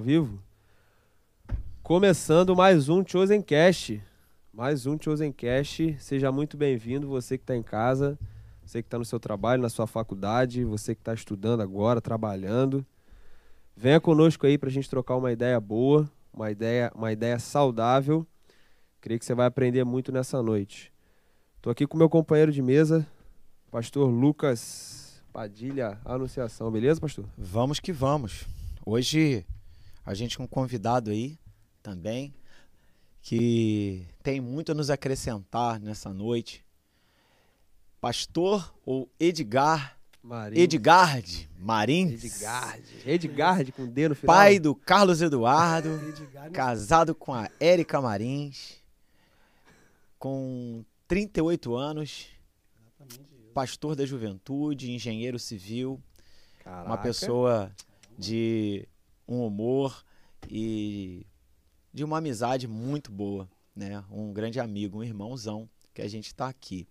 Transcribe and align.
Ao 0.00 0.04
vivo? 0.04 0.42
Começando 1.82 2.56
mais 2.56 2.88
um 2.88 3.06
Chosen 3.06 3.42
Cast. 3.42 4.02
Mais 4.50 4.86
um 4.86 4.96
Chosen 4.98 5.30
Cast. 5.30 5.94
Seja 6.00 6.32
muito 6.32 6.56
bem-vindo, 6.56 7.06
você 7.06 7.36
que 7.36 7.42
está 7.42 7.54
em 7.54 7.62
casa, 7.62 8.18
você 8.64 8.80
que 8.80 8.86
está 8.86 8.98
no 8.98 9.04
seu 9.04 9.20
trabalho, 9.20 9.60
na 9.60 9.68
sua 9.68 9.86
faculdade, 9.86 10.64
você 10.64 10.94
que 10.94 11.02
está 11.02 11.12
estudando 11.12 11.60
agora, 11.60 12.00
trabalhando. 12.00 12.82
Venha 13.76 14.00
conosco 14.00 14.46
aí 14.46 14.56
para 14.56 14.70
a 14.70 14.72
gente 14.72 14.88
trocar 14.88 15.16
uma 15.16 15.32
ideia 15.32 15.60
boa, 15.60 16.10
uma 16.32 16.50
ideia, 16.50 16.90
uma 16.94 17.12
ideia 17.12 17.38
saudável. 17.38 18.26
Creio 19.02 19.20
que 19.20 19.26
você 19.26 19.34
vai 19.34 19.44
aprender 19.44 19.84
muito 19.84 20.10
nessa 20.10 20.42
noite. 20.42 20.90
Estou 21.58 21.70
aqui 21.70 21.86
com 21.86 21.98
meu 21.98 22.08
companheiro 22.08 22.50
de 22.50 22.62
mesa, 22.62 23.06
pastor 23.70 24.08
Lucas 24.08 25.22
Padilha 25.30 26.00
Anunciação. 26.06 26.70
Beleza, 26.70 26.98
pastor? 26.98 27.26
Vamos 27.36 27.78
que 27.78 27.92
vamos. 27.92 28.46
Hoje 28.86 29.44
a 30.04 30.14
gente 30.14 30.36
com 30.36 30.44
um 30.44 30.48
convidado 30.48 31.10
aí 31.10 31.38
também 31.82 32.34
que 33.22 34.06
tem 34.22 34.40
muito 34.40 34.72
a 34.72 34.74
nos 34.74 34.90
acrescentar 34.90 35.78
nessa 35.78 36.12
noite. 36.12 36.64
Pastor 38.00 38.74
ou 38.84 39.10
Edgar 39.18 39.98
Marinho. 40.22 40.62
Edgard 40.62 41.50
Marins, 41.58 42.24
Edgard. 42.24 42.84
Edgard 43.06 43.72
com 43.72 43.86
D 43.86 44.08
no 44.08 44.14
final. 44.14 44.36
pai 44.36 44.58
do 44.58 44.74
Carlos 44.74 45.22
Eduardo, 45.22 45.98
casado 46.52 47.14
com 47.14 47.32
a 47.32 47.48
Érica 47.58 48.00
Marins, 48.00 48.76
com 50.18 50.84
38 51.08 51.74
anos, 51.74 52.26
pastor 53.54 53.96
da 53.96 54.04
juventude, 54.04 54.92
engenheiro 54.92 55.38
civil, 55.38 56.00
uma 56.64 56.82
Caraca. 56.82 57.02
pessoa 57.02 57.72
de 58.18 58.86
um 59.34 59.46
humor 59.46 60.04
e 60.48 61.26
de 61.92 62.04
uma 62.04 62.18
amizade 62.18 62.66
muito 62.66 63.10
boa, 63.10 63.48
né? 63.74 64.02
Um 64.10 64.32
grande 64.32 64.60
amigo, 64.60 64.98
um 64.98 65.04
irmãozão 65.04 65.68
que 65.94 66.02
a 66.02 66.08
gente 66.08 66.26
está 66.26 66.48
aqui. 66.48 66.86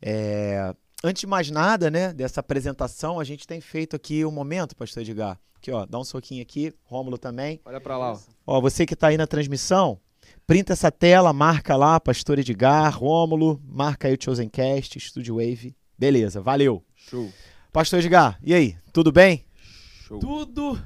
É, 0.00 0.74
Antes 1.02 1.20
de 1.20 1.26
mais 1.28 1.48
nada, 1.48 1.92
né, 1.92 2.12
dessa 2.12 2.40
apresentação, 2.40 3.20
a 3.20 3.24
gente 3.24 3.46
tem 3.46 3.60
feito 3.60 3.94
aqui 3.94 4.24
um 4.24 4.32
momento, 4.32 4.74
pastor 4.74 5.04
Edgar. 5.04 5.38
Aqui, 5.54 5.70
ó, 5.70 5.86
dá 5.86 5.96
um 5.96 6.02
soquinho 6.02 6.42
aqui, 6.42 6.74
Rômulo 6.82 7.16
também. 7.16 7.60
Olha 7.64 7.80
pra 7.80 7.96
lá, 7.96 8.14
ó. 8.14 8.18
Ó, 8.44 8.60
você 8.60 8.84
que 8.84 8.94
está 8.94 9.06
aí 9.06 9.16
na 9.16 9.26
transmissão, 9.26 10.00
printa 10.44 10.72
essa 10.72 10.90
tela, 10.90 11.32
marca 11.32 11.76
lá, 11.76 12.00
pastor 12.00 12.40
Edgar, 12.40 12.98
Rômulo, 12.98 13.62
marca 13.64 14.08
aí 14.08 14.14
o 14.14 14.18
Chosencast, 14.20 14.98
Studio 14.98 15.36
Wave. 15.36 15.76
Beleza, 15.96 16.40
valeu. 16.40 16.84
Show. 16.96 17.30
Pastor 17.72 18.00
Edgar, 18.00 18.36
e 18.42 18.52
aí, 18.52 18.76
tudo 18.92 19.12
bem? 19.12 19.44
Show. 20.04 20.18
Tudo 20.18 20.82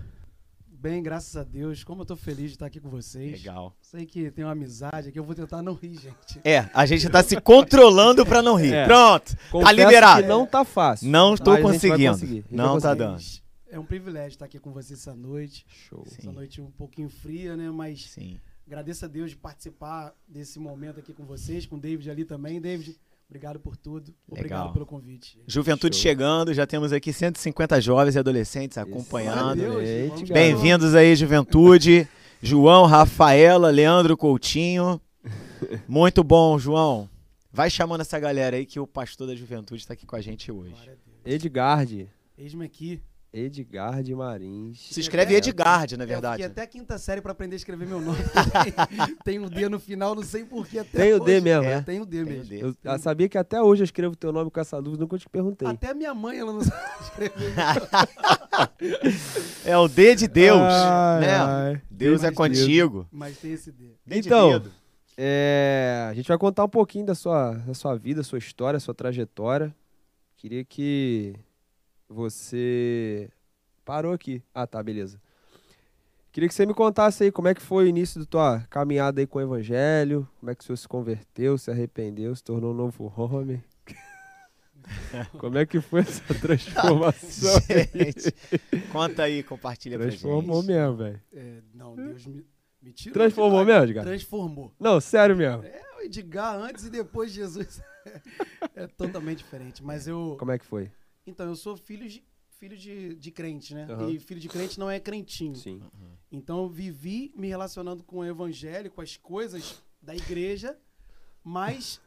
bem, 0.83 1.01
graças 1.01 1.37
a 1.37 1.45
Deus. 1.45 1.85
Como 1.85 2.03
eu 2.03 2.07
tô 2.07 2.17
feliz 2.17 2.49
de 2.49 2.57
estar 2.57 2.67
aqui 2.67 2.81
com 2.81 2.91
vocês. 2.91 3.41
Legal. 3.41 3.73
Sei 3.81 4.05
que 4.05 4.33
tem 4.33 4.45
uma 4.45 4.51
amizade 4.51 5.11
aqui, 5.11 5.19
eu 5.19 5.23
vou 5.23 5.33
tentar 5.33 5.63
não 5.63 5.75
rir, 5.75 5.95
gente. 5.95 6.41
É, 6.43 6.69
a 6.75 6.85
gente 6.85 7.09
tá 7.09 7.23
se 7.23 7.41
controlando 7.41 8.27
pra 8.27 8.43
não 8.43 8.57
rir. 8.57 8.75
É. 8.75 8.85
Pronto. 8.85 9.37
Confesso 9.53 9.77
liberado. 9.77 10.23
que 10.23 10.29
não 10.29 10.45
tá 10.45 10.65
fácil. 10.65 11.09
Não 11.09 11.37
vai 11.37 11.63
conseguindo. 11.63 12.45
Não 12.51 12.81
tá 12.81 12.95
dando. 12.95 13.23
É 13.71 13.79
um 13.79 13.85
privilégio 13.85 14.31
estar 14.31 14.47
aqui 14.47 14.59
com 14.59 14.73
vocês 14.73 14.99
essa 14.99 15.15
noite. 15.15 15.65
Show. 15.69 16.05
Sim. 16.05 16.17
Essa 16.19 16.33
noite 16.33 16.61
um 16.61 16.71
pouquinho 16.73 17.09
fria, 17.09 17.57
né? 17.57 17.71
Mas 17.71 18.11
Sim. 18.11 18.41
agradeço 18.67 19.05
a 19.05 19.09
Deus 19.09 19.31
de 19.31 19.37
participar 19.37 20.13
desse 20.27 20.59
momento 20.59 20.99
aqui 20.99 21.13
com 21.13 21.25
vocês, 21.25 21.65
com 21.65 21.77
o 21.77 21.81
David 21.81 22.11
ali 22.11 22.25
também. 22.25 22.61
David, 22.61 22.99
obrigado 23.33 23.59
por 23.59 23.79
tudo. 23.79 24.15
Obrigado 24.29 24.59
Legal. 24.61 24.73
pelo 24.75 24.85
convite. 24.87 25.41
Juventude 25.47 25.97
Show. 25.97 26.03
chegando, 26.03 26.53
já 26.53 26.67
temos 26.67 26.93
aqui 26.93 27.15
150 27.15 27.81
jovens 27.81 28.15
e 28.15 28.19
adolescentes 28.19 28.77
acompanhando. 28.77 29.63
Bem-vindos 30.31 30.95
aí, 30.95 31.17
Juventude. 31.17 32.07
João, 32.43 32.85
Rafaela, 32.85 33.71
Leandro 33.71 34.19
Coutinho. 34.19 35.01
Muito 35.89 36.23
bom, 36.23 36.59
João. 36.59 37.09
Vai 37.51 37.71
chamando 37.71 38.03
essa 38.03 38.19
galera 38.19 38.57
aí 38.57 38.67
que 38.67 38.79
o 38.79 38.87
pastor 38.87 39.27
da 39.27 39.35
Juventude 39.35 39.81
está 39.81 39.95
aqui 39.95 40.05
com 40.05 40.17
a 40.17 40.21
gente 40.21 40.53
hoje. 40.53 40.75
Edgard. 41.25 42.11
Eis-me 42.37 42.67
aqui. 42.67 43.01
Edgard 43.33 44.15
Marins. 44.15 44.79
Se 44.91 45.01
escreve 45.01 45.35
Edgard, 45.35 45.97
na 45.97 46.05
verdade. 46.05 46.43
Eu 46.43 46.49
fiquei 46.49 46.63
até 46.63 46.71
quinta 46.71 46.99
série 46.99 47.21
pra 47.23 47.33
aprender 47.33 47.55
a 47.55 47.57
escrever 47.57 47.87
meu 47.89 48.01
nome. 48.01 48.19
tem 49.25 49.39
um 49.39 49.49
D 49.49 49.69
no 49.69 49.81
final, 49.81 50.15
não 50.15 50.23
sei 50.23 50.45
porquê 50.45 50.81
até 50.81 50.99
Tem 50.99 51.15
o 51.15 51.21
D 51.21 51.41
mesmo, 51.41 51.65
é, 51.65 51.77
né? 51.77 51.83
Tem 51.83 52.01
o 52.01 52.05
D 52.05 52.25
Tem 52.25 52.25
o 52.25 52.37
mesmo. 52.37 52.45
D. 52.49 52.63
Eu, 52.63 52.75
eu 52.85 52.99
sabia 52.99 53.29
que 53.29 53.39
até 53.39 53.61
hoje 53.63 53.83
eu 53.83 53.85
escrevo 53.85 54.15
teu 54.15 54.33
nome 54.33 54.51
com 54.51 54.61
essa 54.61 54.81
dúvida, 54.83 55.03
nunca 55.03 55.17
te 55.17 55.29
perguntei. 55.29 55.67
Até 55.67 55.95
minha 55.95 56.13
mãe, 56.15 56.39
ela 56.39 56.53
não 56.53 56.63
sabe 56.63 56.83
escrever. 57.01 57.55
É 59.65 59.77
o 59.79 59.89
D 59.89 60.15
de 60.15 60.29
Deus, 60.29 60.61
Ai, 60.61 61.21
né? 61.21 61.37
ai. 61.37 61.83
Deus 61.91 62.23
é 62.23 62.31
contigo. 62.31 63.07
mas 63.11 63.39
tem 63.39 63.53
esse 63.53 63.73
D. 63.73 63.93
D 64.05 64.21
de 64.21 64.29
Então, 64.29 64.51
dedo. 64.51 64.71
É, 65.17 66.07
a 66.11 66.15
gente 66.15 66.29
vai 66.29 66.37
contar 66.37 66.65
um 66.65 66.69
pouquinho 66.69 67.07
da 67.07 67.15
sua, 67.15 67.53
da 67.55 67.73
sua 67.75 67.97
vida, 67.97 68.23
sua 68.23 68.39
história, 68.39 68.79
sua 68.81 68.95
trajetória. 68.95 69.75
Queria 70.37 70.65
que 70.65 71.35
você 72.13 73.31
parou 73.85 74.13
aqui. 74.13 74.43
Ah, 74.55 74.67
tá, 74.67 74.83
beleza. 74.83 75.21
Queria 76.31 76.49
que 76.49 76.55
você 76.55 76.65
me 76.65 76.73
contasse 76.73 77.25
aí 77.25 77.33
como 77.33 77.49
é 77.49 77.55
que 77.55 77.61
foi 77.61 77.85
o 77.85 77.89
início 77.89 78.21
da 78.21 78.27
tua 78.27 78.61
caminhada 78.71 79.21
aí 79.21 79.27
com 79.27 79.39
o 79.39 79.43
evangelho, 79.43 80.27
como 80.41 80.51
é 80.51 80.55
que 80.55 80.63
o 80.63 80.65
senhor 80.65 80.77
se 80.77 80.89
converteu, 80.89 81.59
se 81.59 81.71
arrependeu, 81.71 82.35
se 82.35 82.43
tornou 82.43 82.73
um 82.73 82.77
novo 82.77 83.13
homem. 83.17 83.63
como 85.39 85.59
é 85.59 85.67
que 85.67 85.79
foi 85.81 86.01
essa 86.01 86.35
transformação? 86.35 87.61
aí? 87.69 88.05
Gente, 88.05 88.35
conta 88.91 89.25
aí, 89.25 89.43
compartilha 89.43 89.99
pra 89.99 90.09
Transformou 90.09 90.63
gente. 90.63 90.73
mesmo, 90.73 90.97
velho. 90.97 91.21
É, 91.35 91.59
não, 91.75 91.95
Deus 91.95 92.27
me, 92.27 92.47
me 92.81 92.93
tirou. 92.93 93.13
Transformou 93.13 93.65
mesmo, 93.65 93.85
Edgar? 93.85 94.05
Transformou. 94.05 94.73
Não, 94.81 95.01
sério 95.03 95.37
mesmo. 95.37 95.65
É, 95.65 95.83
o 95.99 96.01
Edgar 96.01 96.57
antes 96.57 96.87
e 96.87 96.91
depois 96.91 97.31
de 97.31 97.41
Jesus. 97.41 97.83
é 98.75 98.87
totalmente 98.87 99.39
diferente. 99.39 99.85
Mas 99.85 100.09
eu. 100.09 100.37
Como 100.39 100.51
é 100.51 100.59
que 100.59 100.65
foi? 100.65 100.91
Então, 101.27 101.47
eu 101.47 101.57
sou 101.57 101.77
filho 101.77 102.09
de, 102.09 102.23
filho 102.51 102.77
de, 102.77 103.15
de 103.15 103.31
crente, 103.31 103.75
né? 103.75 103.87
Aham. 103.89 104.11
E 104.11 104.19
filho 104.19 104.41
de 104.41 104.49
crente 104.49 104.79
não 104.79 104.91
é 104.91 104.99
crentinho. 104.99 105.55
Sim. 105.55 105.81
Então 106.31 106.63
eu 106.63 106.69
vivi 106.69 107.33
me 107.37 107.49
relacionando 107.49 108.03
com 108.03 108.19
o 108.19 108.25
evangelho, 108.25 108.91
com 108.91 109.01
as 109.01 109.17
coisas 109.17 109.83
da 110.01 110.15
igreja, 110.17 110.79
mas 111.45 112.01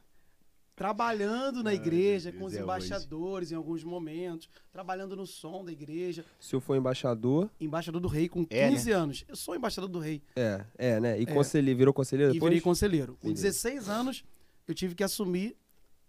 trabalhando 0.76 1.64
na 1.64 1.74
igreja, 1.74 2.34
com 2.34 2.44
os 2.46 2.54
é 2.54 2.60
embaixadores 2.60 3.52
em 3.52 3.56
alguns 3.56 3.84
momentos, 3.84 4.50
trabalhando 4.74 5.16
no 5.16 5.26
som 5.26 5.64
da 5.64 5.72
igreja, 5.72 6.26
O 6.40 6.44
senhor 6.44 6.60
foi 6.60 6.78
embaixador. 6.78 7.50
embaixador 7.62 8.02
do 8.02 8.10
rei 8.10 8.28
com 8.28 8.46
É, 8.50 8.70
15 8.70 8.92
anos. 8.92 9.26
Eu 9.28 9.38
sou 9.38 9.56
embaixador 9.56 9.90
do 9.90 10.00
rei 10.00 10.22
É, 10.36 10.66
é, 10.78 11.00
né? 11.00 11.20
E 11.20 11.24
É. 11.24 11.26
conselheiro, 11.28 11.78
virou 11.78 11.94
conselheiro 11.94 12.32
e 12.32 12.34
depois? 12.34 12.50
virei 12.50 12.62
conselheiro. 12.62 13.14
Com 13.22 13.28
Beleza. 13.28 13.44
16 13.44 13.88
anos, 13.88 14.26
eu 14.68 14.74
tive 14.74 14.96
que 14.96 15.04
assumir 15.04 15.56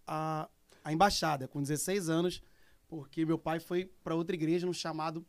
a, 0.06 0.48
a 0.82 0.92
embaixada, 0.92 1.46
com 1.46 1.60
16 1.62 2.08
anos, 2.08 2.42
porque 2.88 3.24
meu 3.24 3.38
pai 3.38 3.60
foi 3.60 3.86
para 4.02 4.14
outra 4.14 4.34
igreja 4.34 4.66
no 4.66 4.74
chamado 4.74 5.26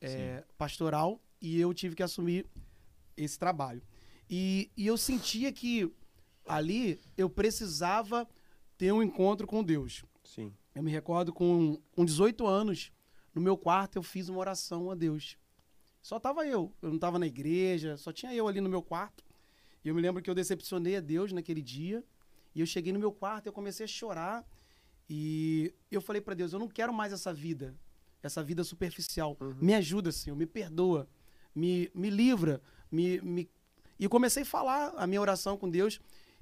é, 0.00 0.44
pastoral 0.56 1.20
e 1.40 1.60
eu 1.60 1.72
tive 1.72 1.94
que 1.94 2.02
assumir 2.02 2.46
esse 3.16 3.38
trabalho. 3.38 3.82
E, 4.28 4.70
e 4.76 4.86
eu 4.86 4.96
sentia 4.96 5.52
que 5.52 5.90
ali 6.46 7.00
eu 7.16 7.28
precisava 7.28 8.28
ter 8.76 8.92
um 8.92 9.02
encontro 9.02 9.46
com 9.46 9.62
Deus. 9.62 10.04
Sim. 10.24 10.52
Eu 10.74 10.82
me 10.82 10.90
recordo 10.90 11.32
com, 11.32 11.80
com 11.92 12.04
18 12.04 12.46
anos, 12.46 12.92
no 13.34 13.40
meu 13.40 13.56
quarto 13.56 13.96
eu 13.96 14.02
fiz 14.02 14.28
uma 14.28 14.38
oração 14.38 14.90
a 14.90 14.94
Deus. 14.94 15.36
Só 16.00 16.18
tava 16.20 16.46
eu, 16.46 16.72
eu 16.80 16.90
não 16.90 16.98
tava 16.98 17.18
na 17.18 17.26
igreja, 17.26 17.96
só 17.96 18.12
tinha 18.12 18.32
eu 18.32 18.46
ali 18.46 18.60
no 18.60 18.68
meu 18.68 18.82
quarto. 18.82 19.24
E 19.84 19.88
eu 19.88 19.94
me 19.94 20.00
lembro 20.00 20.22
que 20.22 20.30
eu 20.30 20.34
decepcionei 20.34 20.96
a 20.96 21.00
Deus 21.00 21.32
naquele 21.32 21.62
dia. 21.62 22.04
E 22.54 22.60
eu 22.60 22.66
cheguei 22.66 22.92
no 22.92 22.98
meu 22.98 23.12
quarto, 23.12 23.46
eu 23.46 23.52
comecei 23.52 23.84
a 23.84 23.88
chorar. 23.88 24.46
E 25.08 25.72
eu 25.90 26.00
falei 26.00 26.20
para 26.20 26.34
Deus, 26.34 26.52
eu 26.52 26.58
não 26.58 26.68
quero 26.68 26.92
mais 26.92 27.12
essa 27.12 27.32
vida, 27.32 27.74
essa 28.22 28.42
vida 28.42 28.62
superficial. 28.64 29.36
Uhum. 29.40 29.54
Me 29.60 29.74
ajuda, 29.74 30.12
Senhor, 30.12 30.36
me 30.36 30.46
perdoa, 30.46 31.08
me, 31.54 31.90
me 31.94 32.10
livra, 32.10 32.60
me, 32.90 33.20
me... 33.22 33.48
E 33.98 34.04
eu 34.04 34.10
comecei 34.10 34.42
a 34.42 34.46
falar 34.46 34.92
a 34.96 35.06
minha 35.06 35.20
oração 35.20 35.56
com 35.56 35.68
Deus. 35.68 36.00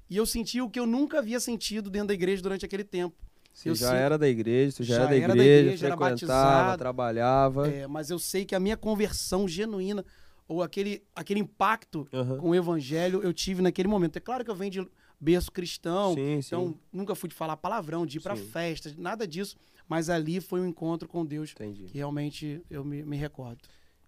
E 0.09 0.15
eu 0.15 0.25
senti 0.25 0.61
o 0.61 0.69
que 0.69 0.79
eu 0.79 0.85
nunca 0.85 1.19
havia 1.19 1.39
sentido 1.39 1.89
dentro 1.89 2.09
da 2.09 2.13
igreja 2.13 2.41
durante 2.41 2.65
aquele 2.65 2.83
tempo. 2.83 3.15
Você 3.53 3.69
Eu 3.69 3.75
já 3.75 3.89
sei- 3.89 3.97
era 3.99 4.17
da 4.17 4.27
igreja, 4.27 4.71
você 4.77 4.83
já, 4.83 4.95
Já 4.95 5.01
era 5.01 5.09
da 5.09 5.15
era 5.15 5.23
igreja, 5.33 5.37
da 5.45 5.61
igreja, 5.65 5.85
era 5.87 5.95
batizado. 5.95 6.77
trabalhava. 6.77 7.67
É, 7.69 7.87
mas 7.87 8.09
eu 8.09 8.19
sei 8.19 8.45
que 8.45 8.53
a 8.53 8.59
minha 8.59 8.77
conversão 8.77 9.47
genuína, 9.47 10.05
ou 10.47 10.61
aquele, 10.61 11.03
aquele 11.15 11.39
impacto 11.39 12.07
Aham. 12.13 12.37
com 12.37 12.49
o 12.51 12.55
evangelho, 12.55 13.21
eu 13.23 13.33
tive 13.33 13.61
naquele 13.61 13.87
momento. 13.87 14.15
É 14.17 14.19
claro 14.19 14.45
que 14.45 14.51
eu 14.51 14.55
venho 14.55 14.71
de 14.71 14.87
berço 15.19 15.51
cristão, 15.51 16.13
sim, 16.13 16.41
sim. 16.41 16.47
então 16.47 16.79
nunca 16.91 17.15
fui 17.15 17.29
de 17.29 17.35
falar 17.35 17.57
palavrão, 17.57 18.05
de 18.05 18.17
ir 18.17 18.21
pra 18.21 18.35
Sim. 18.35 18.47
festa, 18.49 18.93
nada 18.97 19.27
disso. 19.27 19.57
Mas 19.89 20.09
ali 20.09 20.41
foi 20.41 20.59
um 20.61 20.65
encontro 20.67 21.07
com 21.07 21.25
Deus 21.25 21.51
Entendi. 21.51 21.85
que 21.85 21.97
realmente 21.97 22.61
eu 22.69 22.83
me, 22.83 23.03
me 23.03 23.15
recordo. 23.17 23.61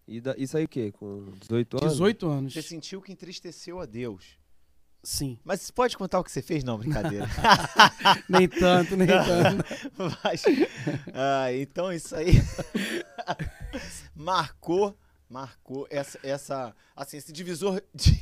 E 0.07 0.19
da- 0.19 0.35
isso 0.37 0.57
aí 0.57 0.65
o 0.65 0.67
quê? 0.67 0.91
Com 0.91 1.31
18 1.39 1.77
anos? 1.77 1.91
18 1.93 2.27
anos. 2.27 2.53
Você 2.53 2.61
sentiu 2.61 3.01
que 3.01 3.11
entristeceu 3.11 3.79
a 3.79 3.85
Deus. 3.85 4.37
Sim. 5.01 5.39
Mas 5.45 5.61
você 5.61 5.71
pode 5.71 5.97
contar 5.97 6.19
o 6.19 6.23
que 6.23 6.31
você 6.31 6.41
fez? 6.41 6.63
Não, 6.63 6.77
brincadeira. 6.77 7.25
Nem 8.27 8.49
tanto, 8.49 8.97
nem 8.97 9.07
tanto. 9.07 9.63
Mas, 10.23 10.43
ah, 11.13 11.53
então 11.53 11.93
isso 11.93 12.13
aí 12.15 12.33
marcou 14.13 14.97
marcou 15.29 15.87
essa, 15.91 16.19
essa 16.23 16.75
assim, 16.95 17.17
esse 17.17 17.31
divisor 17.31 17.81
de... 17.93 18.19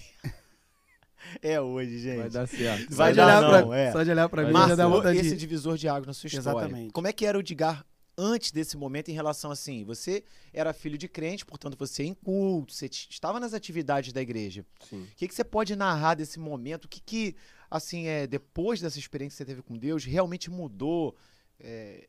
É 1.41 1.59
hoje, 1.59 1.99
gente. 1.99 2.17
Vai 2.17 2.29
dar 2.29 2.47
certo. 2.47 2.95
Vai 2.95 3.07
só, 3.07 3.11
de 3.11 3.17
dar 3.17 3.25
olhar 3.25 3.41
não, 3.41 3.67
pra, 3.67 3.77
é. 3.77 3.91
só 3.91 4.03
de 4.03 4.11
olhar 4.11 4.29
pra 4.29 4.45
mim 4.45 4.51
Mas 4.51 4.69
já 4.69 4.75
dá 4.75 4.87
vontade 4.87 5.17
esse 5.17 5.29
de... 5.31 5.37
divisor 5.37 5.77
de 5.77 5.87
água 5.87 6.07
na 6.07 6.13
sua 6.13 6.27
história. 6.27 6.59
Exatamente. 6.59 6.91
Como 6.91 7.07
é 7.07 7.13
que 7.13 7.25
era 7.25 7.37
o 7.37 7.41
Edgar 7.41 7.85
antes 8.17 8.51
desse 8.51 8.77
momento 8.77 9.09
em 9.09 9.13
relação 9.13 9.51
assim? 9.51 9.83
Você 9.83 10.23
era 10.53 10.73
filho 10.73 10.97
de 10.97 11.07
crente, 11.07 11.45
portanto 11.45 11.77
você 11.77 12.03
ia 12.03 12.09
em 12.09 12.13
culto, 12.13 12.73
você 12.73 12.85
estava 12.85 13.39
nas 13.39 13.53
atividades 13.53 14.13
da 14.13 14.21
igreja. 14.21 14.65
Sim. 14.89 15.03
O 15.03 15.15
que, 15.15 15.27
que 15.27 15.35
você 15.35 15.43
pode 15.43 15.75
narrar 15.75 16.15
desse 16.15 16.39
momento? 16.39 16.85
O 16.85 16.87
que, 16.87 17.01
que 17.01 17.35
assim, 17.69 18.07
é, 18.07 18.25
depois 18.25 18.79
dessa 18.79 18.99
experiência 18.99 19.35
que 19.35 19.37
você 19.37 19.45
teve 19.45 19.61
com 19.61 19.77
Deus, 19.77 20.05
realmente 20.05 20.49
mudou? 20.49 21.15
é, 21.59 22.07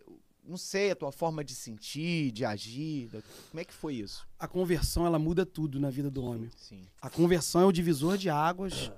não 0.48 0.56
sei, 0.56 0.90
a 0.90 0.96
tua 0.96 1.12
forma 1.12 1.44
de 1.44 1.54
sentir, 1.54 2.32
de 2.32 2.44
agir? 2.44 3.10
Como 3.50 3.60
é 3.60 3.64
que 3.64 3.72
foi 3.72 3.96
isso? 3.96 4.26
A 4.38 4.48
conversão, 4.48 5.04
ela 5.04 5.18
muda 5.18 5.44
tudo 5.44 5.78
na 5.78 5.90
vida 5.90 6.10
do 6.10 6.24
homem. 6.24 6.50
Sim. 6.56 6.86
A 7.02 7.10
conversão 7.10 7.60
é 7.60 7.64
o 7.66 7.72
divisor 7.72 8.16
de 8.16 8.30
águas 8.30 8.90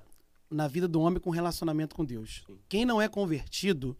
na 0.49 0.67
vida 0.67 0.87
do 0.87 1.01
homem 1.01 1.19
com 1.19 1.29
relacionamento 1.29 1.95
com 1.95 2.05
Deus. 2.05 2.43
Sim. 2.47 2.57
Quem 2.69 2.85
não 2.85 3.01
é 3.01 3.09
convertido, 3.09 3.97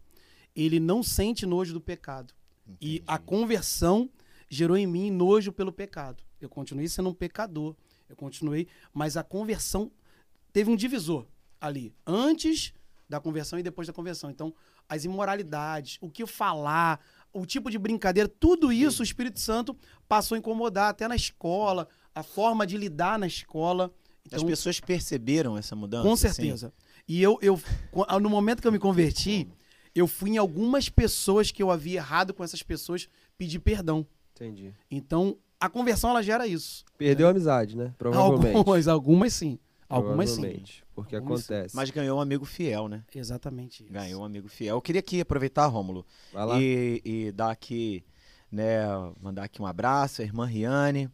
ele 0.56 0.80
não 0.80 1.02
sente 1.02 1.44
nojo 1.44 1.74
do 1.74 1.80
pecado. 1.80 2.32
E 2.80 3.02
a 3.06 3.18
conversão 3.18 4.08
gerou 4.48 4.76
em 4.76 4.86
mim 4.86 5.10
nojo 5.10 5.52
pelo 5.52 5.72
pecado. 5.72 6.22
Eu 6.40 6.48
continuei 6.48 6.88
sendo 6.88 7.10
um 7.10 7.14
pecador. 7.14 7.76
Eu 8.08 8.16
continuei, 8.16 8.66
mas 8.92 9.16
a 9.16 9.22
conversão 9.22 9.90
teve 10.52 10.70
um 10.70 10.76
divisor 10.76 11.26
ali, 11.60 11.94
antes 12.06 12.72
da 13.08 13.20
conversão 13.20 13.58
e 13.58 13.62
depois 13.62 13.86
da 13.86 13.92
conversão. 13.92 14.30
Então, 14.30 14.54
as 14.88 15.04
imoralidades, 15.04 15.98
o 16.00 16.10
que 16.10 16.26
falar, 16.26 17.00
o 17.32 17.46
tipo 17.46 17.70
de 17.70 17.78
brincadeira, 17.78 18.28
tudo 18.28 18.72
isso 18.72 19.02
o 19.02 19.04
Espírito 19.04 19.40
Santo 19.40 19.76
passou 20.08 20.34
a 20.34 20.38
incomodar 20.38 20.90
até 20.90 21.08
na 21.08 21.16
escola, 21.16 21.88
a 22.14 22.22
forma 22.22 22.66
de 22.66 22.76
lidar 22.76 23.18
na 23.18 23.26
escola. 23.26 23.92
As 24.26 24.34
Então, 24.34 24.46
pessoas 24.46 24.78
perceberam 24.80 25.56
essa 25.56 25.74
mudança? 25.74 26.06
com 26.06 26.12
assim? 26.12 26.28
certeza. 26.28 26.72
E 27.08 27.20
eu, 27.22 27.38
eu, 27.42 27.60
no 28.20 28.30
momento 28.30 28.60
que 28.60 28.68
eu 28.68 28.72
me 28.72 28.78
converti, 28.78 29.48
eu 29.94 30.06
fui 30.06 30.30
em 30.30 30.36
algumas 30.38 30.88
pessoas 30.88 31.50
que 31.50 31.62
eu 31.62 31.70
havia 31.70 31.98
errado 31.98 32.32
com 32.32 32.44
essas 32.44 32.62
pessoas 32.62 33.08
pedir 33.36 33.58
perdão. 33.58 34.06
Entendi. 34.34 34.72
Então, 34.90 35.36
a 35.58 35.68
conversão 35.68 36.10
ela 36.10 36.22
gera 36.22 36.46
isso. 36.46 36.84
Perdeu 36.96 37.26
a 37.26 37.30
amizade, 37.30 37.76
né? 37.76 37.92
Provavelmente. 37.98 38.56
Algumas, 38.56 38.88
algumas 38.88 39.32
sim. 39.32 39.58
Algumas 39.96 40.30
sim. 40.30 40.64
Porque 40.94 41.16
Algumas 41.16 41.44
sim. 41.44 41.52
acontece. 41.54 41.76
Mas 41.76 41.90
ganhou 41.90 42.18
um 42.18 42.20
amigo 42.20 42.44
fiel, 42.44 42.88
né? 42.88 43.02
Exatamente 43.14 43.82
isso. 43.84 43.92
Ganhou 43.92 44.22
um 44.22 44.24
amigo 44.24 44.48
fiel. 44.48 44.76
Eu 44.76 44.82
queria 44.82 45.00
aqui 45.00 45.20
aproveitar, 45.20 45.66
Rômulo, 45.66 46.04
Vai 46.32 46.46
lá. 46.46 46.60
e, 46.60 47.00
e 47.04 47.32
dar 47.32 47.50
aqui, 47.50 48.04
né, 48.50 48.80
mandar 49.20 49.44
aqui 49.44 49.60
um 49.60 49.66
abraço, 49.66 50.22
a 50.22 50.24
irmã 50.24 50.46
Riane. 50.46 51.08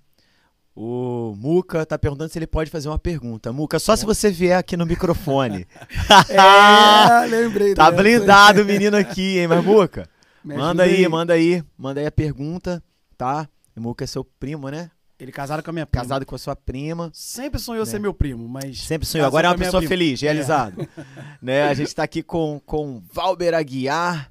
O 0.81 1.35
Muca 1.37 1.85
tá 1.85 1.99
perguntando 1.99 2.31
se 2.31 2.39
ele 2.39 2.47
pode 2.47 2.71
fazer 2.71 2.89
uma 2.89 3.01
pergunta. 3.01 3.53
Muca, 3.53 3.81
só 3.81 3.97
se 3.97 4.07
você 4.07 4.31
vier 4.31 4.57
aqui 4.57 4.77
no 4.77 4.87
microfone. 4.87 5.67
É, 6.29 7.27
lembrei 7.27 7.75
tá 7.75 7.91
dessa. 7.91 8.03
blindado 8.03 8.63
o 8.63 8.65
menino 8.65 8.97
aqui, 8.97 9.39
hein, 9.39 9.49
mas 9.49 9.65
Muca? 9.65 10.09
Manda 10.45 10.85
ajuda 10.85 10.99
aí, 10.99 11.09
manda 11.09 11.33
aí, 11.35 11.65
manda 11.77 12.01
aí 12.01 12.07
a 12.07 12.13
pergunta, 12.13 12.83
tá? 13.17 13.49
O 13.77 13.81
Muca 13.81 14.05
é 14.05 14.07
seu 14.07 14.25
primo, 14.25 14.69
né? 14.71 14.91
Ele 15.19 15.33
casado 15.33 15.63
com 15.63 15.71
a 15.71 15.73
minha 15.73 15.87
prima. 15.87 16.03
Casado 16.03 16.25
com 16.25 16.35
a 16.35 16.39
sua 16.39 16.55
prima. 16.55 17.11
Sempre 17.13 17.59
sonhou 17.59 17.85
Né? 17.85 17.91
ser 17.91 17.99
meu 17.99 18.15
primo, 18.15 18.49
mas... 18.49 18.81
Sempre 18.83 19.07
sonhou. 19.07 19.27
Agora 19.27 19.49
é 19.49 19.51
uma 19.51 19.59
pessoa 19.59 19.81
prima. 19.81 19.89
feliz, 19.89 20.21
realizado. 20.21 20.89
né? 21.43 21.65
A 21.65 21.75
gente 21.75 21.93
tá 21.93 22.05
aqui 22.05 22.23
com, 22.23 22.61
com 22.65 23.03
Valber 23.13 23.53
Aguiar, 23.55 24.31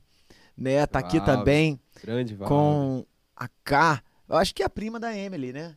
né? 0.57 0.85
Tá 0.85 0.99
aqui 0.99 1.19
Valber. 1.19 1.37
também 1.37 1.79
Grande, 2.01 2.35
vai. 2.35 2.47
com 2.47 3.05
a 3.35 3.49
K. 3.65 4.01
Eu 4.29 4.37
acho 4.37 4.55
que 4.55 4.63
é 4.63 4.65
a 4.65 4.69
prima 4.69 4.97
da 4.97 5.15
Emily, 5.15 5.51
né? 5.51 5.75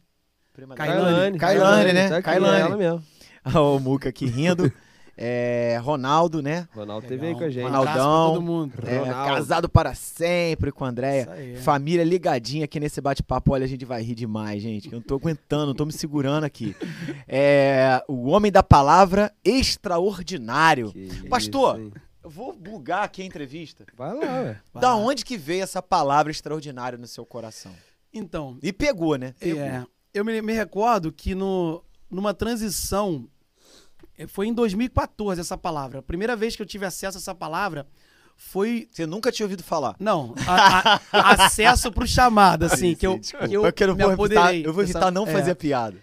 Prima 0.52 0.76
da 0.76 0.84
Kailane. 0.84 1.38
Kailane, 1.38 1.92
né? 1.92 2.08
Tá 2.08 2.16
aqui, 2.16 2.24
Kailane. 2.24 2.56
é 2.56 2.60
ela 2.60 2.76
mesmo. 2.76 3.02
o 3.76 3.78
Muca 3.80 4.08
aqui 4.08 4.26
rindo. 4.26 4.72
É, 5.22 5.78
Ronaldo, 5.82 6.40
né? 6.40 6.66
Ronaldo 6.74 7.06
teve 7.06 7.26
aí 7.26 7.34
Legal. 7.34 7.38
com 7.40 7.44
a 7.44 7.50
gente. 7.50 7.64
Um 7.64 7.68
Ronaldão. 7.68 8.32
todo 8.32 8.42
mundo. 8.42 8.72
É, 8.86 8.98
Ronaldo. 8.98 9.34
casado 9.34 9.68
para 9.68 9.94
sempre 9.94 10.72
com 10.72 10.82
a 10.84 10.88
Andréia. 10.88 11.28
Aí. 11.30 11.56
Família 11.58 12.02
ligadinha 12.02 12.64
aqui 12.64 12.80
nesse 12.80 13.02
bate-papo. 13.02 13.52
Olha, 13.52 13.64
a 13.64 13.68
gente 13.68 13.84
vai 13.84 14.02
rir 14.02 14.14
demais, 14.14 14.62
gente. 14.62 14.86
Eu 14.90 14.94
não 14.94 15.02
tô 15.02 15.16
aguentando, 15.16 15.66
não 15.66 15.74
tô 15.74 15.84
me 15.84 15.92
segurando 15.92 16.44
aqui. 16.44 16.74
É, 17.32 18.02
o 18.08 18.28
homem 18.28 18.50
da 18.50 18.62
palavra 18.62 19.30
extraordinário. 19.44 20.92
Que 20.92 21.28
Pastor. 21.28 21.80
isso? 21.80 21.92
Eu 22.22 22.28
vou 22.30 22.52
bugar 22.54 23.04
aqui 23.04 23.22
a 23.22 23.24
entrevista. 23.24 23.84
Vai 23.96 24.12
lá, 24.14 24.20
ué. 24.20 24.60
Vai 24.72 24.80
Da 24.82 24.88
lá. 24.90 24.96
onde 24.96 25.24
que 25.24 25.36
veio 25.38 25.62
essa 25.62 25.80
palavra 25.82 26.30
extraordinário 26.30 26.98
no 26.98 27.06
seu 27.06 27.24
coração? 27.24 27.72
Então, 28.12 28.58
E 28.62 28.72
pegou, 28.72 29.16
né? 29.16 29.34
Pegou. 29.38 29.60
É, 29.62 29.84
eu 30.12 30.24
me, 30.24 30.40
me 30.42 30.52
recordo 30.52 31.12
que 31.12 31.34
no, 31.34 31.82
numa 32.10 32.34
transição, 32.34 33.26
foi 34.26 34.46
em 34.48 34.52
2014 34.54 35.40
essa 35.40 35.56
palavra. 35.56 35.98
A 36.00 36.02
primeira 36.02 36.34
vez 36.36 36.56
que 36.56 36.62
eu 36.62 36.66
tive 36.66 36.84
acesso 36.86 37.18
a 37.18 37.20
essa 37.20 37.34
palavra 37.34 37.86
foi. 38.36 38.88
Você 38.90 39.06
nunca 39.06 39.30
tinha 39.30 39.44
ouvido 39.46 39.62
falar. 39.62 39.96
Não, 40.00 40.34
a- 40.46 40.94
a- 41.12 41.44
acesso 41.46 41.90
pro 41.92 42.06
chamado, 42.06 42.64
assim, 42.64 42.94
que 42.94 43.06
eu, 43.06 43.18
que 43.20 43.34
eu, 43.54 43.64
eu 43.66 43.86
não 43.88 44.08
me 44.10 44.16
vou 44.16 44.26
evitar, 44.26 44.54
eu 44.54 44.72
vou 44.72 44.82
evitar 44.82 44.98
Essa- 45.00 45.10
não 45.10 45.26
é, 45.26 45.32
fazer 45.32 45.50
a 45.52 45.56
piada. 45.56 45.96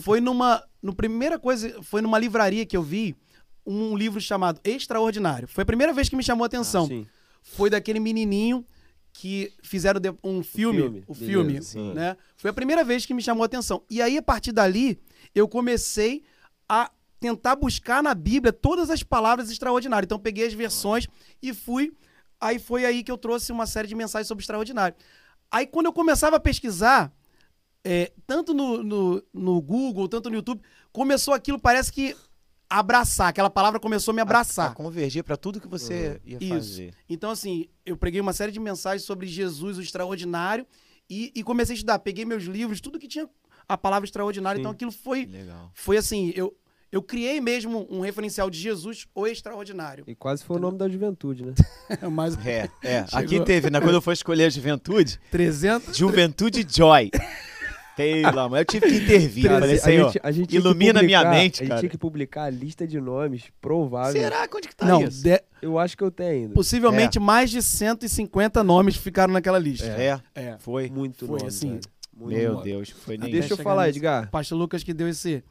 Foi 0.00 0.20
numa. 0.20 0.62
No 0.82 0.92
primeira 0.94 1.38
coisa, 1.38 1.80
foi 1.82 2.02
numa 2.02 2.18
livraria 2.18 2.66
que 2.66 2.76
eu 2.76 2.82
vi 2.82 3.14
um 3.64 3.96
livro 3.96 4.20
chamado 4.20 4.58
Extraordinário. 4.64 5.46
Foi 5.46 5.62
a 5.62 5.64
primeira 5.66 5.92
vez 5.92 6.08
que 6.08 6.16
me 6.16 6.22
chamou 6.22 6.42
a 6.42 6.46
atenção. 6.46 6.86
Sim. 6.88 7.06
foi 7.42 7.70
daquele 7.70 8.00
menininho 8.00 8.64
que 9.12 9.52
fizeram 9.62 10.00
um 10.24 10.42
filme, 10.42 10.78
Filme, 10.80 11.04
o 11.06 11.14
beleza, 11.14 11.32
filme, 11.32 11.62
sim. 11.62 11.92
né? 11.92 12.16
Foi 12.36 12.50
a 12.50 12.52
primeira 12.52 12.82
vez 12.82 13.04
que 13.06 13.12
me 13.14 13.20
chamou 13.22 13.42
a 13.42 13.46
atenção. 13.46 13.82
E 13.90 14.00
aí 14.02 14.16
a 14.16 14.22
partir 14.22 14.50
dali 14.52 14.98
eu 15.34 15.46
comecei 15.46 16.24
a 16.68 16.90
tentar 17.22 17.54
buscar 17.54 18.02
na 18.02 18.14
Bíblia 18.14 18.52
todas 18.52 18.90
as 18.90 19.04
palavras 19.04 19.48
extraordinárias. 19.48 20.06
Então 20.06 20.18
peguei 20.18 20.46
as 20.46 20.52
versões 20.52 21.06
e 21.40 21.54
fui 21.54 21.92
aí 22.40 22.58
foi 22.58 22.84
aí 22.84 23.04
que 23.04 23.12
eu 23.12 23.16
trouxe 23.16 23.52
uma 23.52 23.66
série 23.66 23.86
de 23.86 23.94
mensagens 23.94 24.26
sobre 24.26 24.42
extraordinário. 24.42 24.96
Aí 25.48 25.64
quando 25.64 25.86
eu 25.86 25.92
começava 25.92 26.36
a 26.36 26.40
pesquisar 26.40 27.12
é, 27.84 28.12
tanto 28.26 28.52
no, 28.52 28.82
no, 28.82 29.22
no 29.32 29.62
Google, 29.62 30.08
tanto 30.08 30.28
no 30.28 30.36
YouTube, 30.36 30.60
começou 30.92 31.32
aquilo, 31.32 31.60
parece 31.60 31.92
que 31.92 32.16
abraçar, 32.68 33.28
aquela 33.28 33.50
palavra 33.50 33.78
começou 33.78 34.12
a 34.12 34.14
me 34.14 34.20
abraçar. 34.20 34.68
A, 34.68 34.72
a 34.72 34.74
convergir 34.74 35.22
pra 35.22 35.36
tudo 35.36 35.60
que 35.60 35.68
você 35.68 36.20
ia 36.24 36.38
Isso. 36.40 36.48
fazer. 36.48 36.94
Então, 37.08 37.30
assim, 37.30 37.68
eu 37.84 37.96
preguei 37.96 38.20
uma 38.20 38.32
série 38.32 38.50
de 38.50 38.58
mensagens 38.58 39.04
sobre 39.04 39.26
Jesus, 39.26 39.78
o 39.78 39.82
extraordinário, 39.82 40.66
e, 41.08 41.30
e 41.34 41.42
comecei 41.42 41.74
a 41.74 41.76
estudar. 41.76 41.98
Peguei 41.98 42.24
meus 42.24 42.44
livros, 42.44 42.80
tudo 42.80 42.98
que 42.98 43.08
tinha 43.08 43.28
a 43.68 43.76
palavra 43.76 44.06
extraordinário. 44.06 44.58
Sim. 44.58 44.62
Então, 44.62 44.72
aquilo 44.72 44.92
foi, 44.92 45.26
Legal. 45.26 45.70
foi 45.74 45.96
assim, 45.96 46.32
eu, 46.34 46.56
eu 46.92 47.02
criei 47.02 47.40
mesmo 47.40 47.86
um 47.90 48.00
referencial 48.00 48.48
de 48.50 48.58
Jesus, 48.58 49.06
o 49.14 49.26
extraordinário. 49.26 50.04
E 50.06 50.14
quase 50.14 50.44
foi 50.44 50.58
o 50.58 50.60
nome 50.60 50.76
da 50.78 50.88
juventude, 50.88 51.44
né? 51.46 51.54
Mas 52.12 52.36
É, 52.46 52.68
é. 52.84 53.04
Chegou. 53.06 53.18
Aqui 53.18 53.40
teve, 53.40 53.70
né? 53.70 53.80
Quando 53.80 53.94
eu 53.94 54.02
for 54.02 54.12
escolher 54.12 54.44
a 54.44 54.50
juventude, 54.50 55.18
300... 55.30 55.96
Juventude 55.96 56.66
Joy. 56.68 57.10
Pelo 57.94 58.40
amor, 58.40 58.58
eu 58.58 58.64
tive 58.64 58.86
que 58.88 58.96
intervir. 58.96 59.44
Cara, 59.44 59.60
Falei, 59.60 59.76
a 59.76 59.78
Senhor, 59.78 60.06
gente- 60.12 60.20
a 60.22 60.32
gente 60.32 60.48
tinha 60.48 60.60
que 60.62 60.66
ilumina 60.66 61.02
minha 61.02 61.18
publicar- 61.20 61.30
mente, 61.42 61.54
A 61.56 61.58
gente 61.58 61.68
cara. 61.68 61.80
tinha 61.80 61.90
que 61.90 61.98
publicar 61.98 62.42
a 62.44 62.50
lista 62.50 62.86
de 62.86 62.98
nomes 62.98 63.44
prováveis. 63.60 64.22
será? 64.24 64.48
Onde 64.54 64.68
que 64.68 64.74
tá 64.74 64.86
Não, 64.86 65.02
isso? 65.04 65.22
de- 65.22 65.42
Eu 65.60 65.78
acho 65.78 65.94
que 65.96 66.02
eu 66.02 66.10
tenho 66.10 66.30
ainda. 66.30 66.54
possivelmente 66.54 67.20
mais 67.20 67.50
de 67.50 67.60
150 67.62 68.64
nomes 68.64 68.96
ficaram 68.96 69.32
naquela 69.34 69.58
lista. 69.58 69.86
É, 69.86 70.18
É. 70.34 70.56
foi. 70.58 70.88
Muito 70.88 71.26
Foi 71.26 71.36
nome, 71.38 71.48
assim. 71.48 71.80
Meu 72.16 72.52
nome. 72.54 72.64
Deus, 72.64 72.88
foi 72.90 73.18
nem 73.18 73.30
Deixa 73.30 73.52
eu 73.52 73.56
falar, 73.58 73.86
nesse- 73.86 73.98
Edgar. 73.98 74.24
O 74.24 74.28
pastor 74.30 74.56
Lucas 74.58 74.82
que 74.82 74.94
deu 74.94 75.08
esse... 75.08 75.44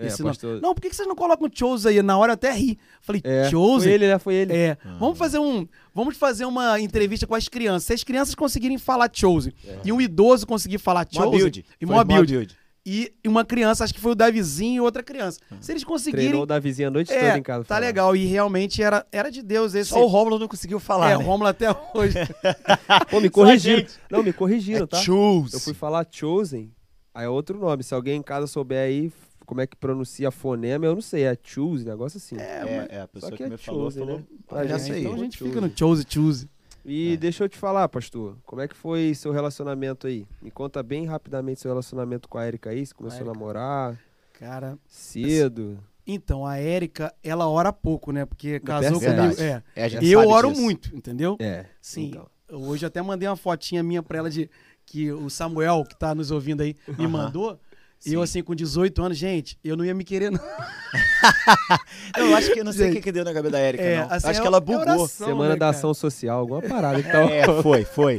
É, 0.00 0.06
esse 0.08 0.20
nome. 0.22 0.30
pastor. 0.34 0.60
Não, 0.60 0.74
por 0.74 0.80
que 0.80 0.92
vocês 0.94 1.06
não 1.06 1.14
colocam 1.16 1.48
Chose 1.52 1.86
aí? 1.88 2.02
Na 2.02 2.16
hora 2.18 2.32
eu 2.32 2.34
até 2.34 2.52
ri. 2.52 2.78
Falei, 3.00 3.20
É, 3.24 3.48
Chose? 3.50 3.84
foi 3.84 3.92
ele, 3.94 4.06
né? 4.08 4.18
Foi 4.18 4.34
ele. 4.34 4.52
É, 4.52 4.76
Ah. 4.84 4.96
vamos 4.98 5.18
fazer 5.18 5.38
um, 5.38 5.66
vamos 5.94 6.16
fazer 6.16 6.44
uma 6.44 6.80
entrevista 6.80 7.26
com 7.26 7.34
as 7.34 7.48
crianças. 7.48 7.84
Se 7.84 7.92
as 7.92 8.04
crianças 8.04 8.34
conseguirem 8.34 8.78
falar 8.78 9.10
Chose 9.12 9.54
É. 9.66 9.78
e 9.84 9.92
um 9.92 10.00
idoso 10.00 10.46
conseguir 10.46 10.78
falar 10.78 11.06
Chose 11.06 11.18
Moabuild. 11.18 11.64
e 11.80 11.86
Moabuild. 11.86 12.56
e 12.86 13.12
uma 13.26 13.44
criança, 13.44 13.84
acho 13.84 13.92
que 13.92 14.00
foi 14.00 14.12
o 14.12 14.14
Davizinho 14.14 14.76
e 14.76 14.80
outra 14.80 15.02
criança. 15.02 15.38
Se 15.60 15.70
eles 15.70 15.82
Treinou 15.82 15.86
conseguirem, 15.86 16.34
o 16.34 16.46
da 16.46 16.58
vizinha 16.58 16.88
a 16.88 16.90
noite 16.90 17.12
é, 17.12 17.20
toda 17.26 17.38
em 17.38 17.42
casa. 17.42 17.64
tá 17.64 17.74
falando. 17.74 17.84
legal 17.84 18.16
e 18.16 18.24
realmente 18.24 18.82
era, 18.82 19.06
era 19.12 19.30
de 19.30 19.42
Deus 19.42 19.74
esse. 19.74 19.90
Só 19.90 20.02
o 20.02 20.06
Rômulo 20.06 20.38
não 20.38 20.48
conseguiu 20.48 20.80
falar, 20.80 21.10
é, 21.10 21.18
né? 21.18 21.22
Rômulo 21.22 21.48
até 21.48 21.66
hoje. 21.94 22.14
Pô, 23.10 23.20
me 23.20 23.28
corrigiram. 23.28 23.84
Não, 24.10 24.22
me 24.22 24.32
corrigiram, 24.32 24.84
É 24.84 24.86
tá? 24.86 24.96
Choose. 24.96 25.52
Eu 25.54 25.60
fui 25.60 25.74
falar 25.74 26.06
Chosen, 26.10 26.72
aí 27.14 27.26
é 27.26 27.28
outro 27.28 27.58
nome. 27.58 27.82
Se 27.84 27.94
alguém 27.94 28.16
em 28.18 28.22
casa 28.22 28.46
souber 28.46 28.78
aí 28.88 29.12
como 29.50 29.60
é 29.60 29.66
que 29.66 29.76
pronuncia 29.76 30.30
fonema, 30.30 30.86
eu 30.86 30.94
não 30.94 31.02
sei. 31.02 31.24
É 31.24 31.36
Choose, 31.42 31.84
negócio 31.84 32.18
assim. 32.18 32.36
É, 32.38 32.86
é, 32.88 33.00
a 33.00 33.08
pessoa 33.08 33.32
que, 33.32 33.38
que 33.38 33.42
é 33.42 33.48
me 33.48 33.56
falou, 33.56 33.90
Chosen, 33.90 34.04
falou. 34.04 34.18
né? 34.20 34.24
Pra 34.46 34.64
É, 34.64 34.68
já 34.68 34.76
É, 34.76 34.78
sei. 34.78 35.00
então 35.00 35.14
a 35.14 35.16
gente 35.18 35.36
Chose. 35.36 35.50
fica 35.52 35.60
no 35.66 35.76
Chose, 35.76 36.06
Chose. 36.08 36.48
E 36.84 37.14
É. 37.14 37.16
deixa 37.16 37.42
eu 37.42 37.48
te 37.48 37.58
falar, 37.58 37.88
pastor, 37.88 38.36
como 38.46 38.62
é 38.62 38.68
que 38.68 38.76
foi 38.76 39.12
seu 39.12 39.32
relacionamento 39.32 40.06
aí? 40.06 40.24
Me 40.40 40.52
conta 40.52 40.84
bem 40.84 41.04
rapidamente 41.04 41.58
seu 41.60 41.68
relacionamento 41.72 42.28
com 42.28 42.38
a 42.38 42.46
Erika 42.46 42.70
aí. 42.70 42.86
Você 42.86 42.94
começou 42.94 43.18
a 43.18 43.20
Érica. 43.22 43.32
namorar 43.34 43.98
Cara, 44.34 44.78
cedo. 44.86 45.78
então 46.06 46.46
a 46.46 46.56
Érica, 46.58 47.12
ela 47.24 47.48
ora 47.48 47.72
pouco, 47.72 48.12
né? 48.12 48.24
Porque 48.24 48.60
casou 48.60 49.00
Verdade. 49.00 49.34
comigo. 49.34 49.42
É. 49.42 49.62
É, 49.74 49.84
a 49.98 50.02
Eu 50.04 50.28
oro 50.28 50.50
disso. 50.50 50.62
muito, 50.62 50.96
entendeu? 50.96 51.36
É. 51.40 51.66
Sim. 51.82 52.06
então. 52.10 52.28
Hoje 52.52 52.86
até 52.86 53.02
mandei 53.02 53.28
uma 53.28 53.36
fotinha 53.36 53.82
minha 53.82 54.00
pra 54.02 54.18
ela 54.18 54.30
de 54.30 54.48
que 54.86 55.10
o 55.12 55.28
Samuel, 55.28 55.84
que 55.88 55.96
tá 55.98 56.14
nos 56.14 56.30
ouvindo 56.30 56.62
aí, 56.62 56.74
me 56.98 57.06
mandou. 57.06 57.58
E 58.06 58.14
eu, 58.14 58.20
Sim. 58.20 58.24
assim, 58.24 58.42
com 58.42 58.54
18 58.54 59.02
anos, 59.02 59.18
gente, 59.18 59.58
eu 59.62 59.76
não 59.76 59.84
ia 59.84 59.94
me 59.94 60.04
querer, 60.04 60.30
não. 60.30 60.40
Não, 62.16 62.26
eu 62.26 62.34
acho 62.36 62.52
que 62.52 62.58
eu 62.60 62.64
não 62.64 62.72
sei 62.72 62.90
o 62.90 62.92
que, 62.94 63.00
que 63.02 63.12
deu 63.12 63.24
na 63.24 63.32
cabeça 63.32 63.52
da 63.52 63.60
Erika, 63.60 63.82
é, 63.84 63.96
não. 63.98 64.04
assim, 64.10 64.28
acho 64.28 64.38
é 64.38 64.40
que 64.42 64.46
ela 64.46 64.56
é 64.56 64.60
bugou. 64.60 64.80
oração. 64.80 65.26
Semana 65.28 65.50
né, 65.50 65.56
da? 65.56 65.68
Ação 65.68 65.92
Social, 65.94 66.40
alguma 66.40 66.62
parada. 66.66 66.98
Então, 66.98 67.28
É, 67.28 67.62
foi, 67.62 67.84
foi. 67.84 68.18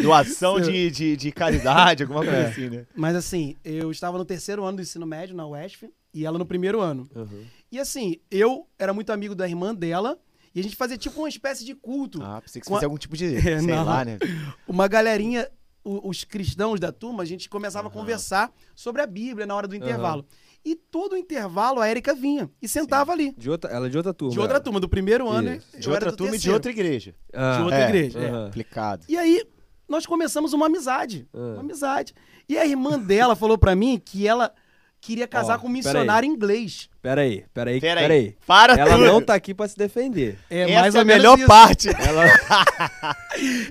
Doação 0.00 0.58
de, 0.60 0.90
de, 0.90 1.16
de 1.16 1.30
caridade, 1.32 2.02
alguma 2.04 2.20
coisa 2.20 2.36
É. 2.38 2.46
assim, 2.48 2.68
né? 2.70 2.86
Mas 2.96 3.14
assim, 3.14 3.54
eu 3.64 3.90
estava 3.90 4.16
no 4.18 4.24
terceiro 4.24 4.64
ano 4.64 4.76
do 4.78 4.82
ensino 4.82 5.06
médio 5.06 5.36
na 5.36 5.46
UESF 5.46 5.90
e 6.14 6.24
ela 6.24 6.38
no 6.38 6.46
primeiro 6.46 6.80
ano. 6.80 7.08
Uhum. 7.14 7.44
E 7.70 7.78
assim, 7.78 8.16
eu 8.30 8.66
era 8.78 8.94
muito 8.94 9.12
amigo 9.12 9.34
da 9.34 9.46
irmã 9.46 9.74
dela 9.74 10.18
e 10.54 10.60
a 10.60 10.62
gente 10.62 10.74
fazia 10.76 10.96
tipo 10.96 11.20
uma 11.20 11.28
espécie 11.28 11.64
de 11.64 11.74
culto. 11.74 12.20
Ah, 12.22 12.40
pensei 12.40 12.60
que 12.60 12.66
você 12.66 12.70
Com 12.70 12.74
a- 12.74 12.78
fazia 12.78 12.86
algum 12.86 12.98
tipo 12.98 13.16
de, 13.16 13.36
É, 13.36 13.58
sei 13.58 13.60
não. 13.60 13.84
lá, 13.84 14.04
né? 14.04 14.18
Uma 14.66 14.88
galerinha, 14.88 15.48
os 15.88 16.24
cristãos 16.24 16.78
da 16.78 16.92
turma, 16.92 17.22
a 17.22 17.26
gente 17.26 17.48
começava 17.48 17.88
a 17.88 17.90
Aham. 17.90 18.00
conversar 18.00 18.52
sobre 18.74 19.02
a 19.02 19.06
Bíblia 19.06 19.46
na 19.46 19.54
hora 19.54 19.66
do 19.66 19.74
intervalo. 19.74 20.24
E 20.64 20.74
todo 20.74 21.16
intervalo 21.16 21.80
a 21.80 21.86
Érica 21.86 22.14
vinha 22.14 22.50
e 22.60 22.68
sentava 22.68 23.12
ali. 23.12 23.32
De 23.38 23.48
outra, 23.48 23.70
ela 23.70 23.86
é 23.86 23.90
de 23.90 23.96
outra 23.96 24.12
turma. 24.12 24.32
De 24.32 24.40
outra 24.40 24.56
ela. 24.56 24.64
turma, 24.64 24.80
do 24.80 24.88
primeiro 24.88 25.28
ano. 25.28 25.54
Isso. 25.54 25.80
De 25.80 25.88
outra 25.90 26.12
turma 26.12 26.34
e 26.36 26.38
de 26.38 26.50
outra 26.50 26.70
igreja. 26.70 27.14
Ah, 27.32 27.56
de 27.56 27.62
outra 27.62 27.78
é, 27.78 27.88
igreja. 27.88 28.18
é. 28.18 28.28
aham. 28.28 28.44
Complicado. 28.46 29.04
E 29.08 29.16
aí, 29.16 29.44
nós 29.88 30.04
começamos 30.04 30.52
uma 30.52 30.66
amizade. 30.66 31.26
Ah. 31.32 31.38
Uma 31.38 31.60
amizade. 31.60 32.12
E 32.48 32.58
a 32.58 32.66
irmã 32.66 32.98
dela 32.98 33.36
falou 33.36 33.56
pra 33.56 33.74
mim 33.74 34.00
que 34.04 34.26
ela 34.26 34.52
queria 35.00 35.26
casar 35.26 35.56
Ó, 35.56 35.58
com 35.60 35.68
um 35.68 35.70
missionário 35.70 36.26
inglês. 36.28 36.88
Pera 37.00 37.22
aí, 37.22 37.44
pera 37.54 37.70
aí, 37.70 37.80
Pera 37.80 38.00
pera 38.00 38.14
aí. 38.14 38.36
Para 38.46 38.74
Ela 38.74 38.90
tudo. 38.96 39.04
não 39.06 39.22
tá 39.22 39.34
aqui 39.34 39.54
pra 39.54 39.66
se 39.68 39.76
defender. 39.76 40.36
É 40.50 40.62
Essa 40.70 40.80
mais 40.80 40.94
é 40.94 40.98
ou 40.98 41.02
a 41.02 41.04
menos 41.04 41.22
melhor 41.22 41.38
isso. 41.38 41.46
parte. 41.46 41.88
Ela... 41.98 42.24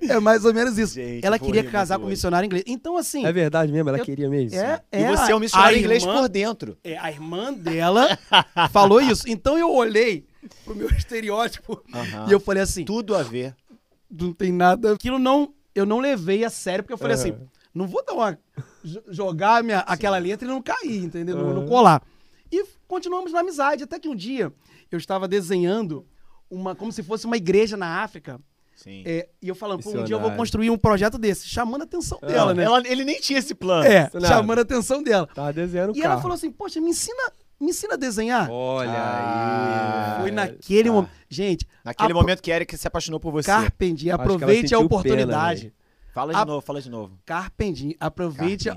É 0.10 0.20
mais 0.20 0.46
ou 0.46 0.54
menos 0.54 0.78
isso. 0.78 0.94
Gente, 0.96 1.26
ela 1.26 1.38
queria 1.38 1.62
rir 1.62 1.70
casar 1.72 2.00
com 2.00 2.06
um 2.06 2.10
missionário 2.10 2.46
inglês. 2.46 2.64
Então, 2.68 2.96
assim, 2.98 3.26
É 3.26 3.32
verdade 3.32 3.72
mesmo, 3.72 3.90
ela 3.90 3.98
Eu- 3.98 4.06
queria 4.06 4.30
mesmo. 4.30 4.58
é, 4.58 4.82
E 4.94 5.04
é 5.04 5.10
você 5.16 5.32
é 5.32 5.36
um 5.36 5.40
missionário 5.40 5.76
a 5.78 5.80
inglês 5.80 6.04
irmã- 6.04 6.22
por 6.22 6.30
dentro. 6.30 6.78
é, 6.84 6.98
a 6.98 7.12
irmã 7.12 7.54
dela 7.54 8.18
falou 8.72 9.02
isso. 9.02 9.24
Então 9.28 9.58
eu 9.58 9.70
olhei 9.74 10.26
pro 10.64 10.76
meu 10.76 10.88
estereótipo 10.90 11.84
e 12.28 12.32
eu 12.32 12.40
falei 12.40 12.64
assim, 12.64 12.86
Tudo 12.86 13.14
a 13.16 13.24
ver. 13.24 13.54
não 14.10 14.32
tem 14.32 14.52
nada. 14.52 14.94
Aquilo 14.94 15.20
não, 15.20 15.54
eu 15.76 15.86
não 15.86 16.00
levei 16.00 16.44
a 16.46 16.50
sério, 16.50 16.84
porque 16.84 16.94
eu 16.94 16.98
falei 16.98 17.16
assim, 17.16 17.36
não 17.74 17.86
vou 17.88 18.04
dar 18.06 18.14
uma. 18.14 18.40
Jo- 18.88 19.04
jogar 19.10 19.64
minha, 19.64 19.80
aquela 19.80 20.18
letra 20.18 20.46
e 20.48 20.50
não 20.52 20.62
cair, 20.62 21.04
entendeu? 21.04 21.36
Não, 21.38 21.54
não 21.54 21.66
colar. 21.68 22.02
E 22.52 22.66
continuamos 22.88 23.32
na 23.32 23.42
amizade, 23.42 23.84
até 23.84 24.00
que 24.00 24.08
um 24.08 24.16
dia 24.16 24.52
eu 24.92 24.98
estava 24.98 25.28
desenhando 25.28 26.06
uma, 26.50 26.74
como 26.76 26.92
se 26.92 27.04
fosse 27.04 27.26
uma 27.26 27.36
igreja 27.38 27.76
na 27.78 28.02
África. 28.02 28.40
Sim. 28.76 29.02
é, 29.08 29.28
e 29.42 29.48
eu 29.48 29.56
falando, 29.56 29.82
pô, 29.82 29.90
um 29.90 30.04
dia 30.04 30.16
eu 30.16 30.20
vou 30.20 30.30
construir 30.34 30.70
um 30.70 30.78
projeto 30.78 31.18
desse, 31.18 31.48
chamando 31.48 31.82
a 31.82 31.86
atenção 31.86 32.20
dela, 32.22 32.54
né? 32.54 32.64
Ela- 32.64 32.84
ele 32.88 33.04
nem 33.04 33.20
tinha 33.20 33.40
esse 33.40 33.56
plano. 33.56 33.88
É, 33.88 34.08
chamando 34.28 34.60
a 34.60 34.62
atenção 34.62 35.02
dela. 35.02 35.28
Tava 35.34 35.52
desenhando 35.52 35.94
o 35.94 35.98
E 35.98 36.02
carro. 36.02 36.14
ela 36.14 36.22
falou 36.22 36.36
assim, 36.36 36.52
poxa, 36.52 36.80
me 36.80 36.92
ensina, 36.92 37.32
me 37.60 37.72
ensina 37.72 37.96
a 37.96 37.98
desenhar. 37.98 38.48
Olha 38.52 38.92
Ah, 38.92 40.16
aí. 40.18 40.22
Foi 40.22 40.32
naquele 40.32 40.90
tá. 40.90 40.92
momento. 40.96 41.12
Gente, 41.28 41.68
Naquele 41.84 42.14
momento 42.14 42.40
que 42.42 42.52
Erika 42.52 42.78
se 42.78 42.88
apaixonou 42.88 43.20
por 43.20 43.32
você. 43.32 43.48
Carpendi, 43.50 44.12
aproveite 44.12 44.76
a 44.76 44.80
oportunidade. 44.80 45.62
pena, 45.62 45.74
Fala 46.18 46.34
de 46.34 46.40
A- 46.40 46.46
novo, 46.46 46.62
fala 46.62 46.82
de 46.82 46.90
novo. 46.90 47.20
Carpendi, 47.24 47.96
aproveite 48.00 48.72
a, 48.72 48.76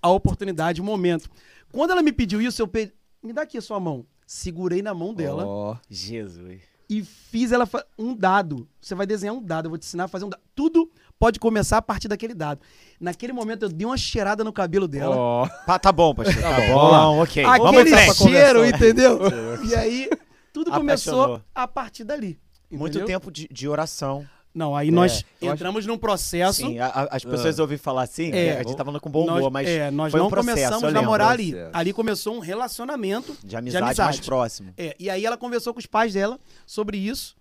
a 0.00 0.08
oportunidade, 0.08 0.80
o 0.80 0.84
momento. 0.84 1.28
Quando 1.70 1.90
ela 1.90 2.00
me 2.02 2.10
pediu 2.10 2.40
isso, 2.40 2.62
eu 2.62 2.66
pedi, 2.66 2.90
me 3.22 3.34
dá 3.34 3.42
aqui 3.42 3.58
a 3.58 3.60
sua 3.60 3.78
mão. 3.78 4.06
Segurei 4.26 4.80
na 4.80 4.94
mão 4.94 5.12
dela 5.12 5.44
Ó, 5.46 5.76
Jesus. 5.90 6.62
e 6.88 7.04
fiz 7.04 7.52
ela 7.52 7.68
um 7.98 8.16
dado. 8.16 8.66
Você 8.80 8.94
vai 8.94 9.06
desenhar 9.06 9.34
um 9.34 9.42
dado, 9.42 9.66
eu 9.66 9.70
vou 9.70 9.76
te 9.78 9.84
ensinar 9.84 10.04
a 10.04 10.08
fazer 10.08 10.24
um 10.24 10.30
dado. 10.30 10.40
Tudo 10.54 10.90
pode 11.18 11.38
começar 11.38 11.76
a 11.76 11.82
partir 11.82 12.08
daquele 12.08 12.32
dado. 12.32 12.62
Naquele 12.98 13.34
momento 13.34 13.64
eu 13.64 13.68
dei 13.68 13.86
uma 13.86 13.98
cheirada 13.98 14.42
no 14.42 14.50
cabelo 14.52 14.88
dela. 14.88 15.14
ó. 15.14 15.48
Pá, 15.66 15.78
tá 15.78 15.92
bom, 15.92 16.14
pastor. 16.14 16.40
Tá, 16.40 16.60
bom, 16.62 16.74
bom, 16.74 16.90
lá. 16.92 17.10
ok. 17.10 17.44
Aquele 17.44 18.14
cheiro, 18.14 18.64
entendeu? 18.64 19.18
e 19.68 19.74
aí 19.74 20.08
tudo 20.50 20.70
começou 20.70 21.24
Apaixonou. 21.24 21.42
a 21.54 21.68
partir 21.68 22.04
dali. 22.04 22.40
Muito 22.70 22.96
entendeu? 22.96 23.06
tempo 23.06 23.30
de, 23.30 23.48
de 23.48 23.68
oração. 23.68 24.26
Não, 24.52 24.74
aí 24.74 24.90
nós 24.90 25.24
eu 25.40 25.48
acho- 25.48 25.54
entramos 25.56 25.86
num 25.86 25.96
processo. 25.96 26.66
Sim, 26.66 26.78
a- 26.80 26.86
a- 26.88 27.08
as 27.16 27.24
pessoas 27.24 27.58
ouvem 27.60 27.78
falar 27.78 28.02
assim, 28.02 28.32
É. 28.32 28.54
a 28.58 28.62
gente 28.64 28.76
tá 28.76 28.84
falando 28.84 29.00
com 29.00 29.08
bom 29.08 29.24
nós, 29.24 29.38
humor, 29.38 29.50
mas 29.50 29.68
é, 29.68 29.90
nós 29.92 30.10
foi 30.10 30.20
um 30.20 30.24
não 30.24 30.30
processo, 30.30 30.56
começamos 30.56 30.84
a 30.84 30.90
namorar 30.90 31.30
ali. 31.30 31.52
Processo. 31.52 31.70
Ali 31.72 31.92
começou 31.92 32.34
um 32.36 32.40
relacionamento. 32.40 33.36
de 33.44 33.56
amizade, 33.56 33.84
mais 33.84 33.98
amizade. 34.00 34.26
próximo. 34.26 34.72
É, 34.76 34.96
e 34.98 35.08
aí 35.08 35.24
ela 35.24 35.36
conversou 35.36 35.72
com 35.72 35.78
os 35.78 35.86
pais 35.86 36.14
dela 36.14 36.38
sobre 36.66 36.98
isso. 36.98 37.36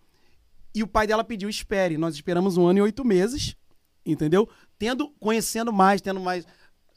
E 0.75 0.83
o 0.83 0.87
pai 0.87 1.07
dela 1.07 1.23
pediu 1.23 1.49
espere. 1.49 1.97
Nós 1.97 2.13
esperamos 2.13 2.57
um 2.57 2.67
ano 2.67 2.77
e 2.77 2.81
oito 2.83 3.03
meses, 3.03 3.55
entendeu? 4.05 4.47
Tendo, 4.77 5.09
conhecendo 5.19 5.73
mais, 5.73 5.99
tendo 6.01 6.19
mais, 6.19 6.45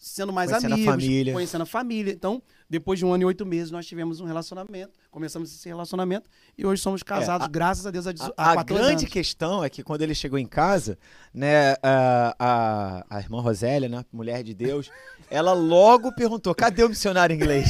sendo 0.04 0.32
mais 0.32 0.50
Conhecendo 0.50 0.72
a 0.72 0.74
amigos, 0.74 0.92
família. 0.92 1.32
conhecendo 1.32 1.62
a 1.62 1.66
família. 1.66 2.12
Então, 2.12 2.42
depois 2.68 2.98
de 2.98 3.04
um 3.06 3.12
ano 3.12 3.22
e 3.22 3.26
oito 3.26 3.46
meses, 3.46 3.70
nós 3.70 3.86
tivemos 3.86 4.18
um 4.20 4.24
relacionamento, 4.24 4.98
começamos 5.12 5.54
esse 5.54 5.68
relacionamento 5.68 6.28
e 6.58 6.66
hoje 6.66 6.82
somos 6.82 7.04
casados, 7.04 7.46
a- 7.46 7.48
graças 7.48 7.86
a 7.86 7.90
Deus, 7.92 8.06
há, 8.08 8.10
A, 8.36 8.52
a 8.52 8.56
14 8.56 8.64
grande 8.66 9.02
anos. 9.04 9.12
questão 9.12 9.62
é 9.62 9.70
que 9.70 9.82
quando 9.82 10.02
ele 10.02 10.14
chegou 10.14 10.38
em 10.40 10.46
casa, 10.46 10.98
né, 11.32 11.74
a, 11.82 12.34
a, 12.36 13.06
a 13.16 13.20
irmã 13.20 13.40
Rosélia, 13.40 13.88
né, 13.88 14.04
mulher 14.12 14.42
de 14.42 14.52
Deus, 14.54 14.90
ela 15.30 15.52
logo 15.52 16.12
perguntou: 16.14 16.52
cadê 16.52 16.82
o 16.82 16.88
missionário 16.88 17.34
inglês? 17.36 17.68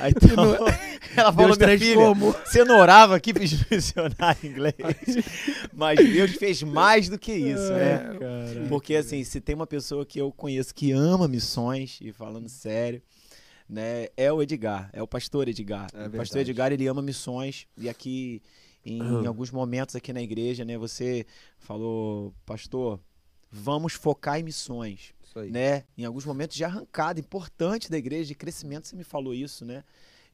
Aí, 0.00 0.12
então, 0.16 0.56
ela 1.16 1.32
falou: 1.32 1.46
Deus 1.48 1.58
minha 1.58 1.78
filha, 1.78 1.94
transformou. 1.94 2.32
você 2.44 2.64
não 2.64 2.78
orava 2.78 3.16
aqui 3.16 3.32
pedindo 3.34 3.64
missionário 3.70 4.38
inglês? 4.44 4.74
Mas 5.72 5.98
Deus 5.98 6.32
fez 6.32 6.62
mais 6.62 7.08
do 7.08 7.18
que 7.18 7.32
isso, 7.32 7.72
né? 7.72 8.04
Porque 8.68 8.94
assim, 8.96 9.22
se 9.24 9.40
tem 9.40 9.54
uma 9.54 9.66
pessoa 9.66 10.04
que 10.06 10.20
eu 10.20 10.32
conheço 10.32 10.74
que 10.74 10.92
ama 10.92 11.28
missões, 11.28 11.98
e 12.00 12.12
falando 12.12 12.48
sério, 12.48 13.02
né, 13.68 14.08
é 14.16 14.32
o 14.32 14.42
Edgar, 14.42 14.90
é 14.92 15.02
o 15.02 15.06
pastor 15.06 15.48
Edgar. 15.48 15.86
É 15.94 16.06
o 16.06 16.10
pastor 16.10 16.14
verdade. 16.38 16.40
Edgar, 16.50 16.72
ele 16.72 16.86
ama 16.86 17.00
missões 17.02 17.66
e 17.76 17.88
aqui 17.88 18.42
em 18.84 19.00
Uhum. 19.02 19.28
alguns 19.28 19.50
momentos 19.50 19.94
aqui 19.94 20.12
na 20.12 20.22
igreja, 20.22 20.64
né, 20.64 20.76
você 20.78 21.26
falou, 21.58 22.34
pastor, 22.46 22.98
vamos 23.52 23.92
focar 23.92 24.40
em 24.40 24.42
missões. 24.42 25.12
Né? 25.50 25.84
Em 25.96 26.04
alguns 26.04 26.24
momentos 26.24 26.56
de 26.56 26.64
arrancada 26.64 27.20
importante 27.20 27.90
da 27.90 27.96
igreja, 27.98 28.26
de 28.26 28.34
crescimento, 28.34 28.86
você 28.86 28.96
me 28.96 29.04
falou 29.04 29.34
isso, 29.34 29.64
né? 29.64 29.84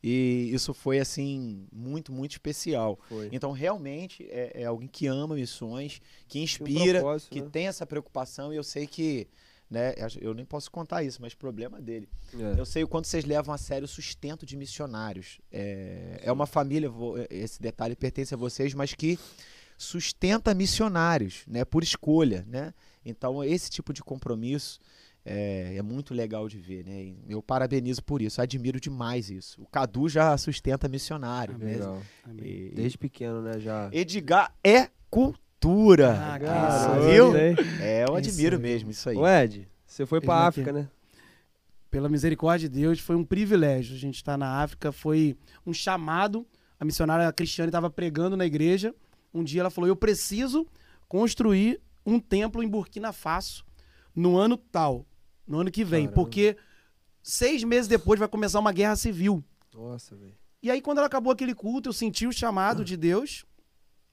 E 0.03 0.51
isso 0.53 0.73
foi 0.75 0.99
assim 1.01 1.67
muito, 1.73 2.13
muito 2.13 2.33
especial. 2.33 2.99
Foi. 3.09 3.29
Então, 3.33 3.51
realmente, 3.53 4.25
é, 4.31 4.63
é 4.63 4.65
alguém 4.65 4.89
que 4.89 5.07
ama 5.07 5.35
missões, 5.35 6.01
que 6.29 6.39
inspira, 6.39 7.03
que 7.31 7.41
né? 7.41 7.49
tem 7.51 7.67
essa 7.67 7.87
preocupação, 7.87 8.53
e 8.53 8.57
eu 8.57 8.63
sei 8.63 8.87
que, 8.87 9.27
né, 9.71 9.95
eu 10.21 10.33
nem 10.35 10.45
posso 10.45 10.71
contar 10.71 11.03
isso, 11.03 11.21
mas 11.21 11.35
problema 11.35 11.81
dele. 11.81 12.09
É. 12.35 12.61
Eu 12.61 12.65
sei 12.67 12.85
o 12.85 12.89
quanto 12.89 13.09
vocês 13.09 13.25
levam 13.25 13.53
a 13.55 13.59
sério 13.59 13.87
o 13.87 13.89
sustento 13.89 14.47
de 14.47 14.57
missionários. 14.57 15.41
É, 15.51 16.21
é 16.23 16.31
uma 16.31 16.47
família, 16.47 16.89
vou- 16.89 17.17
esse 17.31 17.61
detalhe 17.61 17.97
pertence 17.97 18.33
a 18.33 18.37
vocês, 18.37 18.75
mas 18.75 18.95
que 18.95 19.19
sustenta 19.77 20.55
missionários, 20.55 21.43
né, 21.47 21.65
por 21.65 21.83
escolha, 21.83 22.45
né? 22.47 22.73
Então, 23.09 23.43
esse 23.45 23.71
tipo 23.71 23.93
de 23.93 24.03
compromisso 24.03 24.81
é, 25.25 25.75
é 25.77 25.83
muito 25.83 26.13
legal 26.13 26.49
de 26.49 26.59
ver, 26.59 26.85
né? 26.85 27.15
Eu 27.29 27.41
parabenizo 27.43 28.03
por 28.03 28.21
isso, 28.21 28.41
admiro 28.43 28.81
demais 28.81 29.31
isso. 29.31 29.61
O 29.63 29.67
Cadu 29.67 30.09
já 30.09 30.37
sustenta 30.37 30.89
missionário, 30.89 31.57
né? 31.59 31.73
Legal. 31.75 32.03
E- 32.43 32.73
Desde 32.75 32.99
pequeno, 32.99 33.41
né? 33.43 33.59
Já. 33.61 33.89
Edgar 33.93 34.53
é 34.63 34.91
cultura. 35.11 36.13
Ah, 36.35 36.39
Cara, 36.39 36.97
isso. 37.01 37.11
viu? 37.11 37.37
É, 37.81 38.03
eu 38.03 38.07
Isso 38.07 38.17
admiro 38.17 38.57
aí. 38.57 38.63
mesmo 38.63 38.91
isso 38.91 39.09
aí. 39.09 39.17
Ô, 39.17 39.27
Ed, 39.27 39.69
você 39.87 40.05
foi 40.05 40.21
pra 40.21 40.35
Ele 40.37 40.49
África, 40.49 40.73
né? 40.73 40.89
Pela 41.91 42.09
misericórdia 42.09 42.69
de 42.69 42.81
Deus, 42.81 42.99
foi 43.01 43.17
um 43.17 43.25
privilégio. 43.25 43.95
A 43.95 43.99
gente 43.99 44.17
estar 44.17 44.37
na 44.37 44.61
África, 44.63 44.93
foi 44.93 45.37
um 45.65 45.73
chamado. 45.73 46.47
A 46.79 46.85
missionária 46.85 47.33
Cristiane 47.33 47.69
estava 47.71 47.89
pregando 47.89 48.37
na 48.37 48.45
igreja. 48.45 48.95
Um 49.33 49.43
dia 49.43 49.61
ela 49.63 49.71
falou: 49.71 49.89
Eu 49.89 49.97
preciso 49.97 50.67
construir 51.09 51.81
um 52.07 52.21
templo 52.21 52.63
em 52.63 52.69
Burkina 52.69 53.13
Faso 53.13 53.67
no 54.15 54.39
ano 54.39 54.57
tal, 54.57 55.05
no 55.47 55.59
ano 55.59 55.71
que 55.71 55.85
vem, 55.85 56.07
Caramba. 56.07 56.15
porque 56.15 56.57
seis 57.23 57.65
meses 57.65 57.89
depois 57.89 58.19
vai 58.19 58.29
começar 58.29 58.61
uma 58.61 58.73
guerra 58.73 58.97
civil. 58.97 59.45
Nossa, 59.75 60.15
velho. 60.17 60.35
E 60.63 60.71
aí, 60.71 60.81
quando 60.81 60.99
ela 60.99 61.07
acabou 61.07 61.33
aquele 61.33 61.55
culto, 61.55 61.89
eu 61.89 61.93
senti 61.93 62.27
o 62.27 62.33
chamado 62.33 62.85
de 62.85 62.97
Deus. 62.97 63.45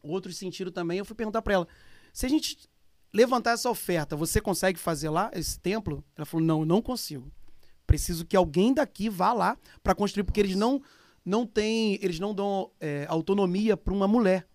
Outros 0.01 0.35
sentiram 0.37 0.71
também. 0.71 0.97
Eu 0.97 1.05
fui 1.05 1.15
perguntar 1.15 1.41
pra 1.41 1.53
ela: 1.53 1.67
se 2.11 2.25
a 2.25 2.29
gente 2.29 2.57
levantar 3.13 3.51
essa 3.51 3.69
oferta, 3.69 4.15
você 4.15 4.41
consegue 4.41 4.77
fazer 4.77 5.09
lá 5.09 5.31
esse 5.33 5.57
templo? 5.59 6.03
Ela 6.17 6.25
falou: 6.25 6.45
não, 6.45 6.59
eu 6.59 6.65
não 6.65 6.81
consigo. 6.81 7.31
Preciso 7.87 8.25
que 8.25 8.35
alguém 8.35 8.73
daqui 8.73 9.09
vá 9.09 9.31
lá 9.33 9.57
para 9.81 9.95
construir, 9.95 10.23
porque 10.23 10.39
eles 10.39 10.55
não 10.55 10.81
não 11.25 11.45
têm, 11.45 11.97
eles 12.01 12.19
não 12.19 12.35
dão 12.35 12.69
é, 12.81 13.05
autonomia 13.07 13.77
para 13.77 13.93
uma 13.93 14.07
mulher. 14.07 14.45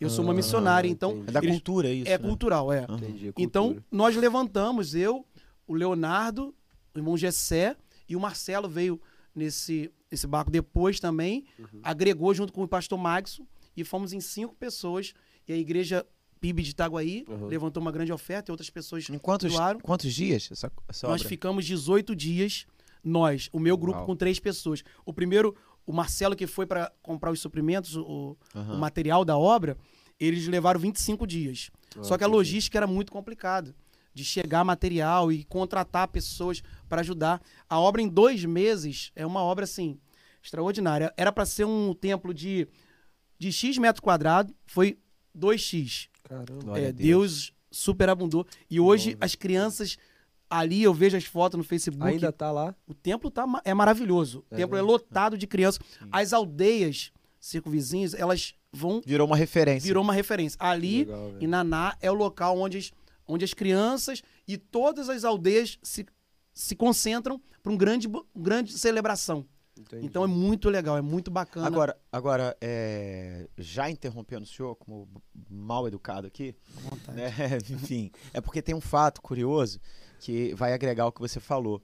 Eu 0.00 0.10
sou 0.10 0.24
uma 0.24 0.32
Ah, 0.32 0.36
missionária, 0.36 0.88
então 0.88 1.12
entendi. 1.12 1.28
É 1.28 1.32
da 1.32 1.40
cultura 1.42 1.88
isso, 1.88 2.08
é 2.10 2.18
né? 2.18 2.28
cultural, 2.28 2.72
é. 2.72 2.84
Entendi. 2.88 3.32
Então, 3.36 3.66
cultura. 3.68 3.84
nós 3.90 4.16
levantamos, 4.16 4.94
eu, 4.94 5.24
o 5.66 5.74
Leonardo, 5.74 6.54
o 6.94 6.98
irmão 6.98 7.16
Gessé 7.16 7.76
e 8.08 8.16
o 8.16 8.20
Marcelo 8.20 8.68
veio 8.68 9.00
nesse, 9.34 9.90
nesse 10.10 10.26
barco 10.26 10.50
depois 10.50 10.98
também, 11.00 11.44
Uhum. 11.58 11.80
agregou 11.82 12.34
junto 12.34 12.52
com 12.52 12.62
o 12.62 12.68
pastor 12.68 12.98
Magson 12.98 13.46
e 13.76 13.84
fomos 13.84 14.12
em 14.12 14.20
cinco 14.20 14.54
pessoas. 14.56 15.12
E 15.48 15.52
a 15.52 15.56
igreja 15.56 16.04
PIB 16.40 16.62
de 16.62 16.70
Itaguaí 16.70 17.24
Uhum. 17.28 17.46
levantou 17.46 17.80
uma 17.80 17.92
grande 17.92 18.12
oferta 18.12 18.50
e 18.50 18.52
outras 18.52 18.68
pessoas 18.70 19.08
Em 19.08 19.18
quantos, 19.18 19.52
doaram. 19.52 19.80
quantos 19.80 20.12
dias 20.12 20.48
essa, 20.50 20.70
essa 20.88 21.06
Nós 21.06 21.20
obra? 21.20 21.28
ficamos 21.28 21.64
18 21.64 22.14
dias 22.16 22.66
nós, 23.02 23.48
o 23.52 23.58
meu 23.60 23.76
grupo 23.76 23.98
Uau. 23.98 24.06
com 24.06 24.16
três 24.16 24.38
pessoas. 24.40 24.82
O 25.04 25.12
primeiro, 25.12 25.54
o 25.86 25.92
Marcelo, 25.92 26.34
que 26.36 26.46
foi 26.46 26.66
para 26.66 26.92
comprar 27.02 27.30
os 27.30 27.40
suprimentos, 27.40 27.96
o, 27.96 28.36
Aham. 28.54 28.74
o 28.74 28.78
material 28.78 29.24
da 29.24 29.36
obra, 29.36 29.76
eles 30.18 30.46
levaram 30.46 30.80
25 30.80 31.26
dias. 31.26 31.70
Só 32.02 32.18
que 32.18 32.24
a 32.24 32.26
logística 32.26 32.78
era 32.78 32.86
muito 32.86 33.12
complicada. 33.12 33.74
De 34.12 34.24
chegar 34.24 34.64
material 34.64 35.32
e 35.32 35.42
contratar 35.44 36.06
pessoas 36.08 36.62
para 36.88 37.00
ajudar. 37.00 37.42
A 37.68 37.80
obra 37.80 38.00
em 38.00 38.08
dois 38.08 38.44
meses 38.44 39.10
é 39.16 39.26
uma 39.26 39.42
obra, 39.42 39.64
assim, 39.64 39.98
extraordinária. 40.42 41.12
Era 41.16 41.32
para 41.32 41.44
ser 41.44 41.64
um 41.64 41.92
templo 41.92 42.32
de, 42.32 42.68
de 43.38 43.50
X 43.50 43.76
metro 43.76 44.00
quadrado, 44.00 44.54
foi 44.66 44.98
2X. 45.36 46.08
Caramba. 46.22 46.78
É, 46.78 46.88
a 46.88 46.92
Deus 46.92 47.52
superabundou. 47.70 48.46
E 48.70 48.78
hoje 48.78 49.10
Glória. 49.10 49.24
as 49.24 49.34
crianças 49.34 49.98
ali, 50.48 50.82
eu 50.82 50.92
vejo 50.94 51.16
as 51.16 51.24
fotos 51.24 51.56
no 51.58 51.64
Facebook. 51.64 52.06
Ainda 52.06 52.32
tá 52.32 52.50
lá? 52.52 52.74
O 52.86 52.94
templo 52.94 53.30
tá, 53.30 53.46
ma- 53.46 53.62
é 53.64 53.72
maravilhoso. 53.74 54.44
O 54.50 54.54
É 54.54 54.56
templo 54.58 54.76
é 54.76 54.82
lotado 54.82 55.36
de 55.38 55.46
crianças. 55.46 55.80
As 56.12 56.32
aldeias 56.32 57.10
circunvizinhas, 57.40 58.14
elas 58.14 58.54
vão. 58.72 59.00
Virou 59.04 59.26
uma 59.26 59.36
referência. 59.36 59.86
Virou 59.86 60.02
uma 60.02 60.12
referência. 60.12 60.56
Ali, 60.60 61.04
Legal, 61.04 61.30
velho. 61.32 61.44
em 61.44 61.46
Naná, 61.46 61.96
é 62.00 62.10
o 62.10 62.14
local 62.14 62.58
onde 62.58 62.78
as, 62.78 62.92
onde 63.26 63.44
as 63.44 63.52
crianças 63.54 64.22
e 64.48 64.56
todas 64.56 65.08
as 65.08 65.24
aldeias 65.24 65.78
se, 65.82 66.06
se 66.52 66.74
concentram 66.74 67.40
para 67.62 67.72
um 67.72 67.76
grande, 67.76 68.08
bo- 68.08 68.26
grande 68.34 68.72
celebração. 68.78 69.46
Entendi. 69.76 70.06
Então 70.06 70.22
é 70.22 70.26
muito 70.28 70.70
legal, 70.70 70.96
é 70.96 71.00
muito 71.02 71.32
bacana. 71.32 71.66
Agora, 71.66 71.96
agora 72.12 72.56
é, 72.60 73.48
já 73.58 73.90
interrompendo 73.90 74.44
o 74.44 74.46
senhor 74.46 74.76
como 74.76 75.08
mal 75.50 75.88
educado 75.88 76.28
aqui, 76.28 76.54
né? 77.12 77.32
Enfim, 77.68 78.10
é 78.32 78.40
porque 78.40 78.62
tem 78.62 78.72
um 78.74 78.80
fato 78.80 79.20
curioso 79.20 79.80
que 80.24 80.54
vai 80.54 80.72
agregar 80.72 81.06
o 81.06 81.12
que 81.12 81.20
você 81.20 81.38
falou. 81.38 81.82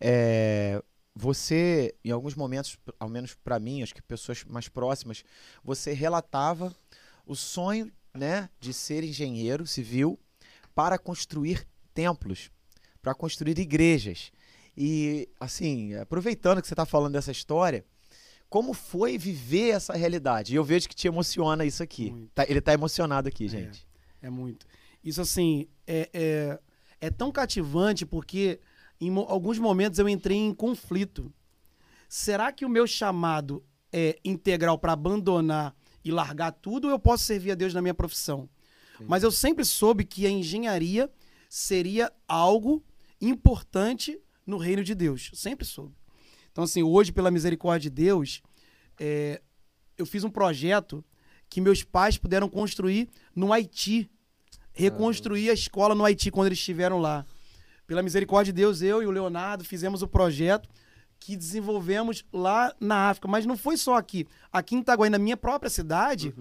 É, 0.00 0.82
você, 1.14 1.94
em 2.04 2.10
alguns 2.10 2.34
momentos, 2.34 2.76
ao 2.98 3.08
menos 3.08 3.34
para 3.34 3.60
mim, 3.60 3.80
acho 3.82 3.94
que 3.94 4.02
pessoas 4.02 4.42
mais 4.44 4.68
próximas, 4.68 5.22
você 5.62 5.92
relatava 5.92 6.74
o 7.24 7.36
sonho, 7.36 7.90
né, 8.12 8.48
de 8.58 8.72
ser 8.72 9.04
engenheiro 9.04 9.66
civil 9.66 10.18
para 10.74 10.98
construir 10.98 11.64
templos, 11.94 12.50
para 13.00 13.14
construir 13.14 13.56
igrejas. 13.58 14.32
E, 14.76 15.28
assim, 15.38 15.94
aproveitando 15.94 16.60
que 16.60 16.66
você 16.66 16.74
está 16.74 16.84
falando 16.84 17.12
dessa 17.12 17.30
história, 17.30 17.84
como 18.50 18.74
foi 18.74 19.16
viver 19.16 19.70
essa 19.70 19.94
realidade? 19.94 20.52
E 20.52 20.56
eu 20.56 20.64
vejo 20.64 20.88
que 20.88 20.94
te 20.94 21.06
emociona 21.06 21.64
isso 21.64 21.82
aqui. 21.82 22.12
Tá- 22.34 22.44
ele 22.48 22.58
está 22.58 22.72
emocionado 22.72 23.28
aqui, 23.28 23.46
É. 23.46 23.48
gente. 23.48 23.86
É 24.20 24.28
muito. 24.28 24.66
Isso, 25.04 25.20
assim, 25.20 25.68
é, 25.86 26.10
é, 26.12 26.58
é 27.00 27.10
tão 27.10 27.30
cativante 27.30 28.04
porque 28.06 28.60
em 29.00 29.10
mo- 29.10 29.26
alguns 29.28 29.58
momentos 29.58 29.98
eu 29.98 30.08
entrei 30.08 30.38
em 30.38 30.54
conflito. 30.54 31.32
Será 32.08 32.52
que 32.52 32.64
o 32.64 32.68
meu 32.68 32.86
chamado 32.86 33.64
é 33.92 34.18
integral 34.24 34.78
para 34.78 34.92
abandonar 34.92 35.74
e 36.04 36.10
largar 36.10 36.52
tudo 36.52 36.86
ou 36.86 36.90
eu 36.90 36.98
posso 36.98 37.24
servir 37.24 37.50
a 37.52 37.54
Deus 37.54 37.74
na 37.74 37.82
minha 37.82 37.94
profissão? 37.94 38.48
Mas 39.00 39.22
eu 39.22 39.30
sempre 39.30 39.64
soube 39.64 40.04
que 40.04 40.24
a 40.26 40.30
engenharia 40.30 41.10
seria 41.50 42.10
algo 42.26 42.82
importante 43.20 44.18
no 44.46 44.56
reino 44.56 44.82
de 44.82 44.94
Deus. 44.94 45.30
Sempre 45.34 45.66
soube. 45.66 45.94
Então, 46.50 46.64
assim, 46.64 46.82
hoje, 46.82 47.12
pela 47.12 47.30
misericórdia 47.30 47.90
de 47.90 47.94
Deus, 47.94 48.42
é, 48.98 49.42
eu 49.98 50.06
fiz 50.06 50.24
um 50.24 50.30
projeto 50.30 51.04
que 51.50 51.60
meus 51.60 51.82
pais 51.82 52.16
puderam 52.16 52.48
construir 52.48 53.08
no 53.34 53.52
Haiti. 53.52 54.10
Reconstruir 54.76 55.50
a 55.50 55.54
escola 55.54 55.94
no 55.94 56.04
Haiti 56.04 56.30
quando 56.30 56.46
eles 56.46 56.58
estiveram 56.58 56.98
lá. 56.98 57.24
Pela 57.86 58.02
misericórdia 58.02 58.52
de 58.52 58.60
Deus, 58.60 58.82
eu 58.82 59.02
e 59.02 59.06
o 59.06 59.10
Leonardo 59.10 59.64
fizemos 59.64 60.02
o 60.02 60.08
projeto 60.08 60.68
que 61.18 61.34
desenvolvemos 61.36 62.24
lá 62.32 62.74
na 62.78 63.08
África. 63.10 63.26
Mas 63.26 63.46
não 63.46 63.56
foi 63.56 63.76
só 63.76 63.96
aqui. 63.96 64.26
Aqui 64.52 64.76
em 64.76 64.80
Itaguaí, 64.80 65.08
na 65.08 65.18
minha 65.18 65.36
própria 65.36 65.70
cidade, 65.70 66.34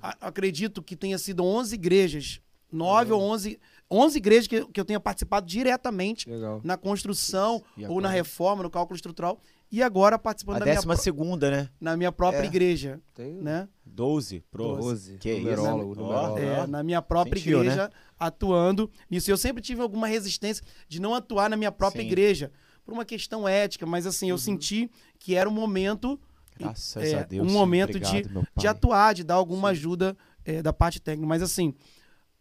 a- 0.00 0.16
acredito 0.22 0.82
que 0.82 0.96
tenha 0.96 1.18
sido 1.18 1.44
11 1.44 1.74
igrejas. 1.74 2.40
9 2.72 3.12
ou 3.12 3.20
11, 3.20 3.60
11 3.92 4.16
igrejas 4.18 4.46
que, 4.46 4.64
que 4.66 4.80
eu 4.80 4.84
tenha 4.84 4.98
participado 4.98 5.46
diretamente 5.46 6.28
Legal. 6.30 6.60
na 6.64 6.76
construção 6.76 7.62
ou 7.88 8.00
na 8.00 8.08
reforma, 8.08 8.62
no 8.62 8.70
cálculo 8.70 8.96
estrutural. 8.96 9.38
E 9.70 9.82
agora 9.82 10.18
participando 10.18 10.56
A 10.56 10.58
da 10.60 10.64
minha, 10.66 10.74
décima 10.76 10.94
pró- 10.94 11.02
segunda, 11.02 11.50
né? 11.50 11.68
na 11.80 11.96
minha 11.96 12.12
própria 12.12 12.42
É. 12.42 12.46
igreja. 12.46 13.00
Tem 13.14 13.34
Né? 13.40 13.66
12, 13.86 14.40
pro. 14.50 14.76
12. 14.76 15.16
Que 15.18 15.38
numerólogo, 15.38 15.92
isso? 15.92 16.00
numerólogo. 16.02 16.38
É, 16.38 16.66
na 16.66 16.82
minha 16.82 17.00
própria 17.00 17.38
Sentiu, 17.38 17.58
né? 17.60 17.64
igreja, 17.66 17.90
atuando 18.18 18.90
nisso. 19.10 19.30
Eu 19.30 19.36
sempre 19.38 19.62
tive 19.62 19.80
alguma 19.80 20.06
resistência 20.06 20.64
de 20.88 21.00
não 21.00 21.14
atuar 21.14 21.48
na 21.50 21.56
minha 21.56 21.72
própria 21.72 22.02
Sim. 22.02 22.06
igreja, 22.08 22.50
por 22.84 22.92
uma 22.92 23.04
questão 23.04 23.48
ética, 23.48 23.86
mas 23.86 24.06
assim, 24.06 24.28
eu 24.30 24.36
senti 24.38 24.90
que 25.18 25.34
era 25.34 25.48
um 25.48 25.52
momento 25.52 26.20
Graças 26.58 27.02
é, 27.04 27.18
a 27.20 27.22
Deus. 27.22 27.46
um 27.48 27.50
momento 27.50 27.98
de- 27.98 28.06
Obrigado, 28.18 28.40
de 28.40 28.62
pai. 28.62 28.66
atuar, 28.66 29.14
de 29.14 29.24
dar 29.24 29.34
alguma 29.34 29.68
ajuda 29.70 30.14
é, 30.44 30.60
da 30.60 30.72
parte 30.72 31.00
técnica. 31.00 31.26
Mas 31.26 31.40
assim, 31.42 31.72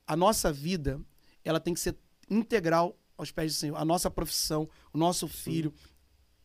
a 0.05 0.17
nossa 0.17 0.51
vida, 0.51 0.99
ela 1.43 1.59
tem 1.59 1.73
que 1.73 1.79
ser 1.79 1.95
integral 2.29 2.97
aos 3.17 3.31
pés 3.31 3.53
do 3.53 3.57
Senhor. 3.57 3.75
A 3.77 3.85
nossa 3.85 4.09
profissão, 4.09 4.69
o 4.93 4.97
nosso 4.97 5.27
filho, 5.27 5.73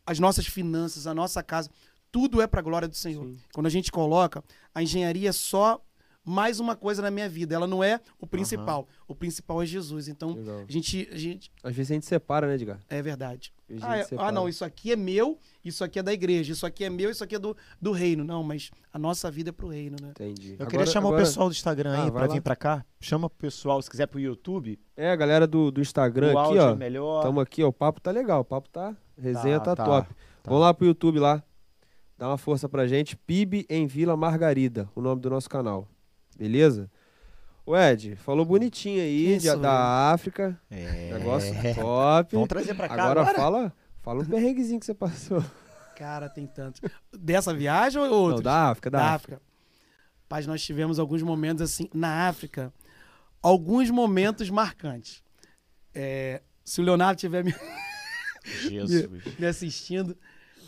as 0.04 0.18
nossas 0.18 0.46
finanças, 0.46 1.06
a 1.06 1.14
nossa 1.14 1.42
casa, 1.42 1.70
tudo 2.10 2.40
é 2.40 2.46
para 2.46 2.60
a 2.60 2.62
glória 2.62 2.88
do 2.88 2.94
Senhor. 2.96 3.24
Sim. 3.24 3.38
Quando 3.52 3.66
a 3.66 3.70
gente 3.70 3.90
coloca, 3.90 4.42
a 4.74 4.82
engenharia 4.82 5.30
é 5.30 5.32
só 5.32 5.84
mais 6.26 6.58
uma 6.60 6.74
coisa 6.74 7.00
na 7.00 7.10
minha 7.10 7.28
vida. 7.28 7.54
Ela 7.54 7.66
não 7.66 7.82
é 7.84 8.00
o 8.20 8.26
principal. 8.26 8.88
O 9.06 9.14
principal 9.14 9.62
é 9.62 9.66
Jesus. 9.66 10.08
Então, 10.08 10.34
Legal. 10.34 10.64
a 10.68 10.72
gente, 10.72 11.08
a 11.12 11.16
gente 11.16 11.52
Às 11.62 11.74
vezes 11.74 11.92
a 11.92 11.94
gente 11.94 12.06
separa, 12.06 12.46
né, 12.48 12.54
Edgar? 12.54 12.80
é 12.88 13.00
verdade. 13.00 13.52
Ah, 13.82 13.98
é- 13.98 14.06
ah, 14.18 14.30
não, 14.30 14.48
isso 14.48 14.64
aqui 14.64 14.92
é 14.92 14.96
meu, 14.96 15.38
isso 15.64 15.82
aqui 15.82 15.98
é 15.98 16.02
da 16.02 16.12
igreja, 16.12 16.52
isso 16.52 16.64
aqui 16.64 16.84
é 16.84 16.90
meu, 16.90 17.10
isso 17.10 17.24
aqui 17.24 17.34
é 17.34 17.38
do, 17.38 17.56
do 17.80 17.90
reino. 17.90 18.22
Não, 18.22 18.42
mas 18.44 18.70
a 18.92 18.98
nossa 18.98 19.28
vida 19.30 19.50
é 19.50 19.52
pro 19.52 19.68
reino, 19.68 19.96
né? 20.00 20.10
Entendi. 20.10 20.54
Eu 20.58 20.66
queria 20.66 20.86
chamar 20.86 21.08
o 21.10 21.16
pessoal 21.16 21.48
do 21.48 21.52
Instagram 21.52 21.96
Ah, 21.96 22.04
aí 22.04 22.10
pra 22.10 22.26
lá. 22.26 22.32
vir 22.34 22.40
pra 22.42 22.54
cá. 22.54 22.84
Chama 23.00 23.26
o 23.26 23.30
pessoal, 23.30 23.80
se 23.82 23.90
quiser 23.90 24.06
pro 24.06 24.20
YouTube. 24.20 24.78
É, 24.96 25.10
a 25.10 25.16
galera 25.16 25.46
do, 25.46 25.70
do 25.72 25.80
Instagram 25.80 26.28
o 26.34 26.38
aqui, 26.38 26.48
áudio 26.58 26.62
ó. 26.62 26.70
é 26.70 26.76
melhor. 26.76 27.22
Tamo 27.22 27.40
aqui, 27.40 27.62
ó. 27.64 27.68
O 27.68 27.72
papo 27.72 28.00
tá 28.00 28.10
legal. 28.10 28.40
O 28.40 28.44
papo 28.44 28.68
tá. 28.68 28.96
Resenha 29.18 29.58
tá, 29.58 29.74
Tá, 29.74 29.76
tá, 29.76 29.84
top. 29.84 30.08
tá. 30.08 30.14
Vamos 30.44 30.60
lá 30.60 30.72
pro 30.72 30.86
YouTube 30.86 31.18
lá. 31.18 31.42
Dá 32.16 32.28
uma 32.28 32.38
força 32.38 32.68
pra 32.68 32.86
gente. 32.86 33.16
PIB 33.16 33.66
em 33.68 33.86
Vila 33.86 34.16
Margarida, 34.16 34.88
o 34.94 35.00
nome 35.00 35.20
do 35.20 35.28
nosso 35.28 35.50
canal. 35.50 35.88
Beleza? 36.36 36.90
O 37.64 37.76
Ed, 37.76 38.14
falou 38.16 38.44
bonitinho 38.44 39.00
aí 39.02 39.38
de- 39.38 39.56
da 39.56 40.12
África. 40.12 40.60
É. 40.70 41.12
Negócio 41.18 41.52
top. 41.74 42.34
Vamos 42.34 42.48
trazer 42.48 42.74
pra 42.74 42.88
cá 42.88 42.94
Agora, 42.94 43.20
agora. 43.22 43.36
fala, 43.36 43.72
fala 44.02 44.22
um 44.22 44.26
perrenguezinho 44.26 44.78
que 44.78 44.86
você 44.86 44.94
passou. 44.94 45.44
Cara, 45.96 46.28
tem 46.28 46.46
tanto. 46.46 46.80
Dessa 47.18 47.52
viagem 47.52 48.00
ou 48.00 48.08
outros? 48.08 48.36
Não, 48.36 48.42
da 48.44 48.68
África, 48.70 48.90
da, 48.90 48.98
da 48.98 49.04
África. 49.14 49.34
África. 49.36 49.42
Paz, 50.28 50.46
nós 50.46 50.62
tivemos 50.62 50.98
alguns 50.98 51.22
momentos 51.22 51.62
assim, 51.62 51.88
na 51.94 52.28
África, 52.28 52.72
alguns 53.42 53.90
momentos 53.90 54.50
marcantes. 54.50 55.22
É, 55.94 56.42
se 56.64 56.80
o 56.80 56.84
Leonardo 56.84 57.16
estiver 57.16 57.42
me, 57.42 57.54
Jesus. 58.44 59.08
me 59.38 59.46
assistindo, 59.46 60.16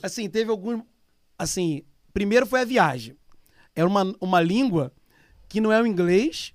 assim, 0.03 0.29
teve 0.29 0.51
alguns. 0.51 0.83
Assim, 1.39 1.83
primeiro 2.13 2.47
foi 2.47 2.63
a 2.63 2.65
viagem. 2.65 3.17
Era 3.75 3.87
uma, 3.87 4.13
uma 4.21 4.41
língua 4.41 4.93
que 5.49 5.61
não 5.61 5.73
é 5.73 5.81
o 5.81 5.87
inglês, 5.87 6.53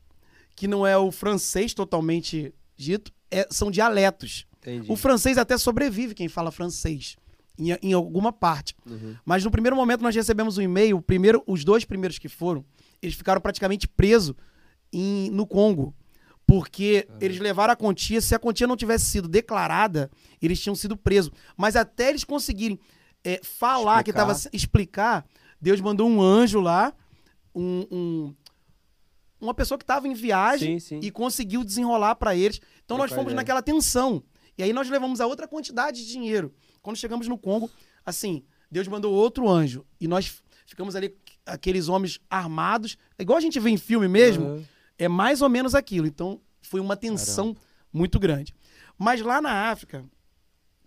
que 0.56 0.67
não 0.67 0.86
é 0.86 0.97
o 0.97 1.12
francês 1.12 1.73
totalmente 1.73 2.53
dito, 2.77 3.12
é- 3.32 3.47
são 3.49 3.71
dialetos. 3.71 4.45
Entendi. 4.60 4.91
O 4.91 4.95
francês 4.95 5.38
até 5.38 5.58
sobrevive 5.58 6.13
quem 6.13 6.27
fala 6.29 6.51
francês, 6.51 7.15
em, 7.58 7.71
em 7.82 7.93
alguma 7.93 8.32
parte. 8.32 8.75
Uhum. 8.86 9.15
Mas 9.25 9.43
no 9.43 9.51
primeiro 9.51 9.75
momento 9.75 10.01
nós 10.01 10.15
recebemos 10.15 10.58
um 10.58 10.62
e-mail, 10.62 11.01
primeiro, 11.01 11.43
os 11.47 11.63
dois 11.65 11.84
primeiros 11.86 12.17
que 12.19 12.29
foram, 12.29 12.63
eles 13.01 13.15
ficaram 13.15 13.41
praticamente 13.41 13.88
presos 13.88 14.36
em- 14.91 15.29
no 15.32 15.45
Congo. 15.45 15.93
Porque 16.45 17.08
eles 17.21 17.39
levaram 17.39 17.71
a 17.73 17.75
quantia, 17.75 18.19
se 18.21 18.36
a 18.36 18.39
quantia 18.39 18.67
não 18.67 18.75
tivesse 18.75 19.06
sido 19.06 19.27
declarada, 19.29 20.12
eles 20.41 20.60
tinham 20.62 20.75
sido 20.75 20.95
presos. 20.97 21.32
Mas 21.58 21.75
até 21.75 22.10
eles 22.10 22.23
conseguirem 22.25 22.77
é, 23.25 23.39
falar 23.41 24.03
que 24.03 24.10
Explicar. 24.12 24.32
estava 24.34 24.49
explicar, 24.56 25.25
Deus 25.62 25.79
mandou 25.79 26.10
um 26.10 26.21
anjo 26.21 26.60
lá, 26.60 26.93
um, 27.56 27.88
um- 27.89 28.36
uma 29.43 29.53
pessoa 29.53 29.77
que 29.77 29.84
estava 29.84 30.08
em 30.08 30.13
viagem 30.13 30.79
Sim, 30.79 30.99
sim. 30.99 31.06
e 31.08 31.12
conseguiu 31.12 31.63
desenrolar 31.63 32.15
para 32.15 32.36
eles. 32.36 32.60
Então 32.86 32.97
nós 32.97 33.12
fomos 33.12 33.34
naquela 33.34 33.62
tensão. 33.62 34.23
E 34.58 34.63
aí 34.63 34.71
nós 34.73 34.89
levamos 34.89 35.19
a 35.19 35.27
outra 35.27 35.47
quantidade 35.47 36.03
de 36.06 36.12
dinheiro. 36.12 36.53
Quando 36.82 36.95
chegamos 36.97 37.27
no 37.27 37.38
Congo, 37.38 37.69
assim, 38.06 38.43
Deus 38.71 38.88
mandou 38.88 39.13
outro 39.13 39.49
anjo. 39.49 39.86
E 39.99 40.08
nós 40.08 40.41
ficamos 40.65 40.95
ali, 40.95 41.15
aqueles 41.45 41.88
homens 41.89 42.19
armados, 42.29 42.97
igual 43.19 43.38
a 43.38 43.41
gente 43.41 43.60
vê 43.60 43.69
em 43.69 43.77
filme 43.77 44.08
mesmo, 44.08 44.45
Uhum. 44.45 44.65
é 44.97 45.08
mais 45.08 45.41
ou 45.41 45.49
menos 45.49 45.75
aquilo. 45.75 46.08
Então 46.08 46.39
foi 46.62 46.79
uma 46.79 46.95
tensão 46.95 47.56
muito 47.91 48.19
grande. 48.19 48.53
Mas 48.97 49.21
lá 49.21 49.41
na 49.41 49.69
África, 49.71 50.06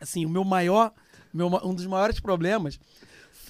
assim, 0.00 0.24
o 0.24 0.28
meu 0.28 0.44
maior, 0.44 0.92
meu 1.32 1.48
um 1.64 1.74
dos 1.74 1.86
maiores 1.86 2.20
problemas 2.20 2.78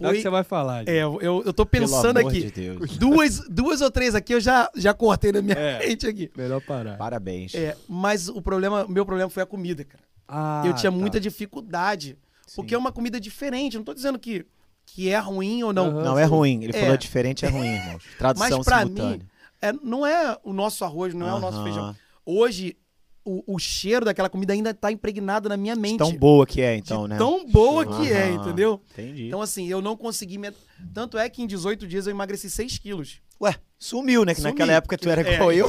Dá 0.00 0.09
o 0.09 0.11
que 0.12 0.16
foi. 0.16 0.22
você 0.22 0.30
vai 0.30 0.44
falar. 0.44 0.82
Edgar. 0.82 0.94
É, 0.94 1.02
eu, 1.02 1.18
eu- 1.20 1.42
eu 1.46 1.52
tô 1.52 1.64
pensando 1.66 2.14
Pelo 2.14 2.18
amor 2.28 2.30
aqui. 2.30 2.40
de 2.42 2.50
Deus. 2.50 2.96
Duas, 2.98 3.40
duas 3.48 3.80
ou 3.80 3.90
três 3.90 4.14
aqui 4.14 4.35
eu 4.35 4.40
já, 4.40 4.70
já 4.76 4.92
cortei 4.94 5.32
na 5.32 5.40
minha 5.42 5.54
É. 5.56 5.78
mente 5.87 6.06
aqui. 6.06 6.30
Melhor 6.37 6.61
parar. 6.61 6.96
Parabéns. 6.96 7.54
É, 7.54 7.76
mas 7.88 8.28
o 8.28 8.40
problema, 8.42 8.85
o 8.85 8.90
meu 8.90 9.04
problema 9.06 9.30
foi 9.30 9.42
a 9.42 9.46
comida, 9.46 9.85
cara. 9.85 10.02
Ah, 10.28 10.62
eu 10.66 10.74
tinha 10.74 10.90
tá. 10.90 10.96
muita 10.98 11.20
dificuldade 11.20 12.18
Porque 12.54 12.74
é 12.74 12.78
uma 12.78 12.92
comida 12.92 13.18
diferente. 13.20 13.76
Não 13.76 13.85
tô 13.85 13.94
dizendo 13.94 14.18
que, 14.18 14.44
que 14.85 15.09
é 15.09 15.18
ruim 15.18 15.62
ou 15.62 15.72
não. 15.72 15.87
Aham. 15.88 16.02
Não, 16.02 16.18
é 16.18 16.24
ruim. 16.24 16.62
Ele 16.64 16.76
É. 16.76 16.80
falou 16.80 16.96
diferente 16.96 17.44
é 17.44 17.48
ruim, 17.48 17.68
irmãos. 17.74 18.02
Tradução 18.18 18.59
Mas 18.59 18.64
pra 18.64 18.80
simultânea. 18.80 19.16
mim, 19.18 19.22
é, 19.62 19.72
não 19.82 20.06
é 20.06 20.37
o 20.44 20.52
nosso 20.52 20.85
arroz, 20.85 21.14
não 21.14 21.26
é 21.28 21.32
o 21.35 21.38
nosso 21.40 21.62
feijão. 21.62 21.94
Hoje, 22.24 22.76
o, 23.26 23.42
o 23.54 23.58
cheiro 23.58 24.04
daquela 24.04 24.30
comida 24.30 24.52
ainda 24.52 24.72
tá 24.72 24.90
impregnado 24.92 25.48
na 25.48 25.56
minha 25.56 25.74
De 25.74 25.80
mente. 25.80 25.98
Tão 25.98 26.12
boa 26.16 26.46
que 26.46 26.60
é, 26.60 26.74
De 26.76 26.80
então, 26.80 27.06
né? 27.08 27.18
Tão 27.18 27.44
boa 27.46 27.84
que 27.84 28.10
é, 28.12 28.30
entendeu? 28.32 28.80
Entendi. 28.92 29.26
Então, 29.26 29.42
assim, 29.42 29.66
eu 29.68 29.82
não 29.82 29.96
consegui. 29.96 30.38
Me... 30.38 30.52
Tanto 30.94 31.18
é 31.18 31.28
que 31.28 31.42
em 31.42 31.46
18 31.46 31.86
dias 31.86 32.06
eu 32.06 32.12
emagreci 32.12 32.48
6 32.48 32.78
quilos. 32.78 33.20
Ué, 33.40 33.54
sumiu, 33.78 34.24
né? 34.24 34.34
Que 34.34 34.40
Sumi. 34.40 34.52
naquela 34.52 34.72
época 34.72 34.96
tu 34.96 35.10
era 35.10 35.20
É, 35.28 35.34
igual 35.34 35.52
eu. 35.52 35.66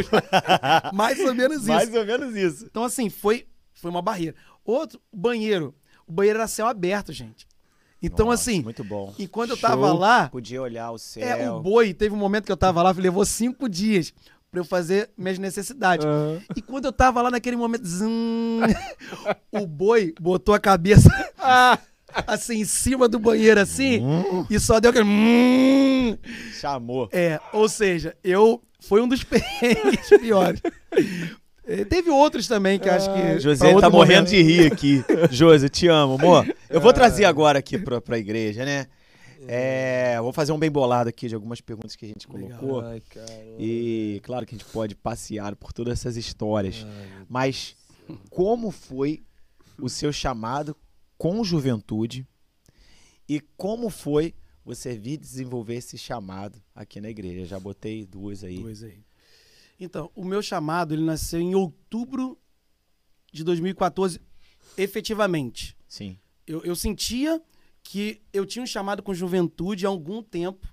Mais 0.93 1.19
ou 1.19 1.33
menos 1.33 1.57
isso. 1.63 1.67
Mais 1.67 1.93
ou 1.93 2.05
menos 2.05 2.35
isso. 2.35 2.65
Então, 2.69 2.83
assim, 2.83 3.09
foi, 3.09 3.45
foi 3.73 3.89
uma 3.91 4.01
barreira. 4.01 4.35
Outro, 4.63 5.01
banheiro. 5.11 5.75
O 6.07 6.11
banheiro 6.13 6.39
era 6.39 6.47
céu 6.47 6.67
aberto, 6.67 7.11
gente. 7.11 7.45
Então, 8.01 8.27
Nossa, 8.27 8.51
assim, 8.51 8.61
Muito 8.61 8.83
bom. 8.83 9.11
e 9.17 9.27
quando 9.27 9.49
eu 9.51 9.57
Show. 9.57 9.69
tava 9.69 9.91
lá, 9.91 10.29
Podia 10.29 10.61
olhar 10.61 10.91
o 10.91 10.99
céu. 10.99 11.27
é, 11.27 11.51
o 11.51 11.59
boi, 11.59 11.95
teve 11.95 12.13
um 12.13 12.17
momento 12.17 12.45
que 12.45 12.51
eu 12.51 12.57
tava 12.57 12.83
lá, 12.83 12.91
levou 12.91 13.25
cinco 13.25 13.67
dias 13.67 14.13
pra 14.51 14.59
eu 14.59 14.65
fazer 14.65 15.09
minhas 15.17 15.37
necessidades. 15.37 16.05
Aham. 16.05 16.41
E 16.55 16.61
quando 16.61 16.85
eu 16.85 16.91
tava 16.91 17.21
lá 17.21 17.29
naquele 17.31 17.55
momento, 17.55 17.85
zum, 17.85 18.61
o 19.51 19.65
boi 19.67 20.13
botou 20.19 20.55
a 20.55 20.59
cabeça 20.59 21.09
assim 22.25 22.61
em 22.61 22.65
cima 22.65 23.07
do 23.07 23.19
banheiro 23.19 23.59
assim 23.59 24.01
e 24.49 24.59
só 24.59 24.79
deu 24.79 24.89
aquele 24.89 25.05
hum. 25.05 26.17
Chamou. 26.59 27.09
é, 27.11 27.39
ou 27.53 27.69
seja, 27.69 28.15
eu 28.23 28.61
foi 28.79 29.01
um 29.01 29.07
dos 29.07 29.23
perrengues 29.25 30.09
piores. 30.19 30.61
Teve 31.89 32.09
outros 32.09 32.47
também 32.47 32.79
que 32.79 32.89
acho 32.89 33.13
que 33.13 33.39
José 33.39 33.65
pra 33.65 33.71
ele 33.71 33.81
tá 33.81 33.89
morrendo 33.89 34.29
momento. 34.29 34.29
de 34.29 34.41
rir 34.41 34.71
aqui. 34.71 35.03
Josi, 35.29 35.67
te 35.67 35.87
amo, 35.87 36.13
amor. 36.15 36.47
Eu 36.69 36.79
vou 36.79 36.93
trazer 36.93 37.25
agora 37.25 37.59
aqui 37.59 37.77
pra, 37.77 37.99
pra 37.99 38.17
igreja, 38.17 38.63
né? 38.63 38.87
É, 39.47 40.19
vou 40.21 40.33
fazer 40.33 40.51
um 40.51 40.59
bem 40.59 40.71
bolado 40.71 41.09
aqui 41.09 41.27
de 41.27 41.35
algumas 41.35 41.61
perguntas 41.61 41.95
que 41.95 42.05
a 42.05 42.07
gente 42.07 42.27
colocou. 42.27 42.81
Ai. 42.81 43.01
E 43.59 44.21
claro 44.23 44.45
que 44.45 44.55
a 44.55 44.57
gente 44.57 44.69
pode 44.71 44.95
passear 44.95 45.55
por 45.55 45.73
todas 45.73 45.99
essas 45.99 46.17
histórias. 46.17 46.85
Ai, 46.85 47.25
Mas 47.29 47.75
como 48.29 48.71
foi 48.71 49.23
o 49.79 49.89
seu 49.89 50.11
chamado 50.11 50.75
com 51.17 51.43
juventude 51.43 52.25
e 53.27 53.39
como 53.57 53.89
foi 53.89 54.33
você 54.63 54.97
vir 54.97 55.17
desenvolver 55.17 55.75
esse 55.75 55.97
chamado 55.97 56.61
aqui 56.73 56.99
na 56.99 57.09
igreja? 57.09 57.45
Já 57.45 57.59
botei 57.59 58.05
duas 58.05 58.43
aí. 58.43 58.59
Pois 58.61 58.83
aí. 58.83 58.99
Então, 59.79 60.11
o 60.15 60.25
meu 60.25 60.41
chamado, 60.41 60.93
ele 60.93 61.03
nasceu 61.03 61.39
em 61.39 61.53
outubro 61.53 62.37
de 63.31 63.43
2014, 63.43 64.19
efetivamente. 64.75 65.77
Sim. 65.87 66.17
Eu, 66.47 66.63
eu 66.63 66.75
sentia 66.75 67.41
que 67.87 68.21
eu 68.33 68.45
tinha 68.45 68.61
um 68.61 68.67
chamado 68.67 69.01
com 69.01 69.13
juventude 69.13 69.85
há 69.85 69.89
algum 69.89 70.21
tempo. 70.21 70.67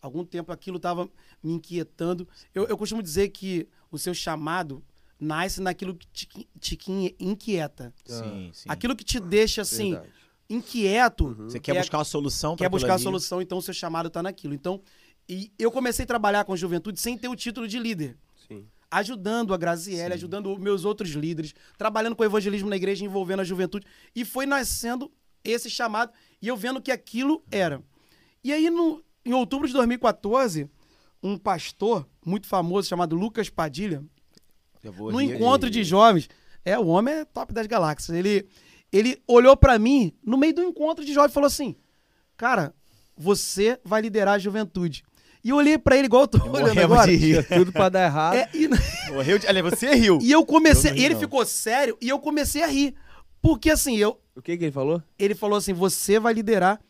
Algum 0.00 0.24
tempo 0.24 0.52
aquilo 0.52 0.76
estava 0.76 1.10
me 1.42 1.52
inquietando. 1.54 2.28
Eu, 2.54 2.64
eu 2.68 2.78
costumo 2.78 3.02
dizer 3.02 3.30
que 3.30 3.66
o 3.90 3.98
seu 3.98 4.14
chamado 4.14 4.80
nasce 5.18 5.60
naquilo 5.60 5.96
que 5.96 6.06
te, 6.06 6.28
te 6.60 6.78
inquieta. 7.18 7.92
Sim, 8.06 8.50
sim. 8.54 8.68
Aquilo 8.68 8.94
que 8.94 9.02
te 9.02 9.18
deixa 9.18 9.62
assim, 9.62 9.90
Verdade. 9.94 10.12
inquieto. 10.48 11.34
Você 11.40 11.58
quer 11.58 11.74
é- 11.74 11.80
buscar 11.80 11.98
uma 11.98 12.04
solução 12.04 12.54
para 12.54 12.64
quer 12.66 12.70
buscar 12.70 12.94
a 12.94 12.98
solução, 12.98 13.42
então 13.42 13.58
o 13.58 13.62
seu 13.62 13.74
chamado 13.74 14.06
está 14.06 14.22
naquilo. 14.22 14.54
Então, 14.54 14.80
e 15.28 15.52
eu 15.58 15.72
comecei 15.72 16.04
a 16.04 16.06
trabalhar 16.06 16.44
com 16.44 16.56
juventude 16.56 17.00
sem 17.00 17.18
ter 17.18 17.26
o 17.26 17.34
título 17.34 17.66
de 17.66 17.80
líder. 17.80 18.16
Sim. 18.46 18.64
Ajudando 18.88 19.52
a 19.52 19.56
Graziele, 19.56 20.10
Sim. 20.10 20.14
ajudando 20.14 20.56
meus 20.56 20.84
outros 20.84 21.10
líderes, 21.10 21.52
trabalhando 21.76 22.14
com 22.14 22.22
o 22.22 22.26
evangelismo 22.26 22.70
na 22.70 22.76
igreja, 22.76 23.04
envolvendo 23.04 23.40
a 23.40 23.44
juventude. 23.44 23.84
E 24.14 24.24
foi 24.24 24.46
nascendo 24.46 25.10
esse 25.42 25.68
chamado 25.68 26.12
e 26.40 26.48
eu 26.48 26.56
vendo 26.56 26.80
que 26.80 26.90
aquilo 26.90 27.42
era. 27.50 27.82
E 28.42 28.52
aí, 28.52 28.70
no, 28.70 29.02
em 29.24 29.32
outubro 29.32 29.66
de 29.66 29.74
2014, 29.74 30.68
um 31.22 31.36
pastor 31.36 32.06
muito 32.24 32.46
famoso 32.46 32.88
chamado 32.88 33.16
Lucas 33.16 33.50
Padilha, 33.50 34.02
no 34.82 35.20
encontro 35.20 35.68
de 35.68 35.84
jovens. 35.84 36.28
É, 36.64 36.78
o 36.78 36.86
homem 36.86 37.14
é 37.14 37.24
top 37.24 37.52
das 37.52 37.66
galáxias. 37.66 38.16
Ele, 38.16 38.46
ele 38.92 39.20
olhou 39.26 39.56
pra 39.56 39.78
mim 39.78 40.12
no 40.24 40.36
meio 40.38 40.54
do 40.54 40.62
encontro 40.62 41.04
de 41.04 41.12
jovens 41.12 41.30
e 41.30 41.34
falou 41.34 41.46
assim: 41.46 41.76
Cara, 42.36 42.74
você 43.16 43.78
vai 43.84 44.00
liderar 44.00 44.34
a 44.34 44.38
juventude. 44.38 45.04
E 45.42 45.50
eu 45.50 45.56
olhei 45.56 45.78
pra 45.78 45.96
ele 45.96 46.06
igual 46.06 46.24
eu 46.24 46.28
tô 46.28 46.38
olhando 46.38 46.68
Morremos 46.68 46.84
agora. 46.84 47.10
de 47.10 47.16
rir. 47.16 47.46
Tudo 47.48 47.72
pra 47.72 47.88
dar 47.88 48.04
errado. 48.04 48.34
É, 48.36 48.48
e, 48.52 48.68
Morreu 49.12 49.38
de... 49.38 49.46
Aliás, 49.46 49.70
você 49.70 49.94
riu. 49.94 50.18
e 50.20 50.30
eu 50.30 50.44
comecei. 50.44 50.90
Eu 50.90 50.94
ri, 50.94 51.00
e 51.00 51.04
ele 51.04 51.14
não. 51.14 51.20
ficou 51.20 51.44
sério 51.46 51.96
e 52.00 52.08
eu 52.08 52.18
comecei 52.18 52.62
a 52.62 52.66
rir. 52.66 52.94
Porque 53.40 53.70
assim, 53.70 53.96
eu, 53.96 54.20
O 54.40 54.42
que 54.42 54.56
que 54.56 54.64
ele 54.64 54.72
falou? 54.72 55.02
ele 55.18 55.34
falou 55.34 55.58
assim: 55.58 55.72
Você 55.74 56.18
vai 56.18 56.32
liderar 56.32 56.80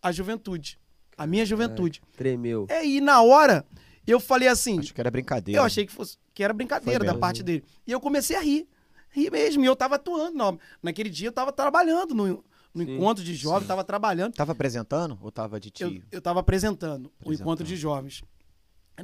a 0.00 0.12
juventude. 0.12 0.78
A 1.18 1.26
minha 1.26 1.44
juventude. 1.44 2.00
Tremeu. 2.16 2.66
É, 2.70 2.86
e 2.86 3.00
na 3.00 3.20
hora, 3.20 3.66
eu 4.06 4.20
falei 4.20 4.48
assim: 4.48 4.78
Acho 4.78 4.94
que 4.94 5.00
era 5.00 5.10
brincadeira. 5.10 5.60
Eu 5.60 5.64
achei 5.64 5.84
que, 5.84 5.92
fosse, 5.92 6.16
que 6.32 6.42
era 6.42 6.54
brincadeira 6.54 7.04
da 7.04 7.14
parte 7.14 7.42
dele. 7.42 7.64
E 7.86 7.90
eu 7.92 8.00
comecei 8.00 8.36
a 8.36 8.40
rir. 8.40 8.66
Rir 9.10 9.30
mesmo. 9.30 9.64
E 9.64 9.66
eu 9.66 9.74
tava 9.74 9.96
atuando. 9.96 10.36
Não. 10.38 10.58
Naquele 10.82 11.10
dia 11.10 11.28
eu 11.28 11.32
tava 11.32 11.50
trabalhando 11.52 12.14
no, 12.14 12.44
no 12.72 12.84
Sim, 12.84 12.94
encontro 12.96 13.24
de 13.24 13.34
jovens, 13.34 13.62
sim. 13.62 13.68
tava 13.68 13.82
trabalhando. 13.82 14.32
Tava 14.34 14.52
apresentando 14.52 15.18
ou 15.20 15.32
tava 15.32 15.58
de 15.58 15.68
Eu, 15.80 15.90
tio? 15.90 16.02
eu 16.12 16.22
tava 16.22 16.38
apresentando, 16.38 17.06
o 17.06 17.12
Apresentando. 17.22 17.40
encontro 17.42 17.66
de 17.66 17.74
jovens. 17.76 18.22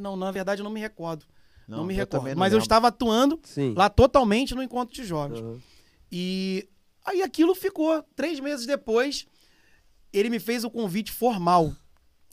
Não, 0.00 0.16
na 0.16 0.30
verdade 0.30 0.60
eu 0.60 0.64
não 0.64 0.70
me 0.70 0.78
recordo. 0.80 1.26
Não, 1.66 1.84
me 1.84 1.94
eu 1.94 1.98
recordo. 1.98 2.28
não 2.28 2.36
Mas 2.36 2.52
eu 2.52 2.58
lembro. 2.58 2.64
estava 2.64 2.86
atuando 2.88 3.40
Sim. 3.42 3.74
lá 3.76 3.90
totalmente 3.90 4.54
no 4.54 4.62
encontro 4.62 4.94
de 4.94 5.04
jovens. 5.04 5.40
Aham. 5.40 5.58
E 6.12 6.68
aí 7.06 7.22
aquilo 7.22 7.54
ficou. 7.54 8.02
Três 8.14 8.40
meses 8.40 8.66
depois, 8.66 9.26
ele 10.12 10.28
me 10.30 10.38
fez 10.38 10.64
o 10.64 10.70
convite 10.70 11.10
formal. 11.12 11.72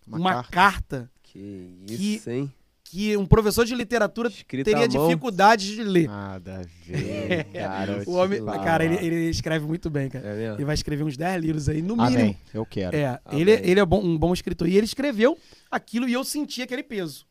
Uma, 0.05 0.17
Uma, 0.17 0.31
carta. 0.43 0.51
carta 0.51 1.11
Que 1.23 1.83
Que- 1.87 2.15
isso, 2.15 2.29
hein? 2.29 2.51
que 2.85 3.17
um 3.17 3.25
professor 3.25 3.65
de 3.65 3.73
literatura 3.73 4.29
Escrita 4.29 4.69
teria 4.69 4.87
dificuldade 4.87 5.73
de 5.73 5.83
ler. 5.83 6.07
Nada 6.07 6.59
a 6.59 6.61
ver, 6.85 7.45
garoto. 7.51 8.07
O 8.11 8.13
homem, 8.13 8.39
lá. 8.39 8.59
cara, 8.63 8.85
ele, 8.85 8.95
ele 9.03 9.29
escreve 9.31 9.65
muito 9.65 9.89
bem, 9.89 10.09
cara. 10.09 10.27
É? 10.27 10.53
Ele 10.53 10.65
vai 10.65 10.75
escrever 10.75 11.03
uns 11.03 11.17
10 11.17 11.41
livros 11.41 11.67
aí, 11.69 11.81
no 11.81 11.95
mínimo. 11.95 12.17
Amém. 12.19 12.37
Eu 12.53 12.63
quero. 12.65 12.95
É, 12.95 13.19
Amém. 13.25 13.41
ele, 13.41 13.51
ele 13.51 13.79
é 13.79 13.85
bom- 13.85 14.03
um 14.03 14.15
bom 14.17 14.31
escritor. 14.31 14.67
E 14.67 14.75
ele 14.77 14.85
escreveu 14.85 15.35
aquilo 15.71 16.07
e 16.07 16.13
eu 16.13 16.23
senti 16.23 16.61
aquele 16.61 16.83
peso. 16.83 17.25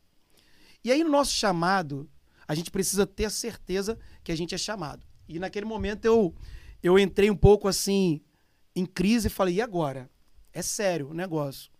E 0.83 0.91
aí, 0.91 1.01
no 1.01 1.09
nosso 1.09 1.31
chamado, 1.31 2.09
a 2.45 2.53
gente 2.53 2.69
precisa 2.69 3.05
ter 3.07 3.23
a 3.25 3.29
certeza 3.29 3.97
que 4.21 4.33
a 4.33 4.35
gente 4.35 4.53
é 4.53 4.57
chamado. 4.57 5.05
E 5.29 5.39
naquele 5.39 5.65
momento 5.65 6.03
eu, 6.03 6.35
eu 6.83 6.99
entrei 6.99 7.31
um 7.31 7.35
pouco 7.35 7.67
assim, 7.67 8.21
em 8.75 8.85
crise 8.85 9.27
e 9.27 9.31
falei: 9.31 9.55
e 9.55 9.61
agora? 9.61 10.09
É 10.51 10.61
sério 10.61 11.09
o 11.09 11.13
negócio. 11.13 11.71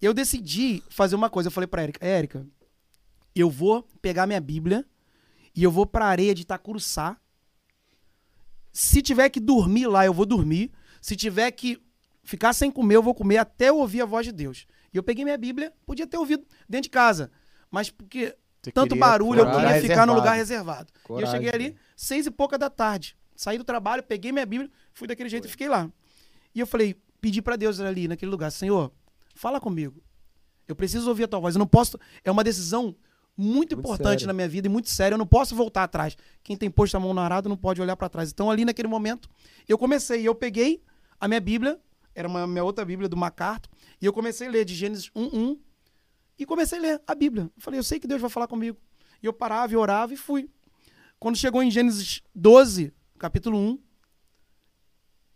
Eu 0.00 0.12
decidi 0.14 0.82
fazer 0.90 1.16
uma 1.16 1.28
coisa. 1.30 1.48
Eu 1.48 1.52
falei 1.52 1.66
pra 1.66 1.82
Érica: 1.82 2.06
Érica, 2.06 2.46
eu 3.34 3.50
vou 3.50 3.82
pegar 4.00 4.26
minha 4.26 4.40
Bíblia 4.40 4.84
e 5.54 5.62
eu 5.62 5.70
vou 5.70 5.86
pra 5.86 6.06
areia 6.06 6.34
de 6.34 6.42
Itacuruçá. 6.42 7.16
Se 8.72 9.00
tiver 9.00 9.30
que 9.30 9.40
dormir 9.40 9.86
lá, 9.86 10.04
eu 10.04 10.12
vou 10.12 10.26
dormir. 10.26 10.70
Se 11.00 11.16
tiver 11.16 11.50
que 11.52 11.80
ficar 12.22 12.52
sem 12.52 12.70
comer, 12.70 12.96
eu 12.96 13.02
vou 13.02 13.14
comer 13.14 13.38
até 13.38 13.68
eu 13.70 13.78
ouvir 13.78 14.02
a 14.02 14.04
voz 14.04 14.26
de 14.26 14.32
Deus. 14.32 14.66
E 14.92 14.96
eu 14.96 15.02
peguei 15.02 15.24
minha 15.24 15.38
Bíblia, 15.38 15.72
podia 15.86 16.06
ter 16.06 16.18
ouvido 16.18 16.44
dentro 16.68 16.84
de 16.84 16.90
casa, 16.90 17.30
mas 17.70 17.90
porque 17.90 18.36
Você 18.62 18.70
tanto 18.72 18.94
barulho, 18.96 19.40
eu 19.40 19.44
coragem. 19.46 19.66
queria 19.68 19.82
ficar 19.82 20.06
no 20.06 20.12
reservado. 20.12 20.20
lugar 20.20 20.32
reservado. 20.34 20.92
E 20.92 20.98
eu 20.98 21.02
Coragem. 21.06 21.32
cheguei 21.34 21.50
ali, 21.50 21.76
seis 21.96 22.26
e 22.26 22.30
pouca 22.30 22.58
da 22.58 22.68
tarde. 22.68 23.16
Saí 23.36 23.58
do 23.58 23.64
trabalho, 23.64 24.02
peguei 24.02 24.32
minha 24.32 24.46
Bíblia, 24.46 24.70
fui 24.92 25.06
daquele 25.06 25.28
jeito 25.28 25.46
e 25.46 25.50
fiquei 25.50 25.68
lá. 25.68 25.90
E 26.54 26.60
eu 26.60 26.66
falei, 26.66 26.96
pedi 27.20 27.42
pra 27.42 27.54
Deus 27.54 27.78
ali, 27.80 28.08
naquele 28.08 28.30
lugar, 28.30 28.50
Senhor, 28.50 28.90
fala 29.34 29.60
comigo. 29.60 30.02
Eu 30.66 30.74
preciso 30.74 31.08
ouvir 31.08 31.24
a 31.24 31.28
tua 31.28 31.38
voz. 31.38 31.54
Eu 31.54 31.60
não 31.60 31.66
posso. 31.66 31.98
É 32.24 32.30
uma 32.30 32.42
decisão 32.42 32.96
muito, 33.36 33.74
importante 33.74 34.20
sério. 34.20 34.26
na 34.26 34.32
minha 34.32 34.48
vida 34.48 34.66
e 34.66 34.70
muito 34.70 34.88
séria. 34.88 35.14
Eu 35.14 35.18
não 35.18 35.26
posso 35.26 35.54
voltar 35.54 35.84
atrás. 35.84 36.16
Quem 36.42 36.56
tem 36.56 36.70
posto 36.70 36.96
a 36.96 37.00
mão 37.00 37.12
no 37.12 37.20
arado 37.20 37.48
não 37.48 37.56
pode 37.56 37.80
olhar 37.80 37.96
pra 37.96 38.08
trás. 38.08 38.30
Então, 38.32 38.50
ali 38.50 38.64
naquele 38.64 38.88
momento, 38.88 39.28
eu 39.68 39.78
comecei. 39.78 40.26
Eu 40.26 40.34
peguei 40.34 40.82
a 41.20 41.28
minha 41.28 41.40
Bíblia, 41.40 41.78
era 42.14 42.26
uma 42.26 42.46
minha 42.46 42.64
outra 42.64 42.84
Bíblia 42.84 43.08
do 43.08 43.16
MacArthur, 43.16 43.70
e 44.00 44.06
eu 44.06 44.12
comecei 44.12 44.48
a 44.48 44.50
ler 44.50 44.64
de 44.64 44.74
Gênesis 44.74 45.10
1:1 45.14 45.58
e 46.38 46.46
comecei 46.46 46.78
a 46.78 46.80
ler 46.80 47.02
a 47.06 47.14
Bíblia. 47.14 47.44
Eu 47.44 47.62
falei, 47.62 47.78
eu 47.78 47.84
sei 47.84 48.00
que 48.00 48.06
Deus 48.06 48.20
vai 48.20 48.30
falar 48.30 48.48
comigo. 48.48 48.78
E 49.22 49.26
eu 49.26 49.32
parava 49.32 49.72
e 49.72 49.76
orava 49.76 50.12
e 50.12 50.16
fui. 50.16 50.50
Quando 51.18 51.36
chegou 51.36 51.62
em 51.62 51.70
Gênesis 51.70 52.22
12, 52.34 52.92
capítulo 53.18 53.58
1, 53.58 53.78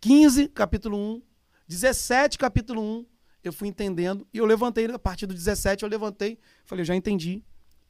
15, 0.01 0.49
capítulo 0.49 0.97
1, 0.97 1.23
17, 1.69 2.39
capítulo 2.39 2.83
1, 2.83 3.07
eu 3.45 3.53
fui 3.53 3.69
entendendo 3.69 4.27
e 4.33 4.39
eu 4.39 4.47
levantei, 4.47 4.87
a 4.87 4.99
partir 4.99 5.27
do 5.27 5.35
17 5.35 5.83
eu 5.83 5.89
levantei, 5.89 6.39
falei, 6.65 6.83
eu 6.83 6.87
já 6.87 6.97
entendi 6.97 7.43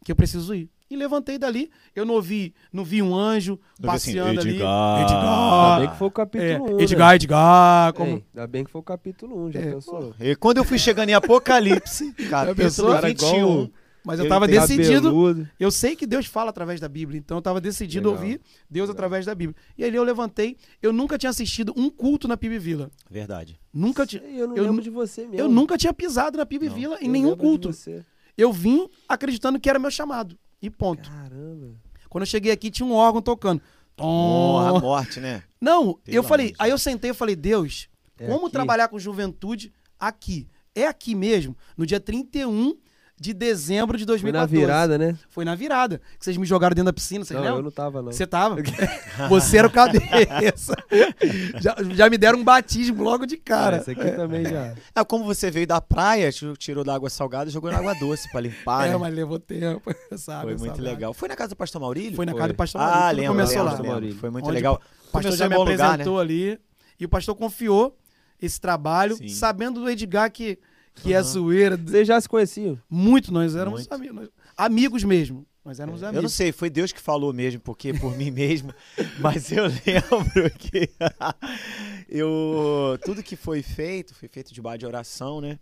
que 0.04 0.10
eu 0.12 0.16
preciso 0.16 0.54
ir. 0.54 0.70
E 0.88 0.96
levantei 0.96 1.38
dali, 1.38 1.70
eu 1.94 2.04
não 2.04 2.20
vi, 2.20 2.52
não 2.72 2.84
vi 2.84 3.00
um 3.00 3.14
anjo 3.14 3.60
vi 3.78 3.88
assim, 3.88 4.12
passeando 4.14 4.40
ali. 4.40 4.50
Edgar. 4.56 4.98
Ainda 4.98 5.12
Edgar. 5.12 5.78
bem 5.78 5.88
que 5.90 5.96
foi 5.96 6.08
o 6.08 6.10
capítulo 6.10 6.50
É, 6.50 6.60
1. 6.60 6.76
né? 6.76 6.82
Edgar, 6.82 7.14
Edgar, 7.14 7.92
como... 7.92 8.10
Ei, 8.10 8.24
Ainda 8.34 8.46
bem 8.48 8.64
que 8.64 8.70
foi 8.72 8.80
o 8.80 8.84
capítulo 8.84 9.46
1, 9.46 9.52
já 9.52 9.60
É. 9.60 9.72
pensou? 9.72 10.14
E 10.18 10.34
quando 10.34 10.56
eu 10.56 10.64
fui 10.64 10.78
chegando 10.78 11.10
em 11.10 11.14
Apocalipse, 11.14 12.12
capítulo 12.28 12.54
pensou? 12.56 12.90
Cara, 12.92 13.06
21, 13.08 13.36
igual, 13.38 13.70
Mas 14.04 14.18
eu 14.18 14.24
Eu 14.24 14.28
tava 14.28 14.46
entendo. 14.46 14.60
decidido. 14.60 15.02
Cabeludo. 15.08 15.48
Eu 15.58 15.70
sei 15.70 15.94
que 15.94 16.06
Deus 16.06 16.26
fala 16.26 16.50
através 16.50 16.80
da 16.80 16.88
Bíblia, 16.88 17.18
então 17.18 17.36
eu 17.38 17.42
tava 17.42 17.60
decidido 17.60 18.08
Legal. 18.10 18.22
ouvir 18.24 18.40
Deus 18.68 18.88
Legal. 18.88 18.94
através 18.94 19.26
da 19.26 19.34
Bíblia. 19.34 19.56
E 19.76 19.84
ali 19.84 19.96
eu 19.96 20.02
levantei, 20.04 20.56
eu 20.82 20.92
nunca 20.92 21.18
tinha 21.18 21.28
assistido 21.30 21.72
um 21.76 21.90
culto 21.90 22.26
na 22.26 22.36
PIB 22.36 22.58
Vila. 22.58 22.90
Verdade. 23.10 23.60
Nunca 23.72 24.06
tinha. 24.06 24.22
Eu 24.22 24.48
não 24.48 24.56
eu 24.56 24.64
lembro 24.64 24.82
de 24.82 24.90
você 24.90 25.22
mesmo. 25.22 25.36
Eu 25.36 25.48
nunca 25.48 25.76
tinha 25.76 25.92
pisado 25.92 26.38
na 26.38 26.46
PIB 26.46 26.68
Não, 26.68 26.74
Vila 26.74 26.98
em 27.00 27.06
Eu 27.06 27.12
nenhum 27.12 27.36
culto. 27.36 27.72
você. 27.72 28.04
Eu 28.38 28.52
vim 28.52 28.88
acreditando 29.08 29.60
que 29.60 29.68
era 29.68 29.78
meu 29.78 29.90
chamado. 29.90 30.38
E 30.62 30.70
ponto. 30.70 31.10
Caramba. 31.10 31.74
Quando 32.08 32.22
eu 32.22 32.26
cheguei 32.26 32.50
aqui, 32.52 32.70
tinha 32.70 32.86
um 32.86 32.92
órgão 32.92 33.20
tocando. 33.22 33.60
Tom. 33.96 34.06
Honra, 34.06 34.78
a 34.78 34.80
morte, 34.80 35.20
né? 35.20 35.42
Não, 35.60 35.94
Pelo 35.94 36.16
eu 36.16 36.22
falei, 36.22 36.54
aí 36.58 36.70
eu 36.70 36.78
sentei 36.78 37.10
e 37.10 37.14
falei, 37.14 37.36
Deus, 37.36 37.88
É 38.18 38.26
como 38.26 38.46
aqui? 38.46 38.52
trabalhar 38.52 38.88
com 38.88 38.98
juventude 38.98 39.70
aqui? 39.98 40.48
É 40.74 40.86
aqui 40.86 41.14
mesmo, 41.14 41.54
no 41.76 41.84
dia 41.84 42.00
31 42.00 42.76
de 43.22 43.34
dezembro 43.34 43.98
de 43.98 44.04
Foi 44.04 44.14
2014. 44.14 44.32
na 44.54 44.60
virada, 44.66 44.96
né? 44.96 45.14
Foi 45.28 45.44
na 45.44 45.54
virada. 45.54 46.00
Que 46.18 46.24
vocês 46.24 46.38
me 46.38 46.46
jogaram 46.46 46.74
dentro 46.74 46.86
da 46.86 46.92
piscina, 46.94 47.22
vocês 47.22 47.38
Não, 47.38 47.44
eu 47.44 47.50
lembram? 47.56 47.64
não 47.64 47.70
tava, 47.70 48.00
não. 48.00 48.10
Você 48.12 48.26
tava. 48.26 48.56
Você 49.28 49.58
era 49.58 49.68
o 49.68 49.70
cabeça. 49.70 50.74
já, 51.60 51.76
já 51.94 52.08
me 52.08 52.16
deram 52.16 52.38
um 52.38 52.44
batismo 52.44 53.02
logo 53.02 53.26
de 53.26 53.36
cara. 53.36 53.76
Esse 53.76 53.90
aqui 53.90 54.10
também 54.12 54.44
já. 54.46 54.74
Ah, 54.94 55.04
como 55.04 55.24
você 55.24 55.50
veio 55.50 55.66
da 55.66 55.80
praia, 55.82 56.32
ti- 56.32 56.50
tirou 56.58 56.82
da 56.82 56.94
água 56.94 57.10
salgada 57.10 57.50
e 57.50 57.52
jogou 57.52 57.70
na 57.70 57.76
água 57.78 57.94
doce 57.94 58.30
pra 58.30 58.40
limpar, 58.40 58.86
É, 58.86 58.92
né? 58.92 58.96
mas 58.96 59.14
levou 59.14 59.38
tempo. 59.38 59.94
Sabe, 60.16 60.44
Foi 60.44 60.56
muito 60.56 60.76
sabe? 60.76 60.82
legal. 60.82 61.12
Foi 61.12 61.28
na 61.28 61.36
casa 61.36 61.50
do 61.50 61.56
pastor 61.56 61.80
Maurílio? 61.80 62.16
Foi 62.16 62.24
na 62.24 62.32
Foi. 62.32 62.38
casa 62.40 62.52
do 62.52 62.56
pastor 62.56 62.80
Ah, 62.80 62.84
Maurício, 62.84 63.08
tudo 63.10 63.16
lembro, 63.20 63.32
começou 63.34 63.62
lembro, 63.64 63.88
lá. 63.90 63.96
lembro. 63.98 64.16
Foi 64.16 64.30
muito 64.30 64.44
Onde 64.46 64.54
legal. 64.54 64.80
O 65.08 65.12
pastor 65.12 65.32
já 65.32 65.44
em 65.46 65.48
me 65.50 65.54
bom 65.56 65.64
lugar, 65.64 65.86
apresentou 65.90 66.16
né? 66.16 66.22
ali. 66.22 66.58
E 66.98 67.04
o 67.04 67.08
pastor 67.08 67.34
confiou 67.34 67.96
esse 68.40 68.58
trabalho, 68.60 69.16
Sim. 69.16 69.28
sabendo 69.28 69.80
do 69.80 69.90
Edgar 69.90 70.30
que, 70.32 70.58
que 71.02 71.12
é 71.12 71.16
Aham. 71.16 71.22
zoeira. 71.24 71.76
Vocês 71.76 72.06
já 72.06 72.20
se 72.20 72.28
conheciam? 72.28 72.78
Muito, 72.88 73.32
nós 73.32 73.54
éramos 73.56 73.80
Muito. 73.80 73.92
amigos. 73.92 74.14
nós- 74.16 74.28
amigos 74.56 75.04
mesmo. 75.04 75.46
Nós 75.64 75.78
éramos 75.78 76.00
Eu 76.00 76.06
não 76.12 76.18
amigos. 76.20 76.32
sei, 76.32 76.52
foi 76.52 76.70
Deus 76.70 76.90
que 76.90 77.00
falou 77.00 77.32
mesmo, 77.34 77.60
porque 77.60 77.92
por 77.92 78.16
mim 78.16 78.30
mesmo, 78.30 78.72
mas 79.20 79.52
eu 79.52 79.64
lembro 79.64 80.50
que 80.58 80.88
eu 82.08 82.98
tudo 83.04 83.22
que 83.22 83.36
foi 83.36 83.62
feito, 83.62 84.14
foi 84.14 84.28
feito 84.28 84.52
debaixo 84.54 84.78
de 84.78 84.86
oração, 84.86 85.40
né? 85.40 85.58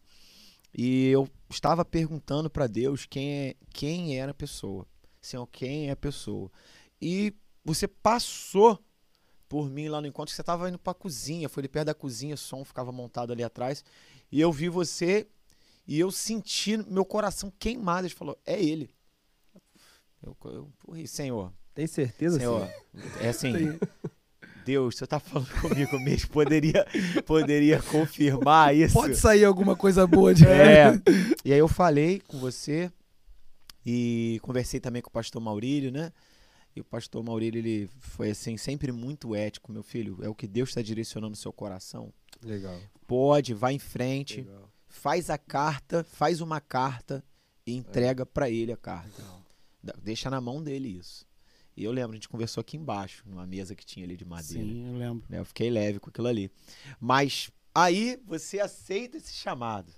E 0.76 1.06
eu 1.08 1.28
estava 1.50 1.84
perguntando 1.84 2.48
para 2.50 2.66
Deus 2.66 3.06
quem 3.06 3.32
é 3.32 3.54
quem 3.72 4.18
era 4.18 4.30
a 4.30 4.34
pessoa. 4.34 4.86
Senhor, 5.20 5.46
quem 5.48 5.88
é 5.88 5.92
a 5.92 5.96
pessoa? 5.96 6.50
E 7.02 7.34
você 7.64 7.88
passou 7.88 8.78
por 9.48 9.68
mim 9.68 9.88
lá 9.88 10.00
no 10.00 10.06
encontro, 10.06 10.30
que 10.30 10.36
você 10.36 10.42
estava 10.42 10.68
indo 10.68 10.78
para 10.78 10.92
a 10.92 10.94
cozinha, 10.94 11.48
foi 11.48 11.62
ali 11.62 11.68
perto 11.68 11.86
da 11.86 11.94
cozinha, 11.94 12.34
o 12.34 12.38
som 12.38 12.64
ficava 12.64 12.92
montado 12.92 13.32
ali 13.32 13.42
atrás, 13.42 13.82
e 14.30 14.40
eu 14.40 14.52
vi 14.52 14.68
você 14.68 15.26
e 15.86 15.98
eu 15.98 16.10
senti 16.10 16.76
meu 16.90 17.04
coração 17.04 17.52
queimado, 17.58 18.06
ele 18.06 18.14
falou: 18.14 18.38
"É 18.44 18.62
ele". 18.62 18.90
Eu, 20.22 20.36
eu, 20.44 21.06
Senhor, 21.06 21.52
Tem 21.74 21.86
certeza? 21.86 22.38
Senhor, 22.38 22.68
Senhor? 22.92 23.22
é 23.22 23.28
assim, 23.28 23.52
Tem- 23.52 23.80
Deus, 24.64 24.96
você 24.96 25.06
tá 25.06 25.18
falando 25.18 25.48
comigo 25.60 25.98
mesmo, 26.00 26.28
poderia, 26.28 26.86
poderia 27.24 27.80
confirmar 27.80 28.74
isso. 28.76 28.92
Pode 28.92 29.16
sair 29.16 29.44
alguma 29.44 29.74
coisa 29.74 30.06
boa 30.06 30.34
de 30.34 30.44
É. 30.46 30.90
E 31.44 31.52
aí 31.52 31.58
eu 31.58 31.68
falei 31.68 32.20
com 32.26 32.38
você 32.38 32.92
e 33.86 34.38
conversei 34.42 34.78
também 34.80 35.00
com 35.00 35.08
o 35.08 35.12
pastor 35.12 35.40
Maurílio, 35.40 35.90
né? 35.90 36.12
E 36.76 36.80
o 36.80 36.84
pastor 36.84 37.24
Maurílio, 37.24 37.58
ele 37.58 37.88
foi 37.98 38.30
assim, 38.30 38.56
sempre 38.58 38.92
muito 38.92 39.34
ético, 39.34 39.72
meu 39.72 39.82
filho. 39.82 40.18
É 40.22 40.28
o 40.28 40.34
que 40.34 40.46
Deus 40.46 40.68
está 40.68 40.82
direcionando 40.82 41.30
no 41.30 41.36
seu 41.36 41.52
coração. 41.52 42.12
Legal. 42.42 42.78
Pode, 43.06 43.54
vai 43.54 43.74
em 43.74 43.78
frente, 43.78 44.42
Legal. 44.42 44.70
faz 44.86 45.30
a 45.30 45.38
carta, 45.38 46.04
faz 46.04 46.40
uma 46.40 46.60
carta 46.60 47.24
e 47.66 47.74
entrega 47.74 48.24
pra 48.26 48.48
ele 48.50 48.72
a 48.72 48.76
carta. 48.76 49.22
Da- 49.82 49.94
Deixa 50.02 50.28
na 50.30 50.40
mão 50.40 50.62
dele 50.62 50.88
isso. 50.88 51.26
E 51.76 51.84
eu 51.84 51.92
lembro, 51.92 52.12
a 52.12 52.14
gente 52.14 52.28
conversou 52.28 52.60
aqui 52.60 52.76
embaixo, 52.76 53.22
numa 53.26 53.46
mesa 53.46 53.74
que 53.74 53.86
tinha 53.86 54.04
ali 54.04 54.16
de 54.16 54.24
madeira. 54.24 54.64
Sim, 54.64 54.88
eu 54.92 54.98
lembro. 54.98 55.24
né? 55.28 55.38
Eu 55.38 55.44
fiquei 55.44 55.70
leve 55.70 56.00
com 56.00 56.10
aquilo 56.10 56.26
ali. 56.26 56.50
Mas 57.00 57.50
aí 57.74 58.18
você 58.26 58.58
aceita 58.60 59.16
esse 59.16 59.32
chamado. 59.32 59.92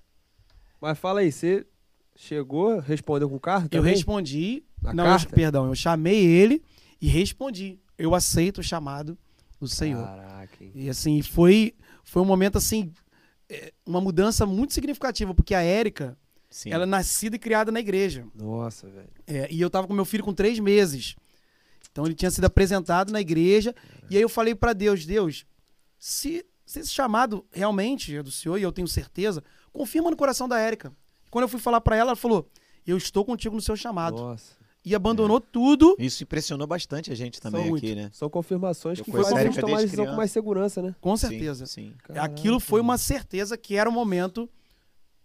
Mas 0.80 0.98
fala 0.98 1.20
aí, 1.20 1.32
você 1.32 1.66
chegou, 2.14 2.78
respondeu 2.80 3.28
com 3.30 3.38
carta? 3.38 3.66
Eu 3.74 3.80
também? 3.80 3.94
respondi. 3.94 4.62
Na 4.82 4.92
não, 4.92 5.04
eu- 5.04 5.10
carta? 5.10 5.34
perdão, 5.34 5.66
eu 5.66 5.74
chamei 5.74 6.24
ele 6.24 6.62
e 7.00 7.08
respondi. 7.08 7.78
Eu 7.96 8.14
aceito 8.14 8.58
o 8.58 8.62
chamado 8.62 9.16
do 9.58 9.66
Senhor. 9.68 10.04
Caraca? 10.04 10.56
E 10.74 10.88
assim, 10.88 11.20
foi, 11.22 11.74
foi 12.04 12.22
um 12.22 12.24
momento 12.24 12.58
assim, 12.58 12.92
é, 13.48 13.72
uma 13.84 14.00
mudança 14.00 14.46
muito 14.46 14.72
significativa, 14.74 15.34
porque 15.34 15.54
a 15.54 15.62
Érica, 15.62 16.16
Sim. 16.48 16.72
ela 16.72 16.84
é 16.84 16.86
nascida 16.86 17.36
e 17.36 17.38
criada 17.38 17.72
na 17.72 17.80
igreja. 17.80 18.26
Nossa, 18.34 18.88
velho. 18.88 19.10
É, 19.26 19.48
e 19.50 19.60
eu 19.60 19.70
tava 19.70 19.86
com 19.86 19.94
meu 19.94 20.04
filho 20.04 20.24
com 20.24 20.32
três 20.32 20.58
meses. 20.58 21.16
Então 21.90 22.06
ele 22.06 22.14
tinha 22.14 22.30
sido 22.30 22.44
apresentado 22.44 23.12
na 23.12 23.20
igreja. 23.20 23.74
E 24.08 24.16
aí 24.16 24.22
eu 24.22 24.28
falei 24.28 24.54
pra 24.54 24.72
Deus, 24.72 25.04
Deus, 25.04 25.44
se, 25.98 26.46
se 26.64 26.80
esse 26.80 26.90
chamado 26.90 27.44
realmente 27.50 28.16
é 28.16 28.22
do 28.22 28.30
Senhor, 28.30 28.58
e 28.58 28.62
eu 28.62 28.72
tenho 28.72 28.86
certeza, 28.88 29.42
confirma 29.72 30.10
no 30.10 30.16
coração 30.16 30.48
da 30.48 30.58
Érica. 30.58 30.92
Quando 31.30 31.42
eu 31.42 31.48
fui 31.48 31.60
falar 31.60 31.80
pra 31.80 31.96
ela, 31.96 32.10
ela 32.10 32.16
falou, 32.16 32.48
eu 32.86 32.96
estou 32.96 33.24
contigo 33.24 33.54
no 33.54 33.60
seu 33.60 33.76
chamado. 33.76 34.16
Nossa. 34.16 34.59
E 34.84 34.94
abandonou 34.94 35.40
tudo. 35.40 35.94
Isso 35.98 36.22
impressionou 36.22 36.66
bastante 36.66 37.12
a 37.12 37.14
gente 37.14 37.38
também 37.40 37.66
São 37.66 37.74
aqui, 37.76 37.86
muito. 37.88 38.00
né? 38.02 38.10
São 38.14 38.30
confirmações 38.30 38.98
Eu 38.98 39.04
que 39.04 39.12
fazem 39.12 39.34
a 39.34 39.36
a 39.36 39.40
Érica 39.40 39.52
gente 39.52 39.60
tomar 39.60 39.76
desde 39.76 39.86
decisão 39.96 40.06
com 40.06 40.16
mais 40.16 40.30
segurança, 40.30 40.80
né? 40.80 40.94
Com 41.00 41.16
Sim, 41.16 41.28
certeza. 41.28 41.66
Sim. 41.66 41.94
Aquilo 42.16 42.58
foi 42.58 42.80
uma 42.80 42.96
certeza 42.96 43.58
que 43.58 43.76
era 43.76 43.88
o 43.90 43.92
momento. 43.92 44.48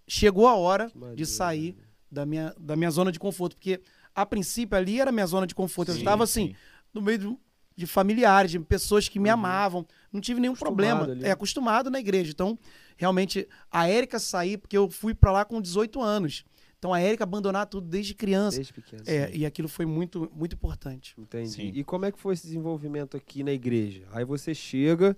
Chegou 0.07 0.47
a 0.47 0.55
hora 0.55 0.91
de 1.15 1.25
sair 1.25 1.75
da 2.11 2.25
minha, 2.25 2.53
da 2.59 2.75
minha 2.75 2.91
zona 2.91 3.11
de 3.11 3.19
conforto. 3.19 3.55
Porque, 3.55 3.81
a 4.13 4.25
princípio, 4.25 4.77
ali 4.77 4.99
era 4.99 5.09
a 5.09 5.13
minha 5.13 5.25
zona 5.25 5.47
de 5.47 5.55
conforto. 5.55 5.89
eu 5.89 5.95
Sim, 5.95 6.01
estava 6.01 6.23
assim, 6.25 6.47
sim. 6.49 6.55
no 6.93 7.01
meio 7.01 7.17
de, 7.17 7.37
de 7.77 7.87
familiares, 7.87 8.51
de 8.51 8.59
pessoas 8.59 9.07
que 9.09 9.19
me 9.19 9.29
Uhum. 9.29 9.33
amavam. 9.35 9.85
Não 10.11 10.19
tive 10.21 10.39
nenhum 10.39 10.53
Acostumado 10.53 10.75
problema. 10.75 11.11
ali. 11.13 11.25
É 11.25 11.31
acostumado 11.31 11.89
na 11.89 11.99
igreja. 11.99 12.31
Então, 12.31 12.59
realmente, 12.97 13.47
a 13.71 13.87
Érica 13.87 14.19
sair, 14.19 14.57
porque 14.57 14.77
eu 14.77 14.89
fui 14.91 15.13
pra 15.15 15.31
lá 15.31 15.45
com 15.45 15.59
18 15.61 16.01
anos. 16.01 16.43
Então, 16.85 16.93
a 16.93 16.99
Érica 16.99 17.23
abandonar 17.23 17.65
tudo 17.65 17.87
desde 17.87 18.13
criança. 18.13 18.57
Desde 18.57 18.71
pequeno. 18.73 19.01
É, 19.07 19.27
sim. 19.27 19.37
e 19.39 19.45
aquilo 19.45 19.67
foi 19.67 19.85
muito, 19.85 20.31
muito 20.35 20.53
importante. 20.53 21.15
Entendi. 21.17 21.49
Sim. 21.49 21.71
E 21.73 21.83
como 21.83 22.05
é 22.05 22.11
que 22.11 22.19
foi 22.19 22.33
esse 22.35 22.43
desenvolvimento 22.45 23.17
aqui 23.17 23.43
na 23.43 23.51
igreja? 23.51 24.03
Aí 24.11 24.23
você 24.23 24.53
chega, 24.53 25.17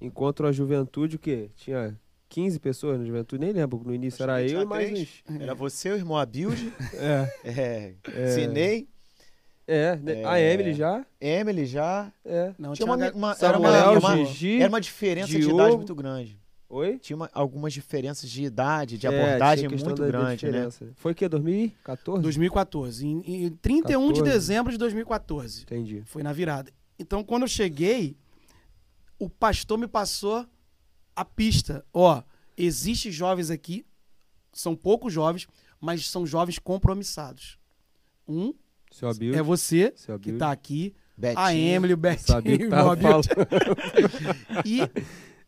encontra 0.00 0.48
a 0.48 0.52
juventude, 0.52 1.16
o 1.16 1.18
quê? 1.18 1.50
Tinha 1.56 1.98
15 2.28 2.58
pessoas 2.58 2.98
na 2.98 3.04
juventude? 3.06 3.44
Nem 3.44 3.52
lembro, 3.52 3.80
no 3.84 3.94
início 3.94 4.16
Acho 4.24 4.30
era 4.30 4.42
eu 4.42 4.46
e 4.46 4.48
tinha 4.50 4.64
mais 4.66 4.92
uns. 5.00 5.22
Era 5.40 5.54
você, 5.54 5.90
o 5.92 5.96
irmão 5.96 6.16
Abilde, 6.16 6.72
É, 6.94 7.32
é, 7.44 7.94
É. 8.12 8.26
Sinei, 8.32 8.88
é, 9.66 9.96
né? 9.96 10.24
a 10.24 10.38
É. 10.38 10.52
Emily 10.54 10.74
já, 10.74 11.06
Emily 11.20 11.64
já. 11.66 12.12
é. 12.24 12.54
Não, 12.58 12.72
Tinha 12.72 12.86
uma, 12.86 12.96
ga- 12.96 13.12
uma- 13.14 13.36
era, 13.40 13.58
uma, 13.58 13.70
Samuel, 13.72 13.98
uma- 14.00 14.16
Gigi, 14.24 14.60
era 14.60 14.68
uma 14.68 14.80
diferença 14.80 15.28
de 15.28 15.38
Diogo. 15.38 15.54
idade 15.60 15.76
muito 15.76 15.94
grande. 15.94 16.40
Oi? 16.70 16.98
Tinha 16.98 17.16
uma- 17.16 17.30
algumas 17.32 17.72
diferenças 17.72 18.28
de 18.28 18.44
idade, 18.44 18.98
de 18.98 19.06
É, 19.06 19.08
abordagem 19.08 19.68
muito 19.68 19.94
grande, 19.94 20.26
né? 20.26 20.34
diferença. 20.34 20.92
Foi 20.96 21.12
o 21.12 21.14
quê? 21.14 21.26
2014? 21.28 22.22
2014. 22.22 23.06
Em, 23.06 23.44
em 23.46 23.50
31 23.50 24.08
de 24.12 24.20
14. 24.20 24.30
dezembro 24.30 24.72
de 24.72 24.78
2014. 24.78 25.62
Entendi. 25.62 26.02
Foi 26.04 26.22
na 26.22 26.32
virada. 26.32 26.70
Então, 26.98 27.24
quando 27.24 27.42
eu 27.42 27.48
cheguei, 27.48 28.16
o 29.18 29.30
pastor 29.30 29.78
me 29.78 29.88
passou 29.88 30.46
a 31.16 31.24
pista. 31.24 31.84
Ó, 31.92 32.22
existem 32.56 33.10
jovens 33.10 33.50
aqui, 33.50 33.86
são 34.52 34.76
poucos 34.76 35.10
jovens, 35.12 35.46
mas 35.80 36.06
são 36.10 36.26
jovens 36.26 36.58
compromissados. 36.58 37.58
Um 38.26 38.52
Seu 38.90 39.08
é 39.08 39.42
você, 39.42 39.92
Seu 39.96 40.18
que 40.18 40.28
Abilde. 40.30 40.38
tá 40.38 40.50
aqui, 40.50 40.94
Betinho. 41.16 41.40
a 41.46 41.54
Emily, 41.54 41.94
o 41.94 41.96
Betinho, 41.96 42.66
o 42.66 42.96
Bob. 42.96 43.28
E, 44.64 44.80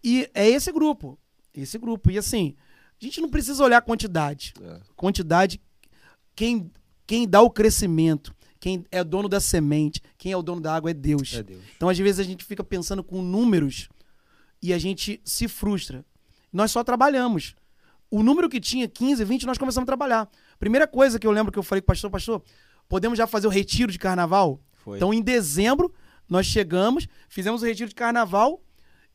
e 0.02 0.28
é 0.34 0.48
esse 0.48 0.72
grupo. 0.72 1.18
Esse 1.54 1.78
grupo. 1.78 2.10
E 2.10 2.18
assim, 2.18 2.54
a 3.00 3.04
gente 3.04 3.20
não 3.20 3.28
precisa 3.28 3.64
olhar 3.64 3.78
a 3.78 3.82
quantidade. 3.82 4.54
É. 4.62 4.80
Quantidade, 4.96 5.60
quem, 6.34 6.70
quem 7.06 7.28
dá 7.28 7.40
o 7.40 7.50
crescimento, 7.50 8.34
quem 8.58 8.84
é 8.90 9.02
dono 9.02 9.28
da 9.28 9.40
semente, 9.40 10.02
quem 10.18 10.32
é 10.32 10.36
o 10.36 10.42
dono 10.42 10.60
da 10.60 10.74
água 10.74 10.90
é 10.90 10.94
Deus. 10.94 11.34
É 11.34 11.42
Deus. 11.42 11.62
Então, 11.76 11.88
às 11.88 11.98
vezes, 11.98 12.20
a 12.20 12.24
gente 12.24 12.44
fica 12.44 12.62
pensando 12.62 13.02
com 13.02 13.22
números 13.22 13.88
e 14.62 14.72
a 14.72 14.78
gente 14.78 15.20
se 15.24 15.48
frustra. 15.48 16.04
Nós 16.52 16.70
só 16.70 16.84
trabalhamos. 16.84 17.54
O 18.10 18.22
número 18.22 18.48
que 18.48 18.60
tinha, 18.60 18.88
15, 18.88 19.24
20, 19.24 19.46
nós 19.46 19.56
começamos 19.56 19.84
a 19.84 19.86
trabalhar. 19.86 20.28
Primeira 20.58 20.86
coisa 20.86 21.18
que 21.18 21.26
eu 21.26 21.30
lembro 21.30 21.52
que 21.52 21.58
eu 21.58 21.62
falei 21.62 21.80
com 21.80 21.86
o 21.86 21.86
pastor, 21.86 22.10
pastor, 22.10 22.42
podemos 22.88 23.16
já 23.16 23.26
fazer 23.26 23.46
o 23.46 23.50
retiro 23.50 23.90
de 23.90 23.98
carnaval? 23.98 24.60
Foi. 24.72 24.96
Então, 24.96 25.14
em 25.14 25.22
dezembro, 25.22 25.94
nós 26.28 26.44
chegamos, 26.44 27.06
fizemos 27.28 27.62
o 27.62 27.66
retiro 27.66 27.88
de 27.88 27.94
carnaval 27.94 28.60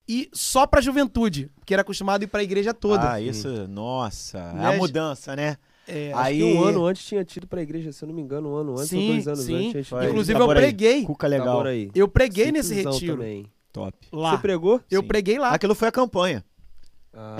e 0.08 0.30
só 0.34 0.66
pra 0.68 0.82
juventude, 0.82 1.50
que 1.66 1.74
era 1.74 1.82
acostumado 1.82 2.22
a 2.22 2.26
ir 2.26 2.28
pra 2.28 2.44
igreja 2.44 2.74
toda. 2.74 3.14
Ah, 3.14 3.22
isso, 3.22 3.68
nossa. 3.68 4.38
É 4.40 4.54
Né, 4.54 4.66
a 4.68 4.78
mudança, 4.78 5.36
né? 5.36 5.58
É, 5.88 6.12
Acho 6.14 6.22
Aí- 6.22 6.38
que 6.40 6.44
um 6.44 6.64
ano 6.64 6.86
antes 6.86 7.06
tinha 7.06 7.24
tido 7.24 7.46
pra 7.48 7.62
igreja, 7.62 7.92
se 7.92 8.04
eu 8.04 8.08
não 8.08 8.16
me 8.16 8.22
engano, 8.22 8.52
um 8.54 8.56
ano 8.56 8.72
antes 8.74 8.92
ou 8.94 9.00
Sim, 9.00 9.08
dois 9.08 9.28
anos 9.28 9.40
sim. 9.42 9.70
antes. 9.70 9.88
Foi. 9.88 10.06
Inclusive, 10.08 10.32
igreja. 10.32 10.38
eu 10.38 10.40
Tá 10.40 10.46
por 10.46 10.58
aí. 10.58 10.64
preguei. 10.64 11.04
Cuca 11.04 11.28
Tá 11.30 11.38
legal. 11.38 11.58
por 11.58 11.68
aí. 11.68 11.92
Eu 11.94 12.08
preguei 12.08 12.52
nesse 12.52 12.74
retiro 12.74 13.16
também. 13.18 13.46
Top. 13.72 13.96
lá. 14.12 14.32
Você 14.32 14.38
pregou? 14.42 14.82
Eu 14.90 15.02
Sim. 15.02 15.08
preguei 15.08 15.38
lá. 15.38 15.50
Aquilo 15.52 15.76
foi 15.76 15.88
a 15.88 15.92
campanha. 15.92 16.44
Ah, 17.14 17.38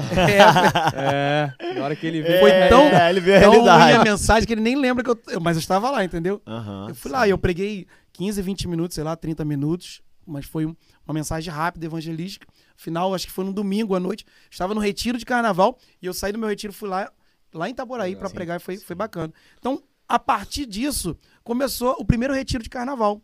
É, 0.96 1.56
é, 1.60 1.74
na 1.74 1.84
hora 1.86 1.96
que 1.96 2.06
ele 2.08 2.22
veio. 2.22 2.40
Foi 2.40 2.52
tão- 2.70 2.84
É, 2.88 3.10
ele 3.10 3.20
viu 3.20 3.36
a 3.36 3.40
tão 3.42 3.52
ruim 3.52 3.68
a 3.94 4.04
mensagem 4.04 4.46
que 4.48 4.54
ele 4.54 4.62
nem 4.62 4.76
lembra 4.76 5.04
que 5.04 5.10
eu. 5.10 5.42
Mas 5.42 5.58
eu 5.58 5.60
estava 5.60 5.90
lá, 5.90 6.04
entendeu? 6.04 6.42
Eu 6.88 6.96
fui 6.96 7.10
sim. 7.10 7.16
lá 7.18 7.28
e 7.28 7.32
eu 7.32 7.38
preguei 7.38 7.88
15, 8.14 8.42
20 8.42 8.68
minutos, 8.68 8.96
sei 8.96 9.04
lá, 9.04 9.16
30 9.16 9.44
minutos, 9.44 10.02
mas 10.26 10.46
foi 10.46 10.66
um- 10.66 10.76
uma 11.06 11.14
mensagem 11.14 11.52
rápida, 11.54 11.86
evangelística. 11.86 12.48
Final, 12.76 13.14
acho 13.14 13.28
que 13.28 13.32
foi 13.34 13.46
no 13.46 13.54
domingo 13.54 13.96
à 13.96 14.00
noite. 14.00 14.26
Estava 14.50 14.74
no 14.74 14.80
retiro 14.82 15.18
de 15.18 15.26
carnaval 15.26 15.78
e 16.02 16.06
eu 16.06 16.14
saí 16.14 16.32
do 16.32 16.40
meu 16.40 16.50
retiro, 16.50 16.74
fui 16.74 16.90
lá, 16.90 17.12
lá 17.54 17.68
em 17.70 17.72
Itaboraí 17.72 18.16
para 18.16 18.28
Sim, 18.30 18.36
pregar 18.36 18.60
e 18.60 18.64
foi, 18.64 18.78
sim. 18.78 18.86
foi 18.86 18.96
bacana. 18.96 19.34
Então, 19.58 19.82
a 20.08 20.20
partir 20.20 20.66
disso, 20.66 21.18
começou 21.44 21.96
o 22.00 22.06
primeiro 22.06 22.34
retiro 22.34 22.64
de 22.64 22.70
carnaval. 22.70 23.22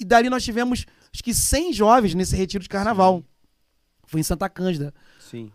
E 0.00 0.04
dali 0.04 0.28
nós 0.30 0.44
tivemos, 0.44 0.84
acho 1.12 1.22
que 1.24 1.34
100 1.34 1.72
jovens 1.72 2.14
nesse 2.14 2.34
retiro 2.36 2.62
de 2.62 2.68
carnaval. 2.68 3.24
Foi 4.06 4.20
em 4.20 4.22
Santa 4.24 4.48
Cândida 4.48 4.94
Sim. 5.20 5.52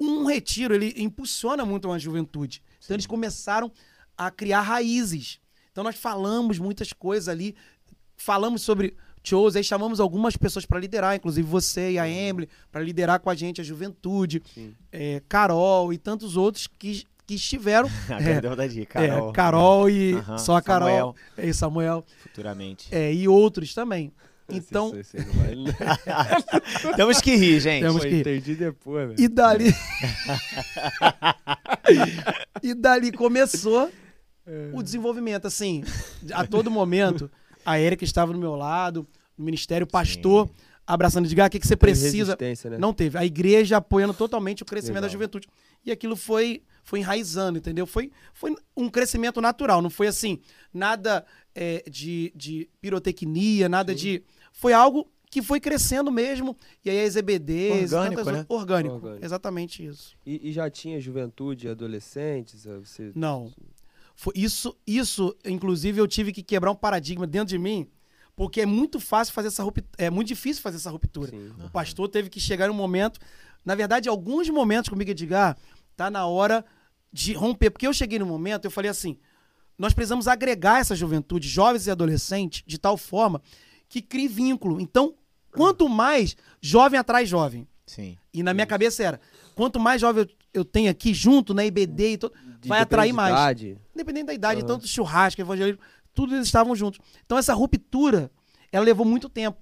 um 0.00 0.24
retiro, 0.24 0.74
ele 0.74 0.94
impulsiona 0.96 1.64
muito 1.64 1.86
uma 1.88 1.98
juventude. 1.98 2.62
Então 2.82 2.94
eles 2.96 3.06
começaram 3.06 3.70
a 4.16 4.30
criar 4.30 4.62
raízes. 4.62 5.38
Então 5.70 5.84
nós 5.84 5.96
falamos 5.96 6.58
muitas 6.58 6.92
coisas 6.92 7.28
ali, 7.28 7.54
falamos 8.16 8.62
sobre 8.62 8.96
shows, 9.22 9.56
aí 9.56 9.64
chamamos 9.64 10.00
algumas 10.00 10.36
pessoas 10.36 10.64
para 10.66 10.78
liderar, 10.78 11.14
inclusive 11.16 11.46
você 11.46 11.92
e 11.92 11.98
a 11.98 12.08
Emily, 12.08 12.48
para 12.72 12.82
liderar 12.82 13.20
com 13.20 13.30
a 13.30 13.34
gente 13.34 13.60
a 13.60 13.64
juventude, 13.64 14.42
é, 14.90 15.22
Carol 15.28 15.92
e 15.92 15.98
tantos 15.98 16.36
outros 16.36 16.66
que, 16.66 17.04
que 17.26 17.34
estiveram. 17.34 17.88
O 18.52 18.56
da 18.56 18.66
dica? 18.66 19.00
É, 19.02 19.08
Carol. 19.08 19.32
Carol 19.32 19.90
e 19.90 20.14
só 20.38 20.56
a 20.56 20.62
Carol 20.62 20.88
Samuel, 20.88 21.14
e 21.38 21.54
Samuel 21.54 22.04
futuramente. 22.22 22.88
é, 22.90 23.12
e 23.12 23.28
outros 23.28 23.74
também. 23.74 24.12
Então, 24.52 24.88
Esse- 24.98 25.16
esse 25.16 25.26
não 25.28 25.34
vai- 25.34 25.54
Temos 26.96 27.20
que 27.20 27.36
rir, 27.36 27.60
gente. 27.60 27.84
Temos 27.84 28.02
que- 28.04 28.16
entendi 28.18 28.56
depois, 28.56 29.10
velho. 29.10 29.20
E 29.20 29.28
dali. 29.28 29.72
e 32.62 32.74
dali 32.74 33.12
começou 33.12 33.90
o 34.72 34.82
desenvolvimento. 34.82 35.46
Assim, 35.46 35.84
a 36.32 36.46
todo 36.46 36.70
momento, 36.70 37.30
a 37.64 37.78
Erika 37.78 38.04
estava 38.04 38.32
no 38.32 38.38
meu 38.38 38.54
lado, 38.54 39.06
no 39.36 39.44
ministério, 39.44 39.84
o 39.84 39.90
pastor 39.90 40.48
abraçando, 40.86 41.28
diga, 41.28 41.44
ah, 41.44 41.46
o 41.46 41.50
que, 41.50 41.60
que 41.60 41.66
você 41.66 41.76
precisa. 41.76 42.36
né? 42.68 42.78
Não 42.78 42.92
teve. 42.92 43.16
A 43.16 43.24
igreja 43.24 43.76
apoiando 43.76 44.12
totalmente 44.12 44.62
o 44.62 44.66
crescimento 44.66 45.02
da 45.02 45.06
Legal. 45.06 45.12
juventude. 45.12 45.48
E 45.84 45.92
aquilo 45.92 46.16
foi, 46.16 46.62
foi 46.82 46.98
enraizando, 46.98 47.58
entendeu? 47.58 47.86
Foi, 47.86 48.10
foi 48.34 48.56
um 48.76 48.88
crescimento 48.88 49.40
natural. 49.40 49.80
Não 49.80 49.90
foi 49.90 50.08
assim, 50.08 50.40
nada 50.74 51.24
é, 51.54 51.84
de, 51.88 52.32
de 52.34 52.68
pirotecnia, 52.80 53.68
nada 53.68 53.94
de. 53.94 54.24
Foi 54.52 54.72
algo 54.72 55.08
que 55.30 55.40
foi 55.40 55.60
crescendo 55.60 56.10
mesmo. 56.10 56.56
E 56.84 56.90
aí 56.90 57.04
as 57.04 57.14
EBDs, 57.14 57.92
Orgânico, 57.92 58.16
tantas 58.16 58.32
né? 58.32 58.46
orgânico. 58.48 58.94
Orgânico. 58.96 59.24
Exatamente 59.24 59.86
isso. 59.86 60.16
E, 60.26 60.48
e 60.48 60.52
já 60.52 60.68
tinha 60.68 61.00
juventude, 61.00 61.68
adolescentes? 61.68 62.64
Você... 62.64 63.12
Não. 63.14 63.52
Foi 64.20 64.34
isso, 64.36 64.76
isso, 64.86 65.34
inclusive, 65.46 65.98
eu 65.98 66.06
tive 66.06 66.30
que 66.30 66.42
quebrar 66.42 66.70
um 66.70 66.74
paradigma 66.74 67.26
dentro 67.26 67.48
de 67.48 67.58
mim, 67.58 67.88
porque 68.36 68.60
é 68.60 68.66
muito 68.66 69.00
fácil 69.00 69.32
fazer 69.32 69.48
essa 69.48 69.62
ruptura. 69.62 69.88
É 69.96 70.10
muito 70.10 70.28
difícil 70.28 70.62
fazer 70.62 70.76
essa 70.76 70.90
ruptura. 70.90 71.30
Sim. 71.30 71.50
O 71.64 71.70
pastor 71.70 72.06
teve 72.06 72.28
que 72.28 72.38
chegar 72.38 72.66
em 72.66 72.70
um 72.70 72.74
momento. 72.74 73.18
Na 73.64 73.74
verdade, 73.74 74.10
alguns 74.10 74.50
momentos 74.50 74.90
comigo, 74.90 75.10
Edgar, 75.10 75.56
tá 75.96 76.10
na 76.10 76.26
hora 76.26 76.62
de 77.10 77.32
romper. 77.32 77.70
Porque 77.70 77.86
eu 77.86 77.94
cheguei 77.94 78.18
no 78.18 78.26
momento, 78.26 78.66
eu 78.66 78.70
falei 78.70 78.90
assim: 78.90 79.16
nós 79.78 79.94
precisamos 79.94 80.28
agregar 80.28 80.80
essa 80.80 80.94
juventude, 80.94 81.48
jovens 81.48 81.86
e 81.86 81.90
adolescentes, 81.90 82.62
de 82.66 82.76
tal 82.76 82.98
forma 82.98 83.40
que 83.88 84.02
crie 84.02 84.28
vínculo. 84.28 84.82
Então, 84.82 85.14
quanto 85.50 85.88
mais 85.88 86.36
jovem 86.60 87.00
atrai 87.00 87.24
jovem. 87.24 87.66
Sim. 87.86 88.18
E 88.34 88.42
na 88.42 88.52
minha 88.52 88.66
cabeça 88.66 89.02
era: 89.02 89.20
quanto 89.54 89.80
mais 89.80 89.98
jovem 89.98 90.24
eu, 90.24 90.60
eu 90.60 90.62
tenho 90.62 90.90
aqui 90.90 91.14
junto, 91.14 91.54
na 91.54 91.64
IBD 91.64 92.12
e 92.12 92.18
todo, 92.18 92.34
vai 92.68 92.80
atrair 92.80 93.12
mais. 93.12 93.32
idade. 93.32 93.78
Independente 93.94 94.26
da 94.26 94.34
idade, 94.34 94.60
Aham. 94.60 94.66
tanto 94.66 94.86
churrasco, 94.88 95.40
evangelismo, 95.40 95.80
tudo 96.14 96.34
eles 96.34 96.46
estavam 96.46 96.74
juntos. 96.74 97.00
Então 97.24 97.38
essa 97.38 97.54
ruptura, 97.54 98.30
ela 98.72 98.84
levou 98.84 99.04
muito 99.06 99.28
tempo. 99.28 99.58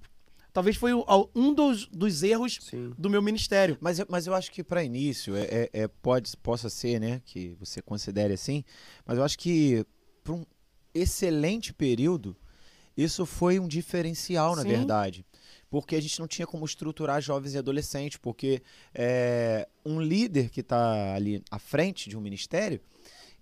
Talvez 0.51 0.75
foi 0.75 0.91
um 1.35 1.53
dos, 1.53 1.85
dos 1.87 2.23
erros 2.23 2.57
Sim. 2.61 2.91
do 2.97 3.09
meu 3.09 3.21
ministério. 3.21 3.77
Mas, 3.79 3.99
eu- 3.99 4.07
mas 4.09 4.25
eu 4.25 4.33
acho 4.33 4.51
que 4.51 4.63
para 4.63 4.83
início, 4.83 5.35
é, 5.35 5.43
é- 5.43 5.69
é- 5.73 5.87
pode, 5.87 6.35
possa 6.37 6.69
ser, 6.69 6.99
né, 6.99 7.21
que 7.23 7.55
você 7.59 7.81
considere 7.81 8.33
assim, 8.33 8.63
mas 9.05 9.17
eu 9.19 9.23
acho 9.23 9.37
que 9.37 9.85
para 10.23 10.33
um 10.33 10.43
excelente 10.93 11.71
período, 11.71 12.35
isso 12.97 13.25
foi 13.25 13.59
um 13.59 13.67
diferencial, 13.67 14.55
na 14.55 14.63
Sim. 14.63 14.69
verdade. 14.69 15.25
Porque 15.69 15.95
a 15.95 16.01
gente 16.01 16.19
não 16.19 16.27
tinha 16.27 16.47
como 16.47 16.65
estruturar 16.65 17.21
jovens 17.21 17.53
e 17.53 17.57
adolescentes, 17.57 18.17
porque 18.17 18.61
é, 18.93 19.67
um 19.85 20.01
líder 20.01 20.49
que 20.49 20.61
está 20.61 21.13
ali 21.13 21.43
à 21.51 21.59
frente 21.59 22.09
de 22.09 22.17
um 22.17 22.21
ministério, 22.21 22.81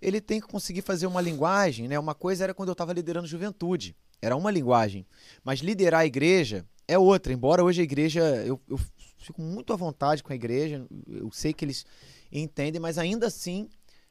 ele 0.00 0.20
tem 0.20 0.40
que 0.40 0.46
conseguir 0.46 0.82
fazer 0.82 1.06
uma 1.06 1.20
linguagem, 1.20 1.88
né? 1.88 1.98
Uma 1.98 2.14
coisa 2.14 2.44
era 2.44 2.54
quando 2.54 2.68
eu 2.68 2.72
estava 2.72 2.92
liderando 2.92 3.26
juventude, 3.26 3.96
era 4.20 4.36
uma 4.36 4.50
linguagem. 4.50 5.06
Mas 5.42 5.60
liderar 5.60 6.00
a 6.00 6.06
igreja 6.06 6.66
é 6.86 6.98
outra. 6.98 7.32
Embora 7.32 7.64
hoje 7.64 7.80
a 7.80 7.84
igreja, 7.84 8.20
eu, 8.44 8.60
eu 8.68 8.78
fico 9.18 9.40
muito 9.40 9.72
à 9.72 9.76
vontade 9.76 10.22
com 10.22 10.32
a 10.32 10.36
igreja, 10.36 10.86
eu 11.06 11.30
sei 11.32 11.52
que 11.52 11.64
eles 11.64 11.84
entendem, 12.30 12.80
mas 12.80 12.98
ainda 12.98 13.26
assim 13.26 13.68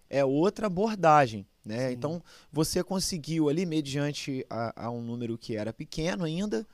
é 0.10 0.24
outra 0.24 0.68
abordagem, 0.68 1.46
né? 1.64 1.92
Então 1.92 2.22
você 2.52 2.84
conseguiu 2.84 3.50
ali, 3.50 3.66
mediante 3.66 4.46
a, 4.50 4.86
a 4.86 4.92
um 4.92 5.02
número 5.02 5.38
que 5.38 5.56
era 5.56 5.74
pequeno 5.74 6.24
ainda, 6.24 6.66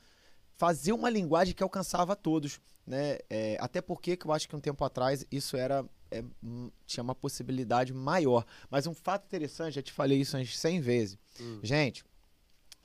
fazer 0.63 0.93
uma 0.93 1.10
linguagem 1.10 1.54
que 1.54 1.62
alcançava 1.62 2.13
a 2.13 2.15
todos, 2.15 2.62
né? 2.88 3.17
É, 3.30 3.58
até 3.60 3.82
porque 3.82 4.15
que 4.15 4.26
eu 4.26 4.32
acho 4.32 4.47
que 4.47 4.56
um 4.56 4.62
tempo 4.62 4.82
atrás 4.86 5.26
isso 5.30 5.58
era 5.58 5.84
é, 6.10 6.23
hum, 6.41 6.71
tinha 6.86 7.04
uma 7.04 7.13
possibilidade 7.13 7.91
maior. 7.91 8.45
Mas 8.69 8.88
um 8.88 8.93
fato 8.93 9.26
interessante, 9.26 9.73
já 9.73 9.82
te 9.82 9.91
falei 9.91 10.21
isso 10.21 10.38
umas 10.38 10.58
100 10.58 10.80
vezes. 10.80 11.17
Hum. 11.38 11.60
Gente, 11.62 12.06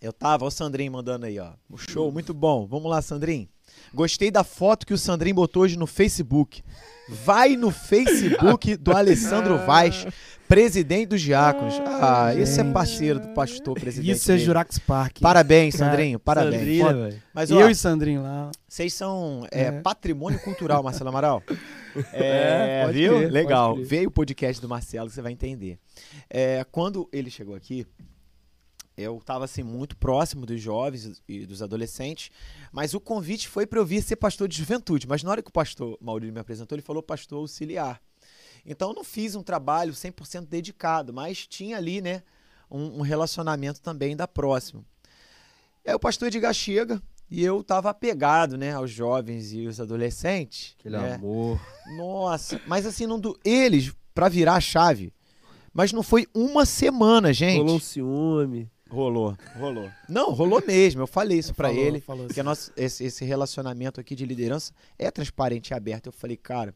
eu 0.01 0.13
tava, 0.13 0.45
ó 0.45 0.49
o 0.49 0.51
Sandrinho 0.51 0.91
mandando 0.91 1.27
aí, 1.27 1.39
ó. 1.39 1.53
O 1.71 1.79
show, 1.79 2.11
muito 2.11 2.35
bom. 2.35 2.67
Vamos 2.67 2.91
lá, 2.91 3.01
Sandrinho. 3.01 3.49
Gostei 3.95 4.29
da 4.29 4.43
foto 4.43 4.85
que 4.85 4.93
o 4.93 4.99
Sandrinho 4.99 5.37
botou 5.37 5.63
hoje 5.63 5.79
no 5.79 5.87
Facebook. 5.87 6.65
Vai 7.09 7.55
no 7.55 7.71
Facebook 7.71 8.77
do 8.77 8.91
Alessandro 8.91 9.57
Vaz, 9.65 10.05
presidente 10.49 11.09
dos 11.09 11.21
Diáconos. 11.21 11.75
Ah, 11.85 12.35
esse 12.35 12.61
é 12.61 12.65
parceiro 12.65 13.21
do 13.21 13.29
pastor 13.29 13.79
presidente. 13.79 14.11
Isso 14.17 14.33
é. 14.33 14.39
Jurax 14.39 14.79
Park. 14.79 15.19
Parabéns, 15.21 15.75
Sandrinho, 15.75 16.19
parabéns. 16.19 17.21
Mas, 17.35 17.51
ó, 17.51 17.61
eu 17.61 17.71
e 17.71 17.75
Sandrinho 17.75 18.23
lá. 18.23 18.51
vocês 18.67 18.93
são 18.95 19.47
é, 19.53 19.65
É. 19.65 19.73
patrimônio 19.81 20.41
cultural, 20.41 20.83
Marcelo 20.83 21.11
Amaral. 21.11 21.43
É, 22.13 22.85
É, 22.87 22.93
viu? 22.93 23.17
crer, 23.17 23.33
Legal. 23.33 23.77
Veio 23.83 24.09
o 24.09 24.13
podcast 24.13 24.61
do 24.63 24.69
Marcelo 24.69 25.09
que 25.09 25.15
você 25.15 25.23
vai 25.23 25.33
entender. 25.33 25.79
É, 26.31 26.65
quando 26.71 27.09
ele 27.13 27.29
chegou 27.29 27.57
aqui, 27.57 27.85
eu 28.97 29.17
estava 29.19 29.45
assim 29.47 29.65
muito 29.65 29.97
próximo 29.97 30.47
dos 30.47 30.61
jovens 30.61 31.21
e 31.29 31.45
dos 31.45 31.61
adolescentes, 31.61 32.31
mas 32.71 32.95
o 32.95 33.01
convite 33.01 33.49
foi 33.49 33.67
para 33.67 33.81
eu 33.81 33.85
vir 33.87 34.01
ser 34.03 34.15
pastor 34.17 34.47
de 34.47 34.57
juventude. 34.57 35.09
Mas 35.09 35.23
na 35.25 35.31
hora 35.31 35.43
que 35.43 35.49
o 35.51 35.53
pastor 35.53 35.99
Maurílio 36.01 36.33
me 36.33 36.41
apresentou, 36.41 36.77
ele 36.77 36.83
falou 36.83 37.03
pastor 37.03 37.39
auxiliar. 37.41 38.01
Então 38.69 38.91
eu 38.91 38.95
não 38.95 39.03
fiz 39.03 39.35
um 39.35 39.43
trabalho 39.43 39.93
100% 39.93 40.47
dedicado, 40.47 41.13
mas 41.13 41.47
tinha 41.47 41.79
ali, 41.79 42.03
né, 42.03 42.23
um, 42.71 42.99
um 42.99 43.01
relacionamento 43.01 43.81
também 43.81 44.15
da 44.15 44.29
próxima. 44.29 44.85
Aí 45.87 45.95
o 45.95 45.99
pastor 45.99 46.29
Edgar 46.29 46.53
chega 46.53 47.03
e 47.31 47.43
eu 47.43 47.61
estava 47.63 47.89
apegado, 47.89 48.59
né, 48.59 48.75
aos 48.75 48.91
jovens 48.91 49.55
e 49.55 49.67
os 49.67 49.81
adolescentes. 49.81 50.77
Aquele 50.79 50.99
né? 50.99 51.15
amor. 51.15 51.59
Nossa, 51.97 52.61
mas 52.67 52.85
assim, 52.85 53.07
não 53.07 53.19
do... 53.19 53.39
eles, 53.43 53.91
pra 54.15 54.29
virar 54.29 54.57
a 54.57 54.61
chave. 54.61 55.15
Mas 55.73 55.93
não 55.93 56.03
foi 56.03 56.27
uma 56.35 56.67
semana, 56.67 57.33
gente. 57.33 57.59
Rolou 57.59 57.77
um 57.77 57.81
ciúme. 57.81 58.71
Rolou, 58.91 59.37
rolou. 59.59 59.91
Não, 60.09 60.33
rolou 60.33 60.63
mesmo. 60.67 61.03
Eu 61.03 61.07
falei 61.07 61.39
isso 61.39 61.55
pra 61.55 61.69
Falou, 61.69 61.85
ele. 61.85 62.01
falou 62.01 62.27
Porque 62.27 62.41
assim. 62.41 62.49
nosso, 62.49 62.73
esse, 62.77 63.05
esse 63.05 63.25
relacionamento 63.25 64.01
aqui 64.01 64.15
de 64.15 64.25
liderança 64.25 64.73
é 64.99 65.11
transparente 65.11 65.71
e 65.71 65.75
aberto. 65.75 66.07
Eu 66.07 66.13
falei, 66.13 66.37
cara, 66.37 66.75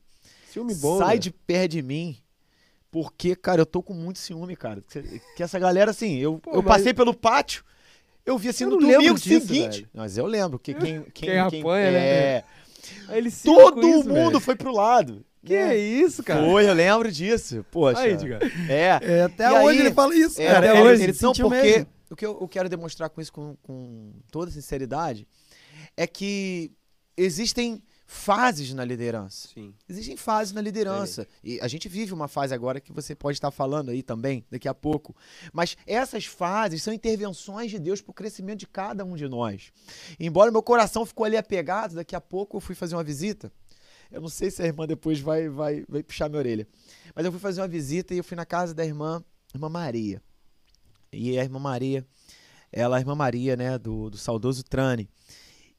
Ciúme 0.53 0.75
bom. 0.75 0.99
sai 0.99 1.15
né? 1.15 1.19
de 1.21 1.31
perto 1.31 1.71
de 1.73 1.83
mim. 1.83 2.17
Porque, 2.91 3.35
cara, 3.35 3.63
eu 3.63 3.67
tô 3.67 3.83
com 3.83 3.95
muito 3.95 4.19
ciúme, 4.19 4.55
cara. 4.55 4.83
Que, 5.37 5.43
essa 5.43 5.59
galera, 5.59 5.91
assim, 5.93 6.19
eu, 6.19 6.39
Pô, 6.39 6.51
eu 6.53 6.63
mas- 6.63 6.77
passei 6.79 6.93
pelo 6.93 7.15
pátio, 7.15 7.65
eu 8.27 8.37
vi 8.37 8.51
assim 8.51 8.65
Eu 8.65 8.71
no 8.71 8.77
não 8.81 8.91
domingo 8.91 9.19
disso, 9.19 9.47
seguinte. 9.47 9.77
velho. 9.79 9.89
Mas 9.95 10.19
eu 10.19 10.27
lembro 10.27 10.59
que 10.59 10.75
quem. 10.75 11.03
Quem, 11.15 11.29
Quem 11.31 11.39
apanha, 11.39 11.91
né? 11.91 11.99
é, 11.99 12.45
ele 13.11 13.31
ligou 13.31 13.73
Todo 13.73 13.89
isso, 13.89 14.09
mundo 14.09 14.27
velho. 14.33 14.41
foi 14.41 14.55
pro 14.57 14.73
lado. 14.73 15.25
Que 15.45 15.55
né? 15.55 15.75
é 15.75 15.79
isso, 15.79 16.23
cara? 16.23 16.45
Foi, 16.45 16.69
eu 16.69 16.73
lembro 16.75 17.11
disso. 17.11 17.65
Poxa. 17.71 17.99
Aí, 18.01 18.15
diga. 18.17 18.39
É. 18.69 18.99
É, 19.03 19.23
até 19.23 19.47
E 19.47 19.51
hoje 19.65 19.79
aí- 19.81 19.87
ele 19.87 19.95
fala 19.95 20.15
isso, 20.15 20.41
É, 20.41 20.47
cara. 20.47 20.59
até 20.71 20.79
Ele- 20.81 20.89
hoje. 20.89 21.03
Ele 21.03 21.13
não, 21.13 21.19
sentiu 21.35 21.49
porque 21.49 21.63
mesmo. 21.63 21.87
o 22.11 22.15
que 22.17 22.27
eu, 22.27 22.39
eu 22.43 22.49
quero 22.49 22.69
demonstrar 22.69 23.09
com 23.11 23.21
isso 23.21 23.33
com, 23.33 23.57
com 23.63 24.13
toda 24.31 24.51
sinceridade 24.51 25.27
é 25.97 26.07
que 26.07 26.71
existem 27.17 27.83
fases 28.13 28.73
na 28.75 28.85
liderança. 28.85 29.49
Sim. 29.49 29.75
Existem 29.89 30.17
fases 30.17 30.53
na 30.53 30.61
liderança. 30.61 31.27
E 31.43 31.59
a 31.61 31.67
gente 31.67 31.89
vive 31.89 32.13
uma 32.13 32.29
fase 32.29 32.55
agora 32.55 32.81
que 32.81 32.93
você 32.93 33.15
pode 33.15 33.39
estar 33.39 33.51
falando 33.51 33.91
aí 33.91 34.03
também, 34.03 34.45
daqui 34.51 34.69
a 34.69 34.75
pouco. 34.75 35.17
Mas 35.53 35.77
essas 35.87 36.27
fases 36.27 36.83
são 36.83 36.93
intervenções 36.93 37.71
de 37.71 37.79
Deus 37.79 38.01
para 38.01 38.11
o 38.11 38.15
crescimento 38.15 38.61
de 38.61 38.67
cada 38.67 39.05
um 39.05 39.17
de 39.17 39.27
nós. 39.27 39.73
Embora 40.21 40.53
meu 40.53 40.63
coração 40.63 41.07
ficou 41.07 41.25
ali 41.25 41.37
apegado, 41.37 41.95
daqui 41.95 42.15
a 42.15 42.21
pouco 42.21 42.59
eu 42.59 42.61
fui 42.61 42.75
fazer 42.75 42.95
uma 42.95 43.03
visita. 43.03 43.51
Eu 44.11 44.21
não 44.21 44.29
sei 44.29 44.51
se 44.51 44.63
a 44.63 44.67
irmã 44.67 44.87
depois 44.87 45.19
vai, 45.19 45.49
vai, 45.49 45.85
vai 45.89 46.03
puxar 46.03 46.29
minha 46.29 46.39
orelha. 46.39 46.69
Mas 47.15 47.25
eu 47.25 47.33
fui 47.33 47.41
fazer 47.41 47.63
uma 47.63 47.69
visita 47.69 48.15
e 48.15 48.19
eu 48.19 48.25
fui 48.25 48.37
na 48.37 48.45
casa 48.45 48.75
da 48.75 48.85
irmã, 48.85 49.25
irmã 49.55 49.71
Maria. 49.71 50.23
E 51.11 51.39
a 51.39 51.43
irmã 51.43 51.59
Maria, 51.59 52.07
ela, 52.71 52.99
a 52.99 53.01
irmã 53.01 53.15
Maria, 53.15 53.57
né, 53.57 53.79
do, 53.79 54.11
do 54.11 54.19
saudoso 54.19 54.63
Trane. 54.63 55.09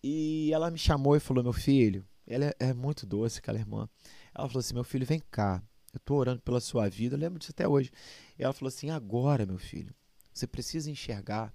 E 0.04 0.52
ela 0.52 0.70
me 0.70 0.80
chamou 0.80 1.16
e 1.16 1.20
falou: 1.20 1.44
Meu 1.44 1.54
filho, 1.54 2.04
ela 2.28 2.46
é, 2.46 2.56
é 2.60 2.74
muito 2.74 3.06
doce, 3.06 3.40
aquela 3.40 3.58
irmã. 3.58 3.90
Ela 4.34 4.48
falou 4.48 4.60
assim: 4.60 4.74
Meu 4.74 4.84
filho, 4.84 5.06
vem 5.06 5.22
cá. 5.32 5.62
Eu 5.94 6.00
tô 6.00 6.16
orando 6.16 6.42
pela 6.42 6.60
sua 6.60 6.90
vida, 6.90 7.16
eu 7.16 7.20
lembro 7.20 7.38
disso 7.38 7.52
até 7.52 7.68
hoje. 7.68 7.92
E 8.38 8.44
ela 8.44 8.54
falou 8.54 8.70
assim: 8.70 8.90
Agora, 8.90 9.46
meu 9.46 9.58
filho, 9.58 9.94
você 10.34 10.48
precisa 10.48 10.90
enxergar 10.90 11.54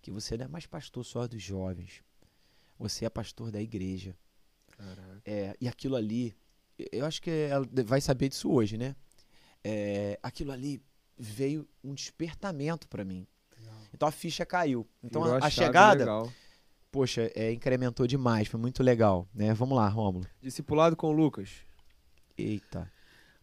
que 0.00 0.10
você 0.10 0.36
não 0.36 0.44
é 0.44 0.48
mais 0.48 0.66
pastor 0.66 1.04
só 1.04 1.26
dos 1.26 1.42
jovens. 1.42 2.02
Você 2.78 3.04
é 3.04 3.10
pastor 3.10 3.50
da 3.50 3.60
igreja. 3.60 4.16
Caraca. 4.76 5.22
É, 5.24 5.56
e 5.60 5.68
aquilo 5.68 5.96
ali, 5.96 6.34
eu 6.90 7.04
acho 7.04 7.20
que 7.20 7.30
ela 7.30 7.66
vai 7.84 8.00
saber 8.00 8.28
disso 8.28 8.50
hoje, 8.50 8.78
né? 8.78 8.96
É, 9.62 10.18
aquilo 10.22 10.52
ali 10.52 10.82
veio 11.18 11.68
um 11.84 11.92
despertamento 11.92 12.88
para 12.88 13.04
mim. 13.04 13.26
Então 13.92 14.08
a 14.08 14.12
ficha 14.12 14.46
caiu. 14.46 14.88
Então 15.02 15.22
Virou 15.22 15.36
a, 15.36 15.46
a 15.46 15.50
chegada, 15.50 16.00
legal. 16.00 16.32
Poxa, 16.90 17.30
é, 17.34 17.52
incrementou 17.52 18.06
demais, 18.06 18.48
foi 18.48 18.58
muito 18.60 18.82
legal, 18.82 19.28
né? 19.34 19.52
Vamos 19.54 19.76
lá, 19.76 19.88
Rômulo. 19.88 20.26
Discipulado 20.42 20.96
com 20.96 21.08
o 21.08 21.12
Lucas. 21.12 21.50
Eita. 22.36 22.90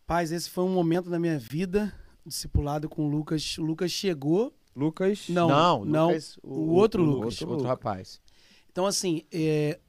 Paz, 0.05 0.31
esse 0.31 0.49
foi 0.49 0.63
um 0.63 0.73
momento 0.73 1.09
da 1.09 1.19
minha 1.19 1.37
vida, 1.37 1.93
discipulado 2.25 2.87
com 2.89 3.05
o 3.05 3.09
Lucas. 3.09 3.57
O 3.57 3.63
Lucas 3.63 3.91
chegou. 3.91 4.53
Lucas. 4.75 5.27
Não, 5.29 5.83
não. 5.83 6.07
Lucas, 6.07 6.39
o 6.43 6.71
outro 6.71 7.03
Lucas. 7.03 7.23
Outro, 7.23 7.25
Outro 7.25 7.49
outro 7.49 7.55
Lucas. 7.55 7.67
rapaz. 7.67 8.21
Então, 8.71 8.85
assim, 8.85 9.23
é, 9.31 9.79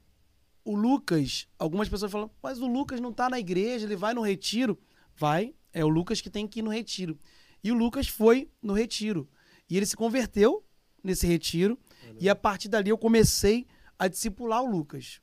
o 0.65 0.75
Lucas, 0.75 1.47
algumas 1.57 1.87
pessoas 1.87 2.11
falam, 2.11 2.29
mas 2.41 2.59
o 2.59 2.67
Lucas 2.67 2.99
não 2.99 3.13
tá 3.13 3.29
na 3.29 3.39
igreja, 3.39 3.85
ele 3.85 3.95
vai 3.95 4.13
no 4.13 4.21
retiro. 4.21 4.79
Vai, 5.15 5.53
é 5.73 5.83
o 5.83 5.89
Lucas 5.89 6.21
que 6.21 6.29
tem 6.29 6.47
que 6.47 6.59
ir 6.59 6.63
no 6.63 6.71
retiro. 6.71 7.17
E 7.63 7.71
o 7.71 7.75
Lucas 7.75 8.07
foi 8.07 8.49
no 8.61 8.73
retiro. 8.73 9.29
E 9.69 9.77
ele 9.77 9.85
se 9.85 9.95
converteu 9.95 10.65
nesse 11.03 11.27
retiro. 11.27 11.77
E 12.19 12.29
a 12.29 12.35
partir 12.35 12.69
dali 12.69 12.89
eu 12.89 12.97
comecei 12.97 13.67
a 13.97 14.07
discipular 14.07 14.63
o 14.63 14.69
Lucas. 14.69 15.19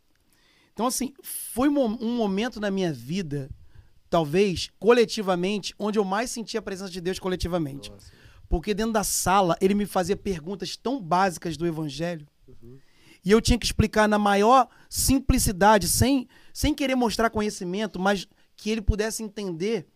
Então, 0.73 0.87
assim, 0.87 1.15
foi 1.23 1.69
um 1.69 2.17
momento 2.17 2.61
na 2.61 2.71
minha 2.71 2.93
vida, 2.93 3.49
talvez, 4.11 4.71
coletivamente, 4.79 5.75
onde 5.79 5.99
eu 5.99 6.05
mais 6.05 6.31
senti 6.31 6.59
a 6.59 6.63
presença 6.63 6.91
de 6.91 7.01
Deus 7.01 7.19
coletivamente. 7.19 7.91
Nossa. 7.91 8.13
Porque 8.49 8.75
dentro 8.75 8.93
da 8.93 9.03
sala 9.03 9.57
ele 9.61 9.75
me 9.75 9.87
fazia 9.87 10.17
perguntas 10.17 10.77
tão 10.77 11.01
básicas 11.01 11.57
do 11.57 11.67
evangelho. 11.67 12.27
E 13.25 13.31
eu 13.31 13.41
tinha 13.41 13.59
que 13.59 13.67
explicar 13.67 14.09
na 14.09 14.19
maior 14.19 14.69
simplicidade, 14.89 15.89
sem, 15.89 16.29
sem 16.53 16.73
querer 16.73 16.95
mostrar 16.95 17.31
conhecimento, 17.31 17.99
mas 17.99 18.29
que 18.55 18.71
ele 18.71 18.81
pudesse 18.81 19.23
entender. 19.23 19.87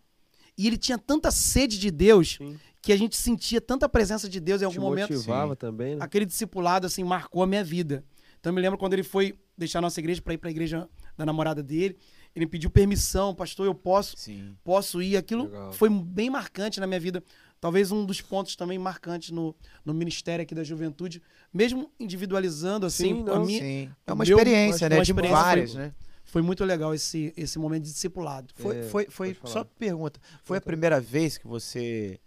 E 0.58 0.66
ele 0.66 0.76
tinha 0.76 0.98
tanta 0.98 1.30
sede 1.30 1.78
de 1.78 1.90
Deus 1.90 2.36
Sim. 2.38 2.58
Que 2.82 2.92
a 2.92 2.96
gente 2.96 3.16
sentia 3.16 3.60
tanta 3.60 3.88
presença 3.88 4.28
de 4.28 4.40
Deus 4.40 4.62
em 4.62 4.64
algum 4.64 4.78
Te 4.78 4.80
momento. 4.80 5.12
motivava 5.12 5.52
Sim. 5.52 5.56
também, 5.58 5.94
né? 5.96 6.02
Aquele 6.04 6.24
discipulado 6.24 6.86
assim 6.86 7.04
marcou 7.04 7.42
a 7.42 7.46
minha 7.46 7.62
vida. 7.64 8.04
Então 8.38 8.50
eu 8.50 8.54
me 8.54 8.60
lembro 8.62 8.78
quando 8.78 8.94
ele 8.94 9.02
foi 9.02 9.38
deixar 9.56 9.80
a 9.80 9.82
nossa 9.82 10.00
igreja 10.00 10.22
para 10.22 10.32
ir 10.32 10.38
para 10.38 10.48
a 10.48 10.50
igreja 10.50 10.88
da 11.16 11.26
namorada 11.26 11.62
dele, 11.62 11.98
ele 12.34 12.46
pediu 12.46 12.70
permissão, 12.70 13.34
pastor, 13.34 13.66
eu 13.66 13.74
posso 13.74 14.16
Sim. 14.16 14.56
posso 14.64 15.02
ir. 15.02 15.16
Aquilo 15.18 15.44
Legal. 15.44 15.72
foi 15.72 15.90
bem 15.90 16.30
marcante 16.30 16.80
na 16.80 16.86
minha 16.86 16.98
vida. 17.00 17.22
Talvez 17.60 17.92
um 17.92 18.06
dos 18.06 18.22
pontos 18.22 18.56
também 18.56 18.78
marcantes 18.78 19.30
no, 19.30 19.54
no 19.84 19.92
ministério 19.92 20.42
aqui 20.42 20.54
da 20.54 20.64
juventude, 20.64 21.20
mesmo 21.52 21.92
individualizando 22.00 22.86
assim, 22.86 23.16
Sim, 23.16 23.20
a 23.20 23.24
não, 23.34 23.44
minha- 23.44 23.60
Sim. 23.60 23.90
É 24.06 24.12
uma 24.14 24.24
meu- 24.24 24.38
experiência, 24.38 24.84
uma 24.86 24.96
né? 24.96 25.02
De 25.02 25.10
experiência 25.10 25.36
várias, 25.42 25.72
foi- 25.72 25.80
né? 25.82 25.94
foi 26.24 26.40
muito 26.42 26.64
legal 26.64 26.94
esse, 26.94 27.34
esse 27.36 27.58
momento 27.58 27.82
de 27.84 27.92
discipulado. 27.92 28.48
Foi, 28.54 28.78
É, 28.78 28.82
foi, 28.84 29.06
foi 29.10 29.34
pode 29.34 29.48
só 29.52 29.58
falar. 29.58 29.64
pergunta. 29.78 30.18
Foi 30.42 30.56
a 30.56 30.60
primeira 30.62 30.98
vez 30.98 31.36
que 31.36 31.46
você 31.46 32.18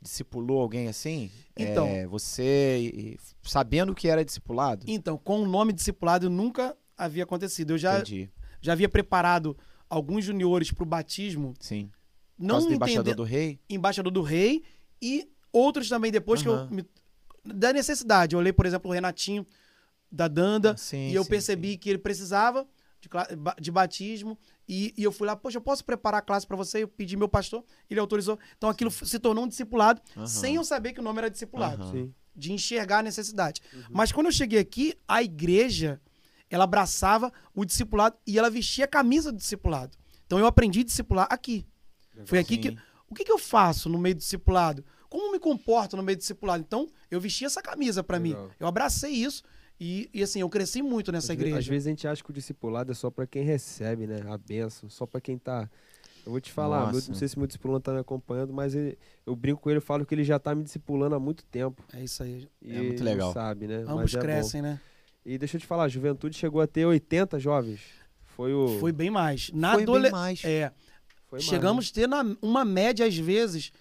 discipulou 0.00 0.60
alguém 0.60 0.88
assim? 0.88 1.30
Então. 1.56 1.86
É, 1.86 2.06
você 2.06 2.78
e- 2.78 3.18
sabendo 3.42 3.94
que 3.94 4.08
era 4.08 4.24
discipulado? 4.24 4.84
Então, 4.88 5.18
com 5.18 5.42
o 5.42 5.46
nome 5.46 5.72
discipulado 5.72 6.30
nunca 6.30 6.76
havia 6.96 7.24
acontecido. 7.24 7.72
Eu 7.72 7.78
já, 7.78 7.94
Entendi. 7.96 8.30
já 8.60 8.72
havia 8.72 8.88
preparado 8.88 9.56
alguns 9.88 10.24
juniores 10.24 10.70
para 10.70 10.82
o 10.82 10.86
batismo, 10.86 11.54
Sim. 11.58 11.90
Não 12.38 12.54
causa 12.54 12.68
do 12.68 12.74
embaixador 12.74 13.14
do 13.14 13.24
rei? 13.24 13.60
embaixador 13.68 14.12
do 14.12 14.22
rei 14.22 14.62
e 15.02 15.28
outros 15.52 15.88
também 15.88 16.10
depois 16.10 16.40
que 16.40 16.48
eu 16.48 16.66
me, 16.70 16.84
da 17.44 17.72
necessidade. 17.72 18.34
Eu 18.34 18.38
olhei, 18.40 18.52
por 18.52 18.64
exemplo, 18.64 18.90
o 18.90 18.94
Renatinho 18.94 19.46
da 20.10 20.26
Danda 20.26 20.76
Sim, 20.76 21.10
e 21.10 21.14
eu 21.14 21.22
sim, 21.24 21.30
percebi 21.30 21.72
sim. 21.72 21.78
que 21.78 21.90
ele 21.90 21.98
precisava 21.98 22.66
de, 23.00 23.08
de 23.60 23.70
batismo 23.70 24.38
e, 24.68 24.94
e 24.96 25.02
eu 25.02 25.10
fui 25.10 25.26
lá, 25.26 25.34
poxa, 25.34 25.56
eu 25.58 25.62
posso 25.62 25.84
preparar 25.84 26.18
a 26.18 26.22
classe 26.22 26.46
para 26.46 26.56
você? 26.56 26.82
Eu 26.82 26.88
pedi 26.88 27.16
meu 27.16 27.28
pastor, 27.28 27.64
ele 27.88 27.98
autorizou. 27.98 28.38
Então 28.56 28.68
aquilo 28.68 28.90
se 28.90 29.18
tornou 29.18 29.44
um 29.44 29.48
discipulado 29.48 30.00
Aham. 30.16 30.26
sem 30.26 30.56
eu 30.56 30.64
saber 30.64 30.92
que 30.92 31.00
o 31.00 31.02
nome 31.02 31.18
era 31.18 31.30
discipulado. 31.30 31.90
Sim. 31.90 32.14
de 32.34 32.52
enxergar 32.52 32.98
a 32.98 33.02
necessidade. 33.02 33.60
Mas 33.90 34.12
quando 34.12 34.26
eu 34.26 34.32
cheguei 34.32 34.58
aqui, 34.60 34.94
a 35.06 35.22
igreja 35.22 36.00
ela 36.48 36.64
abraçava 36.64 37.32
o 37.54 37.64
discipulado 37.64 38.16
e 38.26 38.38
ela 38.38 38.48
vestia 38.50 38.84
a 38.84 38.88
camisa 38.88 39.30
do 39.32 39.38
discipulado. 39.38 39.96
Então 40.26 40.38
eu 40.38 40.46
aprendi 40.46 40.80
a 40.80 40.84
discipular 40.84 41.26
aqui. 41.30 41.66
Foi 42.24 42.38
aqui 42.38 42.58
que 42.58 42.68
Sim. 42.70 42.78
o 43.08 43.14
que, 43.14 43.24
que 43.24 43.32
eu 43.32 43.38
faço 43.38 43.88
no 43.88 43.98
meio 43.98 44.14
do 44.14 44.18
discipulado? 44.18 44.84
Como 45.08 45.32
me 45.32 45.38
comporto 45.40 45.96
no 45.96 46.02
meio 46.02 46.16
do 46.16 46.20
discipulado? 46.20 46.62
Então, 46.64 46.88
eu 47.10 47.20
vesti 47.20 47.44
essa 47.44 47.60
camisa 47.60 48.02
pra 48.02 48.20
mim. 48.20 48.30
Legal. 48.30 48.50
Eu 48.60 48.66
abracei 48.68 49.10
isso 49.10 49.42
e, 49.80 50.10
e, 50.12 50.22
assim, 50.22 50.40
eu 50.42 50.48
cresci 50.50 50.82
muito 50.82 51.10
nessa 51.10 51.32
Às 51.32 51.38
igreja. 51.38 51.58
Às 51.58 51.66
vezes 51.66 51.86
a 51.86 51.90
gente 51.90 52.06
acha 52.06 52.22
que 52.22 52.30
o 52.30 52.32
discipulado 52.34 52.92
é 52.92 52.94
só 52.94 53.10
pra 53.10 53.26
quem 53.26 53.42
recebe, 53.42 54.06
né? 54.06 54.20
A 54.28 54.36
benção, 54.36 54.90
só 54.90 55.06
pra 55.06 55.20
quem 55.20 55.38
tá. 55.38 55.68
Eu 56.26 56.32
vou 56.32 56.40
te 56.40 56.52
falar, 56.52 56.92
meu- 56.92 57.02
não 57.08 57.14
sei 57.14 57.26
se 57.26 57.38
meu 57.38 57.46
discipulando 57.46 57.80
tá 57.80 57.92
me 57.94 57.98
acompanhando, 58.00 58.52
mas 58.52 58.74
ele- 58.74 58.98
eu 59.26 59.34
brinco 59.34 59.62
com 59.62 59.70
ele, 59.70 59.78
eu 59.78 59.82
falo 59.82 60.04
que 60.04 60.14
ele 60.14 60.22
já 60.22 60.38
tá 60.38 60.54
me 60.54 60.62
discipulando 60.62 61.14
há 61.14 61.18
muito 61.18 61.42
tempo. 61.46 61.82
É 61.94 62.04
isso 62.04 62.22
aí. 62.22 62.46
E 62.60 62.76
É 62.76 62.82
muito 62.82 63.02
legal. 63.02 63.32
sabe, 63.32 63.66
né? 63.66 63.76
Ambos 63.78 63.94
Mas 63.94 64.14
é 64.14 64.16
bom. 64.18 64.22
crescem, 64.22 64.60
né? 64.62 64.78
E 65.24 65.38
deixa 65.38 65.56
eu 65.56 65.60
te 65.62 65.66
falar, 65.66 65.84
a 65.84 65.88
juventude 65.88 66.36
chegou 66.36 66.60
a 66.60 66.66
ter 66.66 66.84
80 66.84 67.38
jovens. 67.38 67.80
Foi 68.36 68.52
o. 68.52 68.78
Foi 68.78 68.92
bem 68.92 69.10
mais. 69.10 69.50
Na 69.54 69.72
Foi 69.74 69.82
adole- 69.82 70.02
bem 70.04 70.12
mais. 70.12 70.44
É, 70.44 70.70
foi 71.26 71.38
mais, 71.38 71.44
chegamos 71.44 71.90
a 71.90 71.94
ter 71.94 72.06
na, 72.06 72.22
uma 72.42 72.64
média, 72.66 73.06
às 73.06 73.16
vezes, 73.16 73.72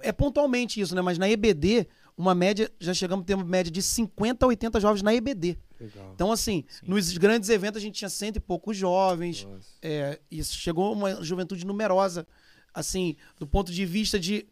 é 0.00 0.12
pontualmente 0.12 0.80
isso, 0.80 0.94
né? 0.94 1.00
Mas 1.02 1.16
na 1.18 1.28
EBD, 1.30 1.86
uma 2.20 2.34
média, 2.34 2.70
já 2.78 2.92
chegamos 2.92 3.22
a 3.22 3.26
ter 3.26 3.34
uma 3.34 3.44
média 3.44 3.72
de 3.72 3.82
50 3.82 4.44
a 4.44 4.48
80 4.48 4.80
jovens 4.80 5.02
na 5.02 5.14
EBD. 5.14 5.58
Legal. 5.80 6.12
Então, 6.14 6.30
assim, 6.30 6.64
Sim. 6.68 6.86
nos 6.86 7.16
grandes 7.16 7.48
eventos 7.48 7.78
a 7.78 7.80
gente 7.80 7.94
tinha 7.94 8.10
cento 8.10 8.36
e 8.36 8.40
poucos 8.40 8.76
jovens. 8.76 9.48
É, 9.80 10.20
isso 10.30 10.54
chegou 10.58 10.92
uma 10.92 11.22
juventude 11.24 11.64
numerosa, 11.64 12.26
assim, 12.74 13.16
do 13.38 13.46
ponto 13.46 13.72
de 13.72 13.86
vista 13.86 14.20
de, 14.20 14.46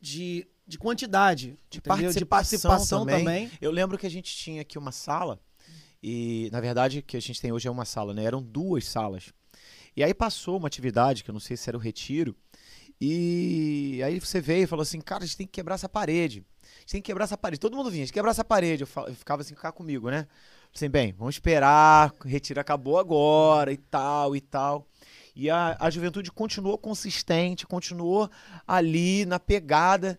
de, 0.00 0.46
de 0.66 0.76
quantidade, 0.76 1.58
De 1.70 1.80
participação, 1.80 2.18
de 2.18 2.26
participação 2.26 3.06
também. 3.06 3.18
também. 3.24 3.50
Eu 3.60 3.70
lembro 3.70 3.96
que 3.96 4.06
a 4.06 4.10
gente 4.10 4.34
tinha 4.34 4.62
aqui 4.62 4.76
uma 4.76 4.90
sala, 4.92 5.40
e 6.02 6.48
na 6.52 6.60
verdade 6.60 6.98
o 6.98 7.02
que 7.02 7.16
a 7.16 7.20
gente 7.20 7.40
tem 7.40 7.52
hoje 7.52 7.68
é 7.68 7.70
uma 7.70 7.84
sala, 7.84 8.12
né? 8.12 8.24
Eram 8.24 8.42
duas 8.42 8.86
salas. 8.86 9.32
E 9.96 10.02
aí 10.02 10.12
passou 10.12 10.58
uma 10.58 10.66
atividade, 10.66 11.22
que 11.22 11.30
eu 11.30 11.32
não 11.32 11.40
sei 11.40 11.56
se 11.56 11.70
era 11.70 11.76
o 11.76 11.80
retiro, 11.80 12.36
e 13.00 14.00
aí 14.04 14.18
você 14.18 14.40
veio 14.40 14.64
e 14.64 14.66
falou 14.66 14.82
assim, 14.82 15.00
cara, 15.00 15.22
a 15.22 15.26
gente 15.26 15.36
tem 15.36 15.46
que 15.46 15.52
quebrar 15.52 15.76
essa 15.76 15.88
parede. 15.88 16.44
Gente 16.84 16.92
tem 16.92 17.02
que 17.02 17.06
quebrar 17.06 17.24
essa 17.24 17.36
parede. 17.38 17.60
Todo 17.60 17.76
mundo 17.76 17.90
vinha, 17.90 18.02
a 18.02 18.06
gente 18.06 18.12
quebrar 18.12 18.30
essa 18.30 18.44
parede. 18.44 18.82
Eu, 18.82 18.86
fa- 18.86 19.06
eu 19.08 19.14
ficava 19.14 19.42
assim, 19.42 19.54
ficar 19.54 19.72
comigo, 19.72 20.10
né? 20.10 20.26
Assim, 20.74 20.88
bem, 20.88 21.12
vamos 21.16 21.36
esperar, 21.36 22.12
o 22.24 22.28
retiro 22.28 22.60
acabou 22.60 22.98
agora 22.98 23.72
e 23.72 23.76
tal 23.76 24.34
e 24.36 24.40
tal. 24.40 24.86
E 25.34 25.48
a, 25.48 25.76
a 25.80 25.88
juventude 25.90 26.30
continuou 26.30 26.76
consistente, 26.76 27.66
continuou 27.66 28.28
ali 28.66 29.24
na 29.24 29.38
pegada. 29.40 30.18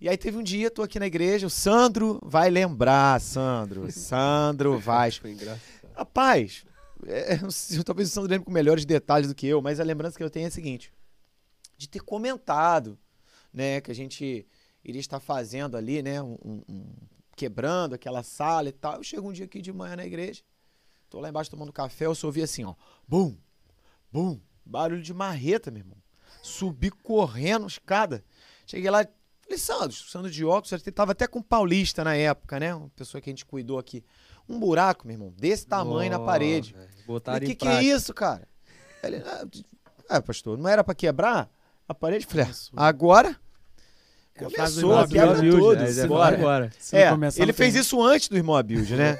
E 0.00 0.08
aí 0.08 0.16
teve 0.16 0.36
um 0.36 0.42
dia, 0.42 0.70
tô 0.70 0.82
aqui 0.82 0.98
na 1.00 1.06
igreja, 1.06 1.46
o 1.46 1.50
Sandro 1.50 2.20
vai 2.22 2.50
lembrar, 2.50 3.20
Sandro. 3.20 3.90
Sandro 3.92 4.78
Vaz. 4.78 5.16
Foi 5.16 5.32
engraçado. 5.32 5.60
Rapaz, 5.94 6.64
é, 7.06 7.38
talvez 7.84 8.10
o 8.10 8.12
Sandro 8.12 8.30
lembre 8.30 8.44
com 8.44 8.52
melhores 8.52 8.84
detalhes 8.84 9.28
do 9.28 9.34
que 9.34 9.46
eu, 9.46 9.62
mas 9.62 9.80
a 9.80 9.84
lembrança 9.84 10.16
que 10.18 10.22
eu 10.22 10.30
tenho 10.30 10.44
é 10.44 10.48
a 10.48 10.50
seguinte: 10.50 10.92
de 11.78 11.88
ter 11.88 12.00
comentado, 12.00 12.98
né, 13.52 13.80
que 13.80 13.90
a 13.90 13.94
gente 13.94 14.46
iria 14.86 15.00
estar 15.00 15.18
fazendo 15.18 15.76
ali, 15.76 16.00
né, 16.02 16.22
um, 16.22 16.36
um- 16.68 16.86
quebrando 17.36 17.94
aquela 17.94 18.22
sala 18.22 18.68
e 18.68 18.72
tal. 18.72 18.94
Eu 18.96 19.02
chego 19.02 19.28
um 19.28 19.32
dia 19.32 19.44
aqui 19.44 19.60
de 19.60 19.72
manhã 19.72 19.96
na 19.96 20.06
igreja, 20.06 20.42
tô 21.10 21.18
lá 21.20 21.28
embaixo 21.28 21.50
tomando 21.50 21.72
café, 21.72 22.06
eu 22.06 22.14
só 22.14 22.28
ouvi 22.28 22.40
assim, 22.42 22.64
ó, 22.64 22.74
bum, 23.06 23.36
bum, 24.12 24.40
barulho 24.64 25.02
de 25.02 25.12
marreta, 25.12 25.70
meu 25.70 25.80
irmão. 25.80 25.96
Subi 26.42 26.90
correndo 26.90 27.66
escada. 27.66 28.24
Cheguei 28.64 28.88
lá, 28.88 29.04
falei, 29.42 29.58
Sandro, 29.58 29.92
Sandro 29.96 30.30
de 30.30 30.44
óculos, 30.44 30.82
tava 30.94 31.12
até 31.12 31.26
com 31.26 31.42
Paulista 31.42 32.04
na 32.04 32.14
época, 32.14 32.60
né, 32.60 32.74
uma 32.74 32.88
pessoa 32.90 33.20
que 33.20 33.28
a 33.28 33.32
gente 33.32 33.44
cuidou 33.44 33.78
aqui. 33.78 34.04
Um 34.48 34.60
buraco, 34.60 35.04
meu 35.06 35.14
irmão, 35.14 35.34
desse 35.36 35.66
tamanho 35.66 36.08
na 36.12 36.18
Nossa, 36.18 36.30
parede. 36.30 36.72
Falei, 36.72 36.88
Botaram 37.04 37.40
o 37.40 37.44
em 37.44 37.48
que, 37.48 37.54
que 37.56 37.66
é 37.66 37.82
isso, 37.82 38.14
cara? 38.14 38.46
Ele, 39.02 39.16
ah, 39.16 39.44
ah, 40.08 40.22
pastor, 40.22 40.56
não 40.56 40.68
era 40.68 40.84
pra 40.84 40.94
quebrar 40.94 41.50
a 41.88 41.92
parede? 41.92 42.24
Falei, 42.26 42.46
ah, 42.76 42.86
agora? 42.86 43.36
É 44.38 44.44
a 44.44 44.50
Começou, 44.50 44.90
irmão 44.90 45.08
quebra 45.08 45.38
Abilde. 45.38 45.58
todos, 45.58 45.82
é, 45.82 45.92
já 45.92 46.06
bora. 46.06 46.30
vai 46.30 46.34
agora. 46.40 46.72
É, 46.92 47.42
ele 47.42 47.52
fez 47.54 47.72
tem. 47.72 47.80
isso 47.80 48.02
antes 48.02 48.28
do 48.28 48.36
irmão 48.36 48.54
Abilde, 48.54 48.94
né? 48.94 49.18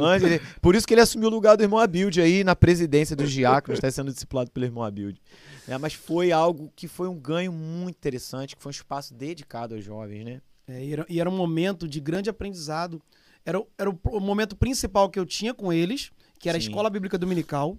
Antes, 0.00 0.26
ele- 0.28 0.40
por 0.60 0.74
isso 0.74 0.86
que 0.86 0.94
ele 0.94 1.00
assumiu 1.00 1.28
o 1.28 1.30
lugar 1.30 1.56
do 1.56 1.62
irmão 1.62 1.78
Abilde 1.78 2.20
aí 2.20 2.42
na 2.42 2.56
presidência 2.56 3.14
dos 3.14 3.30
diáconos, 3.30 3.78
está 3.78 3.90
sendo 3.90 4.12
discipulado 4.12 4.50
pelo 4.50 4.66
irmão 4.66 4.82
Abilde. 4.82 5.20
É, 5.68 5.78
mas 5.78 5.94
foi 5.94 6.32
algo 6.32 6.72
que 6.74 6.88
foi 6.88 7.06
um 7.08 7.14
ganho 7.14 7.52
muito 7.52 7.96
interessante, 7.96 8.56
que 8.56 8.62
foi 8.62 8.70
um 8.70 8.72
espaço 8.74 9.14
dedicado 9.14 9.74
aos 9.74 9.84
jovens, 9.84 10.24
né? 10.24 10.40
É, 10.66 10.84
e, 10.84 10.92
era, 10.92 11.06
e 11.08 11.20
era 11.20 11.30
um 11.30 11.36
momento 11.36 11.86
de 11.86 12.00
grande 12.00 12.28
aprendizado. 12.28 13.00
Era, 13.44 13.60
o- 13.60 13.68
era 13.78 13.88
o, 13.88 13.98
o 14.04 14.20
momento 14.20 14.56
principal 14.56 15.08
que 15.08 15.18
eu 15.18 15.24
tinha 15.26 15.54
com 15.54 15.72
eles, 15.72 16.10
que 16.38 16.48
era 16.48 16.58
a 16.58 16.60
Sim. 16.60 16.68
escola 16.68 16.90
bíblica 16.90 17.16
dominical. 17.16 17.78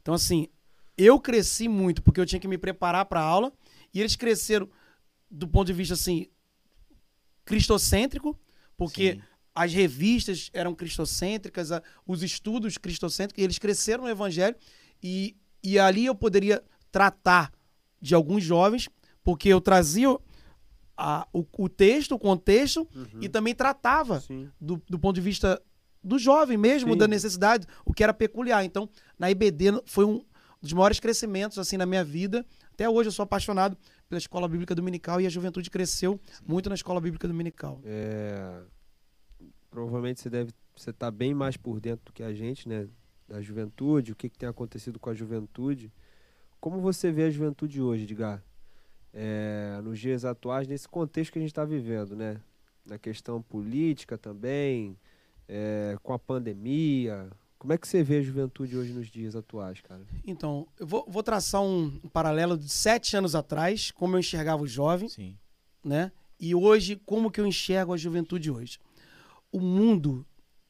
Então, 0.00 0.14
assim, 0.14 0.48
eu 0.96 1.20
cresci 1.20 1.68
muito 1.68 2.02
porque 2.02 2.20
eu 2.20 2.26
tinha 2.26 2.40
que 2.40 2.48
me 2.48 2.56
preparar 2.56 3.04
para 3.04 3.20
a 3.20 3.24
aula, 3.24 3.52
e 3.92 4.00
eles 4.00 4.16
cresceram 4.16 4.68
do 5.36 5.48
ponto 5.48 5.66
de 5.66 5.72
vista, 5.72 5.94
assim, 5.94 6.28
cristocêntrico, 7.44 8.38
porque 8.76 9.12
Sim. 9.14 9.22
as 9.54 9.72
revistas 9.72 10.50
eram 10.52 10.74
cristocêntricas, 10.74 11.72
a- 11.72 11.82
os 12.06 12.22
estudos 12.22 12.78
cristocêntricos, 12.78 13.40
e 13.40 13.44
eles 13.44 13.58
cresceram 13.58 14.04
no 14.04 14.10
evangelho, 14.10 14.56
e, 15.02 15.36
e 15.62 15.78
ali 15.78 16.06
eu 16.06 16.14
poderia 16.14 16.62
tratar 16.90 17.52
de 18.00 18.14
alguns 18.14 18.42
jovens, 18.44 18.88
porque 19.22 19.48
eu 19.48 19.60
trazia 19.60 20.16
a- 20.96 21.26
o, 21.32 21.44
o 21.58 21.68
texto, 21.68 22.12
o 22.14 22.18
contexto, 22.18 22.86
Uhum. 22.94 23.20
e 23.20 23.28
também 23.28 23.54
tratava 23.54 24.22
do, 24.60 24.80
do 24.88 24.98
ponto 24.98 25.14
de 25.16 25.20
vista 25.20 25.60
do 26.02 26.18
jovem 26.18 26.56
mesmo, 26.56 26.92
Sim. 26.92 26.98
da 26.98 27.08
necessidade, 27.08 27.66
o 27.84 27.92
que 27.92 28.04
era 28.04 28.14
peculiar. 28.14 28.64
Então, 28.64 28.88
na 29.18 29.30
IBD 29.30 29.82
foi 29.86 30.04
um 30.04 30.24
dos 30.62 30.72
maiores 30.72 31.00
crescimentos 31.00 31.58
assim 31.58 31.76
na 31.76 31.86
minha 31.86 32.04
vida. 32.04 32.44
Até 32.72 32.88
hoje 32.88 33.08
eu 33.08 33.12
sou 33.12 33.22
apaixonado 33.22 33.76
pela 34.08 34.18
escola 34.18 34.48
bíblica 34.48 34.74
dominical 34.74 35.20
e 35.20 35.26
a 35.26 35.30
juventude 35.30 35.70
cresceu 35.70 36.20
muito 36.46 36.68
na 36.68 36.74
escola 36.74 37.00
bíblica 37.00 37.26
dominical. 37.26 37.80
É, 37.84 38.62
provavelmente 39.70 40.20
você 40.20 40.30
deve 40.30 40.52
você 40.76 40.92
tá 40.92 41.10
bem 41.10 41.34
mais 41.34 41.56
por 41.56 41.80
dentro 41.80 42.06
do 42.06 42.12
que 42.12 42.22
a 42.22 42.32
gente, 42.32 42.68
né? 42.68 42.88
Da 43.28 43.40
juventude, 43.40 44.12
o 44.12 44.16
que, 44.16 44.28
que 44.28 44.38
tem 44.38 44.48
acontecido 44.48 44.98
com 44.98 45.08
a 45.08 45.14
juventude. 45.14 45.92
Como 46.60 46.80
você 46.80 47.10
vê 47.12 47.24
a 47.24 47.30
juventude 47.30 47.80
hoje, 47.80 48.04
Edgar? 48.04 48.42
É, 49.12 49.80
nos 49.82 49.98
dias 49.98 50.24
atuais, 50.24 50.66
nesse 50.66 50.88
contexto 50.88 51.32
que 51.32 51.38
a 51.38 51.42
gente 51.42 51.50
está 51.50 51.64
vivendo, 51.64 52.16
né? 52.16 52.40
Na 52.84 52.98
questão 52.98 53.40
política 53.40 54.18
também, 54.18 54.98
é, 55.48 55.96
com 56.02 56.12
a 56.12 56.18
pandemia. 56.18 57.30
Como 57.64 57.72
é 57.72 57.78
que 57.78 57.88
você 57.88 58.02
vê 58.02 58.18
a 58.18 58.22
juventude 58.22 58.76
hoje 58.76 58.92
nos 58.92 59.08
dias 59.10 59.34
atuais, 59.34 59.80
cara? 59.80 60.06
Então, 60.26 60.68
eu 60.78 60.86
vou, 60.86 61.06
vou 61.08 61.22
traçar 61.22 61.62
um, 61.62 61.98
um 62.04 62.08
paralelo 62.10 62.58
de 62.58 62.68
sete 62.68 63.16
anos 63.16 63.34
atrás, 63.34 63.90
como 63.90 64.14
eu 64.16 64.20
enxergava 64.20 64.62
o 64.62 64.66
jovem, 64.66 65.08
Sim. 65.08 65.34
né? 65.82 66.12
E 66.38 66.54
hoje, 66.54 67.00
como 67.06 67.30
que 67.30 67.40
eu 67.40 67.46
enxergo 67.46 67.94
a 67.94 67.96
juventude 67.96 68.50
hoje? 68.50 68.78
O 69.50 69.58
mundo, 69.60 70.26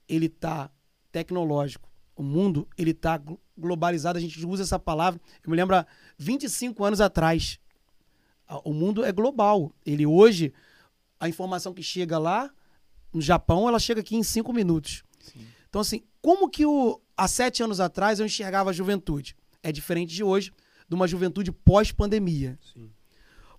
ele 0.09 0.29
tá 0.29 0.71
tecnológico. 1.11 1.89
O 2.15 2.23
mundo, 2.23 2.69
ele 2.79 2.95
tá 2.95 3.19
glo- 3.19 3.41
globalizado. 3.59 4.17
A 4.17 4.21
gente 4.21 4.47
usa 4.47 4.63
essa 4.63 4.79
palavra. 4.79 5.21
Eu 5.43 5.51
me 5.51 5.57
lembro 5.57 5.75
há 5.75 5.85
25 6.17 6.85
anos 6.85 7.01
atrás. 7.01 7.59
O 8.63 8.73
mundo 8.73 9.05
é 9.05 9.11
global. 9.11 9.75
Ele 9.85 10.07
hoje, 10.07 10.55
a 11.19 11.29
informação 11.29 11.75
que 11.75 11.83
chega 11.83 12.19
lá 12.21 12.55
no 13.13 13.21
Japão, 13.21 13.67
ela 13.67 13.81
chega 13.81 14.01
aqui 14.01 14.15
em 14.15 14.23
cinco 14.23 14.53
minutos. 14.53 15.03
Sim. 15.19 15.45
Então, 15.69 15.81
assim, 15.81 16.05
como 16.25 16.49
que 16.49 16.65
o, 16.65 16.99
há 17.15 17.29
sete 17.29 17.63
anos 17.63 17.81
atrás 17.81 18.19
eu 18.19 18.25
enxergava 18.25 18.71
a 18.71 18.73
juventude? 18.73 19.37
É 19.63 19.71
diferente 19.71 20.15
de 20.15 20.25
hoje, 20.25 20.55
de 20.89 20.95
uma 20.95 21.07
juventude 21.07 21.53
pós-pandemia. 21.53 22.59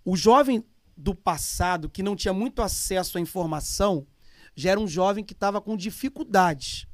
O 0.03 0.18
jovem 0.18 0.66
do 0.97 1.13
passado, 1.13 1.88
que 1.88 2.01
não 2.01 2.16
tinha 2.16 2.34
muito 2.34 2.63
acesso 2.63 3.20
à 3.20 3.22
informação, 3.22 4.07
já 4.55 4.72
era 4.72 4.80
um 4.80 4.88
jovem 4.88 5.24
que 5.24 5.34
estava 5.34 5.61
com 5.61 5.78
dificuldades. 5.78 6.88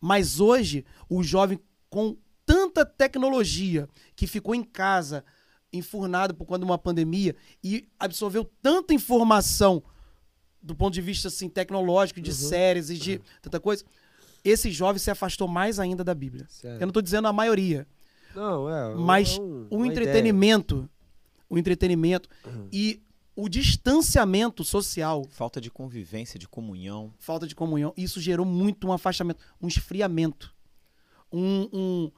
Mas 0.00 0.38
hoje, 0.38 0.84
o 1.08 1.24
jovem 1.24 1.58
com 1.88 2.16
tanta 2.46 2.86
tecnologia, 2.86 3.88
que 4.14 4.28
ficou 4.28 4.54
em 4.54 4.62
casa, 4.62 5.24
enfurnado 5.72 6.36
por 6.36 6.44
conta 6.44 6.60
de 6.60 6.66
uma 6.66 6.78
pandemia, 6.78 7.34
e 7.64 7.88
absorveu 7.98 8.44
tanta 8.62 8.94
informação 8.94 9.82
do 10.62 10.76
ponto 10.76 10.94
de 10.94 11.00
vista 11.00 11.26
assim, 11.26 11.48
tecnológico, 11.48 12.20
de 12.20 12.32
séries 12.32 12.90
e 12.90 12.96
de 12.96 13.20
tanta 13.42 13.58
coisa, 13.58 13.84
esse 14.44 14.70
jovem 14.70 14.98
se 14.98 15.10
afastou 15.10 15.46
mais 15.48 15.78
ainda 15.78 16.02
da 16.04 16.14
Bíblia. 16.14 16.46
Sério. 16.48 16.76
Eu 16.76 16.80
não 16.86 16.88
estou 16.88 17.02
dizendo 17.02 17.28
a 17.28 17.32
maioria, 17.32 17.86
Não, 18.34 18.68
é. 18.68 18.94
mas 18.94 19.36
é 19.36 19.40
um- 19.40 19.66
o 19.70 19.84
entretenimento, 19.86 20.88
o 21.48 21.58
entretenimento 21.58 22.28
Uhum. 22.46 22.68
e 22.72 23.02
o 23.36 23.48
distanciamento 23.48 24.62
social, 24.64 25.24
Falta 25.30 25.60
de 25.60 25.70
convivência, 25.70 26.38
de 26.38 26.46
comunhão. 26.48 27.12
falta 27.18 27.46
de 27.46 27.54
comunhão, 27.54 27.92
isso 27.96 28.20
gerou 28.20 28.44
muito 28.46 28.86
um 28.86 28.92
afastamento, 28.92 29.40
um 29.60 29.66
esfriamento. 29.68 30.54
Um, 31.32 31.68
um- 31.72 32.10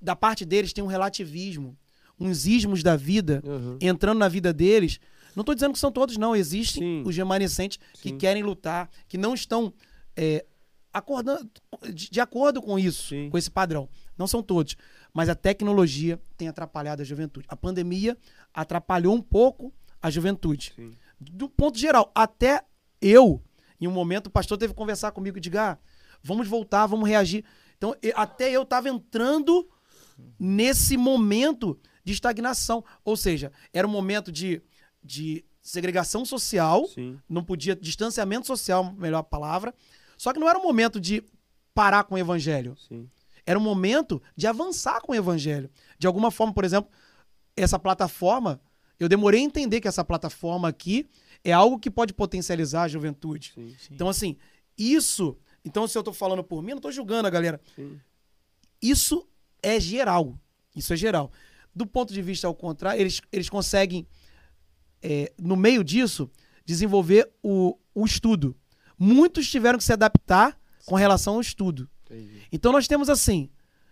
da 0.00 0.14
parte 0.14 0.44
deles 0.44 0.72
tem 0.72 0.84
um 0.84 0.86
relativismo, 0.88 1.76
uns 2.20 2.46
ismos 2.46 2.82
da 2.82 2.96
vida 2.96 3.40
ideia. 3.44 3.54
Uhum. 3.56 3.78
entrando 3.80 4.18
na 4.18 4.28
vida 4.28 4.52
deles. 4.52 5.00
Não 5.34 5.42
estou 5.42 5.54
dizendo 5.54 5.72
que 5.72 5.78
são 5.78 5.90
todos, 5.92 6.16
não. 6.16 6.34
Existem 6.34 6.82
Sim. 6.82 7.02
os 7.06 7.16
remanescentes 7.16 7.78
que 7.94 8.10
Sim. 8.10 8.18
querem 8.18 8.42
lutar, 8.42 8.90
que 9.08 9.16
não 9.18 9.34
estão 9.34 9.72
é, 10.16 10.44
acordando, 10.92 11.50
de, 11.92 12.20
acordo 12.20 12.60
com 12.62 12.78
isso, 12.78 13.08
Sim. 13.08 13.30
com 13.30 13.38
esse 13.38 13.50
padrão. 13.50 13.88
Não 14.16 14.26
são 14.26 14.42
todos. 14.42 14.76
Mas 15.12 15.28
a 15.28 15.34
tecnologia 15.34 16.20
tem 16.36 16.48
atrapalhado 16.48 17.02
a 17.02 17.04
juventude. 17.04 17.46
A 17.48 17.56
pandemia 17.56 18.16
atrapalhou 18.52 19.14
um 19.14 19.22
pouco 19.22 19.72
a 20.00 20.10
juventude. 20.10 20.72
Sim. 20.74 20.94
Do 21.20 21.48
ponto 21.48 21.78
geral, 21.78 22.10
até 22.14 22.64
eu, 23.00 23.42
em 23.80 23.86
um 23.86 23.92
momento, 23.92 24.26
o 24.26 24.30
pastor 24.30 24.58
teve 24.58 24.72
que 24.72 24.78
conversar 24.78 25.12
comigo 25.12 25.38
e 25.38 25.40
diga, 25.40 25.72
ah, 25.72 25.78
vamos 26.22 26.48
voltar, 26.48 26.86
vamos 26.86 27.08
reagir. 27.08 27.44
Então, 27.76 27.94
até 28.14 28.50
eu 28.50 28.62
estava 28.62 28.88
entrando 28.88 29.68
nesse 30.38 30.96
momento 30.96 31.78
de 32.04 32.12
estagnação. 32.12 32.84
Ou 33.04 33.16
seja, 33.16 33.52
era 33.72 33.86
um 33.86 33.90
momento 33.90 34.32
de, 34.32 34.62
de 35.02 35.44
segregação 35.62 36.24
social, 36.24 36.86
Sim. 36.86 37.18
não 37.28 37.44
podia, 37.44 37.76
distanciamento 37.76 38.46
social, 38.46 38.92
melhor 38.92 39.22
palavra. 39.22 39.74
Só 40.18 40.32
que 40.32 40.40
não 40.40 40.48
era 40.48 40.58
um 40.58 40.62
momento 40.62 41.00
de 41.00 41.24
parar 41.72 42.04
com 42.04 42.16
o 42.16 42.18
evangelho. 42.18 42.76
Sim. 42.76 43.08
Era 43.46 43.58
um 43.58 43.62
momento 43.62 44.20
de 44.36 44.46
avançar 44.46 45.00
com 45.00 45.12
o 45.12 45.14
evangelho. 45.14 45.70
De 45.98 46.06
alguma 46.06 46.30
forma, 46.30 46.52
por 46.52 46.64
exemplo, 46.64 46.90
essa 47.56 47.78
plataforma, 47.78 48.60
eu 48.98 49.08
demorei 49.08 49.40
a 49.40 49.44
entender 49.44 49.80
que 49.80 49.88
essa 49.88 50.04
plataforma 50.04 50.68
aqui 50.68 51.08
é 51.44 51.52
algo 51.52 51.78
que 51.78 51.90
pode 51.90 52.12
potencializar 52.12 52.82
a 52.82 52.88
juventude. 52.88 53.52
Sim. 53.54 53.74
Então, 53.90 54.08
assim, 54.08 54.36
isso. 54.76 55.38
Então, 55.64 55.86
se 55.86 55.96
eu 55.96 56.02
tô 56.02 56.12
falando 56.12 56.42
por 56.42 56.62
mim, 56.62 56.72
não 56.72 56.80
tô 56.80 56.90
julgando 56.90 57.28
a 57.28 57.30
galera. 57.30 57.60
Sim. 57.74 57.98
Isso 58.82 59.26
é 59.62 59.78
geral. 59.78 60.38
Isso 60.74 60.92
é 60.92 60.96
geral. 60.96 61.30
Do 61.74 61.86
ponto 61.86 62.12
de 62.12 62.20
vista 62.20 62.46
ao 62.46 62.54
contrário, 62.54 63.00
eles, 63.00 63.20
eles 63.32 63.48
conseguem, 63.48 64.06
é, 65.00 65.32
no 65.38 65.56
meio 65.56 65.84
disso, 65.84 66.30
desenvolver 66.64 67.30
o, 67.42 67.78
o 67.94 68.04
estudo. 68.04 68.56
Muitos 68.98 69.48
tiveram 69.48 69.78
que 69.78 69.84
se 69.84 69.92
adaptar 69.92 70.58
com 70.84 70.94
relação 70.94 71.34
ao 71.34 71.40
estudo. 71.40 71.88
Entendi. 72.06 72.42
Então 72.50 72.72
nós 72.72 72.88
temos 72.88 73.08
assim, 73.08 73.50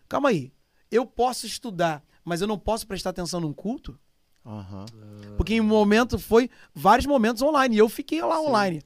calma 0.09 0.31
aí, 0.31 0.53
eu 0.91 1.07
posso 1.07 1.47
estudar, 1.47 2.03
mas 2.25 2.41
eu 2.41 2.47
não 2.47 2.59
posso 2.59 2.87
prestar 2.87 3.11
atenção 3.11 3.41
num 3.41 3.53
culto? 3.53 3.99
Aham. 4.45 4.87
Porque 5.37 5.55
em 5.55 5.61
um 5.61 5.65
momento 5.65 6.19
foi 6.19 6.49
vários 6.75 7.07
momentos 7.07 7.43
online 7.43 7.77
e 7.77 7.79
eu 7.79 7.89
fiquei 7.89 8.23
lá 8.23 8.39
Sim. 8.39 8.47
online, 8.47 8.83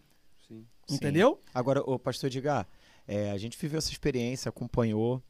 Sim. 0.49 0.67
Sim. 0.87 0.95
entendeu? 0.95 1.41
Agora, 1.55 1.81
o 1.83 1.99
pastor 1.99 2.29
Edgar, 2.29 2.67
é, 3.07 3.31
a 3.31 3.39
gente 3.39 3.59
viveu 3.59 3.79
essa 3.79 3.93
experiência, 3.93 4.49
acompanhou 4.49 5.23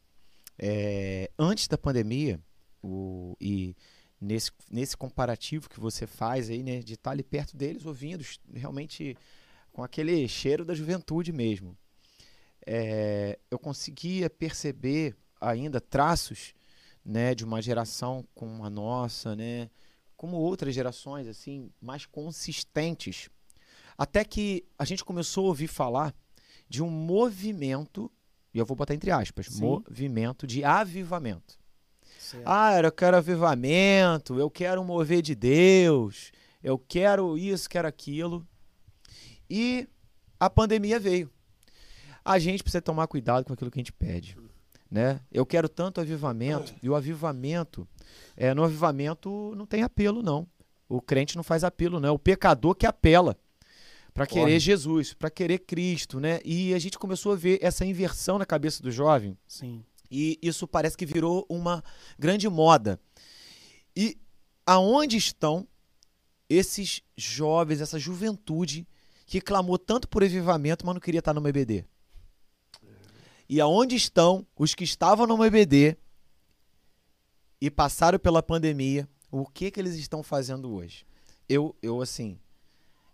é, 0.58 1.30
antes 1.38 1.66
da 1.66 1.76
pandemia 1.76 2.40
o, 2.82 3.36
e 3.40 3.76
nesse, 4.20 4.50
nesse 4.70 4.96
comparativo 4.96 5.68
que 5.68 5.80
você 5.80 6.06
faz 6.06 6.48
aí, 6.48 6.62
né, 6.62 6.80
de 6.80 6.94
estar 6.94 7.10
ali 7.10 7.22
perto 7.22 7.56
deles, 7.56 7.84
ouvindo, 7.84 8.24
realmente 8.54 9.16
com 9.80 9.84
aquele 9.84 10.28
cheiro 10.28 10.62
da 10.62 10.74
juventude 10.74 11.32
mesmo. 11.32 11.74
É, 12.66 13.38
eu 13.50 13.58
conseguia 13.58 14.28
perceber 14.28 15.16
ainda 15.40 15.80
traços 15.80 16.52
né, 17.02 17.34
de 17.34 17.46
uma 17.46 17.62
geração 17.62 18.28
como 18.34 18.62
a 18.62 18.68
nossa, 18.68 19.34
né, 19.34 19.70
como 20.18 20.36
outras 20.36 20.74
gerações 20.74 21.26
assim 21.26 21.70
mais 21.80 22.04
consistentes 22.04 23.30
até 23.96 24.22
que 24.22 24.66
a 24.78 24.84
gente 24.84 25.02
começou 25.02 25.46
a 25.46 25.48
ouvir 25.48 25.66
falar 25.66 26.14
de 26.68 26.82
um 26.82 26.90
movimento, 26.90 28.10
e 28.52 28.58
eu 28.58 28.66
vou 28.66 28.76
botar 28.76 28.92
entre 28.92 29.10
aspas, 29.10 29.46
Sim. 29.46 29.62
movimento 29.62 30.46
de 30.46 30.62
avivamento. 30.62 31.58
Ah, 32.44 32.78
eu 32.78 32.92
quero 32.92 33.16
avivamento, 33.16 34.38
eu 34.38 34.50
quero 34.50 34.84
mover 34.84 35.22
de 35.22 35.34
Deus, 35.34 36.32
eu 36.62 36.78
quero 36.78 37.38
isso, 37.38 37.68
quero 37.68 37.88
aquilo. 37.88 38.46
E 39.50 39.88
a 40.38 40.48
pandemia 40.48 41.00
veio. 41.00 41.30
A 42.24 42.38
gente 42.38 42.62
precisa 42.62 42.80
tomar 42.80 43.06
cuidado 43.08 43.44
com 43.44 43.52
aquilo 43.52 43.70
que 43.70 43.78
a 43.78 43.82
gente 43.82 43.92
pede. 43.92 44.36
Né? 44.90 45.20
Eu 45.30 45.44
quero 45.44 45.68
tanto 45.68 46.00
avivamento, 46.00 46.74
e 46.82 46.88
o 46.88 46.94
avivamento, 46.94 47.86
é, 48.36 48.52
no 48.54 48.64
avivamento 48.64 49.54
não 49.56 49.66
tem 49.66 49.82
apelo, 49.82 50.22
não. 50.22 50.46
O 50.88 51.00
crente 51.00 51.36
não 51.36 51.42
faz 51.42 51.62
apelo, 51.62 52.00
não. 52.00 52.08
É 52.08 52.12
o 52.12 52.18
pecador 52.18 52.74
que 52.74 52.86
apela. 52.86 53.36
para 54.12 54.26
querer 54.26 54.58
Jesus, 54.58 55.14
para 55.14 55.30
querer 55.30 55.60
Cristo, 55.60 56.18
né? 56.18 56.40
E 56.44 56.74
a 56.74 56.78
gente 56.78 56.98
começou 56.98 57.32
a 57.32 57.36
ver 57.36 57.58
essa 57.62 57.84
inversão 57.84 58.38
na 58.38 58.46
cabeça 58.46 58.82
do 58.82 58.90
jovem. 58.90 59.38
Sim. 59.46 59.84
E 60.10 60.38
isso 60.42 60.66
parece 60.66 60.96
que 60.96 61.06
virou 61.06 61.46
uma 61.48 61.84
grande 62.18 62.48
moda. 62.48 63.00
E 63.96 64.18
aonde 64.66 65.16
estão 65.16 65.66
esses 66.48 67.02
jovens, 67.16 67.80
essa 67.80 67.98
juventude 67.98 68.86
que 69.30 69.40
clamou 69.40 69.78
tanto 69.78 70.08
por 70.08 70.24
avivamento, 70.24 70.84
mas 70.84 70.92
não 70.92 71.00
queria 71.00 71.20
estar 71.20 71.32
no 71.32 71.46
EBD? 71.48 71.84
E 73.48 73.60
aonde 73.60 73.94
estão 73.94 74.44
os 74.58 74.74
que 74.74 74.82
estavam 74.82 75.24
no 75.24 75.44
EBD 75.44 75.96
e 77.60 77.70
passaram 77.70 78.18
pela 78.18 78.42
pandemia? 78.42 79.08
O 79.30 79.46
que 79.46 79.70
que 79.70 79.78
eles 79.78 79.94
estão 79.94 80.20
fazendo 80.24 80.72
hoje? 80.74 81.06
Eu, 81.48 81.76
eu 81.80 82.02
assim, 82.02 82.40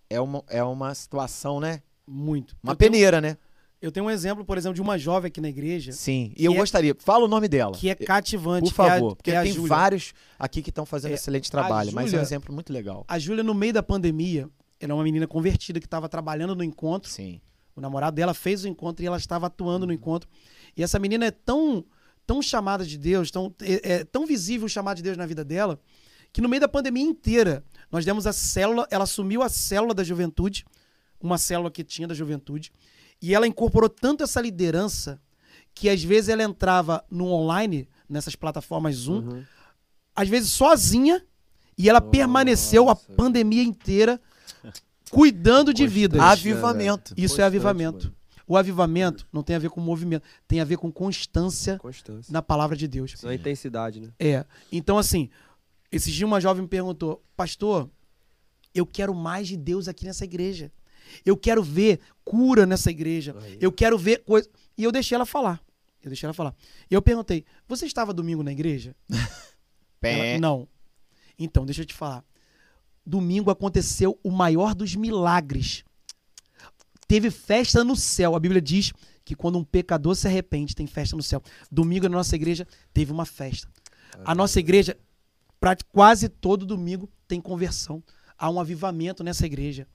é 0.09 0.19
uma, 0.19 0.43
é 0.49 0.65
uma 0.65 0.95
situação, 0.95 1.61
né? 1.61 1.83
Muito. 2.07 2.57
Uma 2.63 2.73
eu 2.73 2.77
tenho- 2.77 2.93
peneira, 2.93 3.21
né? 3.21 3.37
eu 3.83 3.93
tenho 3.93 4.07
um 4.07 4.11
exemplo, 4.11 4.43
por 4.43 4.57
exemplo, 4.57 4.75
de 4.75 4.81
uma 4.81 4.97
jovem 4.97 5.29
aqui 5.29 5.41
na 5.41 5.51
igreja 5.51 5.93
Sim. 5.93 6.33
E 6.35 6.47
eu 6.47 6.55
é- 6.55 6.57
gostaria, 6.57 6.97
fala 6.99 7.27
o 7.27 7.29
nome 7.29 7.47
dela. 7.47 7.73
que 7.75 7.91
é 7.91 7.95
cativante. 7.95 8.71
Por 8.71 8.75
que 8.75 8.81
é 8.81 8.85
a- 8.85 8.89
favor, 8.89 9.17
porque 9.17 9.31
que 9.33 9.37
é 9.37 9.43
tem 9.43 9.53
Júlia. 9.53 9.69
vários 9.69 10.15
aqui 10.39 10.63
que 10.63 10.71
estão 10.71 10.87
fazendo 10.87 11.11
É, 11.13 11.15
excelente 11.15 11.51
trabalho, 11.51 11.93
mas 11.93 12.13
é 12.15 12.19
um 12.19 12.23
exemplo 12.23 12.55
muito 12.55 12.73
legal. 12.73 13.05
A 13.07 13.19
Júlia, 13.19 13.45
no 13.45 13.53
meio 13.55 13.75
da 13.75 13.83
pandemia, 13.83 14.49
ela 14.81 14.93
é 14.93 14.95
uma 14.95 15.05
menina 15.05 15.27
convertida 15.27 15.81
que 15.81 15.87
estava 15.87 16.09
trabalhando 16.09 16.55
no 16.55 16.63
encontro. 16.65 17.11
Sim. 17.11 17.41
O 17.75 17.81
namorado 17.81 18.15
dela 18.17 18.33
fez 18.35 18.65
o 18.65 18.69
encontro 18.69 19.03
e 19.05 19.07
ela 19.07 19.17
estava 19.17 19.47
atuando 19.47 19.87
no 19.87 19.93
encontro. 19.93 20.29
E 20.77 20.83
essa 20.83 20.99
menina 20.99 21.27
é 21.27 21.31
tão, 21.31 21.85
tão 22.27 22.41
chamada 22.41 22.85
de 22.85 22.97
Deus, 22.97 23.31
tão, 23.31 23.55
é, 23.61 23.93
é 23.93 24.05
tão 24.05 24.27
visível 24.27 24.67
o 24.67 24.69
chamado 24.69 24.97
de 24.97 25.03
Deus 25.03 25.17
na 25.17 25.27
vida 25.27 25.45
dela, 25.45 25.79
que 26.33 26.41
no 26.41 26.49
meio 26.49 26.61
da 26.61 26.69
pandemia 26.69 27.03
inteira, 27.05 27.65
nós 27.91 28.05
demos 28.05 28.27
a 28.27 28.33
célula, 28.33 28.87
ela 28.91 29.05
assumiu 29.05 29.43
a 29.43 29.49
célula 29.49 29.95
da 29.95 30.05
juventude, 30.05 30.65
uma 31.21 31.39
célula 31.39 31.71
que 31.71 31.83
tinha 31.85 32.07
da 32.09 32.15
juventude, 32.15 32.71
e 33.21 33.35
ela 33.35 33.47
incorporou 33.47 33.89
tanto 33.89 34.23
essa 34.23 34.41
liderança 34.41 35.21
que 35.75 35.89
às 35.89 36.03
vezes 36.03 36.29
ela 36.29 36.43
entrava 36.43 37.05
no 37.11 37.27
online, 37.27 37.89
nessas 38.09 38.35
plataformas 38.35 38.95
Zoom, 38.97 39.21
Uhum. 39.29 39.45
às 40.15 40.29
vezes 40.29 40.51
sozinha, 40.51 41.23
e 41.77 41.89
ela 41.89 42.01
permaneceu 42.01 42.85
a 42.85 42.95
Nossa. 42.95 43.13
pandemia 43.13 43.63
inteira 43.63 44.21
cuidando 45.11 45.73
de 45.73 45.87
vidas. 45.87 46.21
Né, 46.21 46.27
Avivamento. 46.27 47.15
Isso 47.17 47.25
é 47.25 47.29
Constante, 47.29 47.47
avivamento. 47.47 48.05
mano. 48.07 48.17
O 48.49 48.57
avivamento 48.57 49.27
não 49.33 49.43
tem 49.43 49.57
a 49.57 49.59
ver 49.59 49.71
com 49.71 49.81
movimento, 49.81 50.23
tem 50.47 50.61
a 50.61 50.65
ver 50.65 50.77
com 50.77 50.91
constância 50.93 51.79
Constância. 51.79 52.33
na 52.33 52.41
palavra 52.41 52.77
de 52.77 52.87
Deus. 52.87 53.13
É 53.25 53.35
intensidade, 53.35 54.01
né? 54.01 54.13
É. 54.21 54.45
Então, 54.71 54.99
assim, 54.99 55.29
esses 55.91 56.13
dias 56.15 56.29
uma 56.29 56.41
jovem 56.41 56.63
me 56.63 56.69
perguntou, 56.69 57.25
pastor, 57.37 57.91
eu 58.73 58.87
quero 58.87 59.13
mais 59.15 59.49
de 59.49 59.57
Deus 59.57 59.89
aqui 59.89 60.05
nessa 60.05 60.25
igreja. 60.25 60.71
Eu 61.25 61.37
quero 61.37 61.63
ver 61.63 62.01
cura 62.25 62.67
nessa 62.67 62.91
igreja. 62.91 63.35
Aí. 63.41 63.59
Eu 63.61 63.73
quero 63.73 63.99
ver 63.99 64.19
coisa. 64.25 64.49
E 64.79 64.85
eu 64.85 64.93
deixei 64.93 65.15
ela 65.17 65.27
falar. 65.27 65.61
Eu 66.03 66.09
deixei 66.11 66.27
ela 66.27 66.35
falar. 66.35 66.55
E 66.89 66.95
eu 66.95 67.03
perguntei: 67.03 67.45
você 67.67 67.87
estava 67.87 68.13
domingo 68.15 68.43
na 68.43 68.53
igreja? 68.53 68.95
Ela, 70.03 70.39
não. 70.39 70.69
Então, 71.37 71.67
deixa 71.67 71.83
eu 71.83 71.87
te 71.87 71.95
falar. 71.95 72.25
Domingo 73.07 73.51
aconteceu 73.51 74.19
o 74.23 74.31
maior 74.31 74.75
dos 74.75 74.97
milagres. 74.97 75.85
Teve 77.07 77.31
festa 77.31 77.85
no 77.85 77.95
céu. 77.95 78.35
A 78.35 78.41
Bíblia 78.41 78.61
diz 78.61 78.93
que 79.25 79.37
quando 79.37 79.59
um 79.59 79.65
pecador 79.65 80.17
se 80.17 80.27
arrepende, 80.27 80.75
tem 80.75 80.87
festa 80.87 81.17
no 81.17 81.23
céu. 81.23 81.41
Domingo 81.71 82.09
na 82.09 82.17
nossa 82.17 82.35
igreja 82.35 82.67
teve 82.93 83.13
uma 83.13 83.25
festa. 83.25 83.69
A 84.25 84.35
nossa 84.35 84.59
igreja, 84.59 84.97
quase 85.93 86.29
todo 86.29 86.67
domingo, 86.67 87.09
tem 87.29 87.41
conversão. 87.41 88.03
Há 88.37 88.51
um 88.51 88.59
avivamento 88.59 89.23
nessa 89.23 89.47
igreja. 89.47 89.87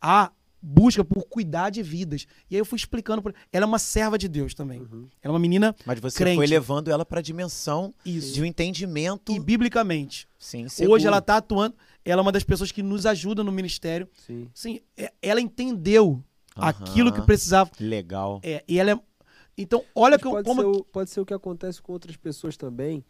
Há 0.00 0.30
busca 0.62 1.04
por 1.04 1.24
cuidar 1.24 1.70
de 1.70 1.82
vidas. 1.82 2.26
E 2.50 2.54
aí 2.54 2.60
eu 2.60 2.64
fui 2.64 2.76
explicando. 2.76 3.22
Pra... 3.22 3.32
Ela 3.52 3.64
é 3.64 3.66
uma 3.66 3.78
serva 3.78 4.18
de 4.18 4.28
Deus 4.28 4.54
também. 4.54 4.80
Uhum. 4.80 5.08
Ela 5.22 5.32
é 5.32 5.34
uma 5.34 5.38
menina 5.38 5.74
Mas 5.86 5.98
você 6.00 6.18
Crente. 6.18 6.36
foi 6.36 6.46
levando 6.46 6.90
ela 6.90 7.04
para 7.04 7.20
a 7.20 7.22
dimensão 7.22 7.94
isso. 8.04 8.34
de 8.34 8.42
um 8.42 8.44
entendimento. 8.44 9.32
E 9.32 9.40
biblicamente. 9.40 10.28
Sim, 10.38 10.66
Hoje 10.88 11.06
ela 11.06 11.18
está 11.18 11.36
atuando, 11.36 11.74
ela 12.04 12.20
é 12.20 12.22
uma 12.22 12.32
das 12.32 12.44
pessoas 12.44 12.72
que 12.72 12.82
nos 12.82 13.06
ajuda 13.06 13.42
no 13.44 13.52
ministério. 13.52 14.08
Sim. 14.14 14.48
Sim, 14.54 14.80
é- 14.96 15.12
ela 15.22 15.40
entendeu 15.40 16.22
Aham. 16.56 16.68
aquilo 16.68 17.12
que 17.12 17.22
precisava. 17.22 17.70
Legal. 17.80 18.40
É, 18.42 18.64
e 18.66 18.78
ela 18.78 18.92
é. 18.92 19.00
Então, 19.58 19.84
olha 19.94 20.12
Mas 20.14 20.22
que 20.22 20.26
eu- 20.26 20.30
pode, 20.32 20.44
como. 20.48 20.60
ser 20.62 20.66
o, 20.80 20.84
pode 20.84 21.10
ser 21.10 21.20
o 21.20 21.26
que 21.26 21.34
acontece 21.34 21.82
com 21.82 21.92
outras 21.92 22.16
pessoas 22.16 22.56
também, 22.56 23.04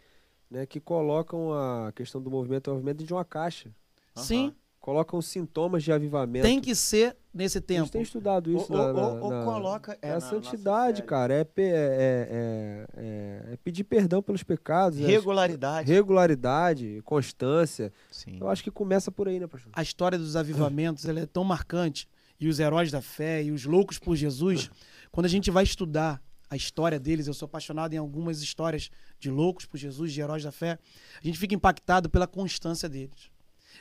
né? 0.51 0.67
Que 0.67 0.81
colocam 0.81 1.53
a 1.53 1.93
questão 1.93 2.21
do 2.21 2.31
movimento 2.31 2.71
movimento 2.71 2.97
dentro 2.99 3.07
de 3.07 3.13
uma 3.15 3.25
caixa. 3.25 3.71
Sim, 4.17 4.53
Colocam 4.81 5.21
sintomas 5.21 5.83
de 5.83 5.93
avivamento. 5.93 6.43
tem 6.43 6.59
que 6.61 6.75
ser 6.75 7.15
nesse 7.35 7.59
A 7.59 7.61
tempo. 7.61 7.81
gente 7.85 7.93
tem 7.93 8.03
estudado 8.03 8.51
isso 8.51 8.73
Ou- 8.73 8.79
na, 8.79 8.85
ou- 8.87 8.93
na- 8.95 9.09
ou- 9.25 9.31
na- 9.31 9.45
coloca- 9.45 9.99
é, 10.01 10.09
é, 10.09 10.13
a 10.13 10.21
santidade, 10.21 11.03
cara. 11.03 11.35
É, 11.35 11.41
é- 11.41 11.47
é- 11.59 12.87
é- 12.97 13.53
é 13.53 13.57
pedir 13.63 13.85
perdão 13.85 14.23
pelos 14.23 14.43
pecados. 14.43 14.99
né? 14.99 15.07
Regularidade. 15.07 15.93
Regularidade, 15.93 17.01
constância. 17.05 17.93
Sim. 18.11 18.39
Eu 18.41 18.49
acho 18.49 18.63
que 18.65 18.71
começa 18.71 19.11
por 19.13 19.29
aí, 19.29 19.39
né, 19.39 19.47
pastor? 19.47 19.71
A 19.75 19.83
história 19.83 20.19
dos 20.19 20.35
avivamentos 20.35 21.05
ela 21.05 21.21
é 21.21 21.27
tão 21.27 21.45
marcante. 21.45 22.09
E 22.41 22.49
os 22.49 22.59
heróis 22.59 22.91
da 22.91 23.03
fé 23.03 23.43
e 23.43 23.51
os 23.53 23.67
loucos 23.67 23.99
por 23.99 24.17
Jesus, 24.17 24.71
quando 25.13 25.27
a 25.27 25.29
gente 25.29 25.51
vai 25.51 25.63
estudar 25.63 26.23
a 26.49 26.57
história 26.57 26.99
deles, 26.99 27.27
eu 27.27 27.35
sou 27.35 27.45
apaixonado 27.47 27.93
em 27.93 27.99
algumas 27.99 28.41
histórias 28.43 28.91
de 29.21 29.31
loucos 29.31 29.67
por 29.67 29.77
Jesus, 29.77 30.11
de 30.13 30.21
heróis 30.23 30.43
da 30.43 30.51
fé, 30.51 30.79
a 31.23 31.27
gente 31.27 31.39
fica 31.39 31.55
impactado 31.55 32.09
pela 32.09 32.27
constância 32.27 32.89
deles. 32.89 33.30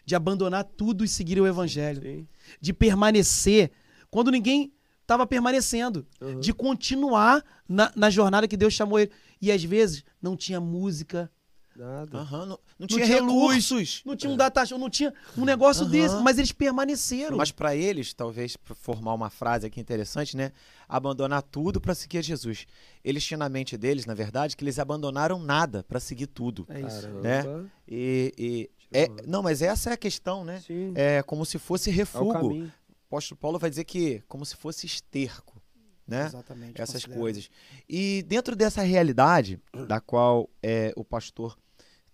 De 0.05 0.15
abandonar 0.15 0.63
tudo 0.63 1.03
e 1.03 1.07
seguir 1.07 1.39
o 1.39 1.47
evangelho. 1.47 2.01
Sim. 2.01 2.27
de 2.59 2.73
permanecer 2.73 3.71
quando 4.09 4.31
ninguém 4.31 4.71
estava 5.01 5.25
permanecendo, 5.27 6.05
Uhum. 6.21 6.39
de 6.39 6.53
continuar 6.53 7.43
na, 7.67 7.91
na 7.95 8.09
jornada 8.09 8.47
que 8.47 8.57
Deus 8.57 8.73
chamou 8.73 8.99
ele. 8.99 9.11
E 9.41 9.51
às 9.51 9.63
vezes 9.63 10.03
não 10.21 10.35
tinha 10.35 10.59
música, 10.59 11.31
Nada. 11.75 12.17
Aham, 12.17 12.39
não, 12.39 12.45
não 12.47 12.59
não 12.79 12.87
tinha, 12.87 13.05
tinha 13.05 13.21
recursos. 13.21 14.01
não 14.05 14.13
tinha 14.13 14.29
um 14.29 14.35
data 14.35 14.65
show, 14.65 14.77
não 14.77 14.89
tinha 14.89 15.13
um 15.37 15.45
negócio 15.45 15.83
Aham. 15.83 15.91
desse, 15.91 16.15
mas 16.21 16.37
eles 16.37 16.51
permaneceram. 16.51 17.37
Mas 17.37 17.51
para 17.53 17.73
eles, 17.73 18.13
talvez 18.13 18.57
pra 18.57 18.75
formar 18.75 19.13
uma 19.13 19.29
frase 19.29 19.65
aqui 19.65 19.79
interessante, 19.79 20.35
né? 20.35 20.51
Abandonar 20.89 21.41
tudo 21.41 21.79
para 21.79 21.95
seguir 21.95 22.17
a 22.17 22.21
Jesus. 22.21 22.65
Eles 23.01 23.23
tinham 23.23 23.39
na 23.39 23.47
mente 23.47 23.77
deles, 23.77 24.05
na 24.05 24.13
verdade, 24.13 24.57
que 24.57 24.63
eles 24.65 24.77
abandonaram 24.77 25.39
nada 25.39 25.81
para 25.87 26.01
seguir 26.01 26.27
tudo. 26.27 26.65
é 26.67 26.81
isso. 26.81 27.07
Né? 27.21 27.45
E, 27.87 28.33
e- 28.37 28.69
é, 28.91 29.07
Tirou. 29.07 29.27
não, 29.27 29.43
mas 29.43 29.61
essa 29.61 29.89
é 29.91 29.93
a 29.93 29.97
questão, 29.97 30.43
né? 30.43 30.61
Sim. 30.65 30.93
É 30.95 31.21
como 31.23 31.45
se 31.45 31.57
fosse 31.59 31.89
É 31.89 31.93
o 31.93 31.95
refúgio. 31.95 32.33
caminho. 32.33 32.65
o 32.89 33.05
apóstolo 33.07 33.39
Paulo 33.39 33.59
vai 33.59 33.69
dizer 33.69 33.83
que 33.83 34.21
como 34.27 34.45
se 34.45 34.55
fosse 34.55 34.85
esterco, 34.85 35.61
né? 36.07 36.25
Exatamente. 36.25 36.81
essas 36.81 37.03
considero. 37.03 37.19
coisas. 37.19 37.49
E 37.87 38.23
dentro 38.27 38.55
dessa 38.55 38.81
realidade, 38.81 39.59
da 39.87 39.99
qual 39.99 40.49
é, 40.61 40.91
o 40.95 41.03
pastor 41.03 41.57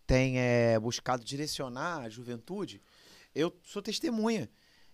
tem 0.05 0.38
é, 0.39 0.78
buscado 0.80 1.23
direcionar 1.23 2.01
a 2.01 2.09
juventude, 2.09 2.82
eu 3.34 3.53
sou 3.63 3.82
testemunha 3.82 4.49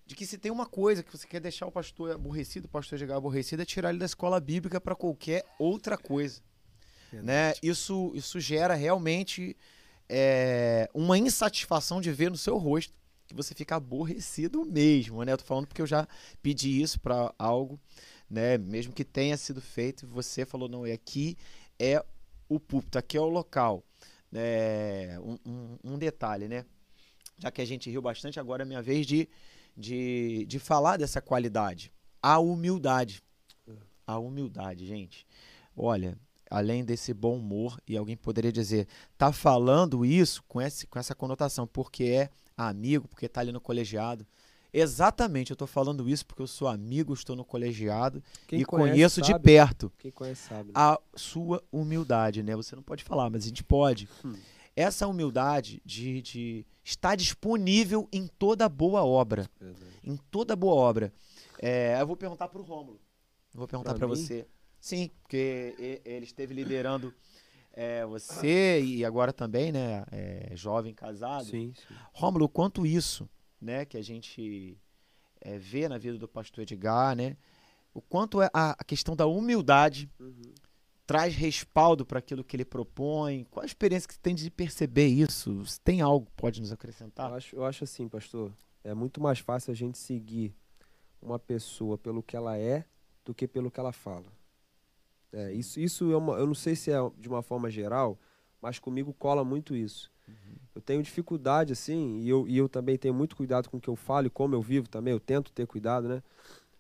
de 0.05 0.15
que 0.15 0.25
se 0.25 0.38
tem 0.38 0.51
uma 0.51 0.65
coisa 0.65 1.03
que 1.03 1.15
você 1.15 1.27
quer 1.27 1.39
deixar 1.39 1.65
o 1.67 1.71
pastor 1.71 2.11
aborrecido, 2.11 2.65
o 2.65 2.69
pastor 2.69 2.97
chegar 2.99 3.15
aborrecido, 3.17 3.61
é 3.61 3.65
tirar 3.65 3.89
ele 3.89 3.99
da 3.99 4.05
escola 4.05 4.39
bíblica 4.39 4.79
para 4.82 4.95
qualquer 4.95 5.45
outra 5.59 5.97
coisa. 5.97 6.41
Né? 7.13 7.53
Isso, 7.61 8.11
isso 8.15 8.39
gera 8.39 8.73
realmente 8.73 9.55
é, 10.14 10.89
uma 10.93 11.18
insatisfação 11.18 12.01
de 12.01 12.12
ver 12.12 12.30
no 12.30 12.38
seu 12.38 12.57
rosto 12.57 12.93
que 13.26 13.34
você 13.34 13.55
fica 13.55 13.78
aborrecido 13.78 14.66
mesmo, 14.66 15.24
né? 15.24 15.32
Eu 15.32 15.38
tô 15.38 15.45
falando 15.45 15.66
porque 15.68 15.82
eu 15.82 15.88
já 15.88 16.05
pedi 16.41 16.82
isso 16.82 16.99
para 16.99 17.34
algo, 17.39 17.80
né? 18.30 18.57
Mesmo 18.57 18.91
que 18.91 19.05
tenha 19.05 19.38
sido 19.38 19.62
feito, 19.62 20.05
você 20.05 20.45
falou 20.45 20.68
não, 20.68 20.86
e 20.86 20.91
aqui 20.91 21.38
é 21.80 22.03
o 22.49 22.59
púlpito, 22.59 22.97
aqui 22.97 23.16
é 23.16 23.22
o 23.22 23.30
local. 23.30 23.86
É, 24.34 25.18
um, 25.24 25.38
um- 25.45 25.78
um 25.93 25.97
detalhe, 25.97 26.49
né? 26.49 26.66
Já 27.38 27.49
que 27.49 27.62
a 27.62 27.66
gente 27.66 27.89
riu 27.89 28.01
bastante, 28.01 28.38
agora 28.39 28.64
é 28.64 28.66
minha 28.66 28.82
vez 28.82 29.05
de, 29.05 29.30
de, 29.78 30.45
de 30.45 30.59
falar 30.59 30.97
dessa 30.97 31.22
qualidade. 31.22 31.91
A 32.22 32.38
humildade. 32.38 33.24
A 34.05 34.18
humildade, 34.20 34.86
gente. 34.86 35.26
Olha, 35.76 36.18
além 36.52 36.84
desse 36.84 37.14
bom 37.14 37.38
humor, 37.38 37.80
e 37.88 37.95
alguém 37.95 38.18
poderia 38.18 38.52
dizer, 38.52 38.86
tá 39.18 39.32
falando 39.32 40.06
isso 40.06 40.43
com, 40.49 40.62
esse, 40.62 40.86
com 40.86 40.99
essa 40.99 41.16
conotação, 41.16 41.66
porque 41.66 42.04
é 42.04 42.30
amigo, 42.58 43.08
porque 43.08 43.30
tá 43.30 43.39
ali 43.39 43.54
no 43.54 43.62
colegiado. 43.62 44.28
Exatamente, 44.74 45.52
eu 45.52 45.56
tô 45.56 45.66
falando 45.66 46.10
isso 46.10 46.26
porque 46.26 46.41
eu 46.41 46.47
sou 46.47 46.68
amigo, 46.68 47.14
estou 47.14 47.36
no 47.36 47.45
colegiado 47.45 48.22
Quem 48.47 48.60
e 48.62 48.66
conhece 48.66 48.91
conheço 48.91 49.22
de 49.22 49.32
sabe. 49.32 49.43
perto 49.43 49.91
Quem 49.97 50.12
conhece 50.12 50.47
sabe. 50.47 50.68
né? 50.68 50.74
a 50.76 50.99
sua 51.16 51.64
humildade, 51.72 52.43
né? 52.43 52.56
Você 52.56 52.76
não 52.76 52.84
pode 52.84 53.04
falar, 53.04 53.30
mas 53.30 53.43
a 53.43 53.47
gente 53.47 53.64
pode. 53.64 54.08
Hum. 54.24 54.34
Essa 54.76 55.08
humildade 55.08 55.82
de, 55.86 56.22
de 56.22 56.66
estar 56.84 57.16
disponível 57.16 58.08
em 58.12 58.28
toda 58.28 58.68
boa 58.70 59.04
obra. 59.04 59.49
Verdade. 59.60 59.86
Em 60.04 60.16
toda 60.16 60.56
boa 60.56 60.76
obra. 60.76 61.14
É, 61.60 61.97
eu 61.99 62.08
vou 62.08 62.16
perguntar 62.16 62.47
para 62.47 62.62
o 62.62 62.64
Rômulo. 62.64 62.99
Vou 63.54 63.68
perguntar 63.68 63.93
para 63.93 64.08
você. 64.08 64.47
Sim, 64.82 65.11
porque 65.21 66.01
ele 66.03 66.25
esteve 66.25 66.53
liderando 66.53 67.13
é, 67.71 68.05
você 68.05 68.82
e 68.82 69.05
agora 69.05 69.32
também, 69.32 69.71
né? 69.71 70.03
é, 70.11 70.51
jovem 70.55 70.93
casado. 70.93 71.45
Sim, 71.45 71.73
sim. 71.75 71.95
Rômulo, 72.11 72.45
o 72.45 72.49
quanto 72.49 72.86
isso, 72.86 73.29
né, 73.61 73.86
que 73.86 73.95
a 73.95 74.01
gente 74.01 74.77
é, 75.39 75.57
vê 75.57 75.88
na 75.88 75.97
vida 75.97 76.17
do 76.17 76.27
pastor 76.27 76.63
Edgar, 76.63 77.15
né? 77.15 77.38
O 77.93 78.01
quanto 78.01 78.41
é 78.41 78.49
a, 78.53 78.71
a 78.71 78.84
questão 78.84 79.15
da 79.15 79.25
humildade 79.27 80.09
Uhum. 80.19 80.53
traz 81.05 81.36
respaldo 81.36 82.05
para 82.05 82.19
aquilo 82.19 82.43
que 82.43 82.55
ele 82.55 82.65
propõe. 82.65 83.45
Qual 83.51 83.63
a 83.63 83.65
experiência 83.65 84.07
que 84.07 84.13
você 84.15 84.19
tem 84.19 84.34
de 84.34 84.49
perceber 84.49 85.07
isso? 85.07 85.63
Se 85.65 85.79
tem 85.79 86.01
algo 86.01 86.25
que 86.25 86.32
pode 86.34 86.61
nos 86.61 86.71
acrescentar? 86.71 87.29
Eu 87.29 87.36
acho, 87.36 87.55
eu 87.57 87.65
acho 87.65 87.84
assim, 87.84 88.07
pastor. 88.07 88.51
É 88.84 88.93
muito 88.93 89.21
mais 89.21 89.39
fácil 89.39 89.71
a 89.71 89.75
gente 89.75 89.97
seguir 89.97 90.55
uma 91.21 91.38
pessoa 91.38 91.97
pelo 91.97 92.23
que 92.23 92.36
ela 92.36 92.57
é 92.57 92.86
do 93.25 93.34
que 93.34 93.47
pelo 93.47 93.69
que 93.69 93.79
ela 93.79 93.91
fala. 93.91 94.25
É, 95.34 95.53
isso 95.53 95.79
isso 95.79 96.11
é 96.11 96.17
uma, 96.17 96.34
eu 96.38 96.45
não 96.45 96.53
sei 96.53 96.75
se 96.75 96.91
é 96.91 96.97
de 97.17 97.29
uma 97.29 97.41
forma 97.41 97.69
geral, 97.69 98.17
mas 98.61 98.79
comigo 98.79 99.13
cola 99.13 99.43
muito 99.43 99.75
isso. 99.75 100.11
Eu 100.73 100.82
tenho 100.82 101.03
dificuldade, 101.03 101.73
assim, 101.73 102.19
e 102.19 102.29
eu, 102.29 102.47
e 102.47 102.57
eu 102.57 102.69
também 102.69 102.97
tenho 102.97 103.13
muito 103.13 103.36
cuidado 103.36 103.69
com 103.69 103.77
o 103.77 103.82
que 103.82 103.89
eu 103.89 103.95
falo 103.95 104.27
e 104.27 104.29
como 104.29 104.55
eu 104.55 104.61
vivo 104.61 104.88
também, 104.88 105.11
eu 105.11 105.19
tento 105.19 105.51
ter 105.51 105.67
cuidado, 105.67 106.07
né? 106.07 106.23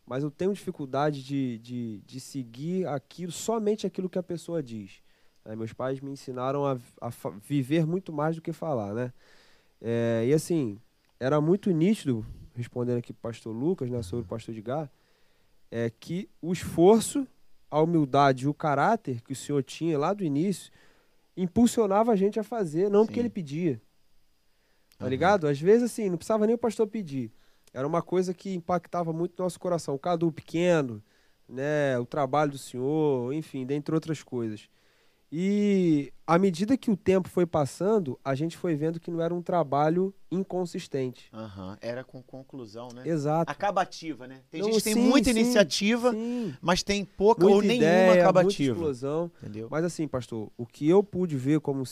Mas 0.05 0.23
eu 0.23 0.31
tenho 0.31 0.53
dificuldade 0.53 1.23
de, 1.23 1.57
de, 1.59 2.01
de 2.05 2.19
seguir 2.19 2.87
aquilo, 2.87 3.31
somente 3.31 3.85
aquilo 3.85 4.09
que 4.09 4.17
a 4.17 4.23
pessoa 4.23 4.63
diz. 4.63 5.01
né? 5.45 5.55
meus 5.55 5.73
pais 5.73 5.99
me 5.99 6.11
ensinaram 6.11 6.65
a, 6.65 6.77
a 7.01 7.11
viver 7.41 7.85
muito 7.85 8.13
mais 8.13 8.35
do 8.35 8.41
que 8.41 8.53
falar, 8.53 8.93
né? 8.93 9.13
É, 9.81 10.25
e 10.27 10.33
assim, 10.33 10.79
era 11.19 11.41
muito 11.41 11.69
nítido, 11.71 12.25
respondendo 12.55 12.97
aqui 12.99 13.11
pro 13.11 13.29
pastor 13.29 13.53
Lucas, 13.53 13.89
né, 13.89 14.01
sobre 14.03 14.25
o 14.25 14.27
pastor 14.27 14.53
Edgar, 14.55 14.89
é 15.69 15.89
que 15.89 16.29
o 16.41 16.53
esforço, 16.53 17.27
a 17.71 17.81
humildade 17.81 18.43
e 18.43 18.47
o 18.47 18.53
caráter 18.53 19.21
que 19.21 19.31
o 19.31 19.35
senhor 19.35 19.63
tinha 19.63 19.97
lá 19.97 20.13
do 20.13 20.23
início 20.23 20.71
impulsionava 21.35 22.11
a 22.11 22.15
gente 22.15 22.39
a 22.39 22.43
fazer, 22.43 22.89
não 22.89 23.05
porque 23.05 23.19
Sim. 23.19 23.21
ele 23.21 23.29
pedia. 23.29 23.81
Tá 24.97 25.05
Aham. 25.05 25.09
ligado? 25.09 25.47
Às 25.47 25.59
vezes, 25.59 25.83
assim, 25.91 26.09
não 26.09 26.17
precisava 26.17 26.45
nem 26.45 26.53
o 26.53 26.59
pastor 26.59 26.85
pedir. 26.85 27.31
Era 27.73 27.87
uma 27.87 28.01
coisa 28.01 28.33
que 28.33 28.53
impactava 28.53 29.13
muito 29.13 29.41
nosso 29.41 29.59
coração. 29.59 29.95
O 29.95 29.99
Cadu 29.99 30.31
pequeno, 30.31 31.01
né? 31.47 31.97
O 31.97 32.05
trabalho 32.05 32.51
do 32.51 32.57
senhor, 32.57 33.33
enfim, 33.33 33.65
dentre 33.65 33.95
outras 33.95 34.21
coisas. 34.21 34.69
E 35.31 36.11
à 36.27 36.37
medida 36.37 36.75
que 36.77 36.91
o 36.91 36.97
tempo 36.97 37.29
foi 37.29 37.45
passando, 37.45 38.19
a 38.23 38.35
gente 38.35 38.57
foi 38.57 38.75
vendo 38.75 38.99
que 38.99 39.09
não 39.09 39.21
era 39.21 39.33
um 39.33 39.41
trabalho 39.41 40.13
inconsistente. 40.29 41.29
Aham, 41.33 41.77
Era 41.79 42.03
com 42.03 42.21
conclusão, 42.21 42.89
né? 42.93 43.03
Exato. 43.05 43.49
Acabativa, 43.49 44.27
né? 44.27 44.41
Tem 44.51 44.59
Não, 44.59 44.67
gente 44.67 44.77
que 44.79 44.83
tem 44.83 44.93
sim, 44.93 45.07
muita 45.07 45.31
sim, 45.31 45.39
iniciativa, 45.39 46.11
Sim. 46.11 46.53
mas 46.61 46.83
tem 46.83 47.05
pouca 47.05 47.43
Muita 47.43 47.55
ou 47.55 47.61
nenhuma 47.61 47.75
ideia, 47.77 48.05
muita 48.07 48.21
acabativa. 48.23 48.73
explosão. 48.73 49.31
Entendeu? 49.41 49.67
Mas 49.71 49.85
assim, 49.85 50.05
pastor, 50.05 50.51
o 50.57 50.65
que 50.65 50.87
eu 50.89 51.01
pude 51.01 51.37
ver 51.37 51.61
como 51.61 51.83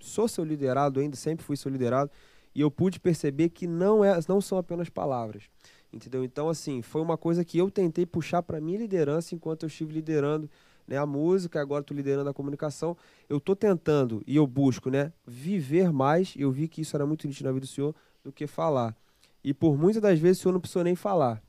sou 0.00 0.26
seu 0.26 0.42
liderado, 0.44 0.98
ainda 0.98 1.14
sempre 1.16 1.44
fui 1.44 1.56
seu 1.56 1.70
liderado, 1.70 2.10
e 2.52 2.60
eu 2.60 2.70
pude 2.70 2.98
perceber 2.98 3.50
que 3.50 3.66
não, 3.68 4.04
é, 4.04 4.18
não 4.28 4.40
são 4.40 4.58
apenas 4.58 4.88
palavras. 4.88 5.44
Entendeu? 5.92 6.24
Então, 6.24 6.48
assim, 6.48 6.82
foi 6.82 7.00
uma 7.00 7.16
coisa 7.16 7.44
que 7.44 7.58
eu 7.58 7.70
tentei 7.70 8.04
puxar 8.04 8.42
para 8.42 8.60
minha 8.60 8.78
liderança 8.78 9.34
enquanto 9.34 9.62
eu 9.62 9.68
estive 9.68 9.92
liderando 9.92 10.50
né, 10.86 10.96
a 10.96 11.06
música, 11.06 11.60
agora 11.60 11.82
estou 11.82 11.96
liderando 11.96 12.28
a 12.28 12.34
comunicação. 12.34 12.96
Eu 13.28 13.38
estou 13.38 13.54
tentando 13.56 14.22
e 14.26 14.36
eu 14.36 14.46
busco 14.46 14.90
né, 14.90 15.12
viver 15.26 15.92
mais, 15.92 16.34
e 16.36 16.42
eu 16.42 16.50
vi 16.50 16.68
que 16.68 16.80
isso 16.80 16.96
era 16.96 17.06
muito 17.06 17.26
nítido 17.26 17.46
na 17.46 17.52
vida 17.52 17.66
do 17.66 17.68
senhor, 17.68 17.94
do 18.22 18.32
que 18.32 18.46
falar. 18.46 18.96
E 19.42 19.52
por 19.52 19.76
muitas 19.76 20.00
das 20.02 20.18
vezes 20.18 20.38
o 20.38 20.42
senhor 20.42 20.52
não 20.52 20.60
precisou 20.60 20.84
nem 20.84 20.94
falar. 20.94 21.42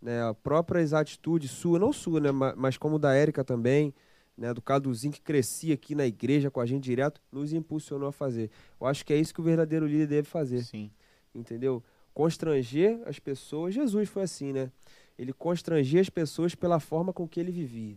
Né, 0.00 0.22
a 0.22 0.34
própria 0.34 0.82
atitude 0.98 1.48
sua, 1.48 1.78
não 1.78 1.92
sua, 1.92 2.20
né, 2.20 2.30
ma- 2.30 2.54
mas 2.56 2.76
como 2.76 2.98
da 2.98 3.14
Érica 3.14 3.42
também, 3.42 3.94
né, 4.36 4.52
do 4.52 4.60
Caduzinho 4.60 5.12
que 5.12 5.20
crescia 5.20 5.74
aqui 5.74 5.94
na 5.94 6.06
igreja 6.06 6.50
com 6.50 6.60
a 6.60 6.66
gente 6.66 6.84
direto, 6.84 7.20
nos 7.32 7.52
impulsionou 7.52 8.08
a 8.08 8.12
fazer. 8.12 8.50
Eu 8.80 8.86
acho 8.86 9.04
que 9.04 9.12
é 9.12 9.16
isso 9.16 9.32
que 9.32 9.40
o 9.40 9.44
verdadeiro 9.44 9.86
líder 9.86 10.06
deve 10.06 10.28
fazer, 10.28 10.62
Sim. 10.62 10.90
entendeu? 11.34 11.82
Constranger 12.12 13.00
as 13.06 13.18
pessoas. 13.18 13.74
Jesus 13.74 14.08
foi 14.08 14.22
assim, 14.24 14.52
né? 14.52 14.70
Ele 15.18 15.32
constrangia 15.32 16.00
as 16.00 16.10
pessoas 16.10 16.54
pela 16.54 16.78
forma 16.80 17.12
com 17.12 17.26
que 17.26 17.40
ele 17.40 17.50
vivia. 17.50 17.96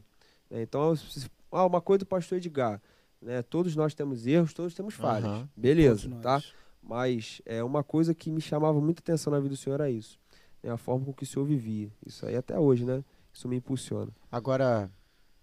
Né? 0.49 0.61
Então, 0.61 0.95
se- 0.95 1.29
ah, 1.51 1.65
uma 1.65 1.81
coisa 1.81 1.99
do 1.99 2.05
pastor 2.05 2.37
Edgar, 2.37 2.81
né? 3.21 3.41
Todos 3.41 3.75
nós 3.75 3.93
temos 3.93 4.25
erros, 4.27 4.53
todos 4.53 4.73
temos 4.73 4.93
falhas. 4.93 5.47
Beleza, 5.55 6.09
Todos 6.09 6.23
nós. 6.23 6.43
tá? 6.43 6.49
Mas 6.81 7.41
é 7.45 7.63
uma 7.63 7.83
coisa 7.83 8.13
que 8.13 8.31
me 8.31 8.39
chamava 8.41 8.79
muita 8.79 9.01
atenção 9.01 9.31
na 9.31 9.39
vida 9.39 9.49
do 9.49 9.57
senhor 9.57 9.75
era 9.75 9.89
isso. 9.89 10.19
Né? 10.63 10.71
A 10.71 10.77
forma 10.77 11.05
com 11.05 11.13
que 11.13 11.23
o 11.23 11.25
senhor 11.27 11.45
vivia. 11.45 11.91
Isso 12.05 12.25
aí 12.25 12.35
até 12.35 12.57
hoje, 12.57 12.85
né? 12.85 13.03
Isso 13.33 13.47
me 13.47 13.57
impulsiona. 13.57 14.11
Agora, 14.31 14.89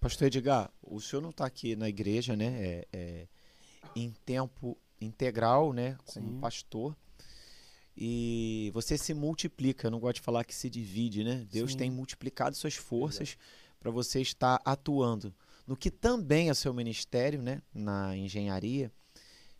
pastor 0.01 0.27
Edgar, 0.29 0.71
o 0.83 1.01
senhor 1.01 1.21
não 1.23 1.31
está 1.31 1.45
aqui 1.47 1.77
na 1.77 1.89
igreja, 1.89 2.35
né? 2.37 2.47
É, 2.47 2.89
é, 2.93 3.27
em 3.95 4.13
tempo 4.25 4.77
integral, 5.01 5.73
né? 5.73 5.97
Como 6.07 6.29
Sim. 6.33 6.41
pastor. 6.41 6.97
E 7.97 8.71
você 8.75 8.99
se 8.99 9.15
multiplica, 9.15 9.87
eu 9.87 9.91
não 9.91 10.01
gosto 10.01 10.17
de 10.17 10.23
falar 10.23 10.45
que 10.45 10.55
se 10.55 10.69
divide, 10.69 11.23
né? 11.23 11.47
Deus 11.51 11.73
Sim. 11.73 11.79
tem 11.79 11.91
multiplicado 11.91 12.57
suas 12.57 12.75
forças 12.75 13.37
para 13.85 13.93
você 13.93 14.23
estar 14.23 14.63
atuando 14.65 15.35
no 15.67 15.77
que 15.77 15.91
também 15.91 16.49
é 16.49 16.55
seu 16.55 16.73
ministério, 16.73 17.43
né? 17.43 17.61
Na 17.75 18.17
engenharia. 18.17 18.91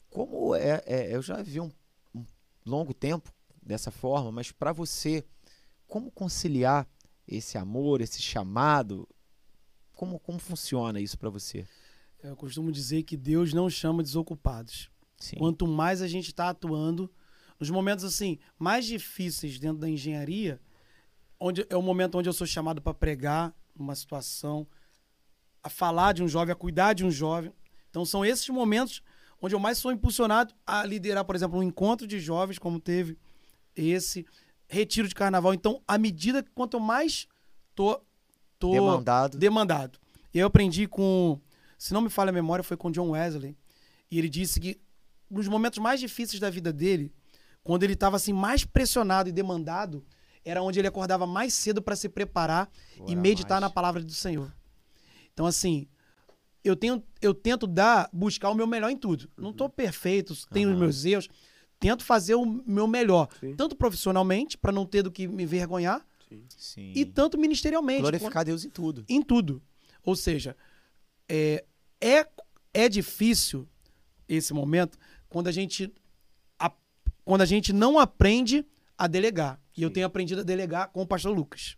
Como 0.09 0.55
é, 0.55 0.83
é- 0.87 1.15
eu 1.15 1.21
já 1.21 1.43
vi 1.43 1.61
um, 1.61 1.71
um 2.15 2.25
longo 2.65 2.95
tempo 2.95 3.31
dessa 3.63 3.91
forma, 3.91 4.33
mas 4.33 4.51
para 4.51 4.73
você, 4.73 5.23
como 5.87 6.11
conciliar 6.11 6.89
esse 7.29 7.59
amor, 7.59 8.01
esse 8.01 8.23
chamado? 8.23 9.07
Como, 9.93 10.19
como 10.19 10.39
funciona 10.39 10.99
isso 11.03 11.19
para 11.19 11.29
você? 11.29 11.67
Eu 12.23 12.35
costumo 12.35 12.73
dizer 12.73 13.03
que 13.03 13.19
Deus 13.19 13.53
não 13.53 13.69
chama 13.69 14.03
desocupados. 14.03 14.91
Sim. 15.19 15.37
Quanto 15.37 15.67
mais 15.67 16.01
a 16.01 16.09
gente 16.09 16.29
está 16.29 16.49
atuando, 16.49 17.13
nos 17.61 17.69
momentos 17.69 18.07
assim 18.07 18.39
mais 18.59 18.87
difíceis 18.87 19.59
dentro 19.59 19.81
da 19.81 19.89
engenharia, 19.89 20.59
onde 21.39 21.67
é 21.69 21.77
o 21.77 21.83
momento 21.83 22.17
onde 22.17 22.27
eu 22.27 22.33
sou 22.33 22.47
chamado 22.47 22.81
para 22.81 22.95
pregar 22.95 23.55
uma 23.77 23.95
situação, 23.95 24.67
a 25.63 25.69
falar 25.69 26.13
de 26.13 26.23
um 26.23 26.29
jovem, 26.29 26.53
a 26.53 26.57
cuidar 26.57 26.93
de 26.93 27.05
um 27.05 27.11
jovem. 27.11 27.53
Então 27.91 28.05
são 28.05 28.25
esses 28.25 28.49
momentos 28.49 29.03
onde 29.41 29.55
eu 29.55 29.59
mais 29.59 29.79
sou 29.79 29.93
impulsionado 29.93 30.55
a 30.67 30.85
liderar, 30.85 31.25
por 31.25 31.35
exemplo, 31.35 31.59
um 31.59 31.63
encontro 31.63 32.07
de 32.07 32.19
jovens, 32.19 32.59
como 32.59 32.81
teve 32.81 33.19
esse 33.77 34.27
retiro 34.69 35.09
de 35.09 35.15
carnaval. 35.15 35.53
Então, 35.53 35.83
à 35.87 35.99
medida 35.99 36.43
que 36.43 36.51
quanto 36.51 36.77
eu 36.77 36.81
mais 36.81 37.27
tô, 37.75 38.01
tô 38.59 38.73
Demandado. 38.73 39.39
demandado. 39.39 39.99
Eu 40.33 40.47
aprendi 40.47 40.87
com, 40.87 41.41
se 41.79 41.93
não 41.93 42.01
me 42.01 42.11
falha 42.11 42.31
a 42.31 42.33
memória, 42.33 42.63
foi 42.63 42.77
com 42.77 42.91
John 42.91 43.11
Wesley. 43.11 43.57
E 44.11 44.19
ele 44.19 44.29
disse 44.29 44.59
que 44.59 44.81
nos 45.31 45.49
momentos 45.49 45.79
mais 45.79 46.01
difíceis 46.01 46.41
da 46.41 46.51
vida 46.51 46.73
dele, 46.73 47.13
quando 47.63 47.83
ele 47.83 47.95
estava 47.95 48.17
assim 48.17 48.33
mais 48.33 48.65
pressionado 48.65 49.29
e 49.29 49.33
demandado, 49.33 50.05
era 50.45 50.63
onde 50.63 50.79
ele 50.79 50.89
acordava 50.89 51.27
mais 51.27 51.55
cedo 51.55 51.81
para 51.83 51.97
se 51.97 52.09
preparar 52.09 52.71
e 53.07 53.17
meditar 53.17 53.61
mais. 53.61 53.63
na 53.63 53.71
palavra 53.71 54.03
do 54.03 54.13
Senhor. 54.13 54.53
Então 55.33 55.47
assim, 55.47 55.87
eu 56.63 56.77
tenho 56.77 57.03
eu 57.21 57.33
tento 57.35 57.67
dar, 57.67 58.09
buscar 58.13 58.51
o 58.51 58.55
meu 58.55 58.67
melhor 58.67 58.91
em 58.91 58.97
tudo. 58.97 59.29
Não 59.37 59.51
estou 59.51 59.69
perfeito, 59.69 60.35
tenho 60.49 60.69
os 60.69 60.75
Aham. 60.75 60.81
meus 60.81 61.05
erros, 61.05 61.29
tento 61.81 62.05
fazer 62.05 62.35
o 62.35 62.45
meu 62.45 62.87
melhor, 62.87 63.29
Sim. 63.41 63.55
tanto 63.57 63.75
profissionalmente 63.77 64.57
para 64.59 64.73
não 64.73 64.87
ter 64.87 65.03
do 65.03 65.11
que 65.11 65.27
me 65.27 65.45
vergonhar 65.47 66.07
Sim. 66.57 66.93
e 66.95 67.05
tanto 67.05 67.39
ministerialmente. 67.39 68.01
glorificar 68.03 68.45
Deus 68.45 68.65
em 68.65 68.71
tudo. 68.71 69.05
em 69.09 69.23
tudo. 69.23 69.63
Ou 70.03 70.15
seja, 70.17 70.57
é, 71.29 71.65
é, 72.01 72.27
é 72.73 72.89
difícil 72.89 73.67
esse 74.29 74.53
momento 74.53 74.99
quando 75.29 75.49
a 75.49 75.53
gente 75.53 75.93
a- 76.59 76.73
quando 77.25 77.41
a 77.43 77.47
gente 77.47 77.73
não 77.73 77.99
aprende 77.99 78.65
a 78.97 79.07
delegar. 79.07 79.61
E 79.77 79.83
eu 79.83 79.91
tenho 79.91 80.07
aprendido 80.07 80.41
a 80.41 80.45
delegar 80.45 80.89
com 80.89 81.03
o 81.03 81.07
pastor 81.07 81.35
Lucas. 81.35 81.77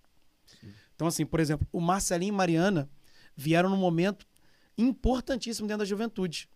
Então, 0.94 1.06
assim, 1.06 1.26
por 1.26 1.40
exemplo, 1.40 1.66
o 1.72 1.80
Marcelinho 1.80 2.32
e 2.32 2.36
Mariana 2.36 2.88
vieram 3.36 3.68
num 3.68 3.76
momento 3.76 4.26
importantíssimo 4.76 5.66
dentro 5.68 5.80
da 5.80 5.84
juventude. 5.84 6.48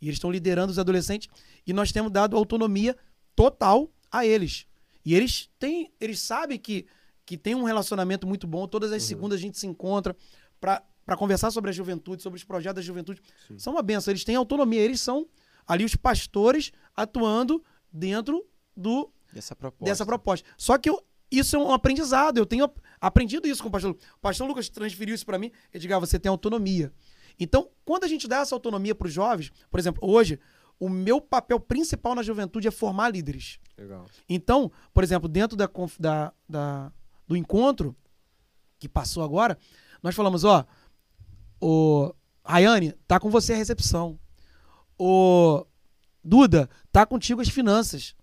E 0.00 0.06
eles 0.06 0.16
estão 0.16 0.30
liderando 0.30 0.70
os 0.70 0.78
adolescentes 0.78 1.28
e 1.66 1.72
nós 1.72 1.92
temos 1.92 2.10
dado 2.10 2.36
autonomia 2.36 2.96
total 3.34 3.90
a 4.10 4.24
eles. 4.24 4.66
E 5.04 5.14
eles 5.14 5.50
têm, 5.58 5.92
eles 6.00 6.20
sabem 6.20 6.58
que, 6.58 6.86
que 7.26 7.36
tem 7.36 7.54
um 7.54 7.64
relacionamento 7.64 8.26
muito 8.26 8.46
bom. 8.46 8.66
Todas 8.66 8.92
as 8.92 9.02
segundas 9.02 9.38
a 9.38 9.42
gente 9.42 9.58
se 9.58 9.66
encontra 9.66 10.16
para 10.60 11.16
conversar 11.16 11.50
sobre 11.50 11.70
a 11.70 11.72
juventude, 11.72 12.22
sobre 12.22 12.36
os 12.36 12.44
projetos 12.44 12.76
da 12.76 12.86
juventude. 12.86 13.20
Sim. 13.48 13.58
São 13.58 13.72
uma 13.74 13.82
benção, 13.82 14.12
eles 14.12 14.24
têm 14.24 14.36
autonomia, 14.36 14.80
eles 14.80 15.00
são 15.00 15.26
ali 15.66 15.84
os 15.84 15.96
pastores 15.96 16.72
atuando 16.96 17.62
dentro 17.92 18.46
do 18.76 19.10
Dessa 19.32 19.54
proposta. 19.56 19.84
dessa 19.84 20.06
proposta. 20.06 20.48
Só 20.56 20.76
que 20.78 20.88
eu- 20.90 21.02
isso 21.30 21.54
é 21.56 21.58
um 21.58 21.72
aprendizado. 21.72 22.38
Eu 22.38 22.46
tenho 22.46 22.64
ap- 22.64 22.78
aprendido 23.00 23.46
isso 23.46 23.62
com 23.62 23.68
o 23.68 23.72
pastor 23.72 23.90
Lucas. 23.92 24.08
O 24.16 24.20
pastor 24.20 24.48
Lucas 24.48 24.68
transferiu 24.68 25.14
isso 25.14 25.24
para 25.26 25.38
mim. 25.38 25.50
Ah, 25.94 25.98
você 25.98 26.18
tem 26.18 26.28
autonomia. 26.30 26.92
Então, 27.38 27.70
quando 27.84 28.04
a 28.04 28.08
gente 28.08 28.26
dá 28.28 28.38
essa 28.38 28.54
autonomia 28.54 28.94
para 28.94 29.06
os 29.06 29.12
jovens, 29.12 29.50
por 29.70 29.78
exemplo, 29.80 30.00
hoje, 30.06 30.38
o 30.78 30.88
meu 30.88 31.20
papel 31.20 31.58
principal 31.60 32.14
na 32.14 32.22
juventude 32.22 32.66
é 32.68 32.70
formar 32.70 33.10
líderes. 33.10 33.58
Legal. 33.78 34.06
Então, 34.28 34.70
por 34.92 35.04
exemplo, 35.04 35.28
dentro 35.28 35.56
da, 35.56 35.68
da- 35.98 36.32
da- 36.48 36.92
do 37.26 37.36
encontro 37.36 37.94
que 38.78 38.88
passou 38.88 39.22
agora, 39.22 39.56
nós 40.02 40.14
falamos, 40.14 40.42
ó, 40.44 40.66
o 41.60 42.12
Rayane, 42.44 42.92
tá 43.06 43.20
com 43.20 43.30
você 43.30 43.52
a 43.52 43.56
recepção. 43.56 44.18
O 44.98 45.64
Duda, 46.22 46.68
tá 46.92 47.06
contigo 47.06 47.40
as 47.40 47.48
finanças. 47.48 48.14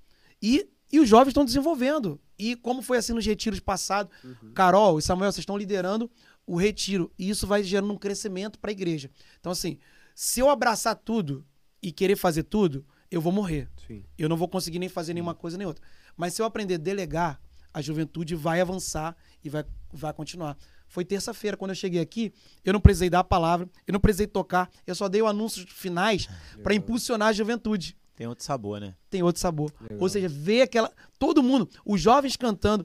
E 0.42 0.70
E 0.92 1.00
os 1.00 1.10
jovens 1.10 1.30
estão 1.30 1.46
desenvolvendo. 1.46 2.20
E 2.38 2.56
como 2.56 2.82
foi 2.82 2.98
assim 2.98 3.14
nos 3.14 3.26
retiros 3.26 3.60
passados, 3.60 4.12
Carol 4.54 5.00
e 5.00 5.02
Samuel, 5.02 5.32
vocês 5.32 5.42
estão 5.42 5.58
liderando 5.58 6.10
o 6.46 6.56
retiro. 6.56 7.12
E 7.18 7.30
isso 7.30 7.46
vai 7.46 7.64
gerando 7.64 7.92
um 7.92 7.98
crescimento 7.98 8.58
para 8.60 8.72
a 8.72 8.74
igreja. 8.74 9.10
Então, 9.40 9.52
assim, 9.52 9.78
se 10.16 10.40
eu 10.40 10.50
abraçar 10.50 10.96
tudo 10.96 11.46
e 11.82 11.92
querer 11.92 12.16
fazer 12.16 12.44
tudo, 12.44 12.86
eu 13.12 13.22
vou 13.22 13.32
morrer. 13.32 13.70
Sim. 13.86 14.04
Eu 14.18 14.30
não 14.30 14.38
vou 14.38 14.48
conseguir 14.48 14.80
nem 14.80 14.90
fazer 14.90 15.14
nenhuma 15.14 15.36
coisa 15.36 15.58
nem 15.58 15.68
outra. 15.68 15.84
Mas 16.16 16.34
se 16.34 16.42
eu 16.42 16.46
aprender 16.46 16.76
a 16.76 16.78
delegar, 16.78 17.42
a 17.74 17.82
juventude 17.82 18.34
vai 18.34 18.62
avançar 18.62 19.16
e 19.44 19.50
vai, 19.50 19.64
vai 19.94 20.14
continuar. 20.14 20.58
Foi 20.88 21.04
terça-feira, 21.04 21.58
quando 21.58 21.72
eu 21.72 21.76
cheguei 21.76 22.02
aqui, 22.02 22.34
eu 22.64 22.74
não 22.74 22.80
precisei 22.80 23.10
dar 23.10 23.20
a 23.20 23.24
palavra, 23.24 23.70
eu 23.86 23.92
não 23.92 24.00
precisei 24.00 24.26
tocar, 24.26 24.70
eu 24.86 24.96
só 24.96 25.10
dei 25.10 25.22
o 25.22 25.28
anúncio 25.28 25.66
finais 25.68 26.28
para 26.64 26.74
impulsionar 26.74 27.30
a 27.30 27.34
juventude. 27.34 27.96
Tem 28.18 28.26
outro 28.28 28.44
sabor, 28.44 28.82
né? 28.82 28.96
Tem 29.12 29.22
outro 29.22 29.40
sabor. 29.40 29.72
Legal. 29.80 30.00
Ou 30.02 30.10
seja, 30.10 30.28
ver 30.28 30.64
aquela. 30.64 30.92
Todo 31.20 31.44
mundo, 31.44 31.70
os 31.86 32.02
jovens 32.02 32.36
cantando, 32.36 32.84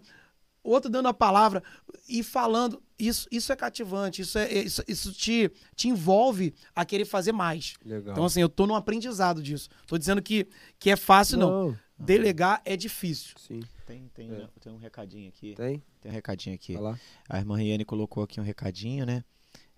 outro 0.63 0.91
dando 0.91 1.09
a 1.09 1.15
palavra 1.15 1.63
e 2.07 2.23
falando. 2.23 2.83
Isso, 2.99 3.27
isso 3.33 3.51
é 3.51 3.57
cativante, 3.57 4.21
isso, 4.23 4.39
é, 4.39 4.53
isso, 4.53 4.85
isso 4.87 5.11
te, 5.13 5.51
te 5.75 5.89
envolve 5.89 6.55
a 6.77 6.85
querer 6.85 7.07
fazer 7.07 7.33
mais. 7.33 7.75
Legal. 7.85 8.13
Então, 8.13 8.27
assim, 8.27 8.41
eu 8.43 8.49
tô 8.49 8.67
num 8.67 8.77
aprendizado 8.77 9.43
disso. 9.43 9.69
Tô 9.87 9.97
dizendo 9.99 10.21
que, 10.23 10.47
que 10.79 10.91
é 10.91 10.97
fácil, 10.97 11.39
não. 11.39 11.77
Delegar 11.99 12.61
é 12.65 12.77
difícil. 12.77 13.35
Sim. 13.39 13.61
Tem, 13.87 14.09
tem, 14.15 14.31
É. 14.31 14.49
tem 14.61 14.73
um 14.73 14.77
recadinho 14.77 15.29
aqui. 15.31 15.55
Tem? 15.55 15.83
Tem 16.01 16.11
um 16.13 16.15
recadinho 16.15 16.55
aqui. 16.55 16.75
Vai 16.75 16.83
lá. 16.83 17.01
A 17.29 17.39
irmã 17.39 17.57
Riane 17.57 17.85
colocou 17.85 18.23
aqui 18.23 18.39
um 18.39 18.45
recadinho, 18.45 19.07
né? 19.07 19.25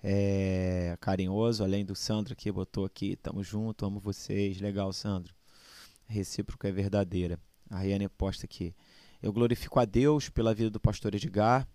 É, 0.03 0.97
carinhoso, 1.01 1.65
além 1.65 1.83
do 1.85 1.95
Sandro 1.97 2.37
que 2.37 2.53
botou 2.53 2.85
aqui, 2.85 3.17
tamo 3.17 3.43
junto, 3.43 3.87
amo 3.87 3.99
vocês. 4.01 4.61
Legal, 4.61 4.93
Sandro. 4.93 5.35
Recíproco 6.07 6.67
é 6.67 6.73
verdadeira. 6.73 7.39
A 7.71 7.79
Riane 7.79 8.09
posta 8.09 8.47
aqui. 8.47 8.75
Eu 9.23 9.33
glorifico 9.33 9.81
a 9.81 9.85
Deus 9.85 10.29
pela 10.29 10.55
vida 10.55 10.71
do 10.71 10.81
pastor 10.81 11.15
Edgar, 11.15 11.67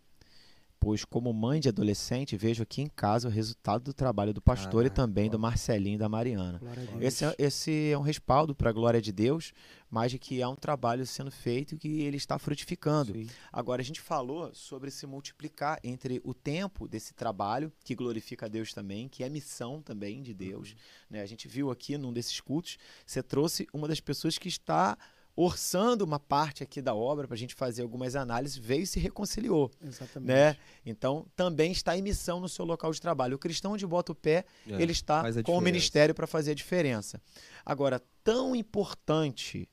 pois 0.80 1.04
como 1.04 1.34
mãe 1.34 1.60
de 1.60 1.68
adolescente 1.68 2.38
vejo 2.38 2.64
aqui 2.64 2.82
em 2.82 2.88
casa 2.88 3.28
o 3.28 3.32
resultado 3.32 3.84
do 3.84 3.94
trabalho 3.94 4.34
do 4.34 4.42
pastor 4.42 4.86
e 4.86 4.90
Caraca, 4.90 4.96
também 4.96 5.26
do 5.26 5.34
foda. 5.34 5.42
Marcelinho 5.42 5.96
e 5.96 5.98
da 5.98 6.08
Mariana. 6.08 6.62
Esse 7.02 7.26
é, 7.26 7.36
esse 7.38 7.92
é 7.92 7.98
um 7.98 8.02
respaldo 8.02 8.56
para 8.56 8.70
a 8.70 8.74
glória 8.74 9.02
de 9.02 9.12
Deus, 9.12 9.52
mas 9.90 10.12
de 10.12 10.20
que 10.20 10.42
há 10.42 10.48
um 10.50 10.56
trabalho 10.56 11.06
sendo 11.06 11.32
feito 11.32 11.76
e 11.76 11.78
que 11.78 12.02
ele 12.02 12.18
está 12.18 12.40
frutificando. 12.40 13.14
Sim. 13.14 13.28
Agora, 13.52 13.82
a 13.82 13.86
gente 13.86 14.00
falou 14.00 14.54
sobre 14.54 14.92
se 14.92 15.06
multiplicar 15.06 15.80
entre 15.84 16.22
o 16.24 16.34
tempo 16.34 16.88
desse 16.88 17.14
trabalho, 17.14 17.72
que 17.84 17.96
glorifica 17.96 18.46
a 18.46 18.50
Deus 18.50 18.74
também, 18.74 19.10
que 19.10 19.24
é 19.24 19.30
missão 19.30 19.82
também 19.82 20.22
de 20.22 20.34
Deus. 20.34 20.76
né? 21.10 21.22
A 21.22 21.26
gente 21.26 21.48
viu 21.48 21.72
aqui 21.72 21.98
num 21.98 22.14
desses 22.14 22.40
cultos, 22.40 22.78
você 23.06 23.22
trouxe 23.22 23.68
uma 23.74 23.88
das 23.88 24.00
pessoas 24.00 24.38
que 24.38 24.48
está 24.48 24.98
orçando 25.42 26.04
uma 26.04 26.20
parte 26.20 26.64
aqui 26.64 26.82
da 26.82 26.94
obra 26.94 27.26
para 27.26 27.34
a 27.34 27.38
gente 27.38 27.56
fazer 27.56 27.82
algumas 27.82 28.14
análises, 28.14 28.58
veio 28.58 28.84
e 28.84 28.88
se 28.88 29.00
reconciliou. 29.00 29.72
Exatamente. 29.82 30.28
Né? 30.28 30.58
Então, 30.86 31.26
também 31.34 31.72
está 31.72 31.98
em 31.98 32.02
missão 32.02 32.42
no 32.42 32.50
seu 32.50 32.66
local 32.66 32.92
de 32.92 33.00
trabalho. 33.00 33.38
O 33.38 33.40
cristão 33.40 33.72
onde 33.72 33.88
bota 33.88 34.12
o 34.12 34.16
pé, 34.16 34.44
É, 34.68 34.82
ele 34.82 34.92
está 34.92 35.24
com 35.44 35.58
o 35.58 35.62
ministério 35.62 36.14
para 36.14 36.28
fazer 36.28 36.52
a 36.52 36.54
diferença. 36.54 37.22
Agora, 37.66 38.02
tão 38.22 38.54
importante, 38.54 39.70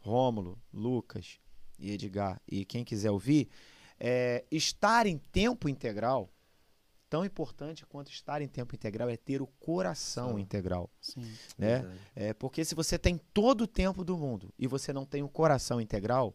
Rômulo, 0.00 0.58
Lucas 0.72 1.38
e 1.78 1.90
Edgar, 1.90 2.40
e 2.48 2.64
quem 2.64 2.82
quiser 2.82 3.10
ouvir, 3.10 3.50
é 4.00 4.44
estar 4.50 5.06
em 5.06 5.18
tempo 5.18 5.68
integral, 5.68 6.30
tão 7.12 7.26
importante 7.26 7.84
quanto 7.84 8.10
estar 8.10 8.40
em 8.40 8.48
tempo 8.48 8.74
integral 8.74 9.06
é 9.06 9.18
ter 9.18 9.42
o 9.42 9.46
coração 9.46 10.38
integral. 10.38 10.88
Sim. 10.98 11.20
Né? 11.58 11.80
Verdade. 11.80 12.00
É, 12.16 12.32
porque 12.32 12.64
se 12.64 12.74
você 12.74 12.98
tem 12.98 13.20
todo 13.34 13.64
o 13.64 13.66
tempo 13.66 14.02
do 14.02 14.16
mundo 14.16 14.50
e 14.58 14.66
você 14.66 14.94
não 14.94 15.04
tem 15.04 15.22
o 15.22 15.28
coração 15.28 15.78
integral, 15.78 16.34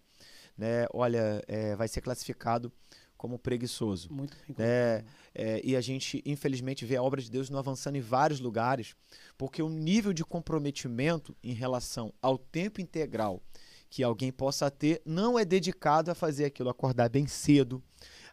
né, 0.56 0.86
olha, 0.94 1.44
é, 1.48 1.76
vai 1.76 1.88
ser 1.88 2.02
classificado 2.02 2.72
como 3.18 3.40
preguiçoso. 3.40 4.14
Muito 4.14 4.38
bem. 4.48 4.56
É, 4.60 5.04
é, 5.34 5.62
e 5.64 5.76
a 5.76 5.82
gente, 5.82 6.22
infelizmente, 6.24 6.86
vê 6.86 6.96
a 6.96 7.02
obra 7.02 7.24
de 7.24 7.32
Deus 7.32 7.50
não 7.50 7.58
avançando 7.58 7.96
em 7.96 8.02
vários 8.02 8.40
lugares, 8.40 8.96
porque 9.36 9.64
o 9.64 9.70
nível 9.70 10.14
de 10.14 10.24
comprometimento 10.24 11.36
em 11.44 11.54
relação 11.54 12.14
ao 12.22 12.38
tempo 12.38 12.80
integral 12.80 13.42
que 13.90 14.04
alguém 14.04 14.32
possa 14.32 14.70
ter 14.70 15.02
não 15.06 15.38
é 15.38 15.46
dedicado 15.46 16.12
a 16.12 16.16
fazer 16.16 16.46
aquilo, 16.46 16.70
acordar 16.70 17.10
bem 17.10 17.28
cedo, 17.28 17.82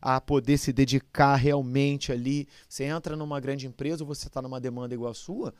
a 0.00 0.20
poder 0.20 0.59
se 0.59 0.72
dedicar 0.72 1.36
realmente 1.36 2.12
ali. 2.12 2.48
Você 2.68 2.84
entra 2.84 3.16
numa 3.16 3.40
grande 3.40 3.66
empresa 3.66 4.02
ou 4.02 4.09
você 4.09 4.26
está 4.26 4.42
numa 4.42 4.61
demanda 4.61 4.94
igual 4.94 5.11
a 5.11 5.14
sua, 5.14 5.55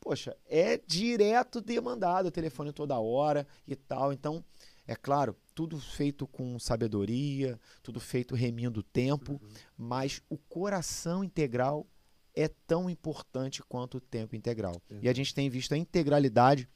poxa, 0.00 0.36
é 0.48 0.80
direto 0.86 1.60
demandado 1.60 2.26
o 2.26 2.30
telefone 2.30 2.72
toda 2.72 2.98
hora 2.98 3.46
e 3.68 3.76
tal. 3.76 4.12
Então, 4.12 4.42
é 4.86 4.96
claro, 4.96 5.36
tudo 5.54 5.78
feito 5.78 6.26
com 6.26 6.58
sabedoria, 6.58 7.60
tudo 7.82 8.00
feito 8.00 8.34
remindo 8.34 8.80
o 8.80 8.82
tempo, 8.82 9.40
mas 9.76 10.22
o 10.28 10.38
coração 10.38 11.22
integral 11.22 11.86
é 12.34 12.48
tão 12.66 12.88
importante 12.88 13.62
quanto 13.62 13.98
o 13.98 14.00
tempo 14.00 14.34
integral. 14.34 14.80
E 15.02 15.08
a 15.08 15.12
gente 15.12 15.34
tem 15.34 15.50
visto 15.50 15.74
a 15.74 15.76
integralidade 15.76 16.68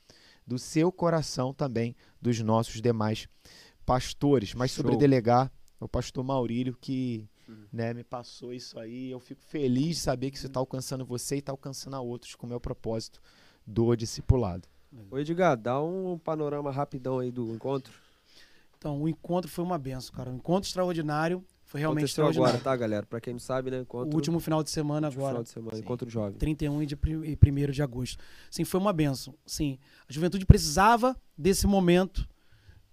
do 0.46 0.58
seu 0.58 0.92
coração 0.92 1.52
também, 1.52 1.96
dos 2.20 2.40
nossos 2.40 2.80
demais 2.80 3.28
pastores. 3.84 4.54
Mas 4.54 4.72
sobre 4.72 4.92
Show. 4.92 4.98
delegar, 4.98 5.52
é 5.80 5.84
o 5.84 5.88
pastor 5.88 6.24
Maurílio 6.24 6.76
que 6.80 7.28
né, 7.72 7.92
me 7.92 8.04
passou 8.04 8.52
isso 8.52 8.78
aí. 8.78 9.10
Eu 9.10 9.20
fico 9.20 9.42
feliz 9.42 9.96
de 9.96 10.02
saber 10.02 10.30
que 10.30 10.36
isso 10.36 10.46
está 10.46 10.60
alcançando 10.60 11.04
você 11.04 11.36
e 11.36 11.38
está 11.38 11.52
alcançando 11.52 11.96
a 11.96 12.00
outros, 12.00 12.34
como 12.34 12.52
é 12.52 12.56
o 12.56 12.60
propósito 12.60 13.20
do 13.66 13.94
discipulado. 13.94 14.68
Ô, 15.10 15.18
Edgar, 15.18 15.56
dá 15.56 15.80
um 15.82 16.18
panorama 16.18 16.70
rapidão 16.70 17.18
aí 17.18 17.30
do 17.30 17.54
encontro. 17.54 17.92
Então, 18.78 19.02
o 19.02 19.08
encontro 19.08 19.50
foi 19.50 19.64
uma 19.64 19.78
benção, 19.78 20.14
cara. 20.14 20.30
Um 20.30 20.36
encontro 20.36 20.68
extraordinário. 20.68 21.44
Foi 21.74 21.80
realmente 21.80 22.04
Aconteceu 22.04 22.28
agora, 22.28 22.56
tá, 22.60 22.76
galera? 22.76 23.04
Pra 23.04 23.20
quem 23.20 23.32
não 23.32 23.40
sabe, 23.40 23.68
né? 23.68 23.80
Encontro, 23.80 24.08
O 24.12 24.14
último 24.14 24.38
final 24.38 24.62
de 24.62 24.70
semana 24.70 25.08
agora. 25.08 25.28
final 25.30 25.42
de 25.42 25.48
semana, 25.48 25.74
Sim. 25.76 25.82
encontro 25.82 26.08
jovem. 26.08 26.38
31 26.38 26.80
e 26.80 26.86
de 26.86 26.94
pri- 26.94 27.14
e 27.14 27.36
1 27.36 27.72
de 27.72 27.82
agosto. 27.82 28.22
Sim, 28.48 28.62
foi 28.64 28.78
uma 28.78 28.92
benção. 28.92 29.34
Sim, 29.44 29.76
a 30.08 30.12
juventude 30.12 30.46
precisava 30.46 31.20
desse 31.36 31.66
momento, 31.66 32.28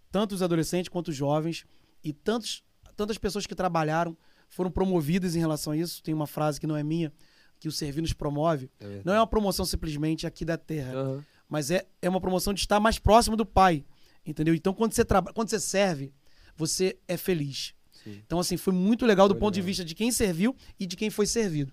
tanto 0.10 0.34
os 0.34 0.42
adolescentes 0.42 0.90
quanto 0.90 1.10
os 1.10 1.16
jovens, 1.16 1.64
e 2.04 2.12
tantos, 2.12 2.64
tantas 2.98 3.20
pessoas 3.20 3.46
que 3.46 3.54
trabalharam 3.54 4.18
foram 4.50 4.72
promovidas 4.72 5.36
em 5.36 5.40
relação 5.40 5.74
a 5.74 5.78
isso. 5.78 6.02
Tem 6.02 6.12
uma 6.12 6.26
frase 6.26 6.60
que 6.60 6.66
não 6.66 6.76
é 6.76 6.82
minha, 6.82 7.14
que 7.60 7.68
o 7.68 7.72
Servir 7.72 8.02
nos 8.02 8.14
promove. 8.14 8.68
É. 8.80 9.02
Não 9.06 9.14
é 9.14 9.20
uma 9.20 9.28
promoção 9.28 9.64
simplesmente 9.64 10.26
aqui 10.26 10.44
da 10.44 10.58
terra, 10.58 10.92
Aham. 10.96 11.26
mas 11.48 11.70
é, 11.70 11.86
é 12.02 12.10
uma 12.10 12.20
promoção 12.20 12.52
de 12.52 12.60
estar 12.62 12.80
mais 12.80 12.98
próximo 12.98 13.36
do 13.38 13.46
Pai, 13.46 13.86
entendeu? 14.26 14.56
Então, 14.56 14.74
quando 14.74 14.94
você, 14.94 15.06
quando 15.36 15.50
você 15.52 15.60
serve, 15.60 16.12
você 16.56 16.98
é 17.08 17.16
feliz. 17.16 17.76
Sim. 18.04 18.22
Então, 18.26 18.40
assim, 18.40 18.58
foi 18.58 18.74
muito 18.74 19.06
legal 19.06 19.28
do 19.28 19.34
Foi 19.34 19.40
ponto 19.40 19.54
de 19.54 19.60
legal. 19.60 19.68
vista 19.68 19.86
de 19.86 19.96
quem 19.96 20.12
serviu 20.12 20.56
e 20.80 20.86
de 20.86 20.96
quem 20.96 21.10
foi 21.10 21.26
servido. 21.26 21.72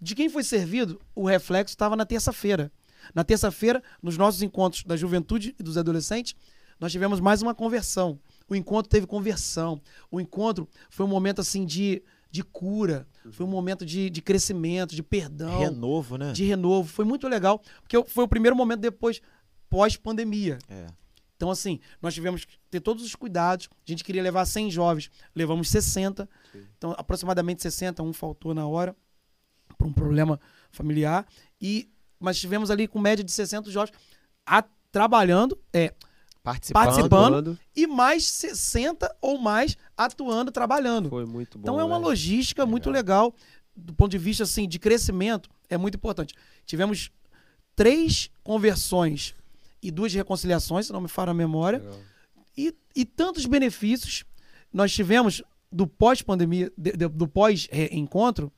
De 0.00 0.14
quem 0.14 0.28
foi 0.28 0.42
servido, 0.44 1.00
o 1.14 1.26
reflexo 1.26 1.72
estava 1.72 1.96
na 1.96 2.04
terça-feira. 2.04 2.70
Na 3.14 3.24
terça-feira, 3.24 3.82
nos 4.02 4.16
nossos 4.16 4.42
encontros 4.42 4.84
da 4.84 4.96
juventude 4.96 5.54
e 5.58 5.62
dos 5.62 5.78
adolescentes, 5.78 6.34
nós 6.78 6.92
tivemos 6.92 7.20
mais 7.20 7.42
uma 7.42 7.54
conversão. 7.54 8.18
O 8.48 8.54
encontro 8.54 8.88
teve 8.88 9.06
conversão. 9.06 9.80
O 10.10 10.20
encontro 10.20 10.68
foi 10.90 11.04
um 11.04 11.08
momento, 11.08 11.40
assim, 11.40 11.64
de, 11.64 12.02
de 12.30 12.42
cura. 12.42 13.06
Foi 13.30 13.44
um 13.44 13.48
momento 13.48 13.84
de, 13.84 14.08
de 14.08 14.22
crescimento, 14.22 14.94
de 14.94 15.02
perdão 15.02 15.58
Renovo, 15.58 16.16
né? 16.16 16.32
de 16.32 16.44
renovo. 16.44 16.88
Foi 16.88 17.04
muito 17.04 17.26
legal, 17.28 17.60
porque 17.82 18.02
foi 18.10 18.24
o 18.24 18.28
primeiro 18.28 18.56
momento 18.56 18.80
depois, 18.80 19.20
pós-pandemia. 19.68 20.58
É. 20.68 20.86
Então, 21.38 21.52
assim, 21.52 21.78
nós 22.02 22.12
tivemos 22.14 22.44
que 22.44 22.58
ter 22.68 22.80
todos 22.80 23.04
os 23.04 23.14
cuidados. 23.14 23.68
A 23.72 23.90
gente 23.90 24.02
queria 24.02 24.20
levar 24.20 24.44
100 24.44 24.72
jovens, 24.72 25.08
levamos 25.32 25.68
60. 25.70 26.28
Sim. 26.50 26.66
Então, 26.76 26.92
aproximadamente 26.98 27.62
60, 27.62 28.02
um 28.02 28.12
faltou 28.12 28.52
na 28.52 28.66
hora, 28.66 28.94
por 29.78 29.86
um 29.86 29.92
problema 29.92 30.40
familiar. 30.72 31.24
E, 31.60 31.88
mas 32.18 32.40
tivemos 32.40 32.72
ali 32.72 32.88
com 32.88 32.98
média 32.98 33.22
de 33.24 33.30
60 33.30 33.70
jovens 33.70 33.92
a- 34.44 34.64
trabalhando, 34.90 35.56
é, 35.72 35.94
Participando. 36.42 36.84
Participando. 36.84 37.58
e 37.76 37.86
mais 37.86 38.24
60 38.26 39.14
ou 39.20 39.38
mais 39.38 39.76
atuando, 39.96 40.50
trabalhando. 40.50 41.08
Foi 41.08 41.24
muito 41.24 41.56
bom. 41.56 41.62
Então 41.62 41.78
é 41.78 41.84
uma 41.84 41.96
velho. 41.98 42.08
logística 42.08 42.66
muito 42.66 42.90
legal 42.90 43.32
do 43.76 43.94
ponto 43.94 44.10
de 44.10 44.18
vista 44.18 44.42
assim 44.42 44.66
de 44.66 44.78
crescimento, 44.78 45.48
é 45.68 45.76
muito 45.76 45.94
importante. 45.96 46.34
Tivemos 46.66 47.12
três 47.76 48.28
conversões 48.42 49.34
e 49.82 49.90
duas 49.90 50.12
reconciliações, 50.12 50.86
se 50.86 50.92
não 50.92 51.00
me 51.00 51.08
falha 51.08 51.30
a 51.30 51.34
memória, 51.34 51.82
e, 52.56 52.74
e 52.96 53.04
tantos 53.04 53.46
benefícios 53.46 54.24
nós 54.72 54.92
tivemos 54.92 55.42
do 55.70 55.86
pós-pandemia, 55.86 56.72
de- 56.76 56.92
de- 56.92 57.08
do 57.08 57.26
pós-encontro. 57.28 58.52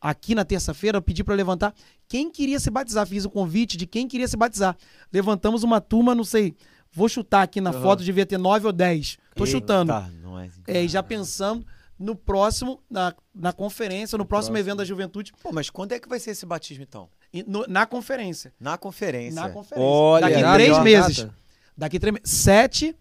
Aqui 0.00 0.32
na 0.34 0.44
terça-feira, 0.44 0.98
eu 0.98 1.02
pedi 1.02 1.24
para 1.24 1.34
levantar 1.34 1.74
quem 2.06 2.30
queria 2.30 2.60
se 2.60 2.70
batizar. 2.70 3.04
Fiz 3.06 3.24
o 3.24 3.30
convite 3.30 3.76
de 3.76 3.84
quem 3.86 4.06
queria 4.06 4.28
se 4.28 4.36
batizar. 4.36 4.76
Levantamos 5.12 5.64
uma 5.64 5.80
turma, 5.80 6.14
não 6.14 6.22
sei, 6.22 6.54
vou 6.92 7.08
chutar 7.08 7.42
aqui 7.42 7.60
na 7.60 7.70
Aham. 7.70 7.82
foto, 7.82 8.04
devia 8.04 8.24
ter 8.24 8.38
nove 8.38 8.64
ou 8.66 8.72
dez. 8.72 9.18
Tô 9.34 9.44
chutando. 9.44 9.92
Eita, 9.92 10.08
nós. 10.22 10.52
É, 10.68 10.84
e 10.84 10.88
já 10.88 11.02
pensando 11.02 11.66
no 11.98 12.14
próximo, 12.14 12.80
na, 12.88 13.12
na 13.34 13.52
conferência, 13.52 14.16
no, 14.16 14.24
próximo, 14.24 14.52
próximo. 14.52 14.56
evento 14.58 14.78
da 14.78 14.84
juventude, 14.84 15.32
Pô, 15.42 15.50
mas 15.52 15.68
quando 15.68 15.90
é 15.92 15.98
que 15.98 16.08
vai 16.08 16.20
ser 16.20 16.30
esse 16.30 16.46
batismo, 16.46 16.84
então? 16.84 17.08
No- 17.46 17.66
na 17.68 17.86
conferência. 17.86 18.52
Na 18.58 18.76
conferência. 18.78 19.40
Na 19.40 19.50
conferência. 19.50 19.86
Olha, 19.88 20.28
Daqui 20.28 20.52
três 20.54 20.82
meses. 20.82 21.16
Data? 21.18 21.34
Daqui 21.76 21.98
três 21.98 22.14
meses. 22.14 22.30
7, 22.30 22.96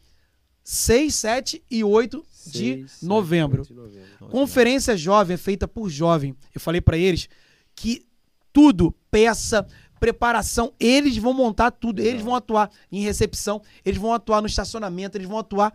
6, 0.63 1.15
7 1.15 1.63
e 1.69 1.83
8 1.83 2.25
de 2.45 2.57
Seis, 2.75 2.91
sete, 2.91 3.05
novembro. 3.05 3.61
oito 3.61 3.73
de 3.73 3.79
novembro. 3.79 4.27
Conferência 4.29 4.95
jovem 4.95 5.33
é 5.35 5.37
feita 5.37 5.67
por 5.67 5.89
jovem. 5.89 6.35
Eu 6.53 6.61
falei 6.61 6.79
pra 6.79 6.97
eles 6.97 7.27
que 7.75 8.05
tudo, 8.53 8.93
peça, 9.11 9.67
preparação, 9.99 10.73
eles 10.79 11.17
vão 11.17 11.33
montar 11.33 11.71
tudo, 11.71 12.01
eles 12.01 12.21
vão 12.21 12.35
atuar 12.35 12.69
em 12.91 13.01
recepção, 13.01 13.61
eles 13.83 13.99
vão 13.99 14.13
atuar 14.13 14.41
no 14.41 14.47
estacionamento, 14.47 15.17
eles 15.17 15.27
vão 15.27 15.37
atuar. 15.39 15.73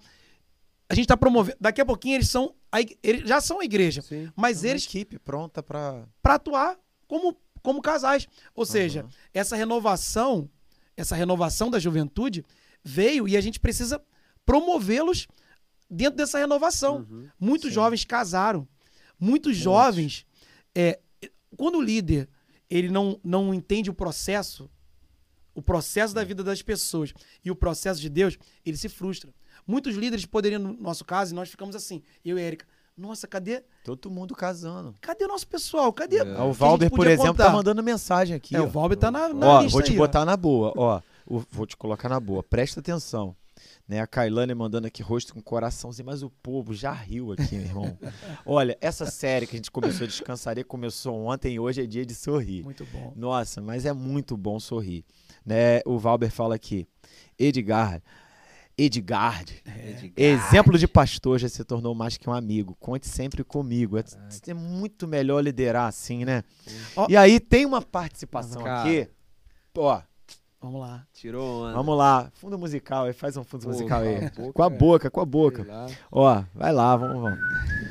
A 0.88 0.94
gente 0.94 1.07
tá 1.07 1.16
promovendo. 1.16 1.57
Daqui 1.61 1.80
a 1.80 1.84
pouquinho 1.86 2.14
eles 2.16 2.28
são. 2.28 2.55
a 2.70 2.80
Eles 3.03 3.28
já 3.28 3.40
são 3.40 3.61
a 3.61 3.64
igreja, 3.64 4.00
Sim. 4.03 4.30
mas 4.36 4.62
Uma 4.62 4.70
eles 4.70 4.84
equipe 4.86 5.18
pronta 5.18 5.62
pra. 5.62 6.05
para 6.22 6.34
atuar 6.34 6.76
como, 7.07 7.36
como 7.62 7.80
casais. 7.80 8.26
Ou 8.54 8.66
seja, 8.66 9.06
essa 9.32 9.56
renovação, 9.56 10.50
essa 10.96 11.14
renovação 11.14 11.70
da 11.70 11.78
juventude 11.78 12.44
veio 12.84 13.28
e 13.28 13.36
a 13.36 13.40
gente 13.40 13.60
precisa 13.60 14.02
promovê-los 14.44 15.28
dentro 15.88 16.16
dessa 16.16 16.38
renovação. 16.38 17.06
Uhum. 17.08 17.28
Muitos 17.38 17.68
Sim. 17.68 17.74
jovens 17.74 18.04
casaram. 18.04 18.66
Muitos 19.18 19.56
jovens, 19.56 20.26
é, 20.74 20.98
quando 21.56 21.78
o 21.78 21.82
líder 21.82 22.28
ele 22.68 22.88
não, 22.88 23.20
não 23.22 23.52
entende 23.52 23.90
o 23.90 23.94
processo, 23.94 24.70
o 25.54 25.60
processo 25.60 26.14
da 26.14 26.24
vida 26.24 26.42
das 26.42 26.62
pessoas 26.62 27.12
e 27.44 27.50
o 27.50 27.54
processo 27.54 28.00
de 28.00 28.08
Deus, 28.08 28.38
ele 28.64 28.76
se 28.76 28.88
frustra. 28.88 29.32
Muitos 29.66 29.94
líderes 29.94 30.24
poderiam, 30.24 30.60
no 30.60 30.72
nosso 30.72 31.04
caso, 31.04 31.32
e 31.32 31.36
nós 31.36 31.50
ficamos 31.50 31.76
assim, 31.76 32.02
eu 32.24 32.38
e 32.38 32.42
Erika, 32.42 32.66
nossa, 33.03 33.26
cadê, 33.28 33.62
Todo 33.84 34.11
mundo 34.11 34.34
casando. 34.34 34.94
cadê 35.00 35.24
o 35.24 35.28
nosso 35.28 35.46
pessoal? 35.46 35.92
Cadê? 35.92 36.18
É. 36.18 36.20
Ah, 36.36 36.44
o 36.44 36.48
gente 36.53 36.59
Valber, 36.59 36.90
por 36.90 37.07
exemplo, 37.07 37.34
tá 37.34 37.44
contar? 37.44 37.53
mandando 37.57 37.82
mensagem 37.82 38.36
aqui. 38.36 38.57
É, 38.57 38.61
ó. 38.61 38.64
o 38.64 38.68
Valber 38.68 38.96
tá 38.96 39.11
na, 39.11 39.28
na 39.28 39.46
Ó, 39.46 39.61
lista 39.62 39.72
vou 39.72 39.82
te 39.82 39.90
aí, 39.92 39.96
botar 39.98 40.24
na 40.24 40.36
boa, 40.36 40.72
ó. 40.76 41.00
O- 41.26 41.42
vou 41.50 41.66
te 41.66 41.76
colocar 41.76 42.09
na 42.09 42.18
boa. 42.18 42.42
Presta 42.42 42.80
atenção. 42.80 43.36
Né, 43.86 44.00
a 44.00 44.07
Kailane 44.07 44.55
mandando 44.55 44.86
aqui 44.86 45.03
rosto 45.03 45.34
com 45.34 45.40
coraçãozinho, 45.42 46.07
mas 46.07 46.22
o 46.22 46.30
povo 46.30 46.72
já 46.72 46.92
riu 46.92 47.32
aqui, 47.32 47.55
meu 47.57 47.64
irmão. 47.66 47.98
Olha, 48.46 48.76
essa 48.80 49.07
série 49.07 49.46
que 49.46 49.55
a 49.55 49.59
gente 49.59 49.70
começou 49.70 50.05
a 50.05 50.09
descansaria 50.09 50.64
começou 50.64 51.14
ontem 51.26 51.55
e 51.55 51.61
hoje 51.61 51.82
é 51.82 51.86
dia 51.86 52.05
de 52.07 52.12
ó. 52.12 52.16
sorrir. 52.16 52.62
Muito 52.64 52.86
bom. 52.86 53.12
Nossa, 53.14 53.61
mas 53.61 53.84
é 53.84 53.92
muito 53.92 54.36
bom 54.36 54.59
sorrir. 54.59 55.05
Né? 55.44 55.80
O 55.84 55.98
Valber 55.98 56.30
fala 56.30 56.55
aqui, 56.55 56.86
Edgar, 57.38 58.00
Edgar, 58.76 59.44
exemplo 60.16 60.78
de 60.78 60.88
pastor 60.88 61.38
já 61.38 61.48
se 61.48 61.62
tornou 61.64 61.94
mais 61.94 62.16
que 62.16 62.28
um 62.28 62.32
amigo. 62.32 62.76
Conte 62.80 63.06
sempre 63.06 63.44
comigo. 63.44 63.98
É, 63.98 64.04
é 64.48 64.54
muito 64.54 65.06
melhor 65.06 65.40
liderar 65.40 65.88
assim, 65.88 66.24
né? 66.24 66.42
Ó. 66.96 67.06
E 67.08 67.16
aí 67.16 67.38
tem 67.38 67.66
uma 67.66 67.82
participação 67.82 68.64
aqui. 68.66 69.08
Ó, 69.76 70.00
Vamos 70.62 70.80
lá. 70.80 71.04
Tirou 71.12 71.64
onda. 71.64 71.74
vamos 71.74 71.98
lá, 71.98 72.30
fundo 72.34 72.56
musical 72.56 73.06
aí, 73.06 73.12
faz 73.12 73.36
um 73.36 73.42
fundo 73.42 73.64
Pô, 73.64 73.70
musical 73.70 74.00
aí. 74.00 74.30
boca, 74.30 74.52
Com 74.52 74.62
a 74.62 74.66
é. 74.66 74.70
boca, 74.70 75.10
com 75.10 75.20
a 75.20 75.24
boca. 75.24 75.66
Ó, 76.10 76.44
vai 76.54 76.72
lá, 76.72 76.96
vamos, 76.96 77.20
vamos. 77.20 77.38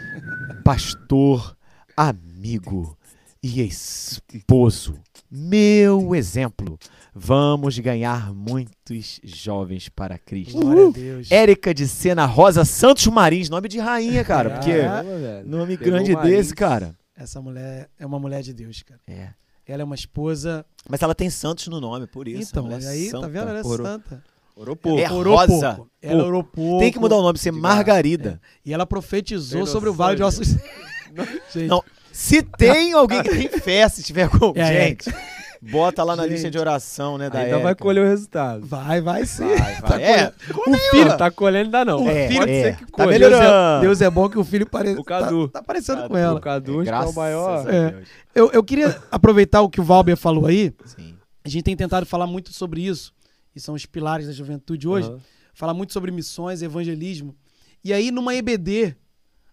Pastor, 0.64 1.58
amigo 1.98 2.98
e 3.44 3.62
esposo, 3.62 4.98
meu 5.30 6.16
exemplo. 6.16 6.80
Vamos 7.14 7.78
ganhar 7.80 8.34
muitos 8.34 9.20
jovens 9.24 9.90
para 9.90 10.18
Cristo. 10.18 10.60
Glória 10.60 10.88
a 10.88 10.92
Deus. 10.92 11.32
Érica 11.32 11.74
de 11.74 11.86
Sena 11.88 12.26
Rosa 12.26 12.64
Santos 12.64 13.06
Marins, 13.08 13.50
nome 13.50 13.68
de 13.68 13.80
rainha, 13.80 14.24
cara, 14.24 14.52
porque 14.52 14.82
Caramba, 14.82 15.18
velho. 15.18 15.48
nome 15.50 15.78
Pegou 15.78 15.94
grande 15.94 16.14
Marins. 16.14 16.32
desse, 16.38 16.56
cara. 16.56 16.96
Essa 17.16 17.42
mulher 17.42 17.90
é 18.00 18.06
uma 18.06 18.18
mulher 18.18 18.42
de 18.42 18.54
Deus, 18.54 18.82
cara. 18.84 19.00
É. 19.06 19.30
Ela 19.68 19.82
é 19.82 19.86
uma 19.86 19.96
esposa. 19.96 20.66
Mas 20.90 21.02
ela 21.02 21.14
tem 21.14 21.30
Santos 21.30 21.68
no 21.68 21.80
nome, 21.82 22.08
por 22.08 22.28
isso. 22.28 22.52
então, 22.52 22.64
mulher 22.64 22.82
e 22.82 22.88
aí, 22.88 23.06
santa. 23.10 23.22
tá 23.22 23.28
vendo? 23.28 23.50
Ela 23.50 23.60
é 23.60 23.64
santa. 23.64 24.24
Orou 24.56 24.76
pouco. 24.76 25.00
É 25.02 25.12
Orou 25.12 25.36
rosa. 25.36 25.76
pouco. 25.76 25.92
Ela 26.02 26.24
orou 26.26 26.44
pouco. 26.44 26.80
Tem 26.80 26.92
que 26.92 27.00
mudar 27.00 27.18
o 27.18 27.22
nome, 27.22 27.38
ser 27.38 27.52
De 27.52 27.60
Margarida. 27.60 28.42
E 28.66 28.74
ela 28.74 28.86
profetizou 28.86 29.66
sobre 29.66 29.90
o 29.90 29.94
Vale 29.94 30.16
de? 30.18 30.24
Ossos. 30.24 30.48
Gente, 31.54 31.68
Não, 31.68 31.84
Se 32.12 32.42
tem 32.42 32.94
alguém 32.94 33.22
que 33.22 33.30
tem 33.30 33.50
fé, 33.50 33.88
se 33.90 34.02
tiver 34.02 34.30
com 34.30 34.54
É, 34.56 34.88
gente, 34.90 35.14
bota 35.62 36.04
lá 36.04 36.16
na 36.16 36.24
Gente. 36.24 36.32
lista 36.34 36.50
de 36.52 36.58
oração, 36.58 37.18
né, 37.18 37.30
da 37.30 37.40
Ainda 37.40 37.60
vai 37.60 37.76
colher 37.76 38.04
o 38.04 38.08
resultado. 38.08 38.66
vai, 38.66 39.00
vai 39.02 39.26
sim. 39.26 39.46
Vai, 39.56 39.76
Tá 39.82 39.88
vai. 39.90 40.04
É, 40.04 40.32
colhendo. 40.54 40.78
o 40.78 40.90
filho. 40.92 41.06
Não 41.10 41.18
tá 41.18 41.32
colhendo 41.32 41.66
ainda 41.66 41.86
não. 41.86 42.10
É, 42.10 42.34
Pode 42.34 42.52
é. 42.52 42.64
ser 42.64 42.78
que 42.78 42.86
Tá 42.86 42.92
colhe. 42.92 43.10
melhorando. 43.10 43.42
Deus 43.42 43.52
é, 43.78 43.82
Deus 43.82 44.02
é 44.02 44.10
bom 44.10 44.30
que 44.30 44.40
o 44.40 44.44
filho 44.44 44.66
pareça. 44.66 45.00
O 45.00 45.04
Cadu. 45.04 45.48
Tá, 45.50 45.60
tá 45.60 45.66
parecendo 45.66 46.00
Cadu. 46.02 46.10
com 46.10 46.18
ela. 46.18 46.38
O 46.38 46.42
Cadu 46.42 46.74
que 46.76 46.80
é 46.82 46.84
graças 46.86 47.16
o 47.16 47.20
maior. 47.20 47.70
É. 47.74 48.02
Eu, 48.34 48.52
eu 48.52 48.64
queria 48.64 49.02
aproveitar 49.12 49.62
o 49.62 49.70
que 49.70 49.80
o 49.80 49.84
Valber 49.84 50.18
falou 50.18 50.48
aí. 50.48 50.74
Sim. 50.86 51.16
A 51.44 51.50
gente 51.50 51.64
tem 51.64 51.76
tentado 51.76 52.06
falar 52.06 52.26
muito 52.28 52.52
sobre 52.54 52.82
isso. 52.82 53.14
E 53.56 53.60
são 53.60 53.76
os 53.76 53.86
pilares 53.86 54.28
da 54.28 54.34
juventude 54.34 54.88
hoje. 54.88 55.10
Aham. 55.10 55.20
Falar 55.54 55.74
muito 55.74 55.92
sobre 55.94 56.12
missões, 56.12 56.62
evangelismo. 56.62 57.36
E 57.84 57.92
aí, 57.92 58.10
numa 58.10 58.34
EBD, 58.34 58.96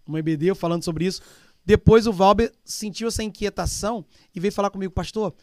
uma 0.06 0.18
EBD, 0.20 0.46
eu 0.46 0.54
falando 0.54 0.84
sobre 0.84 1.04
isso, 1.06 1.20
depois 1.66 2.06
o 2.06 2.12
Valber 2.12 2.52
sentiu 2.64 3.08
essa 3.08 3.22
inquietação 3.22 4.04
e 4.34 4.38
veio 4.38 4.52
falar 4.52 4.70
comigo, 4.70 4.92
pastor, 4.92 5.34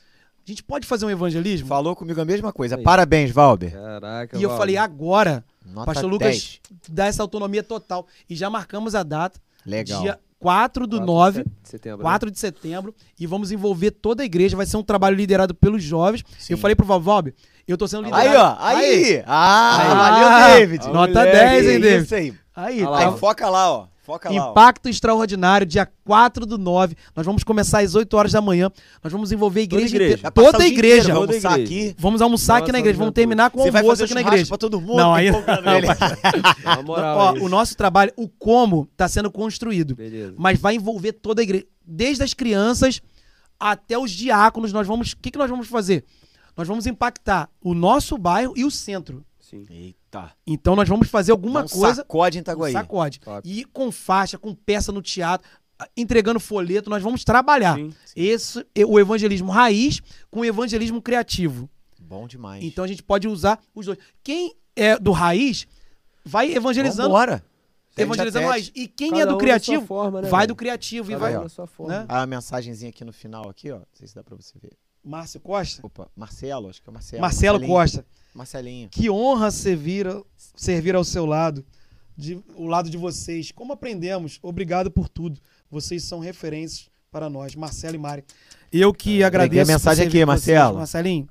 a 0.48 0.52
gente 0.52 0.64
pode 0.64 0.86
fazer 0.88 1.06
um 1.06 1.10
evangelismo? 1.10 1.68
Falou 1.68 1.96
comigo 1.96 2.20
a 2.22 2.26
mesma 2.26 2.52
coisa. 2.54 2.76
Aí. 2.76 2.84
Parabéns, 2.84 3.32
Valber. 3.32 3.72
Caraca, 3.72 4.38
E 4.38 4.44
eu 4.44 4.50
Valber. 4.50 4.58
falei, 4.58 4.78
agora, 4.78 5.44
Nota 5.66 5.86
pastor 5.88 6.10
10. 6.10 6.12
Lucas 6.12 6.60
dá 6.90 7.06
essa 7.08 7.22
autonomia 7.24 7.64
total. 7.64 8.06
E 8.30 8.36
já 8.36 8.50
marcamos 8.50 8.94
a 8.96 9.04
data, 9.04 9.40
Legal. 9.66 10.02
dia 10.02 10.20
4 10.40 10.86
do 10.86 10.98
4 10.98 11.00
de 11.00 11.06
9, 11.12 11.38
set- 11.40 11.48
setembro. 11.64 11.98
né? 11.98 12.04
4 12.04 12.32
de 12.32 12.40
setembro, 12.40 12.96
e 13.20 13.26
vamos 13.26 13.52
envolver 13.52 13.90
toda 13.92 14.22
a 14.22 14.26
igreja. 14.26 14.56
Vai 14.56 14.66
ser 14.66 14.78
um 14.78 14.84
trabalho 14.84 15.16
liderado 15.16 15.56
pelos 15.56 15.82
jovens. 15.82 16.24
Sim. 16.38 16.54
Eu 16.54 16.58
falei 16.58 16.76
pro 16.76 16.86
Val, 16.86 17.02
Valber, 17.02 17.34
eu 17.68 17.76
tô 17.78 17.88
sendo 17.88 18.04
liderado. 18.04 18.30
Aí, 18.30 18.36
ó. 18.38 18.56
Aí. 18.60 19.24
Ah, 19.26 19.78
Aí. 19.82 19.88
valeu, 19.96 20.28
Ah, 20.28 20.48
David. 20.58 20.86
Nota 20.90 21.20
moleque, 21.20 21.32
10, 21.32 21.66
hein, 21.68 21.72
Isso 21.72 21.82
David? 21.82 22.16
aí. 22.16 22.34
Aí, 22.56 22.82
Olha 22.84 22.90
lá, 22.90 23.00
tá- 23.00 23.10
Aí, 23.14 23.18
foca 23.20 23.50
lá, 23.50 23.72
ó. 23.72 23.88
Foca 24.06 24.30
lá, 24.30 24.48
ó. 24.48 24.52
Impacto 24.52 24.88
Extraordinário, 24.88 25.66
dia 25.66 25.90
4 26.04 26.46
do 26.46 26.58
9. 26.58 26.96
Nós 27.16 27.26
vamos 27.26 27.44
começar 27.44 27.80
às 27.80 27.96
8 27.96 28.14
horas 28.16 28.32
da 28.32 28.42
manhã. 28.42 28.70
Nós 29.04 29.12
vamos 29.12 29.32
envolver 29.32 29.62
a 29.62 29.64
igreja. 29.64 29.88
igreja. 29.88 30.14
inteira. 30.14 30.22
Vai 30.22 30.32
passar 30.32 30.52
Toda 30.52 30.64
a 30.64 30.68
igreja. 30.68 30.96
inteiro, 30.96 31.14
Vamos 31.14 31.26
Toda 31.28 31.48
a 31.48 31.52
almoçar 31.52 31.60
igreja. 31.60 31.88
aqui. 31.90 31.96
Vamos 31.98 32.22
almoçar 32.22 32.54
aqui 32.58 32.62
Nossa, 32.62 32.72
na 32.74 32.80
igreja. 32.80 33.00
Vamos 33.00 33.14
terminar 33.14 33.50
com 33.50 33.60
o 33.60 33.64
almoço 33.64 33.84
fazer 33.88 34.04
aqui 34.06 34.14
na 34.14 34.22
igreja. 34.22 34.48
pra 34.48 34.58
todo 34.58 34.80
mundo. 34.80 34.98
Não, 34.98 35.14
aí-. 35.14 35.32
Na 36.64 36.82
moral, 36.84 37.18
Ó, 37.18 37.36
é 37.36 37.40
o 37.40 37.50
nosso 37.50 37.76
trabalho, 37.76 38.12
o 38.16 38.28
como, 38.30 38.88
está 38.92 39.08
sendo 39.08 39.32
construído. 39.32 39.96
Beleza. 39.96 40.36
Mas 40.38 40.60
vai 40.60 40.76
envolver 40.76 41.14
toda 41.14 41.42
a 41.42 41.44
igreja. 41.44 41.66
Desde 41.86 42.24
as 42.24 42.34
crianças 42.34 43.02
até 43.60 43.98
os 43.98 44.12
diáconos. 44.12 44.72
Nós 44.72 44.86
vamos. 44.88 45.14
O 45.14 45.18
que, 45.18 45.32
que 45.32 45.38
nós 45.38 45.50
vamos 45.50 45.68
fazer? 45.68 46.04
Nós 46.56 46.68
vamos 46.68 46.86
impactar 46.88 47.50
o 47.62 47.74
nosso 47.74 48.18
bairro 48.18 48.54
e 48.56 48.64
o 48.64 48.72
centro. 48.72 49.26
Sim. 49.50 49.66
Eita. 49.70 50.32
Então 50.46 50.76
nós 50.76 50.88
vamos 50.90 51.08
fazer 51.10 51.32
alguma 51.32 51.64
um 51.64 51.68
coisa. 51.68 51.96
Sacode 51.96 52.38
em 52.38 52.40
Um 52.40 52.42
Itaguaí. 52.42 52.74
sacode. 52.74 53.20
Top. 53.20 53.48
E 53.50 53.64
com 53.66 53.92
faixa, 53.92 54.38
com 54.38 54.54
peça 54.56 54.92
no 54.92 55.02
teatro, 55.02 55.48
entregando 55.96 56.40
folheto, 56.40 56.90
nós 56.90 57.04
vamos 57.04 57.24
trabalhar. 57.24 57.76
Sim. 57.78 57.94
Esse 58.16 58.66
é 58.74 58.86
o 58.86 59.00
evangelismo 59.00 59.52
raiz 59.52 60.02
com 60.32 60.40
o 60.42 60.46
evangelismo 60.46 61.02
criativo. 61.02 61.70
Bom 62.00 62.28
demais. 62.28 62.64
Então 62.64 62.84
a 62.84 62.88
gente 62.88 63.04
pode 63.04 63.28
usar 63.28 63.60
os 63.74 63.86
dois. 63.86 63.98
Quem 64.24 64.56
é 64.76 64.98
do 64.98 65.12
raiz 65.12 65.68
vai 66.24 66.52
evangelizando, 66.54 67.10
Vambora. 67.10 67.44
evangelizando 67.98 68.48
raiz. 68.48 68.72
E 68.76 68.88
quem 68.88 69.10
Cada 69.12 69.22
é 69.22 69.26
um 69.26 69.28
do 69.30 69.34
da 69.34 69.40
criativo 69.40 69.86
forma, 69.86 70.22
né, 70.22 70.30
vai 70.30 70.42
velho? 70.42 70.48
do 70.50 70.56
criativo 70.56 71.10
e 71.12 71.14
Cada 71.14 71.20
vai, 71.26 71.38
um 71.38 71.44
da 71.44 71.50
sua 71.50 71.66
forma. 71.68 72.00
né? 72.00 72.06
A 72.08 72.26
mensagenzinha 72.26 72.90
aqui 72.90 73.04
no 73.06 73.14
final, 73.14 73.50
aqui, 73.50 73.72
ó. 73.72 73.78
Não 73.80 73.86
sei 73.94 74.08
se 74.08 74.16
dá 74.16 74.24
pra 74.24 74.36
você 74.36 74.54
ver. 74.60 74.74
Márcio 75.04 75.40
Costa, 75.40 75.86
Opa, 75.86 76.10
Marcelo, 76.16 76.68
acho 76.70 76.82
que 76.82 76.90
é 76.90 76.94
Marcelo. 76.94 77.22
Marcelo 77.22 77.60
Marcelinho. 77.60 77.80
Costa. 77.80 78.06
Marcelinho. 78.36 78.90
Que 78.90 79.10
honra 79.10 79.50
servir, 79.50 80.06
servir 80.56 80.94
ao 80.94 81.06
seu 81.06 81.26
lado, 81.26 81.66
de, 82.18 82.38
o 82.56 82.68
lado 82.68 82.90
de 82.90 82.98
vocês. 82.98 83.50
Como 83.52 83.72
aprendemos? 83.72 84.40
Obrigado 84.44 84.92
por 84.92 85.08
tudo. 85.08 85.40
Vocês 85.72 86.04
são 86.04 86.20
referências 86.20 86.90
para 87.10 87.30
nós, 87.30 87.56
Marcelo 87.56 87.96
e 87.96 87.98
Mari. 87.98 88.26
Eu 88.72 88.94
que 88.94 89.24
agradeço. 89.24 89.50
Peguei 89.50 89.62
a 89.62 89.66
por 89.66 89.72
mensagem 89.72 90.08
aqui, 90.08 90.18
vocês. 90.18 90.28
Marcelo. 90.28 90.78
Marcelinho, 90.78 91.30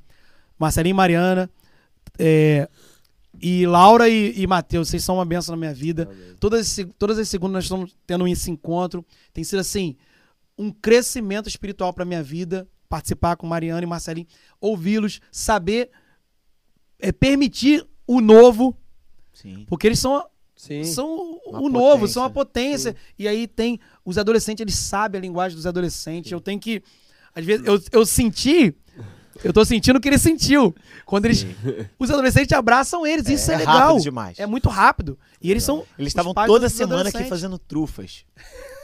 Marcelinho 0.59 0.95
e 0.95 0.97
Mariana. 0.97 1.51
é, 2.19 2.69
e 3.41 3.67
Laura 3.67 4.09
e, 4.09 4.33
e 4.41 4.47
Matheus, 4.47 4.89
vocês 4.89 5.05
são 5.05 5.17
uma 5.17 5.25
benção 5.27 5.55
na 5.55 5.59
minha 5.59 5.75
vida. 5.75 6.09
Todas 6.41 6.79
todas 6.99 7.19
as 7.19 7.29
segundas 7.29 7.53
nós 7.53 7.65
estamos 7.65 7.97
tendo 8.07 8.27
esse 8.27 8.51
encontro. 8.51 9.05
Tem 9.33 9.45
sido 9.45 9.59
assim, 9.59 9.97
um 10.57 10.71
crescimento 10.71 11.49
espiritual 11.49 11.93
para 11.93 12.07
minha 12.07 12.23
vida. 12.23 12.67
Participar 12.89 13.37
com 13.37 13.47
Mariana 13.47 13.83
e 13.83 13.87
Marcelinho, 13.87 14.27
ouvi-los, 14.61 15.21
saber 15.33 15.91
é, 17.05 17.13
permitir 17.13 17.87
o 18.07 18.21
novo, 18.21 18.75
Sim. 19.33 19.67
porque 19.69 19.87
eles 19.87 19.99
são, 19.99 20.25
Sim. 20.57 20.85
são 20.85 21.39
Uma 21.47 21.61
o 21.61 21.69
novo, 21.69 21.91
potência. 21.91 22.15
são 22.15 22.25
a 22.25 22.31
potência. 22.31 22.97
E 23.19 23.29
aí 23.29 23.47
tem 23.47 23.79
os 24.05 24.17
adolescentes, 24.17 24.63
eles 24.63 24.75
sabem 24.75 25.19
a 25.19 25.23
linguagem 25.23 25.55
dos 25.55 25.67
adolescentes. 25.67 26.33
Eu 26.33 26.41
tenho 26.41 26.59
que. 26.59 26.83
Às 27.35 27.45
vezes, 27.45 27.67
eu, 27.67 27.81
eu 27.93 28.07
senti. 28.07 28.75
Eu 29.43 29.53
tô 29.53 29.65
sentindo 29.65 29.97
o 29.97 30.01
que 30.01 30.09
ele 30.09 30.17
sentiu. 30.17 30.75
Quando 31.05 31.27
eles. 31.27 31.45
Os 31.99 32.11
adolescentes 32.11 32.53
abraçam 32.53 33.07
eles. 33.07 33.29
Isso 33.29 33.51
é, 33.51 33.55
é 33.55 33.59
legal. 33.59 33.99
demais. 33.99 34.39
É 34.39 34.47
muito 34.47 34.71
rápido. 34.71 35.19
E 35.43 35.51
eles 35.51 35.63
são. 35.63 35.85
Eles 35.99 36.11
estavam 36.11 36.33
toda 36.33 36.71
semana 36.71 37.11
aqui 37.11 37.25
fazendo 37.25 37.59
trufas. 37.59 38.25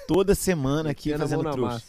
Toda 0.06 0.34
semana 0.34 0.90
aqui 0.90 1.16
fazendo 1.16 1.50
trufas. 1.50 1.84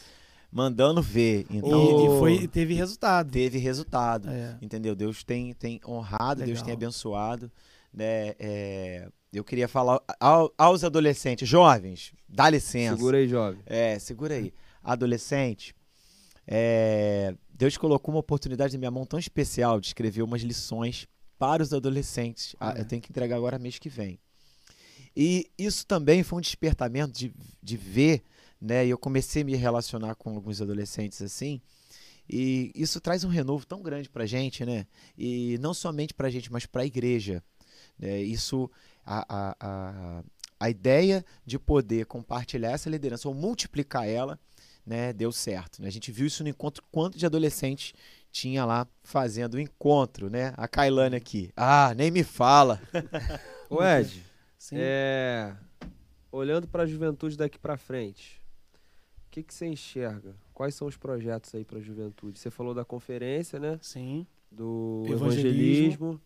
Mandando 0.51 1.01
ver. 1.01 1.45
E, 1.49 1.57
Então, 1.57 2.15
e 2.15 2.19
foi, 2.19 2.47
teve 2.47 2.73
resultado. 2.73 3.31
teve 3.31 3.57
resultado. 3.57 4.29
É. 4.29 4.57
Entendeu? 4.61 4.95
Deus 4.95 5.23
tem, 5.23 5.53
tem 5.53 5.79
honrado, 5.87 6.39
Deus 6.43 6.49
Legal. 6.59 6.65
tem 6.65 6.73
abençoado. 6.73 7.51
Né? 7.93 8.35
É, 8.39 9.07
eu 9.31 9.43
queria 9.43 9.67
falar 9.67 10.01
ao- 10.19 10.53
aos 10.57 10.83
adolescentes, 10.83 11.47
jovens, 11.47 12.13
dá 12.27 12.49
licença. 12.49 12.95
Segura 12.97 13.17
aí, 13.17 13.27
jovem. 13.27 13.61
É, 13.65 13.97
segura 13.99 14.33
aí. 14.35 14.53
Adolescente, 14.83 15.73
é, 16.47 17.33
Deus 17.53 17.77
colocou 17.77 18.13
uma 18.13 18.19
oportunidade 18.19 18.73
na 18.73 18.79
minha 18.79 18.91
mão 18.91 19.05
tão 19.05 19.19
especial 19.19 19.79
de 19.79 19.87
escrever 19.87 20.21
umas 20.21 20.41
lições 20.41 21.07
para 21.37 21.63
os 21.63 21.73
adolescentes. 21.73 22.55
Ah, 22.59 22.73
eu 22.77 22.85
tenho 22.85 23.01
que 23.01 23.09
entregar 23.11 23.35
agora 23.37 23.57
mês 23.59 23.79
que 23.79 23.89
vem. 23.89 24.19
E 25.15 25.49
isso 25.57 25.85
também 25.85 26.23
foi 26.23 26.37
um 26.39 26.41
despertamento 26.41 27.11
de, 27.17 27.33
de 27.61 27.77
ver, 27.77 28.21
né? 28.61 28.85
E 28.85 28.89
eu 28.89 28.97
comecei 28.97 29.41
a 29.41 29.45
me 29.45 29.55
relacionar 29.55 30.15
com 30.15 30.35
alguns 30.35 30.61
adolescentes 30.61 31.21
assim. 31.21 31.59
E 32.29 32.71
isso 32.75 33.01
traz 33.01 33.23
um 33.23 33.29
renovo 33.29 33.65
tão 33.65 33.81
grande 33.81 34.09
pra 34.09 34.25
gente, 34.25 34.65
né? 34.65 34.85
E 35.17 35.57
não 35.59 35.73
somente 35.73 36.13
pra 36.13 36.29
gente, 36.29 36.51
mas 36.51 36.65
pra 36.65 36.85
igreja. 36.85 37.43
né? 37.99 38.21
Isso, 38.21 38.69
a, 39.05 39.25
a, 39.27 39.55
a, 39.59 40.23
a 40.59 40.69
ideia 40.69 41.25
de 41.45 41.57
poder 41.59 42.05
compartilhar 42.05 42.71
essa 42.71 42.89
liderança 42.89 43.27
ou 43.27 43.33
multiplicar 43.33 44.07
ela, 44.07 44.39
né, 44.85 45.11
deu 45.13 45.31
certo. 45.31 45.81
né? 45.81 45.87
A 45.87 45.91
gente 45.91 46.11
viu 46.11 46.25
isso 46.25 46.41
no 46.43 46.49
encontro, 46.49 46.83
quanto 46.91 47.17
de 47.17 47.25
adolescente 47.25 47.93
tinha 48.31 48.63
lá 48.65 48.87
fazendo 49.03 49.55
o 49.55 49.59
encontro, 49.59 50.29
né? 50.29 50.53
A 50.57 50.67
Kailane 50.67 51.15
aqui. 51.15 51.51
Ah, 51.55 51.93
nem 51.95 52.09
me 52.09 52.23
fala. 52.23 52.81
Ô, 53.69 53.83
Ed, 53.83 54.23
Sim. 54.57 54.75
é, 54.79 55.53
olhando 56.31 56.67
para 56.67 56.83
a 56.83 56.87
juventude 56.87 57.37
daqui 57.37 57.59
para 57.59 57.77
frente, 57.77 58.40
o 58.40 58.40
que, 59.31 59.43
que 59.43 59.53
você 59.53 59.65
enxerga? 59.67 60.35
Quais 60.53 60.75
são 60.75 60.87
os 60.87 60.97
projetos 60.97 61.53
aí 61.55 61.63
para 61.65 61.79
a 61.79 61.81
juventude? 61.81 62.37
Você 62.39 62.51
falou 62.51 62.73
da 62.73 62.83
conferência, 62.85 63.59
né? 63.59 63.79
Sim, 63.81 64.27
Do 64.51 65.03
Evangelismo. 65.07 65.25
evangelismo, 65.27 66.21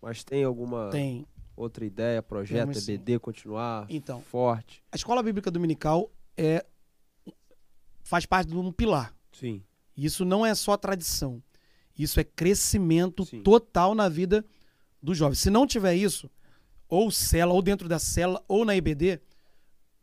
mas 0.00 0.24
tem 0.24 0.42
alguma 0.44 0.88
tem. 0.90 1.26
outra 1.54 1.84
ideia, 1.84 2.22
projeto, 2.22 2.68
Temos. 2.70 2.88
EBD 2.88 3.18
continuar 3.18 3.86
Então, 3.90 4.20
forte? 4.22 4.82
a 4.90 4.96
escola 4.96 5.22
bíblica 5.22 5.50
dominical 5.50 6.10
é 6.36 6.64
faz 8.02 8.24
parte 8.26 8.48
de 8.48 8.56
um 8.56 8.72
pilar. 8.72 9.14
Sim. 9.32 9.62
Isso 9.96 10.24
não 10.24 10.44
é 10.44 10.54
só 10.54 10.76
tradição. 10.76 11.42
Isso 11.98 12.20
é 12.20 12.24
crescimento 12.24 13.24
Sim. 13.24 13.42
total 13.42 13.94
na 13.94 14.08
vida 14.08 14.44
do 15.02 15.14
jovem. 15.14 15.34
Se 15.34 15.50
não 15.50 15.66
tiver 15.66 15.94
isso, 15.94 16.30
ou 16.88 17.10
cela, 17.10 17.52
ou 17.52 17.62
dentro 17.62 17.88
da 17.88 17.98
cela, 17.98 18.42
ou 18.46 18.64
na 18.64 18.76
IBD, 18.76 19.20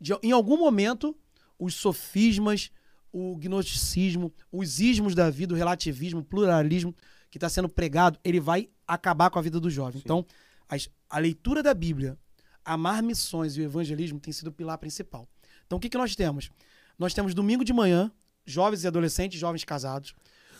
de- 0.00 0.18
em 0.22 0.32
algum 0.32 0.56
momento, 0.58 1.16
os 1.64 1.74
sofismas, 1.74 2.70
o 3.12 3.36
gnosticismo, 3.36 4.32
os 4.50 4.80
ismos 4.80 5.14
da 5.14 5.30
vida, 5.30 5.54
o 5.54 5.56
relativismo, 5.56 6.20
o 6.20 6.24
pluralismo 6.24 6.94
que 7.30 7.36
está 7.38 7.48
sendo 7.48 7.68
pregado, 7.68 8.18
ele 8.24 8.40
vai 8.40 8.68
acabar 8.86 9.30
com 9.30 9.38
a 9.38 9.42
vida 9.42 9.58
do 9.60 9.70
jovem. 9.70 9.94
Sim. 10.00 10.02
Então, 10.04 10.26
as- 10.68 10.88
a 11.08 11.18
leitura 11.18 11.62
da 11.62 11.72
Bíblia, 11.74 12.18
amar 12.64 13.02
missões 13.02 13.56
e 13.56 13.60
o 13.60 13.64
evangelismo 13.64 14.18
tem 14.20 14.32
sido 14.32 14.48
o 14.48 14.52
pilar 14.52 14.78
principal. 14.78 15.28
Então, 15.66 15.78
o 15.78 15.80
que, 15.80 15.88
que 15.88 15.98
nós 15.98 16.14
temos? 16.16 16.50
Nós 16.98 17.14
temos 17.14 17.34
domingo 17.34 17.64
de 17.64 17.72
manhã, 17.72 18.10
jovens 18.46 18.84
e 18.84 18.86
adolescentes, 18.86 19.38
jovens 19.40 19.64
casados. 19.64 20.14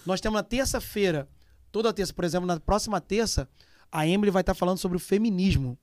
Nós 0.07 0.21
temos 0.21 0.37
na 0.37 0.43
terça-feira, 0.43 1.29
toda 1.71 1.93
terça, 1.93 2.13
por 2.13 2.25
exemplo, 2.25 2.47
na 2.47 2.59
próxima 2.61 3.01
terça, 3.01 3.49
a 3.91 4.07
Emily 4.07 4.31
vai 4.31 4.41
estar 4.43 4.55
falando 4.55 4.79
sobre 4.79 4.97
o 4.97 5.01
feminismo. 5.01 5.79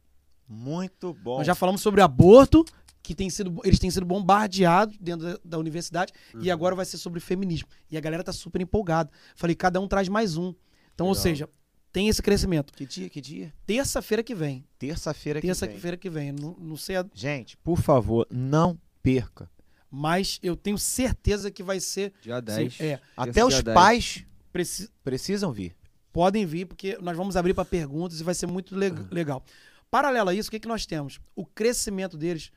Muito 0.48 1.14
bom. 1.14 1.38
Nós 1.38 1.48
já 1.48 1.56
falamos 1.56 1.80
sobre 1.82 2.02
aborto, 2.02 2.66
que 3.12 3.18
tem 3.18 3.30
sido, 3.30 3.60
eles 3.64 3.80
têm 3.80 3.90
sido 3.92 4.06
bombardeados 4.06 4.98
dentro 5.00 5.26
da, 5.28 5.40
da 5.44 5.58
universidade, 5.60 6.12
e 6.40 6.50
agora 6.50 6.76
vai 6.76 6.86
ser 6.86 6.98
sobre 6.98 7.20
feminismo. 7.20 7.68
E 7.90 7.98
a 7.98 8.02
galera 8.02 8.24
tá 8.24 8.32
super 8.34 8.62
empolgada. 8.62 9.10
Falei, 9.36 9.56
cada 9.56 9.80
um 9.80 9.88
traz 9.88 10.08
mais 10.10 10.38
um. 10.38 10.54
Então, 10.94 11.08
ou 11.08 11.14
Legal. 11.14 11.24
seja, 11.24 11.50
tem 11.92 12.08
esse 12.08 12.22
crescimento. 12.22 12.74
Que 12.74 12.86
dia? 12.86 13.10
Que 13.10 13.20
dia? 13.22 13.54
Terça-feira 13.66 14.24
que 14.24 14.34
vem. 14.36 14.66
Terça-feira 14.80 15.40
que 15.42 15.48
vem. 15.48 15.56
Terça-feira 15.56 15.98
que 15.98 16.10
vem. 16.10 16.32
Não, 16.32 16.56
não 16.60 16.78
sei, 16.78 16.96
a- 16.96 17.06
Gente, 17.14 17.58
por 17.58 17.80
favor, 17.80 18.26
não 18.32 18.80
perca. 19.04 19.50
mas 19.90 20.40
eu 20.42 20.56
tenho 20.56 20.78
certeza 20.78 21.52
que 21.52 21.62
vai 21.64 21.80
ser. 21.80 22.14
Dia 22.22 22.40
10. 22.42 22.74
Sim, 22.76 22.84
é. 22.84 23.00
Até 23.18 23.44
os 23.44 23.62
10. 23.62 23.74
pais 23.76 24.26
Preci, 24.54 24.90
precisam 25.04 25.52
vir. 25.52 25.76
podem 26.14 26.46
vir, 26.46 26.66
porque 26.66 26.98
nós 27.02 27.16
vamos 27.18 27.36
abrir 27.38 27.54
para 27.54 27.66
perguntas 27.66 28.20
e 28.20 28.24
vai 28.24 28.34
ser 28.34 28.48
muito 28.48 28.76
le- 28.76 28.92
legal. 29.12 29.44
Paralelo 29.90 30.30
a 30.30 30.34
isso, 30.34 30.48
o 30.48 30.52
que, 30.52 30.60
que 30.62 30.68
nós 30.68 30.86
temos? 30.86 31.20
O 31.36 31.46
crescimento 31.46 32.18
deles 32.18 32.52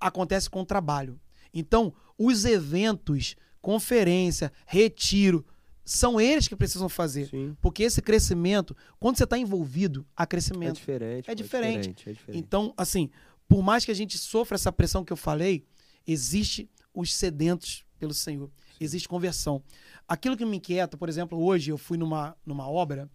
acontece 0.00 0.48
com 0.50 0.60
o 0.62 0.66
trabalho. 0.66 1.20
Então, 1.52 1.92
os 2.18 2.44
eventos, 2.44 3.36
conferência, 3.60 4.52
retiro, 4.66 5.44
são 5.84 6.20
eles 6.20 6.48
que 6.48 6.56
precisam 6.56 6.88
fazer. 6.88 7.28
Sim. 7.28 7.56
Porque 7.60 7.82
esse 7.82 8.00
crescimento, 8.00 8.76
quando 8.98 9.16
você 9.18 9.24
está 9.24 9.36
envolvido, 9.38 10.06
há 10.16 10.22
É 10.22 10.26
crescimento. 10.26 10.76
diferente. 10.76 11.30
É 11.30 11.34
pô, 11.34 11.42
diferente. 11.42 11.88
É 12.08 12.12
diferente. 12.12 12.38
Então, 12.38 12.72
assim, 12.76 13.10
por 13.46 13.62
mais 13.62 13.84
que 13.84 13.90
a 13.90 13.94
gente 13.94 14.16
sofra 14.18 14.54
essa 14.54 14.72
pressão 14.72 15.04
que 15.04 15.12
eu 15.12 15.16
falei, 15.16 15.64
existe 16.06 16.70
os 16.92 17.14
sedentos 17.14 17.84
pelo 17.98 18.14
Senhor. 18.14 18.50
Existe 18.80 19.08
conversão. 19.08 19.62
Aquilo 20.08 20.36
que 20.36 20.44
me 20.44 20.56
inquieta, 20.56 20.96
por 20.96 21.08
exemplo, 21.08 21.38
hoje 21.42 21.70
eu 21.70 21.78
fui 21.78 21.96
numa, 21.98 22.36
numa 22.44 22.68
obra 22.68 23.10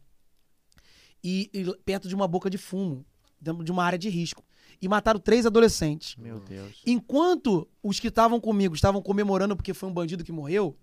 e, 1.23 1.49
e 1.53 1.65
perto 1.84 2.07
de 2.07 2.15
uma 2.15 2.27
boca 2.27 2.49
de 2.49 2.57
fumo, 2.57 3.05
dentro 3.41 3.63
de 3.63 3.71
uma 3.71 3.84
área 3.84 3.99
de 3.99 4.09
risco. 4.09 4.43
E 4.82 4.88
mataram 4.88 5.19
três 5.19 5.45
adolescentes. 5.45 6.15
Meu 6.15 6.39
Deus. 6.39 6.82
Enquanto 6.86 7.67
os 7.84 7.99
que 7.99 8.07
estavam 8.07 8.39
comigo 8.39 8.75
estavam 8.75 9.01
comemorando 9.01 9.55
porque 9.55 9.73
foi 9.73 9.89
um 9.89 9.93
bandido 9.93 10.23
que 10.23 10.32
morreu, 10.32 10.77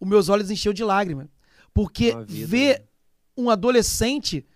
os 0.00 0.08
meus 0.08 0.28
olhos 0.28 0.50
encheu 0.50 0.72
de 0.72 0.82
lágrima. 0.82 1.28
Porque 1.72 2.14
vida, 2.26 2.46
ver 2.46 2.80
né? 2.80 2.86
um 3.36 3.50
adolescente 3.50 4.46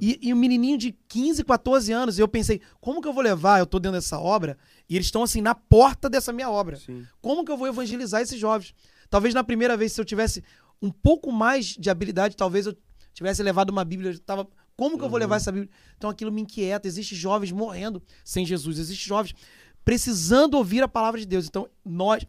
e, 0.00 0.18
e 0.22 0.34
um 0.34 0.36
menininho 0.36 0.76
de 0.76 0.92
15, 1.08 1.44
14 1.44 1.92
anos, 1.92 2.18
e 2.18 2.22
eu 2.22 2.28
pensei, 2.28 2.60
como 2.80 3.00
que 3.00 3.08
eu 3.08 3.12
vou 3.12 3.22
levar? 3.22 3.58
Eu 3.58 3.66
tô 3.66 3.78
dentro 3.78 3.96
dessa 3.96 4.18
obra 4.18 4.58
e 4.88 4.96
eles 4.96 5.06
estão 5.06 5.22
assim 5.22 5.40
na 5.40 5.54
porta 5.54 6.08
dessa 6.08 6.32
minha 6.32 6.50
obra. 6.50 6.76
Sim. 6.76 7.06
Como 7.20 7.44
que 7.44 7.52
eu 7.52 7.56
vou 7.56 7.68
evangelizar 7.68 8.20
esses 8.20 8.38
jovens? 8.38 8.74
Talvez 9.08 9.34
na 9.34 9.44
primeira 9.44 9.76
vez, 9.76 9.92
se 9.92 10.00
eu 10.00 10.04
tivesse 10.04 10.42
um 10.82 10.90
pouco 10.90 11.32
mais 11.32 11.66
de 11.66 11.90
habilidade, 11.90 12.36
talvez 12.36 12.66
eu 12.66 12.76
tivesse 13.12 13.42
levado 13.42 13.70
uma 13.70 13.84
Bíblia. 13.84 14.12
Eu 14.12 14.18
tava, 14.18 14.48
como 14.78 14.96
que 14.96 15.04
eu 15.04 15.10
vou 15.10 15.18
levar 15.18 15.36
essa 15.36 15.50
Bíblia? 15.50 15.68
Então 15.96 16.08
aquilo 16.08 16.30
me 16.30 16.40
inquieta. 16.40 16.86
Existem 16.86 17.18
jovens 17.18 17.50
morrendo 17.50 18.00
sem 18.24 18.46
Jesus. 18.46 18.78
Existem 18.78 19.06
jovens 19.06 19.34
precisando 19.84 20.54
ouvir 20.54 20.82
a 20.84 20.88
palavra 20.88 21.18
de 21.20 21.26
Deus. 21.26 21.46
Então, 21.46 21.68
nós. 21.84 22.24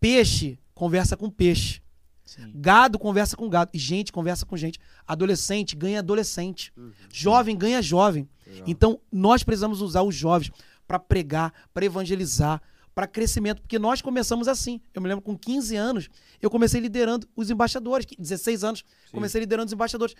Peixe 0.00 0.58
conversa 0.74 1.16
com 1.16 1.28
peixe. 1.30 1.80
Sim. 2.24 2.50
Gado 2.54 2.98
conversa 2.98 3.36
com 3.36 3.48
gado. 3.48 3.70
E 3.74 3.78
gente 3.78 4.12
conversa 4.12 4.46
com 4.46 4.56
gente. 4.56 4.78
Adolescente 5.06 5.76
ganha 5.76 5.98
adolescente. 5.98 6.72
Jovem 7.12 7.56
ganha 7.56 7.82
jovem. 7.82 8.28
Legal. 8.46 8.64
Então, 8.66 9.00
nós 9.10 9.42
precisamos 9.42 9.80
usar 9.80 10.02
os 10.02 10.14
jovens 10.14 10.50
para 10.86 10.98
pregar, 10.98 11.52
para 11.74 11.84
evangelizar, 11.84 12.60
para 12.94 13.06
crescimento, 13.06 13.62
porque 13.62 13.78
nós 13.78 14.00
começamos 14.02 14.46
assim. 14.48 14.80
Eu 14.92 15.00
me 15.02 15.08
lembro 15.08 15.22
com 15.22 15.36
15 15.36 15.74
anos, 15.76 16.08
eu 16.40 16.50
comecei 16.50 16.80
liderando 16.80 17.26
os 17.34 17.48
embaixadores, 17.50 18.04
que- 18.06 18.16
16 18.20 18.62
anos, 18.64 18.84
comecei 19.12 19.40
liderando 19.40 19.66
os 19.66 19.72
embaixadores 19.72 20.14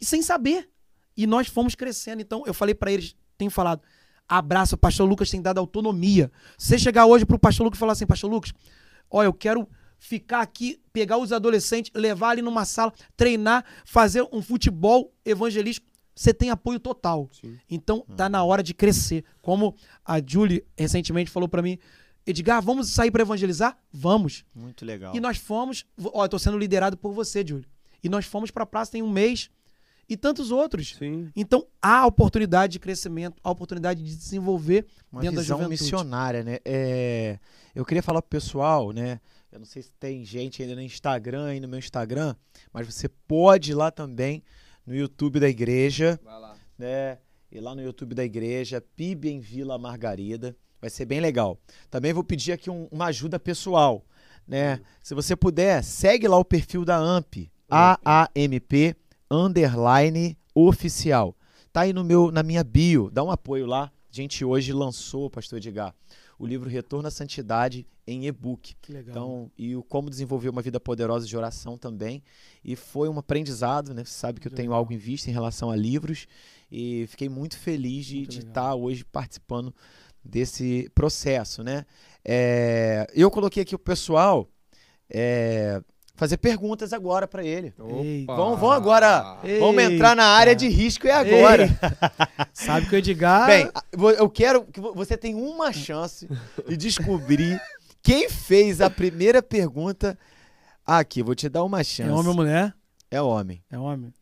e 0.00 0.04
sem 0.04 0.22
saber. 0.22 0.68
E 1.16 1.26
nós 1.26 1.46
fomos 1.46 1.74
crescendo. 1.74 2.20
Então, 2.20 2.42
eu 2.46 2.54
falei 2.54 2.74
para 2.74 2.90
eles, 2.92 3.14
tenho 3.36 3.50
falado, 3.50 3.82
abraço, 4.28 4.74
o 4.74 4.78
pastor 4.78 5.08
Lucas 5.08 5.30
tem 5.30 5.40
dado 5.40 5.58
autonomia. 5.58 6.30
Você 6.56 6.78
chegar 6.78 7.06
hoje 7.06 7.24
pro 7.24 7.38
pastor 7.38 7.64
Lucas 7.64 7.78
e 7.78 7.80
falar 7.80 7.92
assim, 7.92 8.06
pastor 8.06 8.30
Lucas, 8.30 8.52
ó, 9.10 9.22
eu 9.22 9.32
quero 9.32 9.68
ficar 9.98 10.40
aqui, 10.40 10.80
pegar 10.92 11.18
os 11.18 11.32
adolescentes, 11.32 11.90
levar 11.94 12.30
ali 12.30 12.42
numa 12.42 12.64
sala, 12.64 12.92
treinar, 13.16 13.64
fazer 13.84 14.26
um 14.32 14.42
futebol 14.42 15.12
evangelístico, 15.24 15.86
você 16.14 16.32
tem 16.32 16.50
apoio 16.50 16.78
total. 16.78 17.28
Sim. 17.32 17.58
Então 17.68 18.04
tá 18.16 18.28
na 18.28 18.44
hora 18.44 18.62
de 18.62 18.72
crescer. 18.72 19.24
Como 19.42 19.74
a 20.04 20.20
Julie 20.24 20.64
recentemente 20.78 21.30
falou 21.30 21.48
pra 21.48 21.62
mim, 21.62 21.78
Edgar, 22.26 22.62
vamos 22.62 22.90
sair 22.90 23.10
pra 23.10 23.22
evangelizar? 23.22 23.76
Vamos. 23.92 24.44
Muito 24.54 24.84
legal. 24.84 25.14
E 25.14 25.20
nós 25.20 25.38
fomos, 25.38 25.84
ó, 26.12 26.24
eu 26.24 26.28
tô 26.28 26.38
sendo 26.38 26.56
liderado 26.56 26.96
por 26.96 27.12
você, 27.12 27.44
Julie. 27.46 27.66
E 28.02 28.08
nós 28.08 28.26
fomos 28.26 28.50
pra 28.50 28.64
praça 28.64 28.92
tem 28.92 29.02
um 29.02 29.10
mês 29.10 29.50
e 30.08 30.16
tantos 30.16 30.50
outros. 30.50 30.94
Sim. 30.96 31.30
Então 31.34 31.66
há 31.80 32.06
oportunidade 32.06 32.72
de 32.74 32.78
crescimento, 32.78 33.36
há 33.42 33.50
oportunidade 33.50 34.02
de 34.02 34.16
desenvolver 34.16 34.86
Uma 35.10 35.20
dentro 35.22 35.36
da 35.36 35.42
visão 35.42 35.58
juventude. 35.58 35.82
missionária, 35.82 36.42
né? 36.44 36.58
É, 36.64 37.38
eu 37.74 37.84
queria 37.84 38.02
falar 38.02 38.20
pro 38.22 38.28
pessoal, 38.30 38.92
né? 38.92 39.20
Eu 39.52 39.58
não 39.60 39.66
sei 39.66 39.82
se 39.82 39.92
tem 40.00 40.24
gente 40.24 40.62
ainda 40.62 40.74
no 40.74 40.82
Instagram, 40.82 41.46
aí 41.46 41.60
no 41.60 41.68
meu 41.68 41.78
Instagram, 41.78 42.34
mas 42.72 42.86
você 42.86 43.08
pode 43.08 43.70
ir 43.70 43.74
lá 43.74 43.90
também 43.90 44.42
no 44.84 44.94
YouTube 44.94 45.38
da 45.38 45.48
igreja, 45.48 46.18
Vai 46.24 46.40
lá. 46.40 46.56
né? 46.78 47.18
E 47.52 47.60
lá 47.60 47.72
no 47.74 47.80
YouTube 47.82 48.14
da 48.16 48.24
igreja, 48.24 48.80
PIB 48.96 49.28
em 49.30 49.38
Vila 49.40 49.78
Margarida. 49.78 50.56
Vai 50.80 50.90
ser 50.90 51.04
bem 51.06 51.20
legal. 51.20 51.56
Também 51.88 52.12
vou 52.12 52.24
pedir 52.24 52.50
aqui 52.52 52.68
um- 52.68 52.88
uma 52.90 53.06
ajuda 53.06 53.38
pessoal, 53.38 54.04
né? 54.46 54.80
Se 55.02 55.14
você 55.14 55.34
puder, 55.36 55.82
segue 55.84 56.26
lá 56.26 56.36
o 56.36 56.44
perfil 56.44 56.84
da 56.84 56.96
AMP, 56.98 57.48
AAMP 57.70 58.94
underline 59.30 60.36
oficial. 60.54 61.36
Tá 61.72 61.82
aí 61.82 61.92
no 61.92 62.04
meu 62.04 62.30
na 62.30 62.42
minha 62.42 62.62
bio, 62.62 63.10
dá 63.10 63.22
um 63.22 63.30
apoio 63.30 63.66
lá. 63.66 63.90
A 64.10 64.14
gente 64.14 64.44
hoje 64.44 64.72
lançou, 64.72 65.28
pastor 65.28 65.58
Edgar, 65.58 65.94
o 66.38 66.46
livro 66.46 66.68
Retorno 66.68 67.08
à 67.08 67.10
Santidade 67.10 67.86
em 68.06 68.26
e-book. 68.26 68.76
Que 68.80 68.92
legal. 68.92 69.10
Então, 69.10 69.50
e 69.58 69.74
o 69.74 69.82
como 69.82 70.10
desenvolver 70.10 70.48
uma 70.50 70.62
vida 70.62 70.78
poderosa 70.78 71.26
de 71.26 71.36
oração 71.36 71.76
também. 71.76 72.22
E 72.64 72.76
foi 72.76 73.08
um 73.08 73.18
aprendizado, 73.18 73.92
né? 73.94 74.04
Você 74.04 74.12
sabe 74.12 74.40
que 74.40 74.46
eu 74.46 74.50
Muito 74.50 74.56
tenho 74.56 74.68
legal. 74.68 74.78
algo 74.78 74.92
em 74.92 74.98
vista 74.98 75.30
em 75.30 75.32
relação 75.32 75.70
a 75.70 75.76
livros. 75.76 76.26
E 76.70 77.06
fiquei 77.08 77.28
muito 77.28 77.58
feliz 77.58 78.06
de 78.06 78.16
Muito 78.18 78.30
de 78.30 78.38
estar 78.40 78.74
hoje 78.74 79.04
participando 79.04 79.74
desse 80.22 80.90
processo, 80.94 81.62
né? 81.62 81.84
É, 82.24 83.06
eu 83.14 83.30
coloquei 83.30 83.62
aqui 83.62 83.74
o 83.74 83.78
pessoal 83.78 84.48
é, 85.10 85.82
fazer 86.14 86.36
perguntas 86.36 86.92
agora 86.92 87.26
para 87.26 87.44
ele. 87.44 87.74
Vamos, 88.26 88.58
vamos 88.60 88.72
agora. 88.76 89.38
Vamos 89.60 89.82
Eita. 89.82 89.92
entrar 89.92 90.14
na 90.16 90.24
área 90.26 90.54
de 90.54 90.68
risco 90.68 91.06
e 91.06 91.10
agora. 91.10 91.68
Sabe 92.52 92.86
que 92.88 92.94
o 92.94 92.98
Edgar. 92.98 93.46
Bem, 93.46 93.70
vo- 93.96 94.10
eu 94.10 94.28
quero 94.30 94.64
que 94.64 94.80
vo- 94.80 94.94
você 94.94 95.16
tenha 95.16 95.36
uma 95.36 95.72
chance 95.72 96.28
de 96.68 96.76
descobrir 96.76 97.60
quem 98.02 98.28
fez 98.28 98.80
a 98.80 98.88
primeira 98.88 99.42
pergunta. 99.42 100.18
Aqui, 100.86 101.22
vou 101.22 101.34
te 101.34 101.48
dar 101.48 101.64
uma 101.64 101.80
é 101.80 101.84
chance. 101.84 102.10
homem 102.10 102.28
ou 102.28 102.34
mulher? 102.34 102.74
É 103.10 103.20
homem. 103.20 103.62
É 103.70 103.78
homem. 103.78 104.12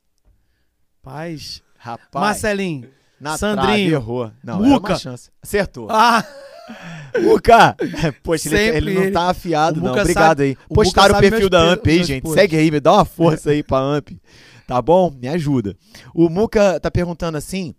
Paz. 1.03 1.63
Rapaz, 1.77 2.09
Marcelinho. 2.15 2.89
Na 3.23 3.39
Sandrinho. 3.39 3.67
trave 3.67 3.93
errou. 3.93 4.31
Não, 4.43 4.59
era 4.65 4.69
Muca. 4.75 4.93
uma 4.93 4.99
chance. 4.99 5.31
Acertou. 5.43 5.87
Ah, 5.91 6.27
Muca! 7.23 7.77
Poxa, 8.23 8.49
ele, 8.57 8.77
ele 8.91 9.05
não 9.07 9.13
tá 9.13 9.31
afiado, 9.31 9.81
O 9.81 9.85
não. 9.85 9.93
Obrigado 9.93 10.13
sabe- 10.15 10.43
aí. 10.43 10.57
o 10.69 10.75
Postaram 10.75 11.13
o 11.15 11.17
sabe 11.17 11.31
perfil 11.31 11.49
da 11.51 11.61
AMP 11.73 11.87
aí, 11.91 12.05
gente. 12.05 12.23
posts. 12.23 12.41
Segue 12.41 12.57
aí, 12.57 12.71
me 12.71 12.81
dá 12.81 12.93
uma 12.95 13.05
força 13.05 13.51
aí 13.51 13.63
pra 13.63 13.79
AMP. 13.79 14.21
Tá 14.65 14.81
bom? 14.81 15.11
Me 15.11 15.29
ajuda. 15.29 15.77
O 16.15 16.29
Muca 16.31 16.79
tá 16.81 16.91
perguntando 16.91 17.37
assim: 17.37 17.75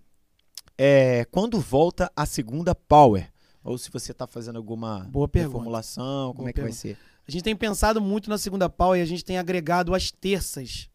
é, 0.78 1.26
quando 1.32 1.60
volta 1.60 2.12
a 2.16 2.26
segunda 2.26 2.76
Power? 2.76 3.28
Ou 3.64 3.78
se 3.78 3.90
você 3.90 4.14
tá 4.14 4.28
fazendo 4.28 4.58
alguma 4.58 5.08
Boa 5.10 5.28
pergunta. 5.28 5.54
reformulação, 5.54 6.34
como 6.34 6.40
Boa 6.44 6.50
é 6.50 6.54
que 6.54 6.62
vai 6.62 6.72
pergunta. 6.72 6.82
ser? 6.82 6.98
a 7.26 7.32
gente 7.32 7.44
tem 7.44 7.56
pensado 7.56 8.02
muito 8.02 8.30
na 8.30 8.38
segunda 8.38 8.70
pau 8.70 8.96
e 8.96 9.02
a 9.02 9.06
gente 9.06 9.24
tem 9.24 9.38
agregado 9.38 9.96
as 9.96 10.12
terças. 10.12 10.90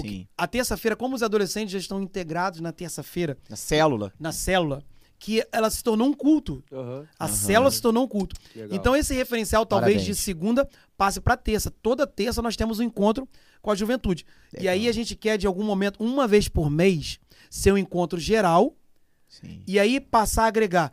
Porque 0.00 0.08
Sim. 0.08 0.28
a 0.36 0.46
terça-feira, 0.46 0.94
como 0.96 1.14
os 1.16 1.22
adolescentes 1.22 1.72
já 1.72 1.78
estão 1.78 2.02
integrados 2.02 2.60
na 2.60 2.72
terça-feira, 2.72 3.36
Na 3.48 3.56
célula. 3.56 4.12
na 4.18 4.32
célula, 4.32 4.82
que 5.18 5.42
ela 5.50 5.70
se 5.70 5.82
tornou 5.82 6.08
um 6.08 6.12
culto. 6.12 6.62
Aham, 6.72 7.06
A 7.18 7.24
Aham. 7.24 7.34
célula 7.34 7.70
se 7.70 7.80
tornou 7.80 8.04
um 8.04 8.08
culto. 8.08 8.36
legal. 8.54 8.76
Então 8.76 8.94
esse 8.96 9.14
referencial 9.14 9.64
talvez 9.64 9.94
Parabéns. 9.96 10.16
de 10.16 10.22
segunda 10.22 10.68
passe 10.96 11.20
para 11.20 11.36
terça. 11.36 11.70
Toda 11.70 12.06
terça 12.06 12.42
nós 12.42 12.56
temos 12.56 12.78
um 12.78 12.82
encontro 12.82 13.28
com 13.62 13.70
a 13.70 13.74
juventude. 13.74 14.24
E 14.60 14.68
aí 14.68 14.78
Legal. 14.80 14.90
a 14.90 14.92
gente 14.94 15.16
quer 15.16 15.38
de 15.38 15.46
algum 15.46 15.64
momento, 15.64 16.02
uma 16.04 16.28
vez 16.28 16.48
por 16.48 16.70
mês, 16.70 17.18
ser 17.50 17.72
um 17.72 17.78
encontro 17.78 18.18
geral 18.18 18.76
Sim. 19.28 19.62
e 19.66 19.78
aí 19.78 19.98
passar 20.00 20.44
a 20.44 20.48
agregar 20.48 20.92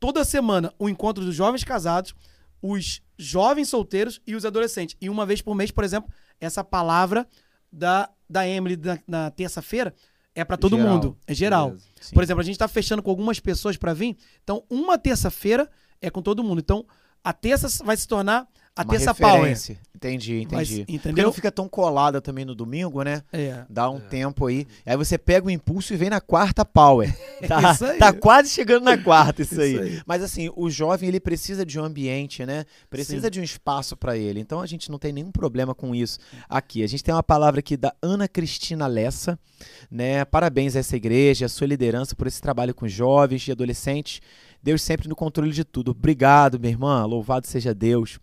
toda 0.00 0.24
semana 0.24 0.72
o 0.78 0.88
encontro 0.88 1.24
dos 1.24 1.34
jovens 1.34 1.64
casados, 1.64 2.14
os 2.62 3.02
jovens 3.18 3.68
solteiros 3.68 4.20
e 4.26 4.34
os 4.34 4.44
adolescentes. 4.44 4.96
E 5.00 5.08
uma 5.10 5.24
vez 5.26 5.40
por 5.42 5.54
mês, 5.54 5.70
por 5.70 5.84
exemplo, 5.84 6.10
essa 6.40 6.64
palavra 6.64 7.26
da, 7.70 8.10
da 8.28 8.46
Emily 8.46 8.76
na, 8.76 8.98
na 9.06 9.30
terça-feira 9.30 9.94
é 10.34 10.44
para 10.44 10.56
todo 10.56 10.76
Geral. 10.76 10.92
mundo. 10.92 11.16
É 11.26 11.34
geral. 11.34 11.68
Beleza. 11.68 11.86
Por 12.12 12.22
exemplo, 12.22 12.40
a 12.40 12.44
gente 12.44 12.58
tá 12.58 12.66
fechando 12.66 13.02
com 13.02 13.10
algumas 13.10 13.38
pessoas 13.38 13.76
para 13.76 13.94
vir. 13.94 14.16
Então, 14.42 14.64
uma 14.68 14.98
terça-feira 14.98 15.70
é 16.00 16.10
com 16.10 16.20
todo 16.20 16.42
mundo. 16.42 16.58
Então, 16.58 16.84
a 17.22 17.32
terça 17.32 17.84
vai 17.84 17.96
se 17.96 18.08
tornar 18.08 18.48
a 18.76 18.84
terça 18.84 19.14
power. 19.14 19.34
referência. 19.36 19.78
Entendi, 19.94 20.46
Mas, 20.50 20.68
entendi. 20.68 20.84
Porque 20.84 20.92
entendeu? 20.96 21.24
não 21.24 21.32
fica 21.32 21.50
tão 21.50 21.68
colada 21.68 22.20
também 22.20 22.44
no 22.44 22.54
domingo, 22.54 23.02
né? 23.02 23.22
É. 23.32 23.64
Dá 23.70 23.88
um 23.88 24.00
tempo 24.00 24.46
aí. 24.46 24.66
Aí 24.84 24.96
você 24.96 25.16
pega 25.16 25.46
o 25.46 25.50
impulso 25.50 25.94
e 25.94 25.96
vem 25.96 26.10
na 26.10 26.20
quarta 26.20 26.64
power. 26.64 27.14
Tá, 27.46 27.72
Isso 27.72 27.84
aí. 27.84 27.98
tá 27.98 28.10
quase 28.10 28.48
chegando 28.48 28.84
na 28.84 28.96
quarta 28.96 29.42
isso, 29.42 29.52
Isso 29.54 29.60
aí. 29.60 29.78
aí. 29.78 30.02
Mas 30.06 30.22
assim, 30.22 30.50
o 30.56 30.70
jovem 30.70 31.08
ele 31.10 31.20
precisa 31.20 31.64
de 31.64 31.78
um 31.78 31.84
ambiente, 31.84 32.44
né? 32.46 32.64
Precisa 32.88 33.26
Sim. 33.26 33.30
de 33.30 33.40
um 33.40 33.42
espaço 33.42 33.96
para 33.96 34.16
ele. 34.16 34.40
Então 34.40 34.60
a 34.62 34.66
gente 34.66 34.90
não 34.90 34.98
tem 34.98 35.12
nenhum 35.12 35.30
problema 35.30 35.74
com 35.74 35.94
isso 35.94 36.18
aqui. 36.48 36.82
A 36.82 36.86
gente 36.86 37.04
tem 37.04 37.14
uma 37.14 37.22
palavra 37.22 37.60
aqui 37.60 37.76
da 37.76 37.94
Ana 38.00 38.26
Cristina 38.26 38.86
Lessa, 38.86 39.38
né? 39.90 40.24
Parabéns 40.24 40.74
a 40.74 40.78
essa 40.78 40.96
igreja, 40.96 41.44
a 41.44 41.48
sua 41.50 41.66
liderança 41.66 42.14
por 42.16 42.26
esse 42.26 42.40
trabalho 42.40 42.74
com 42.74 42.88
jovens 42.88 43.46
e 43.46 43.52
adolescentes. 43.52 44.20
Deus 44.64 44.80
sempre 44.80 45.06
no 45.08 45.14
controle 45.14 45.52
de 45.52 45.62
tudo. 45.62 45.90
Obrigado, 45.90 46.58
minha 46.58 46.72
irmã. 46.72 47.04
Louvado 47.04 47.46
seja 47.46 47.74
Deus. 47.74 48.18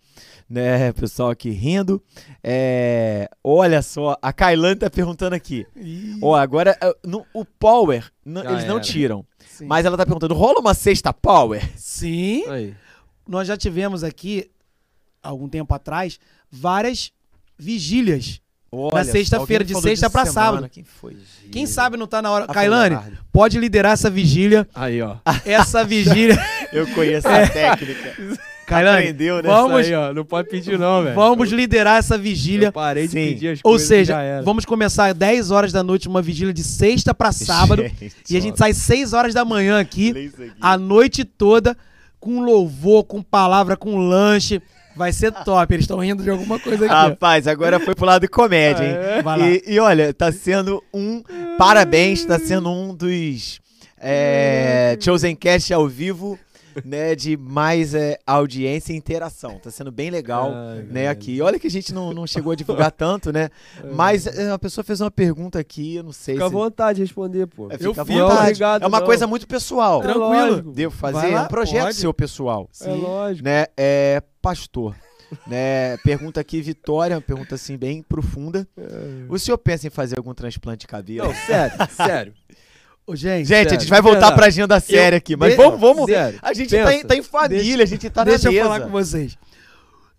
Né, 0.49 0.91
pessoal 0.93 1.29
aqui 1.29 1.51
rindo. 1.51 2.01
É, 2.43 3.29
olha 3.43 3.81
só, 3.83 4.17
a 4.19 4.33
Kailane 4.33 4.75
tá 4.77 4.89
perguntando 4.89 5.35
aqui. 5.35 5.67
Ih, 5.75 6.17
Ó, 6.19 6.35
agora 6.35 6.75
eh, 6.81 6.95
no- 7.05 7.25
o 7.31 7.45
Power, 7.45 8.11
n- 8.25 8.41
Já 8.41 8.51
eles 8.53 8.65
não 8.65 8.75
era. 8.77 8.83
tiram. 8.83 9.25
sim. 9.47 9.65
Mas 9.67 9.85
ela 9.85 9.95
tá 9.95 10.03
perguntando: 10.03 10.33
rola 10.33 10.59
uma 10.59 10.73
sexta 10.73 11.13
Power? 11.13 11.61
Sim. 11.77 12.43
Aí. 12.49 12.73
Nós 13.27 13.47
já 13.47 13.55
tivemos 13.55 14.03
aqui, 14.03 14.49
algum 15.21 15.47
tempo 15.47 15.71
atrás, 15.75 16.19
várias 16.51 17.11
vigílias. 17.57 18.40
Olha, 18.73 19.03
sexta-feira, 19.03 19.65
alguém 19.65 19.75
de 19.75 19.81
sexta 19.81 20.09
pra 20.09 20.25
semana. 20.25 20.45
sábado. 20.61 20.69
Quem? 20.69 20.85
Quem 21.51 21.65
sabe 21.65 21.97
não 21.97 22.07
tá 22.07 22.21
na 22.21 22.31
hora. 22.31 22.45
Ah, 22.47 22.53
Kailane, 22.53 22.97
pode 23.29 23.59
liderar 23.59 23.91
essa 23.91 24.09
vigília. 24.09 24.65
Aí, 24.73 25.01
ó. 25.01 25.17
Essa 25.45 25.83
vigília. 25.83 26.39
Eu 26.71 26.87
conheço 26.87 27.27
a 27.27 27.45
técnica. 27.49 28.15
Kailane, 28.65 28.99
Aprendeu, 28.99 29.35
né? 29.37 29.49
vamos, 29.49 29.85
aí, 29.85 29.93
ó. 29.93 30.13
Não 30.13 30.23
pode 30.23 30.47
pedir, 30.47 30.79
não, 30.79 31.03
velho. 31.03 31.13
vamos 31.15 31.49
liderar 31.51 31.97
essa 31.99 32.17
vigília. 32.17 32.67
Eu 32.67 32.71
parei 32.71 33.07
de 33.07 33.11
Sim. 33.11 33.25
pedir 33.33 33.47
as 33.49 33.59
Ou 33.61 33.71
coisas, 33.73 33.87
seja, 33.89 34.13
já 34.13 34.21
era. 34.21 34.41
vamos 34.43 34.63
começar 34.63 35.07
às 35.07 35.13
10 35.15 35.51
horas 35.51 35.73
da 35.73 35.83
noite, 35.83 36.07
uma 36.07 36.21
vigília 36.21 36.53
de 36.53 36.63
sexta 36.63 37.13
pra 37.13 37.33
sábado. 37.33 37.81
Gente, 37.83 38.13
e 38.29 38.37
a 38.37 38.39
gente 38.39 38.57
sai 38.57 38.73
6 38.73 39.11
horas 39.11 39.33
da 39.33 39.43
manhã 39.43 39.81
aqui, 39.81 40.11
aqui. 40.11 40.51
a 40.61 40.77
noite 40.77 41.25
toda, 41.25 41.75
com 42.21 42.39
louvor, 42.39 43.03
com 43.03 43.21
palavra, 43.21 43.75
com 43.75 43.97
lanche. 43.97 44.61
Vai 44.95 45.11
ser 45.13 45.31
top. 45.31 45.73
Eles 45.73 45.83
estão 45.83 45.99
rindo 45.99 46.23
de 46.23 46.29
alguma 46.29 46.59
coisa 46.59 46.85
aqui. 46.85 46.93
Rapaz, 46.93 47.47
agora 47.47 47.79
foi 47.79 47.95
pro 47.95 48.05
lado 48.05 48.21
de 48.21 48.27
comédia, 48.27 48.83
hein? 48.83 48.95
É. 48.95 49.21
Vai 49.21 49.39
lá. 49.39 49.47
E, 49.47 49.63
e 49.65 49.79
olha, 49.79 50.13
tá 50.13 50.31
sendo 50.31 50.83
um. 50.93 51.23
Parabéns, 51.57 52.25
tá 52.25 52.39
sendo 52.39 52.69
um 52.69 52.93
dos 52.93 53.61
é, 54.01 54.97
Chosen 54.99 55.35
Cast 55.35 55.73
ao 55.73 55.87
vivo, 55.87 56.37
né? 56.85 57.15
De 57.15 57.35
mais 57.37 57.93
é, 57.93 58.17
audiência 58.25 58.93
e 58.93 58.95
interação. 58.95 59.57
Tá 59.59 59.69
sendo 59.71 59.91
bem 59.91 60.09
legal, 60.09 60.51
Ai, 60.53 60.77
né? 60.77 60.83
velho. 60.83 61.09
Aqui. 61.11 61.41
Olha 61.41 61.59
que 61.59 61.67
a 61.67 61.71
gente 61.71 61.93
não, 61.93 62.13
não 62.13 62.25
chegou 62.27 62.51
a 62.51 62.55
divulgar 62.55 62.91
tanto, 62.91 63.31
né? 63.31 63.49
Mas 63.93 64.25
é, 64.27 64.51
a 64.51 64.59
pessoa 64.59 64.83
fez 64.83 65.01
uma 65.01 65.11
pergunta 65.11 65.59
aqui, 65.59 65.95
eu 65.95 66.03
não 66.03 66.11
sei 66.11 66.35
Fica 66.35 66.45
à 66.45 66.49
se. 66.49 66.53
vontade 66.53 66.95
de 66.97 67.01
responder, 67.03 67.47
pô. 67.47 67.69
É, 67.71 67.75
Eu 67.75 67.89
fica 67.91 68.01
à 68.01 68.05
fiz. 68.05 68.15
vontade. 68.15 68.41
Obrigado, 68.41 68.83
é 68.83 68.87
uma 68.87 68.99
não. 68.99 69.05
coisa 69.05 69.27
muito 69.27 69.47
pessoal. 69.47 69.99
É 70.01 70.03
Tranquilo. 70.13 70.61
Devo 70.71 70.95
fazer 70.95 71.27
lá, 71.33 71.43
um 71.43 71.47
projeto 71.47 71.83
pode. 71.83 71.95
seu 71.95 72.13
pessoal 72.13 72.69
É 72.81 72.87
lógico. 72.93 73.45
né? 73.45 73.65
É 73.77 74.21
pastor. 74.41 74.95
Né, 75.47 75.95
pergunta 76.03 76.41
aqui, 76.41 76.61
Vitória, 76.61 77.15
uma 77.15 77.21
pergunta 77.21 77.55
assim 77.55 77.77
bem 77.77 78.03
profunda. 78.03 78.67
O 79.29 79.39
senhor 79.39 79.57
pensa 79.57 79.87
em 79.87 79.89
fazer 79.89 80.17
algum 80.17 80.33
transplante 80.33 80.79
de 80.81 80.87
cabelo? 80.87 81.25
Não, 81.29 81.33
sério, 81.33 81.77
sério. 81.95 82.33
Ô, 83.11 83.15
gente, 83.15 83.45
Gente, 83.47 83.53
a 83.53 83.69
sério, 83.69 83.79
gente 83.81 83.89
vai 83.89 84.01
voltar 84.01 84.19
verdade. 84.19 84.35
pra 84.35 84.45
agenda 84.47 84.79
séria 84.79 85.17
aqui, 85.17 85.35
mas 85.35 85.51
de- 85.51 85.57
vamos, 85.57 85.79
vamos. 85.79 86.05
Sério. 86.05 86.39
A 86.41 86.53
gente 86.53 86.69
Pensa. 86.69 86.83
tá 86.85 86.95
em, 86.95 87.03
tá 87.03 87.15
em 87.15 87.21
família, 87.21 87.83
a 87.83 87.87
gente 87.87 88.09
tá 88.09 88.23
deixa 88.23 88.49
na 88.49 88.55
eu 88.55 88.63
falar 88.63 88.79
com 88.81 88.89
vocês. 88.89 89.37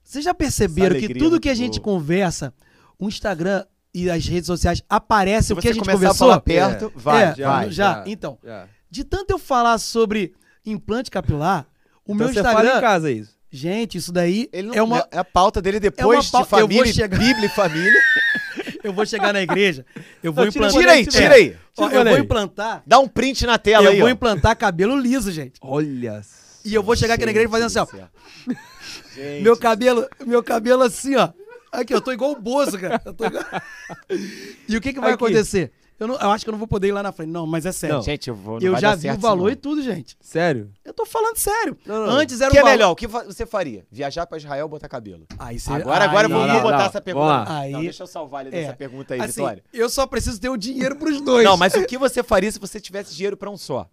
Vocês 0.02 0.24
já 0.24 0.35
perceberam 0.35 0.90
que 0.97 1.05
alegria 1.06 1.23
tudo 1.23 1.40
que 1.40 1.48
a 1.48 1.55
gente 1.55 1.81
boa. 1.81 1.85
conversa, 1.98 2.52
o 2.98 3.09
Instagram 3.09 3.64
e 3.94 4.10
as 4.10 4.27
redes 4.27 4.47
sociais 4.47 4.82
aparece 4.89 5.48
Se 5.48 5.52
o 5.52 5.56
que 5.56 5.69
a 5.69 5.73
gente 5.73 5.81
começar 5.81 5.98
conversou? 5.98 6.27
a 6.27 6.28
falar 6.31 6.40
perto, 6.40 6.93
vai, 6.94 7.23
é, 7.24 7.35
já, 7.35 7.48
vai. 7.51 7.70
já. 7.70 7.94
já. 7.94 8.05
Então, 8.06 8.39
Já. 8.44 8.66
de 8.90 9.05
tanto 9.05 9.31
eu 9.31 9.39
falar 9.39 9.78
sobre 9.78 10.35
implante 10.66 11.10
capilar, 11.10 11.66
o 12.06 12.12
Então 12.12 12.16
meu 12.16 12.28
você 12.28 12.40
Instagram, 12.40 12.62
fala 12.69 12.78
em 12.78 12.81
casa 12.81 13.10
isso. 13.10 13.32
gente, 13.51 13.97
isso 13.98 14.12
daí 14.12 14.48
Ele 14.52 14.69
não, 14.69 14.74
é 14.74 14.82
uma 14.82 15.09
é 15.10 15.19
a 15.19 15.24
pauta 15.24 15.62
dele 15.62 15.77
uma 15.78 15.81
depois 15.81 16.31
pau- 16.31 16.43
de 16.43 16.48
família, 16.48 16.81
eu 16.81 16.85
vou 16.85 16.93
chegar- 16.93 17.19
Bíblia 17.19 17.47
e 17.47 17.48
família. 17.48 18.01
eu 18.83 18.93
vou 18.93 19.05
chegar 19.07 19.33
na 19.33 19.41
igreja, 19.43 19.85
eu 20.23 20.33
vou 20.33 20.45
Não, 20.45 20.51
implantar 20.51 20.81
Tira 20.81 20.93
aí, 20.93 21.07
tira 21.07 21.35
aí. 21.35 21.57
Ó, 21.79 21.89
Tira 21.89 22.01
eu 22.01 22.05
vou 22.05 22.15
aí. 22.15 22.21
implantar, 22.21 22.83
Dá 22.87 22.99
um 22.99 23.09
print 23.09 23.47
na 23.47 23.59
tela 23.59 23.87
eu 23.87 23.93
aí, 23.93 23.99
vou 24.01 24.09
ó. 24.09 24.11
implantar 24.11 24.57
cabelo 24.57 24.97
liso, 24.99 25.31
gente. 25.33 25.55
Olha. 25.63 26.21
E 26.65 26.75
eu 26.75 26.83
vou 26.83 26.95
chegar 26.97 27.15
aqui 27.15 27.25
na 27.25 27.31
igreja 27.31 27.49
fazendo 27.49 27.67
assim, 27.67 27.79
ó. 28.01 28.55
Gente. 29.15 29.43
Meu 29.43 29.57
cabelo, 29.57 30.07
meu 30.27 30.43
cabelo 30.43 30.83
assim, 30.83 31.17
ó. 31.17 31.31
Aqui, 31.71 31.95
eu 31.95 32.01
tô 32.01 32.13
igual 32.13 32.33
o 32.33 32.41
Bozo, 32.41 32.79
cara. 32.79 33.01
Eu 33.05 33.15
tô 33.15 33.25
igual- 33.27 33.45
E 34.69 34.77
o 34.77 34.81
que 34.81 34.93
que 34.93 35.01
vai 35.01 35.13
Aqui. 35.13 35.25
acontecer? 35.25 35.73
Eu, 36.03 36.09
não- 36.09 36.16
eu 36.16 36.31
acho 36.31 36.45
que 36.45 36.49
eu 36.51 36.53
não 36.53 36.59
vou 36.59 36.66
poder 36.66 36.89
ir 36.89 36.93
lá 36.93 37.03
na 37.03 37.12
frente. 37.12 37.31
Não, 37.31 37.47
mas 37.47 37.65
é 37.65 37.70
sério. 37.73 37.97
Não. 37.97 38.03
Gente, 38.03 38.29
eu 38.29 38.35
vou. 38.35 38.59
não 38.59 38.66
eu 38.66 38.73
vai 38.73 38.81
já 38.81 38.91
dar 38.91 38.97
vi 38.97 39.03
certo 39.03 39.19
o 39.19 39.20
valor 39.20 39.49
isso 39.49 39.53
e 39.53 39.57
tudo, 39.57 39.83
gente. 39.83 40.16
Sério? 40.20 40.70
Eu 40.85 40.93
tô 40.93 41.07
falando 41.07 41.37
sério. 41.37 41.77
Não, 41.87 42.07
não. 42.07 42.12
Antes 42.15 42.41
era 42.41 42.51
O 42.51 42.53
que 42.53 42.57
um 42.57 42.61
é 42.61 42.62
valor- 42.62 42.73
melhor? 42.77 42.91
O 42.91 42.97
que 42.97 43.07
você 43.07 43.47
faria? 43.47 43.87
Viajar 43.91 44.27
pra 44.27 44.37
Israel 44.39 44.65
ou 44.65 44.69
botar 44.69 44.89
cabelo? 44.89 45.27
Aí 45.39 45.59
você- 45.61 45.73
Agora, 45.73 46.05
agora 46.05 46.27
aí- 46.27 46.33
vamos 46.33 46.49
Não, 46.49 46.55
não, 46.55 46.62
botar 46.62 46.79
não. 46.79 46.87
essa 46.87 47.01
pergunta. 47.01 47.45
Aí- 47.55 47.73
Não, 47.73 47.81
deixa 47.83 48.03
eu 48.03 48.07
salvar 48.07 48.45
ele 48.47 48.57
É. 48.57 48.61
dessa 48.62 48.73
pergunta 48.77 49.15
aí, 49.15 49.20
Assim, 49.20 49.33
Vitória. 49.43 49.62
eu 49.73 49.89
só 49.89 50.07
preciso 50.07 50.41
ter 50.41 50.49
o 50.49 50.57
dinheiro 50.57 50.97
pros 50.97 51.20
dois. 51.20 51.45
Não, 51.45 51.57
mas 51.57 51.73
o 51.74 51.85
que 51.87 51.97
você 51.97 52.23
faria 52.23 52.51
se 52.51 52.59
você 52.59 52.81
tivesse 52.81 53.15
dinheiro 53.15 53.37
pra 53.37 53.49
um 53.49 53.57
só? 53.57 53.89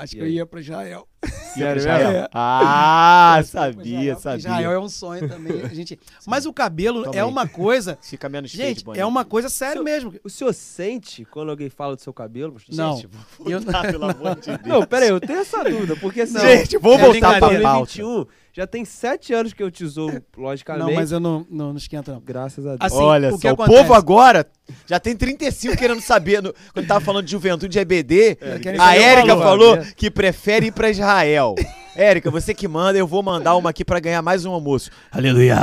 Acho 0.00 0.14
E 0.14 0.16
que 0.16 0.22
eu 0.22 0.28
ia 0.28 0.46
pra 0.46 0.60
Israel. 0.60 1.06
Sério 1.54 1.78
Israel. 1.80 2.12
mesmo? 2.12 2.28
Ah, 2.32 3.36
Israel, 3.40 3.72
sabia, 3.74 4.12
porque 4.14 4.22
sabia. 4.22 4.38
Israel 4.38 4.72
é 4.72 4.78
um 4.78 4.88
sonho 4.88 5.28
também. 5.28 5.62
A 5.62 5.68
gente... 5.68 5.98
Mas 6.26 6.46
o 6.46 6.52
cabelo 6.52 7.02
Toma 7.04 7.16
é 7.16 7.20
aí. 7.20 7.24
uma 7.26 7.46
coisa. 7.46 7.98
Fica 8.02 8.28
menos 8.28 8.50
Gente, 8.50 8.84
é 8.94 9.04
uma 9.04 9.24
coisa 9.24 9.48
séria 9.48 9.82
mesmo. 9.82 10.14
O 10.24 10.30
senhor 10.30 10.52
sente 10.54 11.24
quando 11.24 11.50
alguém 11.50 11.68
fala 11.68 11.96
do 11.96 12.02
seu 12.02 12.12
cabelo? 12.14 12.56
Não. 12.72 12.96
Gente, 12.96 13.08
vou 13.38 13.50
Eu- 13.50 13.60
voltar, 13.60 13.82
pelo 13.90 14.04
amor 14.04 14.36
de 14.36 14.46
Deus. 14.46 14.60
Não, 14.64 14.86
pera 14.86 15.04
aí, 15.04 15.10
eu 15.10 15.20
tenho 15.20 15.40
essa 15.40 15.62
dúvida, 15.62 15.96
porque 15.96 16.22
assim, 16.22 16.38
Gente, 16.38 16.78
vou 16.78 16.94
é 16.94 16.98
voltar 16.98 17.38
pra 17.38 17.40
pauta. 17.40 17.56
2021, 17.58 18.26
já 18.52 18.66
tem 18.66 18.84
sete 18.84 19.32
anos 19.32 19.52
que 19.52 19.62
eu 19.62 19.70
te 19.70 19.86
zoo, 19.86 20.22
logicamente. 20.36 20.86
Não, 20.86 20.94
mas 20.94 21.12
eu 21.12 21.20
não, 21.20 21.46
não, 21.50 21.68
não 21.70 21.76
esquenta, 21.76 22.12
não. 22.12 22.20
Graças 22.20 22.64
a 22.66 22.70
Deus. 22.76 22.80
Assim, 22.80 23.02
Olha 23.02 23.28
o 23.28 23.32
só, 23.32 23.38
que 23.38 23.46
o 23.48 23.50
acontece? 23.52 23.78
povo 23.78 23.94
agora 23.94 24.46
já 24.86 24.98
tem 25.00 25.16
35 25.16 25.76
querendo 25.76 26.00
saber. 26.00 26.42
no- 26.42 26.54
quando 26.72 26.86
tava 26.86 27.00
falando 27.00 27.24
de 27.24 27.30
juventude 27.30 27.78
EBD, 27.78 28.36
querem 28.62 28.80
a 28.80 28.84
saber 28.84 28.98
o 28.98 29.02
Érica 29.02 29.34
valor. 29.36 29.42
falou 29.44 29.76
É. 29.76 29.92
que 29.96 30.10
prefere 30.10 30.66
ir 30.66 30.72
pra 30.72 30.90
Israel. 30.90 31.54
Érica, 31.96 32.30
você 32.30 32.54
que 32.54 32.66
manda, 32.68 32.98
eu 32.98 33.06
vou 33.06 33.22
mandar 33.22 33.54
uma 33.56 33.70
aqui 33.70 33.84
pra 33.84 33.98
ganhar 34.00 34.22
mais 34.22 34.44
um 34.44 34.52
almoço. 34.52 34.90
Aleluia! 35.10 35.56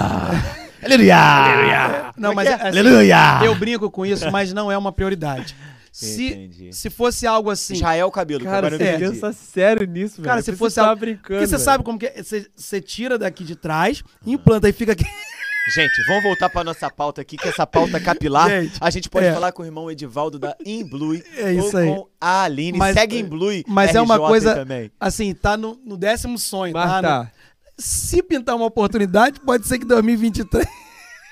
Aleluia! 0.83 2.11
Não, 2.17 2.33
mas 2.33 2.47
é? 2.49 2.53
assim, 2.53 2.67
Aleluia! 2.79 3.39
eu 3.43 3.55
brinco 3.55 3.89
com 3.89 4.05
isso, 4.05 4.29
mas 4.31 4.53
não 4.53 4.71
é 4.71 4.77
uma 4.77 4.91
prioridade. 4.91 5.55
Se, 5.99 6.27
Entendi. 6.27 6.73
se 6.73 6.89
fosse 6.91 7.25
algo 7.25 7.49
assim. 7.49 7.73
Israel 7.73 8.11
cabelo, 8.11 8.41
que 8.41 8.45
Cara, 8.45 8.67
agora 8.67 8.77
você 8.77 8.97
pensa 8.99 9.33
sério 9.33 9.87
nisso, 9.87 10.17
velho. 10.17 10.25
Cara, 10.27 10.39
Eu 10.39 10.43
se 10.43 10.51
fosse 10.51 10.57
que 10.57 10.69
você 10.69 10.75
tava 10.75 10.89
algo- 10.89 10.99
brincando. 10.99 11.23
Porque 11.23 11.47
você 11.47 11.51
velho. 11.55 11.63
sabe 11.63 11.83
como 11.83 11.97
que 11.97 12.05
é? 12.05 12.21
Você, 12.23 12.47
você 12.55 12.79
tira 12.79 13.17
daqui 13.17 13.43
de 13.43 13.55
trás, 13.55 14.03
implanta 14.25 14.69
e 14.69 14.73
fica 14.73 14.91
aqui. 14.91 15.03
Gente, 15.75 16.01
vamos 16.07 16.23
voltar 16.23 16.49
pra 16.49 16.63
nossa 16.63 16.87
pauta 16.89 17.19
aqui, 17.21 17.35
que 17.35 17.47
essa 17.47 17.65
pauta 17.67 17.99
capilar, 17.99 18.47
Gente, 18.47 18.77
a 18.79 18.89
gente 18.89 19.09
pode 19.09 19.25
é. 19.25 19.33
falar 19.33 19.51
com 19.51 19.63
o 19.63 19.65
irmão 19.65 19.89
Edivaldo 19.91 20.37
da 20.39 20.55
Inblui 20.65 21.21
É 21.35 21.51
isso 21.51 21.75
ou 21.75 21.77
aí. 21.77 21.87
com 21.89 22.07
a 22.21 22.43
Aline. 22.43 22.77
Mas- 22.77 22.93
Segue 22.93 23.17
Inblui 23.19 23.65
mas 23.67 23.93
é 23.95 23.99
uma 23.99 24.15
RJ 24.15 24.27
coisa- 24.27 24.55
também. 24.55 24.91
Assim, 24.99 25.33
tá 25.33 25.57
no, 25.57 25.77
no 25.83 25.97
décimo 25.97 26.37
sonho. 26.37 26.73
Mas 26.73 26.89
tá? 26.89 27.01
tá. 27.01 27.31
Se 27.77 28.21
pintar 28.23 28.55
uma 28.55 28.65
oportunidade, 28.65 29.39
pode 29.41 29.67
ser 29.67 29.79
que 29.79 29.85
2023. 29.85 30.65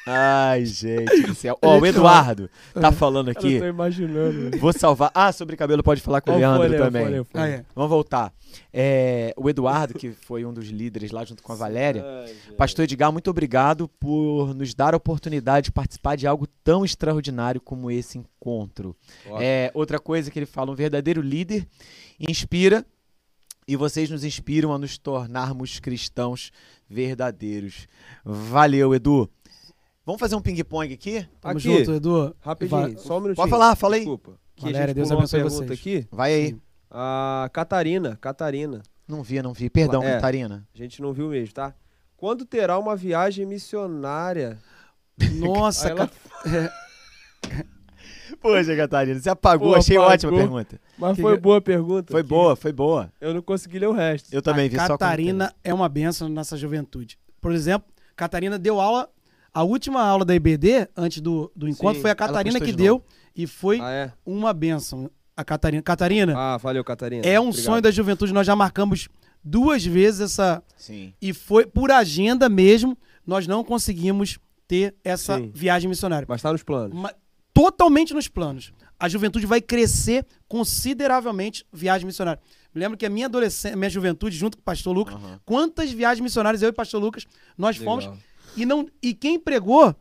Ai, 0.08 0.66
gente 0.66 1.22
do 1.24 1.34
céu. 1.34 1.58
Ó, 1.62 1.80
o 1.80 1.86
Eduardo 1.86 2.48
tá 2.74 2.92
falando 2.92 3.34
Cara, 3.34 3.40
aqui. 3.40 3.54
eu 3.56 3.62
tô 3.62 3.68
imaginando. 3.68 4.58
Vou 4.60 4.72
salvar. 4.72 5.10
Ah, 5.16 5.32
sobre 5.32 5.58
cabelo 5.58 5.82
pode 5.82 6.00
falar 6.02 6.22
com 6.22 6.32
o 6.32 6.36
Ó, 6.36 6.38
Leandro 6.38 6.62
folha, 6.68 6.78
também. 6.78 7.04
folha, 7.06 7.24
folha. 7.24 7.44
Ah, 7.44 7.48
é. 7.48 7.66
Vamos 7.74 7.90
voltar. 7.90 8.32
É, 8.72 9.34
o 9.36 9.50
Eduardo, 9.50 9.96
que 9.96 10.12
foi 10.12 10.46
um 10.46 10.54
dos 10.54 10.68
líderes 10.68 11.12
lá 11.12 11.26
junto 11.26 11.42
com 11.42 11.52
a 11.52 11.56
Valéria. 11.56 12.04
Ai. 12.06 12.36
Pastor 12.56 12.84
Edgar, 12.84 13.12
muito 13.12 13.30
obrigado 13.32 13.88
por 14.00 14.54
nos 14.54 14.76
dar 14.76 14.94
a 14.94 14.98
oportunidade 14.98 15.66
de 15.66 15.72
participar 15.72 16.16
de 16.16 16.28
algo 16.28 16.46
tão 16.64 16.86
extraordinário 16.86 17.60
como 17.60 17.90
esse 17.90 18.18
encontro. 18.20 18.96
É, 19.40 19.72
outra 19.74 20.00
coisa 20.00 20.30
que 20.30 20.38
ele 20.38 20.46
fala, 20.46 20.72
um 20.72 20.76
verdadeiro 20.76 21.20
líder 21.22 21.68
inspira 22.20 22.86
e 23.68 23.76
vocês 23.76 24.10
nos 24.12 24.24
inspiram 24.24 24.72
a 24.72 24.78
nos 24.78 25.00
tornarmos 25.00 25.80
cristãos 25.80 26.52
verdadeiros. 26.88 27.88
Valeu, 28.24 28.94
Edu. 28.94 29.28
Vamos 30.06 30.20
fazer 30.20 30.36
um 30.36 30.42
ping-pong 30.42 30.94
aqui? 30.94 31.28
Tamo 31.42 31.54
Aqui. 31.58 31.64
junto, 31.64 31.94
Edu. 31.94 32.36
Rapidinho, 32.40 32.82
Vai- 32.82 32.96
só 32.98 33.18
um 33.18 33.22
minutinho. 33.22 33.36
Pode 33.36 33.50
falar, 33.50 33.76
fala 33.76 33.96
aí. 33.96 34.02
Desculpa. 34.02 34.34
Que 34.56 34.64
Valéria, 34.66 34.84
a 34.84 34.88
gente 34.88 34.96
Deus 34.96 35.12
abençoe 35.12 35.42
pergunta 35.42 35.66
vocês. 35.66 35.80
aqui. 35.80 36.08
Vai 36.12 36.34
aí. 36.34 36.48
Sim. 36.50 36.62
A 36.92 37.50
Catarina, 37.52 38.16
Catarina. 38.22 38.84
Não 39.08 39.22
vi, 39.24 39.42
não 39.42 39.52
vi. 39.54 39.70
Perdão, 39.70 40.04
É. 40.04 40.14
Catarina. 40.14 40.66
A 40.74 40.78
gente 40.78 41.02
não 41.02 41.12
viu 41.12 41.30
mesmo, 41.30 41.54
tá? 41.54 41.74
Quando 42.16 42.46
terá 42.46 42.78
uma 42.80 42.96
viagem 42.96 43.46
missionária? 43.46 44.58
Nossa, 45.40 45.90
ela- 45.90 46.10
Poxa, 48.42 48.76
Catarina, 48.76 49.20
você 49.20 49.30
apagou. 49.30 49.70
Pô, 49.74 49.76
Achei 49.76 49.98
apagou. 49.98 50.14
ótima 50.14 50.32
a 50.32 50.36
pergunta. 50.36 50.82
Mas 50.98 51.16
Que 51.16 51.22
foi 51.22 51.36
que- 51.36 51.42
boa 51.42 51.58
a 51.58 51.62
pergunta. 51.62 52.12
Foi 52.12 52.24
que 52.24 52.30
boa, 52.30 52.56
foi 52.56 52.72
boa. 52.72 53.12
Eu 53.20 53.34
não 53.34 53.42
consegui 53.42 53.80
ler 53.80 53.88
o 53.88 53.92
resto. 53.94 54.32
Eu 54.34 54.42
também 54.42 54.66
a 54.68 54.70
vi 54.70 54.76
só 54.76 54.86
como 54.88 55.00
Catarina 55.00 55.54
é 55.64 55.74
uma 55.74 55.90
benção 55.90 56.28
na 56.30 56.36
nossa 56.36 56.56
juventude. 56.58 57.18
Por 57.42 57.52
exemplo, 57.52 57.88
Catarina 58.16 58.58
deu 58.60 58.80
aula. 58.80 59.10
A 59.56 59.64
última 59.64 60.02
aula 60.02 60.26
da 60.26 60.36
IBD, 60.36 60.90
antes 60.98 61.22
do, 61.22 61.50
do 61.56 61.66
encontro, 61.70 61.96
Sim, 61.96 62.02
foi 62.02 62.12
a 62.12 62.16
Catarina 62.16 62.60
que 62.60 62.66
de 62.66 62.74
deu 62.74 63.02
e 63.34 63.48
foi 63.48 63.80
Ah, 63.80 63.90
é? 63.90 64.12
uma 64.26 64.54
benção. 64.54 65.10
A 65.38 65.46
Catarina. 65.46 65.82
Catarina, 65.82 66.34
Ah, 66.38 66.58
valeu, 66.58 66.84
Catarina. 66.84 67.26
é 67.26 67.40
um 67.40 67.48
Obrigado. 67.48 67.64
sonho 67.66 67.82
da 67.82 67.90
juventude. 67.90 68.34
Nós 68.34 68.46
já 68.46 68.54
marcamos 68.54 69.08
duas 69.42 69.86
vezes 69.86 70.20
essa. 70.20 70.62
Sim. 70.76 71.14
E 71.22 71.32
foi 71.34 71.66
por 71.66 71.90
agenda 71.90 72.50
mesmo, 72.50 72.98
nós 73.26 73.48
não 73.48 73.64
conseguimos 73.64 74.38
ter 74.68 74.94
essa 75.04 75.38
Sim. 75.38 75.52
viagem 75.56 75.88
missionária. 75.90 76.26
Mas 76.28 76.42
tá 76.42 76.52
nos 76.52 76.62
planos. 76.62 76.98
Totalmente 77.54 78.14
nos 78.14 78.28
planos. 78.28 78.74
A 79.00 79.08
juventude 79.08 79.46
vai 79.46 79.62
crescer 79.62 80.26
consideravelmente 80.50 81.66
viagem 81.72 82.06
missionária. 82.06 82.42
Me 82.74 82.82
lembro 82.82 82.98
que 82.98 83.06
a 83.06 83.10
minha 83.10 83.28
adolescência, 83.28 83.76
minha 83.78 83.90
juventude, 83.90 84.36
junto 84.36 84.58
com 84.58 84.62
o 84.62 84.64
pastor 84.66 84.94
Lucas, 84.94 85.16
Aham. 85.16 85.40
quantas 85.46 85.92
viagens 85.92 86.22
missionárias 86.22 86.62
eu 86.62 86.68
e 86.68 86.72
o 86.72 86.74
pastor 86.74 87.02
Lucas 87.02 87.26
nós 87.58 87.78
fomos. 87.78 88.10
E, 88.56 88.66
não, 88.66 88.88
e 89.02 89.14
quem 89.14 89.40
pregou, 89.40 89.96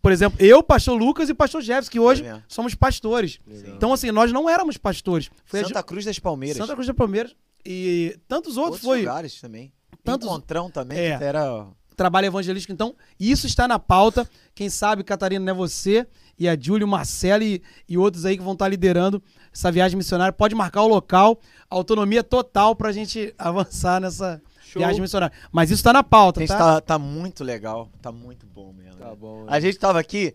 por 0.00 0.12
exemplo, 0.12 0.38
eu, 0.44 0.62
pastor 0.62 0.98
Lucas 0.98 1.28
e 1.28 1.34
pastor 1.34 1.62
Jefferson, 1.62 1.90
que 1.90 1.98
hoje 2.00 2.22
mesmo. 2.22 2.42
somos 2.48 2.74
pastores. 2.74 3.38
Legal. 3.46 3.74
Então, 3.74 3.92
assim, 3.92 4.10
nós 4.10 4.30
não 4.32 4.48
éramos 4.48 4.76
pastores. 4.76 5.30
Foi 5.44 5.60
a 5.60 5.64
Santa 5.66 5.82
Cruz 5.82 6.04
das 6.04 6.18
Palmeiras. 6.18 6.56
Santa 6.58 6.74
Cruz 6.74 6.86
da 6.86 6.94
Palmeiras 6.94 7.34
e 7.64 8.18
tantos 8.28 8.56
outros. 8.56 8.76
Outros 8.76 8.82
foi 8.84 8.98
lugares 9.00 9.40
também. 9.40 9.72
Tantos- 10.04 10.26
Encontrão 10.28 10.70
também, 10.70 10.98
É. 10.98 11.16
que 11.18 11.24
era... 11.24 11.66
trabalho 11.96 12.26
evangelístico. 12.26 12.72
Então, 12.72 12.94
isso 13.18 13.46
está 13.46 13.66
na 13.68 13.78
pauta. 13.78 14.28
Quem 14.54 14.68
sabe, 14.68 15.04
Catarina, 15.04 15.44
não 15.44 15.52
é 15.52 15.56
você 15.56 16.06
e 16.38 16.48
a 16.48 16.58
Júlia, 16.58 16.84
o 16.84 16.88
Marcelo 16.90 17.44
e, 17.44 17.62
e 17.88 17.96
outros 17.96 18.24
aí 18.26 18.36
que 18.36 18.42
vão 18.42 18.54
estar 18.54 18.66
liderando 18.68 19.22
essa 19.54 19.70
viagem 19.70 19.96
missionária. 19.96 20.32
Pode 20.32 20.54
marcar 20.54 20.82
o 20.82 20.88
local, 20.88 21.38
autonomia 21.70 22.24
total 22.24 22.74
para 22.74 22.88
a 22.88 22.92
gente 22.92 23.32
avançar 23.38 24.00
nessa 24.00 24.42
Show. 24.72 24.80
viagem 24.82 25.00
missionária. 25.00 25.34
Mas 25.50 25.70
isso 25.70 25.80
está 25.80 25.92
na 25.92 26.02
pauta, 26.02 26.40
Gente, 26.40 26.48
tá? 26.48 26.58
tá, 26.58 26.80
tá 26.80 26.98
muito 26.98 27.44
legal. 27.44 27.88
Tá 28.00 28.10
muito 28.12 28.46
bom 28.46 28.72
mesmo. 28.72 28.96
Tá 28.98 29.10
né? 29.10 29.16
bom. 29.18 29.44
A 29.48 29.60
gente 29.60 29.78
tava 29.78 29.98
aqui 30.00 30.34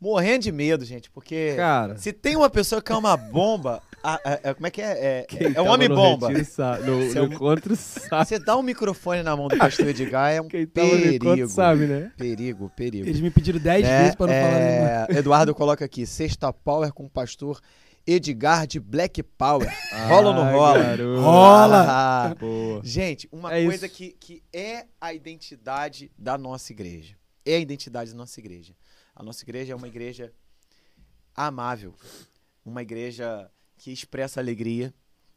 morrendo 0.00 0.42
de 0.44 0.52
medo, 0.52 0.84
gente, 0.84 1.10
porque 1.10 1.54
Cara, 1.56 1.96
se 1.98 2.12
tem 2.12 2.36
uma 2.36 2.48
pessoa 2.48 2.80
que 2.80 2.92
é 2.92 2.96
uma 2.96 3.16
bomba, 3.16 3.82
a- 4.00 4.14
a- 4.24 4.50
a- 4.50 4.54
como 4.54 4.66
é 4.68 4.70
que 4.70 4.80
é? 4.80 5.26
É, 5.26 5.26
é 5.56 5.60
um 5.60 5.66
homem 5.68 5.88
no 5.88 5.96
bomba. 5.96 6.28
retiro 6.28 6.46
sabe- 6.46 6.84
no, 6.86 7.02
Você 7.02 7.18
é 7.18 7.20
no 7.22 7.34
encontro 7.34 7.74
sabe. 7.74 8.24
Você 8.28 8.38
dá 8.38 8.56
um 8.56 8.62
microfone 8.62 9.24
na 9.24 9.36
mão 9.36 9.48
do 9.48 9.58
pastor 9.58 9.88
Edgar 9.88 10.30
é 10.32 10.40
um 10.40 10.46
Quem 10.46 10.66
tava 10.68 10.86
no 10.86 10.94
encontro 10.98 11.28
perigo. 11.30 11.48
sabe, 11.48 11.86
né? 11.86 12.12
Perigo, 12.16 12.70
perigo. 12.76 13.08
Eles 13.08 13.20
me 13.20 13.28
pediram 13.30 13.58
10 13.58 13.82
Né? 13.82 13.98
vezes 14.02 14.14
para 14.14 14.26
não 14.32 14.34
falar. 14.34 14.60
nenhuma. 14.60 15.06
É, 15.08 15.18
Eduardo 15.18 15.52
coloca 15.54 15.84
aqui, 15.84 16.06
sexta 16.06 16.52
power 16.52 16.92
com 16.92 17.06
o 17.06 17.10
pastor 17.10 17.60
Edgar 18.10 18.66
de 18.66 18.80
Black 18.80 19.22
Power. 19.22 19.68
Rola 20.08 20.28
ou 20.30 20.34
não 20.34 20.50
rola? 20.52 20.82
garoto. 20.82 21.20
Rola. 21.20 21.86
Ah. 21.88 22.34
Gente, 22.82 23.28
uma 23.30 23.52
É 23.54 23.64
coisa 23.66 23.84
isso. 23.86 23.94
que, 23.94 24.12
que 24.12 24.42
é 24.52 24.86
a 24.98 25.12
identidade 25.12 26.10
da 26.16 26.38
nossa 26.38 26.72
igreja. 26.72 27.16
É 27.44 27.56
a 27.56 27.58
identidade 27.58 28.10
da 28.12 28.16
nossa 28.16 28.40
igreja. 28.40 28.74
A 29.14 29.22
nossa 29.22 29.44
igreja 29.44 29.72
é 29.74 29.76
uma 29.76 29.88
igreja 29.88 30.32
amável, 31.34 31.94
uma 32.64 32.80
igreja 32.82 33.50
que 33.76 33.92
expressa 33.92 34.40
alegria. 34.40 34.92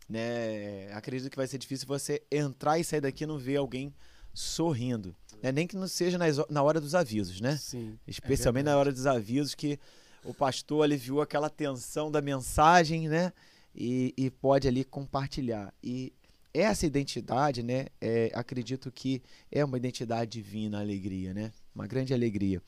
Né? 0.08 0.92
Acredito 0.94 1.30
que 1.30 1.38
vai 1.38 1.48
ser 1.48 1.58
difícil 1.58 1.88
você 1.88 2.22
entrar 2.32 2.80
e 2.80 2.84
sair 2.84 3.02
daqui 3.02 3.24
e 3.24 3.28
não 3.28 3.38
ver 3.38 3.58
alguém 3.58 3.94
sorrindo. 4.34 5.16
Né? 5.44 5.52
Nem 5.52 5.68
que 5.68 5.76
não 5.76 5.88
seja 5.88 6.18
nas 6.18 6.38
na 6.50 6.64
hora 6.64 6.80
dos 6.80 6.96
avisos, 6.96 7.42
né? 7.42 7.58
Sim. 7.58 7.98
Especialmente 8.08 8.66
na 8.66 8.78
hora 8.78 8.92
dos 8.92 9.06
avisos 9.06 9.56
que 9.56 9.80
o 10.24 10.34
pastor 10.34 10.84
aliviou 10.84 11.22
aquela 11.22 11.50
tensão 11.50 12.12
da 12.12 12.22
mensagem, 12.22 13.08
né? 13.08 13.32
E, 13.76 14.14
e 14.18 14.30
pode 14.30 14.68
ali 14.68 14.84
compartilhar. 14.84 15.74
E 15.84 16.12
essa 16.54 16.86
identidade, 16.86 17.64
né? 17.64 17.88
é, 18.02 18.30
acredito 18.34 18.92
que 18.92 19.22
é 19.52 19.64
uma 19.64 19.78
identidade 19.78 20.32
divina, 20.32 20.80
a 20.80 20.82
alegria, 20.82 21.34
né? 21.34 21.52
Uma 21.74 21.88
grande 21.88 22.14
alegria. 22.14 22.62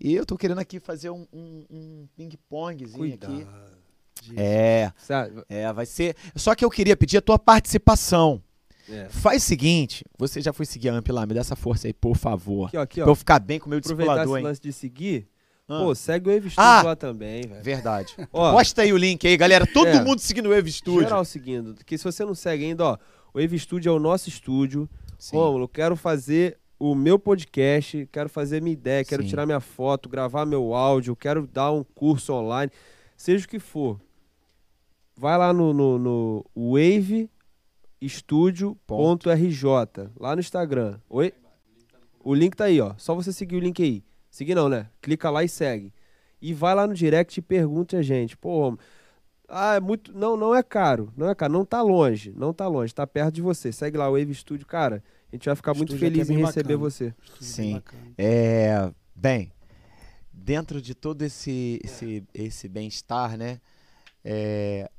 E 0.00 0.12
eu 0.14 0.26
tô 0.26 0.36
querendo 0.36 0.58
aqui 0.58 0.80
fazer 0.80 1.10
um, 1.10 1.26
um, 1.32 1.64
um 1.70 2.08
ping-pongzinho 2.16 3.14
aqui. 3.14 3.46
É, 4.36 4.92
Sabe? 4.98 5.44
é, 5.48 5.72
vai 5.72 5.86
ser. 5.86 6.16
Só 6.34 6.54
que 6.54 6.64
eu 6.64 6.70
queria 6.70 6.96
pedir 6.96 7.18
a 7.18 7.22
tua 7.22 7.38
participação. 7.38 8.42
É. 8.88 9.08
Faz 9.10 9.42
o 9.44 9.46
seguinte, 9.46 10.04
você 10.18 10.40
já 10.40 10.52
foi 10.52 10.64
seguir 10.64 10.88
a 10.88 10.94
Amp 10.94 11.08
lá, 11.10 11.26
me 11.26 11.34
dá 11.34 11.40
essa 11.40 11.54
força 11.54 11.86
aí, 11.86 11.92
por 11.92 12.16
favor. 12.16 12.68
Aqui, 12.68 12.76
ó, 12.76 12.80
aqui, 12.80 13.00
Pra 13.00 13.08
ó. 13.08 13.10
eu 13.10 13.14
ficar 13.14 13.38
bem 13.38 13.58
com 13.60 13.66
o 13.66 13.68
meu 13.68 13.78
Aproveitar 13.78 14.12
esse 14.12 14.16
discipulador, 14.16 14.38
hein? 14.38 14.44
lance 14.44 14.60
de 14.60 14.72
seguir. 14.72 15.28
Ah. 15.68 15.80
Pô, 15.80 15.94
segue 15.94 16.30
o 16.30 16.32
Wave 16.32 16.48
Studio 16.50 16.70
Ah! 16.70 16.82
lá 16.82 16.96
também, 16.96 17.42
velho. 17.42 17.62
Verdade. 17.62 18.14
Ó, 18.32 18.52
Posta 18.52 18.82
aí 18.82 18.92
o 18.92 18.96
link 18.96 19.26
aí, 19.26 19.36
galera. 19.36 19.66
Todo 19.66 19.88
É. 19.88 20.02
mundo 20.02 20.20
seguindo 20.20 20.46
o 20.46 20.50
Wave 20.54 20.72
Studio. 20.72 21.02
geral 21.02 21.24
seguindo. 21.24 21.74
Que 21.84 21.98
se 21.98 22.04
você 22.04 22.24
não 22.24 22.34
segue 22.34 22.64
ainda, 22.64 22.84
ó, 22.84 22.96
o 23.34 23.40
Wave 23.40 23.58
Studio 23.58 23.90
é 23.90 23.92
o 23.94 23.98
nosso 23.98 24.28
estúdio. 24.30 24.88
Sim. 25.18 25.36
Rômulo, 25.36 25.64
eu 25.64 25.68
quero 25.68 25.94
fazer 25.94 26.56
o 26.78 26.94
meu 26.94 27.18
podcast, 27.18 28.08
quero 28.10 28.30
fazer 28.30 28.62
minha 28.62 28.72
ideia, 28.72 29.04
quero 29.04 29.22
Sim. 29.24 29.28
tirar 29.28 29.44
minha 29.44 29.60
foto, 29.60 30.08
gravar 30.08 30.46
meu 30.46 30.72
áudio, 30.74 31.14
quero 31.16 31.46
dar 31.46 31.70
um 31.72 31.84
curso 31.84 32.32
online, 32.32 32.70
seja 33.16 33.44
o 33.44 33.48
que 33.48 33.58
for. 33.58 34.00
Vai 35.16 35.36
lá 35.36 35.52
no, 35.52 35.74
no, 35.74 35.98
no 35.98 36.46
wavestudio.rj, 38.00 39.64
lá 40.18 40.34
no 40.36 40.40
Instagram. 40.40 40.98
Oi? 41.10 41.32
O 42.22 42.34
link 42.34 42.54
tá 42.56 42.64
aí, 42.64 42.80
ó. 42.80 42.94
Só 42.96 43.14
você 43.14 43.32
seguir 43.32 43.56
o 43.56 43.60
link 43.60 43.82
aí. 43.82 44.02
Seguir 44.30 44.54
não, 44.54 44.68
né? 44.68 44.88
Clica 45.00 45.30
lá 45.30 45.42
e 45.42 45.48
segue. 45.48 45.92
E 46.40 46.54
vai 46.54 46.74
lá 46.74 46.86
no 46.86 46.94
direct 46.94 47.38
e 47.38 47.42
pergunte 47.42 47.96
a 47.96 48.02
gente. 48.02 48.36
Pô, 48.36 48.78
Ah, 49.48 49.76
é 49.76 49.80
muito. 49.80 50.12
Não, 50.12 50.36
não 50.36 50.54
é 50.54 50.62
caro. 50.62 51.12
Não 51.16 51.28
é 51.28 51.34
caro. 51.34 51.52
Não 51.52 51.64
tá 51.64 51.82
longe. 51.82 52.32
Não 52.36 52.52
tá 52.52 52.68
longe. 52.68 52.94
Tá 52.94 53.06
perto 53.06 53.34
de 53.34 53.42
você. 53.42 53.72
Segue 53.72 53.96
lá 53.96 54.08
o 54.08 54.12
Wave 54.12 54.34
Studio, 54.34 54.66
cara. 54.66 55.02
A 55.32 55.36
gente 55.36 55.46
vai 55.46 55.56
ficar 55.56 55.74
muito 55.74 55.94
Estúdio 55.94 56.08
aqui 56.08 56.16
feliz 56.16 56.30
é 56.30 56.32
em 56.32 56.44
receber 56.44 56.76
bacana. 56.76 56.78
você. 56.78 57.14
Sim. 57.40 57.82
É, 58.16 58.90
bem, 59.14 59.52
dentro 60.32 60.80
de 60.80 60.94
todo 60.94 61.22
esse, 61.22 61.80
esse, 61.82 62.24
esse 62.32 62.68
bem-estar, 62.68 63.36
né? 63.36 63.60
é, 64.24 64.90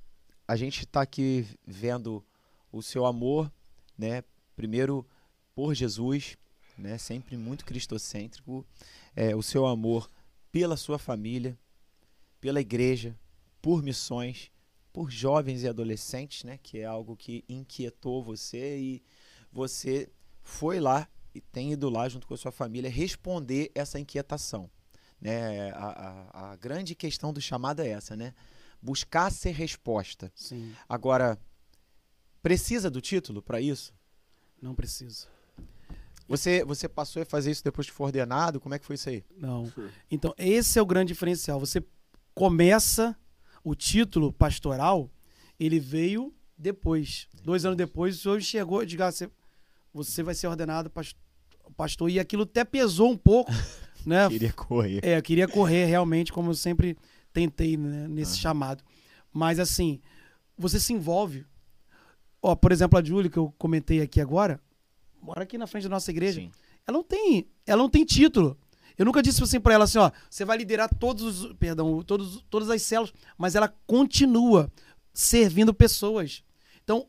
a 0.48 0.56
gente 0.56 0.80
está 0.82 1.02
aqui 1.02 1.46
vendo 1.66 2.24
o 2.72 2.82
seu 2.82 3.06
amor, 3.06 3.52
né? 3.98 4.24
Primeiro 4.56 5.06
por 5.54 5.74
Jesus, 5.76 6.38
né? 6.78 6.98
Sempre 6.98 7.38
muito 7.38 7.66
cristocêntrico. 7.66 8.66
É, 9.20 9.36
o 9.36 9.44
seu 9.44 9.66
amor 9.66 10.10
pela 10.50 10.78
sua 10.78 10.98
família, 10.98 11.60
pela 12.40 12.62
igreja, 12.62 13.20
por 13.62 13.84
missões, 13.84 14.50
por 14.94 15.12
jovens 15.12 15.62
e 15.62 15.68
adolescentes, 15.68 16.46
né? 16.46 16.58
Que 16.64 16.80
é 16.80 16.86
algo 16.86 17.18
que 17.18 17.44
inquietou 17.50 18.24
você 18.24 18.78
e 18.80 19.04
você 19.52 20.10
foi 20.42 20.80
lá 20.80 21.06
e 21.36 21.42
tem 21.42 21.74
ido 21.74 21.90
lá 21.90 22.08
junto 22.08 22.26
com 22.26 22.34
a 22.34 22.38
sua 22.38 22.52
família 22.52 22.90
responder 22.90 23.70
essa 23.76 24.00
inquietação. 24.00 24.72
Né? 25.20 25.70
A, 25.72 26.30
a, 26.32 26.52
a 26.52 26.56
grande 26.56 26.96
questão 26.96 27.34
do 27.34 27.42
chamado 27.42 27.82
é 27.82 27.90
essa, 27.90 28.16
né? 28.16 28.34
Buscar 28.82 29.30
ser 29.34 29.52
resposta. 29.52 30.32
Sim, 30.34 30.74
Agora, 30.88 31.38
precisa 32.42 32.90
do 32.90 33.02
título 33.02 33.42
para 33.42 33.60
isso? 33.60 33.94
não 34.62 34.74
precisa. 34.74 35.28
Você, 36.30 36.64
você 36.64 36.88
passou 36.88 37.22
a 37.22 37.26
fazer 37.26 37.52
isso 37.52 37.64
depois 37.64 37.88
que 37.88 37.94
foi 37.94 38.06
ordenado? 38.06 38.60
Como 38.60 38.74
é 38.76 38.80
que 38.80 38.86
foi 38.86 38.96
isso 38.96 39.10
aí? 39.10 39.24
Não. 39.36 39.72
Então, 40.12 40.34
esse 40.38 40.78
é 40.78 40.82
o 40.82 40.86
grande 40.86 41.12
diferencial. 41.12 41.60
Você 41.60 41.84
começa 42.36 43.18
o 43.64 43.76
título 43.76 44.32
pastoral, 44.32 45.12
ele 45.60 45.80
veio 45.80 46.34
depois. 46.58 47.28
Dois 47.44 47.66
anos 47.66 47.78
depois, 47.78 48.16
o 48.18 48.22
senhor 48.22 48.42
chegou 48.42 48.84
e 48.84 48.86
disse: 48.86 49.02
"Ah, 49.02 49.12
você, 49.12 49.30
você 49.94 50.24
vai 50.24 50.36
ser 50.36 50.48
ordenado 50.48 50.90
pas- 50.90 51.16
pastor. 51.76 52.10
E 52.10 52.20
aquilo 52.20 52.44
até 52.44 52.64
pesou 52.64 53.12
um 53.12 53.18
pouco, 53.18 53.52
né? 54.06 54.30
Queria 54.30 54.54
correr. 54.54 55.00
É, 55.04 55.18
eu 55.18 55.22
queria 55.24 55.48
correr 55.48 55.86
realmente, 55.86 56.32
como 56.32 56.52
eu 56.52 56.56
sempre 56.56 56.98
tentei 57.34 57.76
né, 57.76 58.08
nesse 58.08 58.34
Aham. 58.34 58.42
chamado. 58.42 58.84
Mas 59.34 59.60
assim, 59.60 60.00
você 60.58 60.80
se 60.80 60.94
envolve. 60.94 61.46
Ó, 62.42 62.56
por 62.56 62.72
exemplo, 62.72 62.98
a 62.98 63.04
Júlia, 63.04 63.30
que 63.30 63.38
eu 63.38 63.54
comentei 63.58 64.02
aqui 64.02 64.22
agora, 64.22 64.60
mora 65.22 65.44
aqui 65.44 65.58
na 65.58 65.68
frente 65.68 65.84
da 65.84 65.90
nossa 65.90 66.10
igreja. 66.12 66.42
Sim. 66.42 66.52
Ela 66.88 66.98
não 66.98 67.04
tem, 67.04 67.48
ela 67.66 67.82
não 67.82 67.90
tem 67.90 68.04
título. 68.06 68.58
Eu 68.98 69.06
nunca 69.06 69.22
disse 69.22 69.42
assim 69.42 69.60
pra 69.60 69.74
ela 69.74 69.86
assim, 69.86 69.98
ó, 69.98 70.12
você 70.30 70.44
vai 70.44 70.58
liderar 70.58 70.94
todos, 70.94 71.44
os- 71.44 71.54
perdão, 71.54 72.02
todos, 72.04 72.44
todas 72.50 72.70
as 72.70 72.82
células, 72.82 73.14
mas 73.38 73.56
ela 73.56 73.74
continua 73.88 74.70
servindo 75.14 75.74
pessoas. 75.74 76.44
Então, 76.84 77.08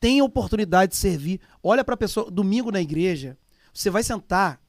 tem 0.00 0.18
a 0.20 0.24
oportunidade 0.24 0.92
de 0.92 0.96
servir. 0.98 1.40
Olha 1.62 1.84
pra 1.84 1.96
pessoa, 1.96 2.28
domingo 2.30 2.72
na 2.72 2.80
igreja, 2.80 3.38
você 3.72 3.88
vai 3.88 4.02
sentar, 4.02 4.60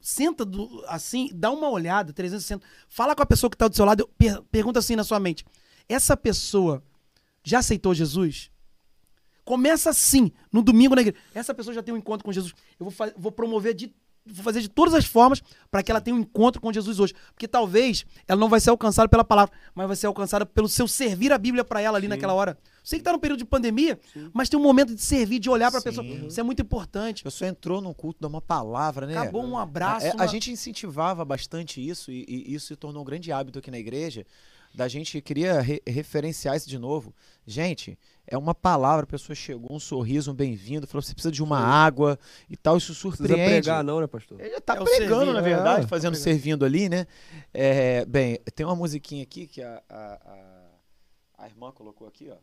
senta 0.00 0.44
do- 0.44 0.82
assim, 0.86 1.28
dá 1.34 1.50
uma 1.50 1.68
olhada, 1.68 2.12
360, 2.12 2.64
fala 2.88 3.14
com 3.14 3.22
a 3.22 3.26
pessoa 3.26 3.50
que 3.50 3.56
tá 3.56 3.68
do 3.68 3.76
seu 3.76 3.84
lado, 3.84 4.08
per- 4.16 4.42
pergunta 4.50 4.78
assim 4.78 4.96
na 4.96 5.04
sua 5.04 5.20
mente, 5.20 5.44
essa 5.88 6.16
pessoa 6.16 6.82
já 7.44 7.58
aceitou 7.58 7.92
Jesus? 7.94 8.50
Começa 9.48 9.88
assim, 9.88 10.30
no 10.52 10.62
domingo 10.62 10.94
na 10.94 11.00
igreja. 11.00 11.16
Essa 11.34 11.54
pessoa 11.54 11.72
já 11.72 11.82
tem 11.82 11.94
um 11.94 11.96
encontro 11.96 12.22
com 12.22 12.30
Jesus. 12.30 12.52
Eu 12.78 12.90
vou, 12.90 13.12
vou 13.16 13.32
promover 13.32 13.72
de. 13.72 13.90
Vou 14.30 14.44
fazer 14.44 14.60
de 14.60 14.68
todas 14.68 14.92
as 14.92 15.06
formas 15.06 15.40
para 15.70 15.82
que 15.82 15.90
ela 15.90 16.02
tenha 16.02 16.14
um 16.14 16.20
encontro 16.20 16.60
com 16.60 16.70
Jesus 16.70 17.00
hoje. 17.00 17.14
Porque 17.32 17.48
talvez 17.48 18.04
ela 18.26 18.38
não 18.38 18.46
vai 18.50 18.60
ser 18.60 18.68
alcançada 18.68 19.08
pela 19.08 19.24
palavra, 19.24 19.54
mas 19.74 19.86
vai 19.86 19.96
ser 19.96 20.06
alcançada 20.06 20.44
pelo 20.44 20.68
seu 20.68 20.86
servir 20.86 21.32
a 21.32 21.38
Bíblia 21.38 21.64
para 21.64 21.80
ela 21.80 21.96
ali 21.96 22.04
Sim. 22.04 22.10
naquela 22.10 22.34
hora. 22.34 22.58
Sei 22.84 22.98
que 22.98 23.04
tá 23.06 23.10
no 23.10 23.18
período 23.18 23.38
de 23.38 23.46
pandemia, 23.46 23.98
mas 24.34 24.50
tem 24.50 24.60
um 24.60 24.62
momento 24.62 24.94
de 24.94 25.00
servir, 25.00 25.38
de 25.38 25.48
olhar 25.48 25.70
para 25.70 25.78
a 25.78 25.80
Sim. 25.80 25.88
pessoa. 25.88 26.06
Isso 26.06 26.38
é 26.38 26.42
muito 26.42 26.60
importante. 26.60 27.22
A 27.22 27.24
pessoa 27.24 27.48
entrou 27.48 27.80
num 27.80 27.94
culto, 27.94 28.18
dá 28.20 28.28
uma 28.28 28.42
palavra, 28.42 29.06
né? 29.06 29.16
Acabou 29.16 29.42
um 29.42 29.56
abraço. 29.56 30.04
É, 30.08 30.12
uma- 30.12 30.24
A 30.24 30.26
gente 30.26 30.50
incentivava 30.52 31.24
bastante 31.24 31.80
isso 31.80 32.12
e, 32.12 32.26
e 32.28 32.54
isso 32.54 32.66
se 32.66 32.76
tornou 32.76 33.00
um 33.00 33.06
grande 33.06 33.32
hábito 33.32 33.58
aqui 33.60 33.70
na 33.70 33.78
igreja. 33.78 34.26
Da 34.74 34.86
gente 34.86 35.20
queria 35.20 35.60
re- 35.60 35.82
referenciar 35.86 36.56
isso 36.56 36.68
de 36.68 36.78
novo. 36.78 37.12
Gente, 37.46 37.98
é 38.26 38.36
uma 38.38 38.54
palavra, 38.54 39.04
a 39.04 39.06
pessoa 39.06 39.34
chegou, 39.34 39.74
um 39.74 39.80
sorriso, 39.80 40.30
um 40.30 40.34
bem-vindo, 40.34 40.86
falou: 40.86 41.02
você 41.02 41.14
precisa 41.14 41.32
de 41.32 41.42
uma 41.42 41.58
água 41.58 42.18
e 42.48 42.56
tal. 42.56 42.76
Isso 42.76 42.92
Não 42.92 43.10
precisa 43.10 43.28
surpreende. 43.28 43.50
pregar, 43.62 43.82
não, 43.82 44.00
né, 44.00 44.06
pastor? 44.06 44.40
Ele 44.40 44.50
já 44.50 44.60
tá 44.60 44.74
É 44.74 44.76
pregando, 44.84 45.24
servir, 45.24 45.32
na 45.32 45.38
é, 45.38 45.42
verdade, 45.42 45.82
tá 45.82 45.88
fazendo, 45.88 46.12
pregando. 46.12 46.16
servindo 46.24 46.64
ali, 46.64 46.88
né? 46.88 47.06
É, 47.52 48.04
bem, 48.04 48.38
tem 48.54 48.64
uma 48.66 48.76
musiquinha 48.76 49.22
aqui 49.22 49.46
que 49.46 49.62
a, 49.62 49.82
a, 49.88 50.12
a, 51.38 51.44
a 51.44 51.46
irmã 51.48 51.72
colocou 51.72 52.06
aqui, 52.06 52.28
ó. 52.30 52.36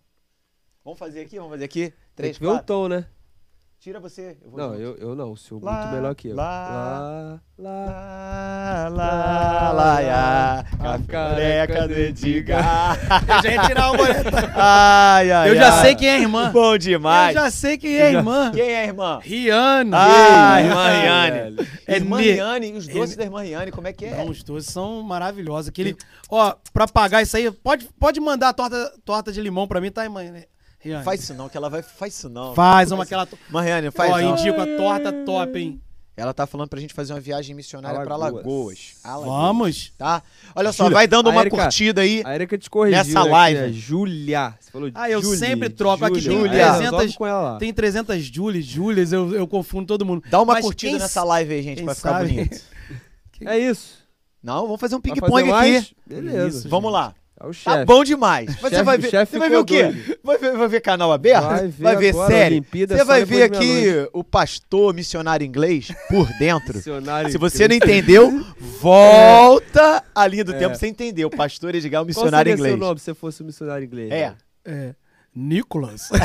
Vamos 0.84 1.00
fazer 1.00 1.22
aqui? 1.22 1.38
Vamos 1.38 1.52
fazer 1.54 1.66
aqui? 1.66 1.90
Tem 1.90 1.94
Três, 2.16 2.38
que 2.38 2.44
ver 2.44 2.50
o 2.50 2.54
quatro. 2.54 2.66
tom, 2.68 2.88
né? 2.90 3.08
Tira 3.80 4.00
você. 4.00 4.36
Eu 4.44 4.50
vou 4.50 4.60
Não, 4.60 4.74
eu, 4.74 4.96
eu 4.98 5.16
não. 5.16 5.32
O 5.34 5.38
senhor 5.38 5.64
Lá, 5.64 5.82
muito 5.82 5.96
melhor 5.96 6.16
que 6.16 6.30
eu. 6.30 6.36
lá, 6.36 7.40
lá. 7.58 8.90
Lá, 8.90 8.90
lá, 8.90 9.72
lá, 9.72 10.00
ya, 10.00 10.66
A 10.80 11.00
careca 11.08 11.88
do 11.88 11.94
Edgar. 11.94 12.98
Eu 13.38 13.44
já 13.44 13.52
ia 13.52 13.62
tirar 13.68 13.92
o 13.92 13.98
boleto. 13.98 14.30
Ai, 14.56 15.32
ai, 15.32 15.50
Eu 15.52 15.56
já 15.56 15.74
ai. 15.76 15.82
sei 15.84 15.96
quem 15.96 16.08
é 16.10 16.16
a 16.16 16.20
irmã. 16.20 16.52
Bom 16.52 16.74
Eu 16.74 16.78
demais. 16.80 17.34
já 17.36 17.52
sei 17.52 17.78
quem 17.78 17.96
é 17.96 18.08
a 18.08 18.12
irmã. 18.12 18.52
Quem 18.52 18.70
é 18.72 18.80
a 18.82 18.86
irmã? 18.86 19.20
Rihanna. 19.22 19.98
Ah, 20.00 20.62
irmã. 20.62 20.90
Riane. 20.90 21.68
É 21.88 21.96
irmã 21.96 22.18
ne- 22.18 22.32
Riane, 22.32 22.74
os 22.74 22.88
doces 22.88 23.16
da 23.16 23.24
irmã 23.24 23.42
Riane, 23.44 23.72
como 23.72 23.88
é 23.88 23.94
que 23.94 24.06
é? 24.06 24.18
Não, 24.18 24.30
os 24.30 24.42
dois 24.44 24.66
são 24.66 25.04
maravilhosos. 25.04 25.70
Aquele, 25.70 25.96
ó, 26.30 26.56
pra 26.74 26.88
pagar 26.88 27.22
isso 27.22 27.38
aí, 27.38 27.50
pode, 27.52 27.88
pode 28.00 28.20
mandar 28.20 28.50
a 28.50 28.54
torta, 28.54 28.94
torta 29.06 29.32
de 29.32 29.40
limão 29.42 29.68
pra 29.68 29.80
mim, 29.80 29.92
tá, 29.92 30.04
irmã? 30.04 30.22
Riane? 30.86 31.03
Faz 31.03 31.22
isso 31.24 31.34
não, 31.34 31.49
que 31.49 31.57
ela 31.57 31.70
vai. 31.70 31.82
Faz 31.82 32.14
isso 32.16 32.30
não. 32.30 32.53
Faz 32.56 32.91
uma 32.91 33.03
aquela. 33.03 33.28
Irmã 33.48 33.62
Riane, 33.62 33.91
faz 33.91 34.12
Ó, 34.12 34.22
não. 34.22 34.32
indico 34.38 34.60
a 34.62 34.66
torta 34.78 35.12
top, 35.26 35.57
hein? 35.60 35.82
Ela 36.18 36.34
tá 36.34 36.48
falando 36.48 36.70
pra 36.70 36.80
gente 36.80 36.94
fazer 36.94 37.12
uma 37.12 37.20
viagem 37.20 37.53
missionária 37.53 37.99
pra 38.02 38.14
Alagoas. 38.14 38.45
Lagoas. 38.45 38.95
Alagoas. 39.03 39.28
Vamos. 39.28 39.94
Tá? 39.98 40.24
Olha 40.56 40.72
só, 40.72 40.86
Júlia, 40.86 40.94
vai 40.94 41.07
dando 41.07 41.28
a 41.28 41.32
uma 41.34 41.41
Erika- 41.41 41.57
curtida 41.57 42.02
aí. 42.03 42.22
A 42.26 42.34
Erika 42.36 42.57
te 42.57 42.70
corrigiu. 42.70 42.98
Nessa 42.98 43.24
live. 43.26 43.60
É 43.60 43.70
Júlia. 43.74 44.53
Você 44.57 44.72
falou 44.72 44.90
Ah, 44.95 45.10
eu 45.10 45.22
Julie, 45.22 45.38
sempre 45.38 45.70
troco. 45.70 46.06
Aqui 46.06 46.22
Júlia. 46.22 46.49
tem 46.52 46.62
É, 46.62 46.66
300 46.68 46.82
resolve 46.91 47.14
com 47.18 47.28
ela 47.28 47.41
lá. 47.41 47.57
Tem 47.57 47.74
300 47.74 48.24
Julies, 48.24 48.66
Julias, 48.66 49.12
eu, 49.12 49.36
eu 49.36 49.45
confundo 49.45 49.88
todo 49.88 50.06
mundo. 50.06 50.24
Dá 50.30 50.41
uma 50.41 50.53
Mas 50.53 50.64
curtida 50.64 50.91
quem 50.94 50.99
nessa 51.02 51.22
live 51.26 51.53
aí, 51.53 51.62
gente, 51.62 51.84
pra 51.84 51.94
ficar 51.95 52.12
sabe- 52.12 52.30
bonito. 52.34 52.62
É 53.45 53.60
isso. 53.60 53.95
Não, 54.41 54.62
vamos 54.64 54.80
fazer 54.80 54.95
um 54.95 55.02
ping-pong 55.02 55.52
aqui. 55.52 55.94
Beleza. 56.07 56.60
Isso, 56.60 56.70
Vamos 56.70 56.94
lá. 56.94 57.14
É 57.38 57.44
o 57.45 57.49
Tá 57.49 57.53
chefe. 57.53 57.86
bom 57.86 58.02
demais. 58.03 58.56
Você 58.56 58.70
Chefe- 58.70 58.84
vai 58.84 58.98
ver, 58.98 59.10
chefe 59.10 59.32
você 59.34 59.40
vai 59.40 59.49
ver 59.49 59.57
o 59.57 59.66
quê? 59.66 60.18
Vai 60.24 60.38
ver, 60.38 60.56
vai 60.57 60.68
ver 60.70 60.80
canal 60.80 61.12
aberto? 61.12 61.44
Vai 61.48 61.68
ver 61.68 61.84
vai 61.84 61.95
ver 61.98 62.14
série? 62.14 62.56
Olimpíada 62.56 62.98
Você 62.98 63.03
vai 63.03 63.26
ver 63.26 63.44
aqui 63.44 64.07
o 64.14 64.24
pastor 64.24 64.94
missionário 64.94 65.45
inglês 65.45 65.90
por 66.10 66.28
dentro. 66.40 66.76
Missionário 66.76 67.30
Se 67.30 67.38
você 67.38 67.68
não 67.68 67.76
entendeu, 67.76 68.41
volta 68.82 70.02
a 70.16 70.26
linha 70.28 70.45
do 70.45 70.53
É. 70.53 70.57
tempo 70.57 70.70
pra 70.72 70.80
você 70.80 70.88
entender. 70.88 71.26
O 71.26 71.30
pastor 71.30 71.76
Edgar, 71.76 72.02
o 72.02 72.06
Qual 72.06 72.07
missionário 72.07 72.49
seria 72.52 72.64
seu 72.64 72.74
inglês. 72.74 72.80
nome 72.88 72.99
se 72.99 73.06
você 73.06 73.14
fosse 73.14 73.44
um 73.44 73.45
missionário 73.48 73.86
inglês? 73.86 74.12
É. 74.12 74.30
né? 74.30 74.36
É. 74.66 74.95
Nicholas. 75.36 76.10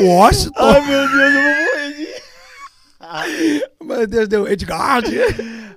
Washington. 0.00 0.64
Ai, 0.64 0.80
meu 0.86 1.08
Deus, 1.08 1.34
eu 1.34 1.42
vou 1.42 1.42
morrer. 1.42 2.22
Meu 3.82 4.06
Deus, 4.06 4.28
deu 4.28 4.46
Edgar. 4.48 5.02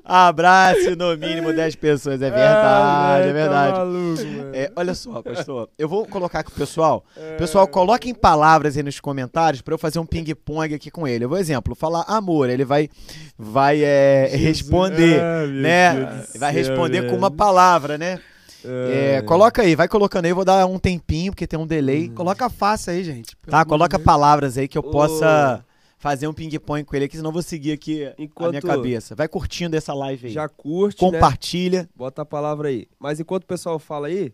Abraço 0.03 0.95
no 0.95 1.15
mínimo 1.17 1.53
10 1.53 1.75
pessoas, 1.75 2.21
é 2.21 2.29
verdade, 2.29 3.21
é 3.21 3.21
velho, 3.23 3.33
verdade. 3.33 3.73
Tá 3.73 3.79
maluco. 3.85 4.21
É, 4.53 4.71
olha 4.75 4.93
só, 4.95 5.21
pastor, 5.21 5.69
eu 5.77 5.87
vou 5.87 6.05
colocar 6.05 6.43
com 6.43 6.49
o 6.51 6.53
pessoal. 6.53 7.03
Pessoal, 7.37 7.67
coloque 7.67 8.09
em 8.09 8.13
palavras 8.15 8.75
aí 8.75 8.83
nos 8.83 8.99
comentários 8.99 9.61
pra 9.61 9.73
eu 9.73 9.77
fazer 9.77 9.99
um 9.99 10.05
ping-pong 10.05 10.73
aqui 10.73 10.89
com 10.89 11.07
ele. 11.07 11.25
Eu 11.25 11.29
vou, 11.29 11.37
exemplo, 11.37 11.75
falar 11.75 12.03
amor, 12.07 12.49
ele 12.49 12.65
vai, 12.65 12.89
vai 13.37 13.81
é, 13.83 14.29
responder, 14.33 15.21
Ah, 15.21 15.45
né? 15.47 16.23
Vai 16.37 16.51
responder 16.51 17.09
com 17.09 17.15
uma 17.15 17.29
palavra, 17.31 17.97
né? 17.97 18.19
É, 18.65 19.15
É. 19.17 19.21
coloca 19.21 19.61
aí, 19.61 19.73
vai 19.75 19.87
colocando 19.87 20.25
aí, 20.25 20.33
vou 20.33 20.43
dar 20.43 20.65
um 20.65 20.77
tempinho, 20.77 21.31
porque 21.31 21.47
tem 21.47 21.57
um 21.57 21.65
delay. 21.67 22.09
Coloca 22.09 22.45
a 22.45 22.49
face 22.49 22.89
aí, 22.89 23.03
gente. 23.03 23.35
Tá, 23.49 23.63
coloca 23.63 23.97
palavras 23.97 24.57
aí 24.57 24.67
que 24.67 24.77
eu 24.77 24.83
possa 24.83 25.63
fazer 25.99 26.27
um 26.27 26.33
ping-pong 26.33 26.83
com 26.85 26.95
ele 26.95 27.05
aqui, 27.05 27.17
senão 27.17 27.27
eu 27.29 27.33
vou 27.33 27.41
seguir 27.43 27.73
aqui 27.73 28.03
a 28.05 28.15
minha 28.15 28.15
Enquanto- 28.17 28.65
cabeça. 28.65 29.13
Vai 29.15 29.27
curtindo 29.27 29.75
essa 29.75 29.93
live 29.93 30.27
aí. 30.27 30.33
Já 30.33 30.47
curte, 30.47 31.03
né? 31.03 31.11
Compartilha. 31.11 31.89
Bota 31.93 32.21
a 32.21 32.25
palavra 32.25 32.69
aí. 32.69 32.87
Mas 32.97 33.19
enquanto 33.19 33.43
o 33.43 33.47
pessoal 33.47 33.77
fala 33.77 34.07
aí, 34.07 34.33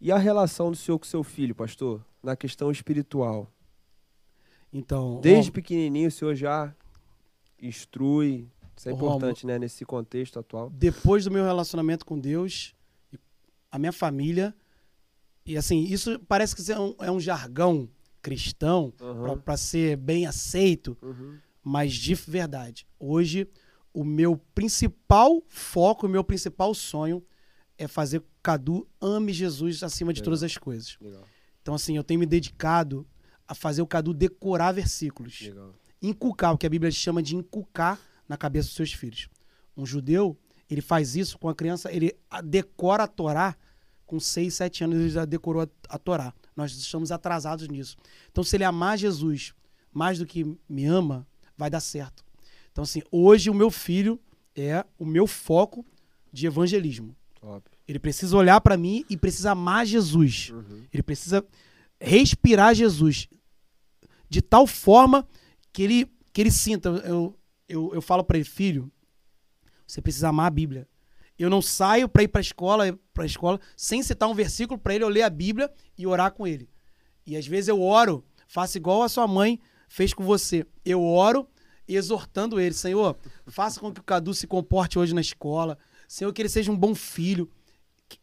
e 0.00 0.12
a 0.12 0.16
relação 0.16 0.70
do 0.70 0.76
senhor 0.76 0.98
com 0.98 1.04
seu 1.04 1.24
filho, 1.24 1.54
pastor? 1.56 2.00
Na 2.22 2.36
questão 2.36 2.70
espiritual. 2.70 3.50
Então, 4.72 5.20
Desde 5.20 5.50
ó, 5.50 5.54
pequenininho 5.54 6.08
o 6.08 6.10
senhor 6.12 6.34
já 6.36 6.72
instrui. 7.60 8.48
Isso 8.76 8.88
é 8.88 8.92
importante, 8.92 9.46
né? 9.46 9.58
Nesse 9.58 9.84
contexto 9.84 10.38
atual. 10.38 10.70
depois 10.70 11.24
do 11.24 11.30
meu 11.30 11.44
relacionamento 11.44 12.04
com 12.06 12.18
Deus, 12.18 12.74
a 13.70 13.78
minha 13.78 13.92
família, 13.92 14.54
e 15.46 15.56
assim, 15.56 15.84
isso 15.84 16.18
parece 16.28 16.54
que 16.56 16.72
é 16.72 16.78
um, 16.78 16.94
é 17.00 17.10
um 17.10 17.20
jargão 17.20 17.88
cristão 18.28 18.92
Aham. 19.00 19.38
para 19.38 19.56
ser 19.56 19.96
bem 19.98 20.26
aceito, 20.26 20.96
Uhum. 21.02 21.36
mas 21.62 21.92
de 21.92 22.14
verdade, 22.14 22.86
hoje 22.98 23.46
o 23.92 24.02
meu 24.02 24.36
principal 24.54 25.42
foco, 25.48 26.06
o 26.06 26.08
meu 26.08 26.24
principal 26.24 26.74
sonho 26.74 27.22
é 27.76 27.86
fazer 27.86 28.20
que 28.20 28.26
o 28.26 28.30
Cadu 28.42 28.88
ame 29.00 29.32
Jesus 29.32 29.82
acima 29.82 30.12
de 30.12 30.20
Legal. 30.20 30.24
todas 30.24 30.42
as 30.42 30.56
coisas. 30.56 30.96
Legal, 31.00 31.22
Então, 31.60 31.74
assim, 31.74 31.96
eu 31.96 32.02
tenho 32.04 32.20
me 32.20 32.26
dedicado 32.26 33.06
a 33.46 33.54
fazer 33.54 33.82
o 33.82 33.86
Cadu 33.86 34.12
decorar 34.14 34.72
versículos. 34.72 35.40
legal. 35.42 35.74
Inculcar, 36.02 36.52
o 36.52 36.58
que 36.58 36.66
a 36.66 36.70
Bíblia 36.70 36.90
chama 36.90 37.22
de 37.22 37.36
inculcar 37.36 37.98
na 38.28 38.36
cabeça 38.36 38.68
dos 38.68 38.76
seus 38.76 38.92
filhos. 38.92 39.28
Um 39.76 39.84
judeu, 39.86 40.36
ele 40.70 40.80
faz 40.80 41.14
isso 41.16 41.38
com 41.38 41.48
a 41.48 41.54
criança, 41.54 41.90
ele 41.92 42.14
decora 42.44 43.04
a 43.04 43.06
Torá 43.06 43.56
com 44.06 44.18
6, 44.20 44.52
7 44.54 44.84
anos, 44.84 44.96
ele 44.98 45.08
já 45.10 45.24
decorou 45.24 45.62
a, 45.62 45.68
a 45.88 45.98
Torá. 45.98 46.32
Nós 46.56 46.72
estamos 46.72 47.10
atrasados 47.10 47.68
nisso. 47.68 47.96
Então, 48.30 48.44
se 48.44 48.56
ele 48.56 48.64
amar 48.64 48.96
Jesus 48.98 49.54
mais 49.92 50.18
do 50.18 50.26
que 50.26 50.44
me 50.68 50.84
ama, 50.84 51.26
vai 51.56 51.70
dar 51.70 51.80
certo. 51.80 52.24
Então, 52.70 52.82
assim, 52.82 53.02
hoje 53.10 53.50
o 53.50 53.54
meu 53.54 53.70
filho 53.70 54.20
é 54.54 54.84
o 54.98 55.04
meu 55.04 55.26
foco 55.26 55.84
de 56.32 56.46
evangelismo. 56.46 57.14
Top. 57.40 57.70
Ele 57.86 57.98
precisa 57.98 58.36
olhar 58.36 58.60
para 58.60 58.76
mim 58.76 59.04
e 59.08 59.16
precisa 59.16 59.52
amar 59.52 59.86
Jesus. 59.86 60.50
Uhum. 60.50 60.84
Ele 60.92 61.02
precisa 61.02 61.44
respirar 62.00 62.74
Jesus 62.74 63.28
de 64.28 64.42
tal 64.42 64.66
forma 64.66 65.26
que 65.72 65.82
ele, 65.82 66.12
que 66.32 66.40
ele 66.40 66.50
sinta. 66.50 66.88
Eu, 66.88 67.38
eu, 67.68 67.92
eu 67.94 68.02
falo 68.02 68.24
para 68.24 68.36
ele, 68.36 68.44
filho, 68.44 68.90
você 69.86 70.00
precisa 70.00 70.28
amar 70.28 70.46
a 70.46 70.50
Bíblia. 70.50 70.88
Eu 71.38 71.50
não 71.50 71.60
saio 71.60 72.08
para 72.08 72.22
ir 72.22 72.28
para 72.28 72.40
escola, 72.40 72.98
para 73.14 73.24
escola 73.24 73.60
sem 73.76 74.02
citar 74.02 74.28
um 74.28 74.34
versículo 74.34 74.78
para 74.78 74.94
ele, 74.94 75.04
eu 75.04 75.08
ler 75.08 75.22
a 75.22 75.30
Bíblia 75.30 75.72
e 75.96 76.06
orar 76.06 76.32
com 76.32 76.46
ele. 76.46 76.68
E 77.26 77.36
às 77.36 77.46
vezes 77.46 77.68
eu 77.68 77.80
oro, 77.80 78.24
faço 78.46 78.76
igual 78.76 79.02
a 79.02 79.08
sua 79.08 79.26
mãe 79.26 79.58
fez 79.88 80.12
com 80.12 80.24
você. 80.24 80.66
Eu 80.84 81.02
oro 81.02 81.48
exortando 81.86 82.60
ele, 82.60 82.74
Senhor, 82.74 83.16
faça 83.46 83.78
com 83.78 83.92
que 83.92 84.00
o 84.00 84.04
Cadu 84.04 84.34
se 84.34 84.46
comporte 84.46 84.98
hoje 84.98 85.14
na 85.14 85.20
escola. 85.20 85.78
Senhor, 86.08 86.32
que 86.32 86.42
ele 86.42 86.48
seja 86.48 86.70
um 86.70 86.76
bom 86.76 86.94
filho. 86.94 87.48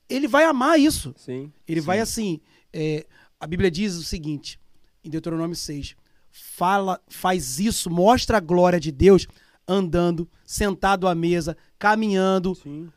Ele 0.09 0.27
vai 0.27 0.43
amar 0.43 0.79
isso. 0.79 1.13
Sim. 1.17 1.51
Ele 1.67 1.81
vai 1.81 1.99
assim. 1.99 2.39
é, 2.73 3.05
a 3.39 3.47
Bíblia 3.47 3.71
diz 3.71 3.95
o 3.95 4.03
seguinte, 4.03 4.59
em 5.03 5.09
Deuteronômio 5.09 5.55
6. 5.55 5.95
Fala, 6.29 7.01
faz 7.09 7.59
isso, 7.59 7.89
mostra 7.89 8.37
a 8.37 8.39
glória 8.39 8.79
de 8.79 8.91
Deus 8.91 9.27
andando, 9.67 10.29
sentado 10.45 11.07
à 11.07 11.15
mesa, 11.15 11.57
caminhando, 11.79 12.55
Sim. 12.55 12.91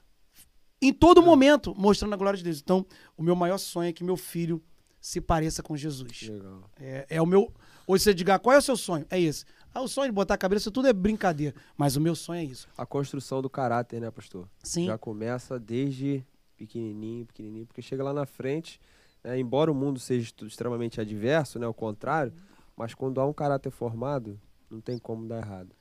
Em 0.81 0.93
todo 0.93 1.23
momento, 1.23 1.75
mostrando 1.77 2.13
a 2.13 2.17
glória 2.17 2.37
de 2.37 2.45
Deus. 2.45 2.61
Então, 2.61 2.87
o 3.17 3.23
meu 3.23 3.35
maior 3.35 3.59
sonho 3.59 3.89
é 3.89 3.93
que 3.93 4.05
meu 4.05 4.17
filho 4.17 4.63
se 5.01 5.21
pareça 5.21 5.63
com 5.63 5.77
Jesus. 5.77 6.23
Legal. 6.23 6.71
É, 6.79 7.07
é 7.09 7.23
o 7.23 7.27
meu. 7.27 7.53
Hoje 7.87 8.05
você 8.05 8.15
diga, 8.15 8.39
qual 8.39 8.55
é 8.55 8.59
o 8.59 8.63
seu 8.63 8.77
sonho? 8.77 9.05
É 9.11 9.21
esse. 9.21 9.45
Ah, 9.75 9.83
o 9.83 9.89
sonho 9.89 10.09
de 10.09 10.15
botar 10.15 10.35
a 10.35 10.39
cabeça, 10.39 10.71
tudo 10.71 10.89
é 10.89 10.93
brincadeira. 10.93 11.55
Mas 11.77 11.97
o 11.97 12.01
meu 12.01 12.15
sonho 12.15 12.41
é 12.41 12.45
isso. 12.45 12.69
A 12.77 12.87
construção 12.87 13.43
do 13.43 13.51
caráter, 13.51 14.01
né, 14.01 14.11
pastor? 14.11 14.49
Sim. 14.63 14.87
Já 14.87 14.97
começa 14.97 15.59
desde 15.59 16.25
pequenininho, 16.57 17.27
pequenininho, 17.27 17.67
porque 17.67 17.83
chega 17.83 18.03
lá 18.03 18.13
na 18.13 18.25
frente, 18.25 18.81
né, 19.23 19.39
embora 19.39 19.71
o 19.71 19.75
mundo 19.75 19.99
seja 19.99 20.33
extremamente 20.43 21.01
adverso, 21.01 21.59
né, 21.59 21.67
o 21.67 21.75
contrário, 21.75 22.33
mas 22.77 22.95
quando 22.95 23.21
há 23.21 23.27
um 23.27 23.33
caráter 23.33 23.71
formado, 23.71 24.41
não 24.71 24.81
tem 24.81 24.97
como 24.97 25.27
dar 25.27 25.39
errado. 25.39 25.75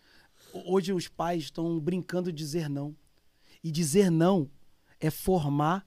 Hoje 0.66 0.92
os 0.92 1.08
pais 1.08 1.44
estão 1.44 1.80
brincando 1.80 2.32
de 2.32 2.38
dizer 2.38 2.70
não. 2.70 2.96
E 3.64 3.72
dizer 3.72 4.10
não 4.10 4.50
é 5.06 5.10
formar 5.12 5.86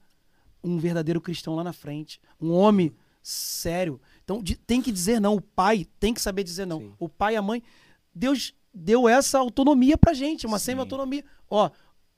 um 0.63 0.77
verdadeiro 0.77 1.19
cristão 1.21 1.55
lá 1.55 1.63
na 1.63 1.73
frente. 1.73 2.19
Um 2.39 2.51
homem 2.51 2.93
sério. 3.21 3.99
Então 4.23 4.41
de- 4.41 4.55
tem 4.57 4.81
que 4.81 4.91
dizer 4.91 5.19
não. 5.19 5.35
O 5.35 5.41
pai 5.41 5.85
tem 5.99 6.13
que 6.13 6.21
saber 6.21 6.43
dizer 6.43 6.65
não. 6.65 6.79
Sim. 6.79 6.93
O 6.99 7.09
pai 7.09 7.33
e 7.33 7.37
a 7.37 7.41
mãe. 7.41 7.61
Deus 8.13 8.53
deu 8.73 9.07
essa 9.07 9.39
autonomia 9.39 9.97
pra 9.97 10.13
gente, 10.13 10.45
uma 10.45 10.59
semi-autonomia. 10.59 11.23
Ó, 11.49 11.69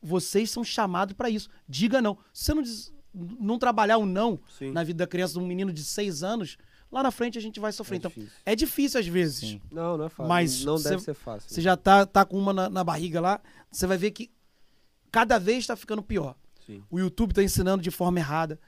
vocês 0.01 0.49
são 0.51 0.63
chamados 0.63 1.13
pra 1.15 1.29
isso. 1.29 1.49
Diga 1.67 2.01
não. 2.01 2.17
Se 2.33 2.45
você 2.45 2.53
não, 2.53 2.61
diz- 2.61 2.93
não 3.13 3.57
trabalhar 3.59 3.97
o 3.97 4.05
não 4.05 4.39
Sim. 4.57 4.71
na 4.71 4.83
vida 4.83 4.99
da 5.03 5.07
criança, 5.07 5.33
de 5.33 5.39
um 5.39 5.45
menino 5.47 5.71
de 5.73 5.83
seis 5.83 6.23
anos, 6.23 6.57
lá 6.91 7.03
na 7.03 7.11
frente 7.11 7.37
a 7.37 7.41
gente 7.41 7.59
vai 7.59 7.69
É 7.69 7.71
sofrer. 7.73 7.97
então, 7.97 8.09
difícil. 8.09 8.31
é 8.45 8.55
difícil 8.55 8.99
às 8.99 9.07
vezes. 9.07 9.39
Sim. 9.49 9.61
Não, 9.71 9.97
não 9.97 10.05
é 10.05 10.09
fácil. 10.09 10.29
Mas 10.29 10.63
não 10.65 10.77
você- 10.77 10.89
deve 10.89 11.01
ser 11.03 11.13
fácil. 11.13 11.49
Você 11.49 11.61
já 11.61 11.75
tá, 11.77 12.05
tá 12.05 12.23
com 12.25 12.37
uma 12.37 12.53
na, 12.53 12.69
na 12.69 12.83
barriga 12.83 13.19
lá, 13.21 13.41
você 13.71 13.85
vai 13.87 13.97
ver 13.97 14.11
que 14.11 14.29
cada 15.11 15.37
vez 15.37 15.59
está 15.59 15.75
ficando 15.75 16.01
pior. 16.03 16.35
Sim. 16.69 16.83
O 16.87 16.99
YouTube 16.99 17.31
está 17.31 17.41
ensinando 17.41 17.81
de 17.81 17.89
forma 17.89 18.19
errada. 18.19 18.59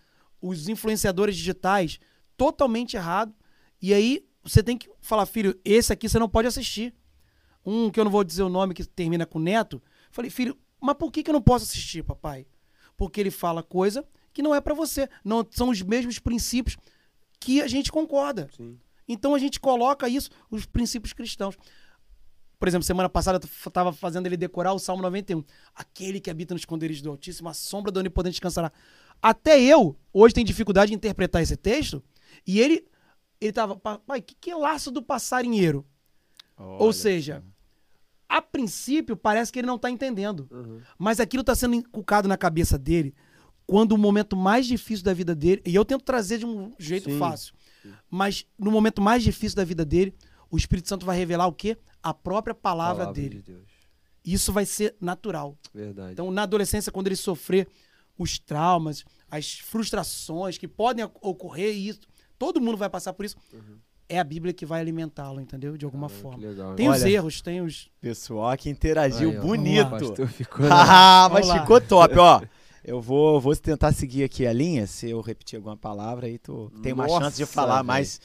Os 0.41 0.67
influenciadores 0.67 1.35
digitais, 1.35 1.99
totalmente 2.35 2.95
errado. 2.97 3.31
E 3.79 3.93
aí 3.93 4.25
você 4.43 4.63
tem 4.63 4.75
que 4.75 4.89
falar, 4.99 5.27
filho, 5.27 5.55
esse 5.63 5.93
aqui 5.93 6.09
você 6.09 6.17
não 6.17 6.27
pode 6.27 6.47
assistir. 6.47 6.95
Um 7.63 7.91
que 7.91 7.99
eu 7.99 8.03
não 8.03 8.11
vou 8.11 8.23
dizer 8.23 8.41
o 8.41 8.49
nome, 8.49 8.73
que 8.73 8.83
termina 8.83 9.23
com 9.23 9.37
neto. 9.37 9.79
Falei, 10.09 10.31
filho, 10.31 10.57
mas 10.79 10.95
por 10.95 11.11
que, 11.11 11.21
que 11.21 11.29
eu 11.29 11.33
não 11.33 11.41
posso 11.43 11.65
assistir, 11.65 12.03
papai? 12.03 12.47
Porque 12.97 13.21
ele 13.21 13.29
fala 13.29 13.61
coisa 13.61 14.03
que 14.33 14.41
não 14.41 14.55
é 14.55 14.59
para 14.59 14.73
você. 14.73 15.07
Não 15.23 15.45
são 15.51 15.69
os 15.69 15.83
mesmos 15.83 16.17
princípios 16.17 16.77
que 17.39 17.61
a 17.61 17.67
gente 17.67 17.91
concorda. 17.91 18.49
Sim. 18.57 18.79
Então 19.07 19.35
a 19.35 19.39
gente 19.39 19.59
coloca 19.59 20.09
isso, 20.09 20.31
os 20.49 20.65
princípios 20.65 21.13
cristãos. 21.13 21.55
Por 22.61 22.67
exemplo, 22.67 22.85
semana 22.85 23.09
passada 23.09 23.39
eu 23.43 23.67
estava 23.67 23.91
fazendo 23.91 24.27
ele 24.27 24.37
decorar 24.37 24.71
o 24.71 24.77
Salmo 24.77 25.01
91. 25.01 25.43
Aquele 25.73 26.19
que 26.19 26.29
habita 26.29 26.53
no 26.53 26.59
esconderijo 26.59 27.01
do 27.01 27.09
Altíssimo, 27.09 27.49
a 27.49 27.55
sombra 27.55 27.91
do 27.91 27.99
Onipotente 27.99 28.33
descansará. 28.33 28.71
Até 29.19 29.59
eu, 29.59 29.97
hoje, 30.13 30.35
tenho 30.35 30.45
dificuldade 30.45 30.91
de 30.91 30.95
interpretar 30.95 31.41
esse 31.41 31.57
texto. 31.57 32.03
E 32.45 32.59
ele, 32.59 32.85
ele 33.41 33.51
tava, 33.51 33.75
pai, 33.77 34.21
que, 34.21 34.35
que 34.35 34.51
é 34.51 34.55
laço 34.55 34.91
do 34.91 35.01
passarinheiro? 35.01 35.83
Ou 36.55 36.83
Olha 36.83 36.93
seja, 36.93 37.43
só. 37.43 38.37
a 38.37 38.43
princípio 38.43 39.17
parece 39.17 39.51
que 39.51 39.57
ele 39.57 39.67
não 39.67 39.77
está 39.77 39.89
entendendo. 39.89 40.47
Uhum. 40.51 40.81
Mas 40.99 41.19
aquilo 41.19 41.41
está 41.41 41.55
sendo 41.55 41.73
inculcado 41.73 42.27
na 42.27 42.37
cabeça 42.37 42.77
dele 42.77 43.15
quando 43.65 43.93
o 43.93 43.97
momento 43.97 44.35
mais 44.35 44.67
difícil 44.67 45.03
da 45.03 45.15
vida 45.15 45.33
dele, 45.33 45.63
e 45.65 45.73
eu 45.73 45.83
tento 45.83 46.03
trazer 46.03 46.37
de 46.37 46.45
um 46.45 46.73
jeito 46.77 47.09
Sim, 47.09 47.17
fácil, 47.17 47.53
mas 48.09 48.45
no 48.59 48.69
momento 48.69 49.01
mais 49.01 49.23
difícil 49.23 49.55
da 49.55 49.63
vida 49.63 49.85
dele, 49.85 50.13
o 50.51 50.57
Espírito 50.57 50.87
Santo 50.89 51.05
vai 51.05 51.17
revelar 51.17 51.47
o 51.47 51.53
quê? 51.53 51.77
A 52.03 52.13
própria 52.13 52.53
palavra, 52.53 53.05
Palavra 53.05 53.21
dele. 53.21 53.37
de 53.37 53.51
Deus. 53.53 53.63
Isso 54.23 54.51
vai 54.53 54.65
ser 54.65 54.95
natural. 55.01 55.57
Verdade. 55.73 56.11
Então, 56.13 56.29
na 56.29 56.43
adolescência, 56.43 56.91
quando 56.91 57.07
ele 57.07 57.15
sofrer 57.15 57.67
os 58.17 58.37
traumas, 58.37 59.03
as 59.29 59.57
frustrações 59.59 60.57
que 60.57 60.67
podem 60.67 61.03
oc- 61.05 61.17
ocorrer, 61.25 61.75
isso, 61.75 62.01
todo 62.37 62.61
mundo 62.61 62.77
vai 62.77 62.89
passar 62.89 63.13
por 63.13 63.25
isso, 63.25 63.35
é 64.07 64.19
a 64.19 64.23
Bíblia 64.23 64.53
que 64.53 64.65
vai 64.65 64.79
alimentá-lo, 64.81 65.39
entendeu? 65.41 65.75
De 65.77 65.85
alguma 65.85 66.07
Caramba, 66.09 66.21
forma. 66.29 66.47
Legal. 66.47 66.75
Tem 66.75 66.85
hein? 66.85 66.91
os 66.91 67.01
Olha. 67.01 67.09
erros, 67.09 67.41
tem 67.41 67.61
os. 67.61 67.89
Pessoal 68.01 68.55
que 68.57 68.69
interagiu 68.69 69.29
Aí, 69.31 69.37
ó. 69.37 69.41
bonito. 69.41 69.89
Pastor 69.89 70.27
ficou 70.27 70.65
Ah, 70.69 71.29
mas 71.31 71.47
lá. 71.47 71.61
ficou 71.61 71.79
top, 71.81 72.15
ó. 72.19 72.41
Eu 72.83 72.99
vou, 73.01 73.39
vou 73.39 73.55
tentar 73.55 73.93
seguir 73.93 74.23
aqui 74.23 74.45
a 74.45 74.51
linha. 74.51 74.85
Se 74.85 75.09
eu 75.09 75.21
repetir 75.21 75.55
alguma 75.57 75.77
palavra, 75.77 76.25
aí 76.27 76.37
tu 76.37 76.71
tem 76.83 76.93
uma 76.93 77.07
Nossa, 77.07 77.25
chance 77.25 77.37
de 77.37 77.45
falar 77.45 77.75
velho. 77.77 77.85
mais 77.87 78.19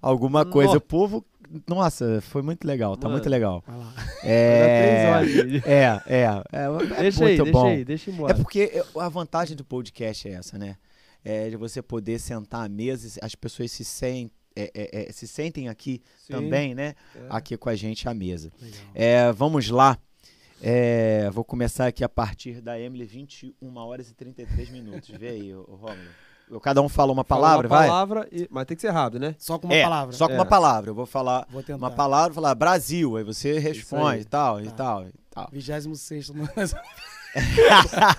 alguma 0.00 0.44
coisa. 0.46 0.68
Nossa. 0.74 0.78
O 0.78 0.80
povo, 0.82 1.24
nossa, 1.68 2.20
foi 2.20 2.42
muito 2.42 2.66
legal, 2.66 2.96
tá 2.96 3.08
Mano. 3.08 3.14
muito 3.18 3.28
legal. 3.28 3.62
Vai 3.66 3.76
lá. 3.78 3.94
É, 4.24 5.20
é, 5.64 5.82
é, 6.06 6.24
é, 6.52 6.96
é 6.96 7.00
Deixa 7.00 7.24
aí, 7.24 7.36
muito 7.36 7.44
deixa 7.44 7.52
bom. 7.52 7.66
aí, 7.66 7.84
deixa 7.84 8.10
embora. 8.10 8.32
É 8.32 8.36
porque 8.36 8.82
a 8.98 9.08
vantagem 9.08 9.56
do 9.56 9.64
podcast 9.64 10.28
é 10.28 10.32
essa, 10.32 10.56
né? 10.58 10.76
É 11.24 11.50
de 11.50 11.56
você 11.56 11.82
poder 11.82 12.18
sentar 12.20 12.64
à 12.64 12.68
mesa, 12.68 13.18
as 13.22 13.34
pessoas 13.34 13.70
se, 13.72 13.84
sen- 13.84 14.30
é, 14.54 14.70
é, 14.74 15.08
é, 15.08 15.12
se 15.12 15.26
sentem 15.26 15.68
aqui 15.68 16.00
Sim, 16.18 16.32
também, 16.34 16.74
né? 16.74 16.94
é. 17.16 17.20
Aqui 17.30 17.56
com 17.56 17.68
a 17.68 17.74
gente 17.74 18.08
à 18.08 18.14
mesa. 18.14 18.50
Vamos 19.34 19.68
lá. 19.70 19.98
Vou 21.32 21.44
começar 21.44 21.86
aqui 21.88 22.04
a 22.04 22.08
partir 22.08 22.60
da 22.60 22.78
Emily, 22.78 23.04
21 23.04 23.76
horas 23.76 24.08
e 24.10 24.14
33 24.14 24.70
minutos. 24.70 25.08
Vê 25.10 25.28
aí. 25.30 25.48
Eu- 25.48 25.80
Cada 26.60 26.80
um 26.82 26.88
fala 26.88 27.12
uma 27.12 27.24
Fala 27.24 27.40
palavra, 27.40 27.66
uma 27.68 27.76
vai? 27.76 27.88
palavra, 27.88 28.28
e- 28.32 28.46
mas 28.50 28.66
tem 28.66 28.76
que 28.76 28.80
ser 28.80 28.90
rápido, 28.90 29.20
né? 29.20 29.34
Só 29.38 29.58
com 29.58 29.66
uma 29.68 29.74
é, 29.74 29.82
palavra. 29.82 30.14
só 30.14 30.26
com 30.26 30.34
É. 30.34 30.36
uma 30.36 30.46
palavra. 30.46 30.90
Eu 30.90 30.94
vou 30.94 31.06
falar 31.06 31.46
Vou 31.50 31.62
tentar. 31.62 31.78
uma 31.78 31.90
palavra, 31.90 32.34
falar 32.34 32.54
Brasil, 32.54 33.16
aí 33.16 33.24
você 33.24 33.58
responde 33.58 34.16
aí. 34.16 34.20
e 34.20 34.24
tal, 34.24 34.60
e 34.60 34.64
Tá. 34.66 34.70
tal, 34.72 35.08
e 35.08 35.12
tal. 35.30 35.48
26 35.52 36.30
no... 36.30 36.44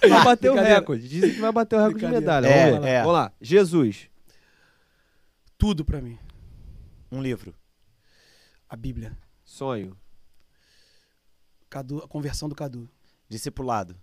Vai 0.10 0.24
bater 0.24 0.50
o 0.52 0.56
recorde. 0.56 1.08
Dizem 1.08 1.34
que 1.36 1.40
vai 1.40 1.52
bater 1.52 1.76
o 1.76 1.80
recorde 1.80 2.00
de 2.06 2.12
medalha. 2.12 2.48
É, 2.48 2.72
Vamos 2.72 2.82
lá. 2.84 2.90
é. 2.90 3.00
Vamos 3.00 3.14
lá. 3.14 3.32
Jesus. 3.40 4.10
Tudo 5.58 5.86
pra 5.86 6.02
mim. 6.02 6.18
Um 7.12 7.22
livro. 7.22 7.54
A 8.68 8.76
Bíblia. 8.76 9.16
Sonho. 9.46 9.96
Cadu, 11.70 12.00
a 12.00 12.08
conversão 12.08 12.50
do 12.50 12.56
Cadu. 12.56 12.90
Discipulado. 13.30 13.96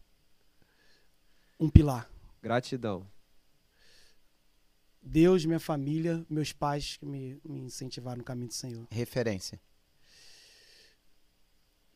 Um 1.58 1.68
pilar. 1.68 2.08
Gratidão. 2.40 3.04
Deus, 5.02 5.44
minha 5.44 5.60
família, 5.60 6.24
meus 6.28 6.52
pais 6.52 6.96
que 6.96 7.06
me, 7.06 7.40
me 7.44 7.60
incentivaram 7.60 8.18
no 8.18 8.24
caminho 8.24 8.48
do 8.48 8.54
Senhor. 8.54 8.86
Referência. 8.90 9.60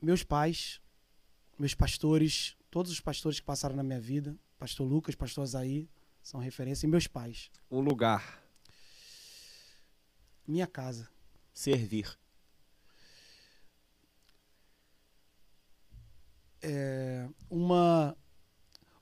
Meus 0.00 0.22
pais, 0.22 0.80
meus 1.58 1.74
pastores, 1.74 2.56
todos 2.70 2.90
os 2.90 3.00
pastores 3.00 3.38
que 3.38 3.46
passaram 3.46 3.76
na 3.76 3.82
minha 3.82 4.00
vida, 4.00 4.36
pastor 4.58 4.86
Lucas, 4.86 5.14
pastor 5.14 5.42
Azaí, 5.42 5.88
são 6.22 6.40
referência. 6.40 6.86
E 6.86 6.88
meus 6.88 7.06
pais. 7.06 7.50
Um 7.70 7.80
lugar. 7.80 8.42
Minha 10.46 10.66
casa. 10.66 11.08
Servir. 11.52 12.18
É, 16.62 17.28
uma, 17.50 18.16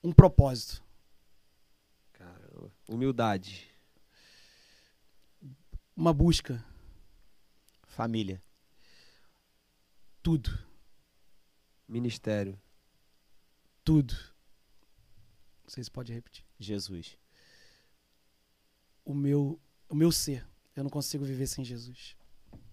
um 0.03 0.12
propósito. 0.12 0.83
Humildade. 2.89 3.72
Uma 6.03 6.12
busca. 6.12 6.66
Família. 7.85 8.43
Tudo. 10.20 10.51
Ministério. 11.87 12.61
Tudo. 13.85 14.12
Não 15.62 15.69
sei 15.69 15.85
se 15.85 15.89
pode 15.93 16.12
repetir. 16.12 16.45
Jesus. 16.59 17.16
O 19.05 19.15
meu, 19.15 19.61
o 19.89 19.95
meu 19.95 20.11
ser. 20.11 20.45
Eu 20.74 20.83
não 20.83 20.91
consigo 20.91 21.24
viver 21.24 21.47
sem 21.47 21.65
Jesus. 21.65 22.16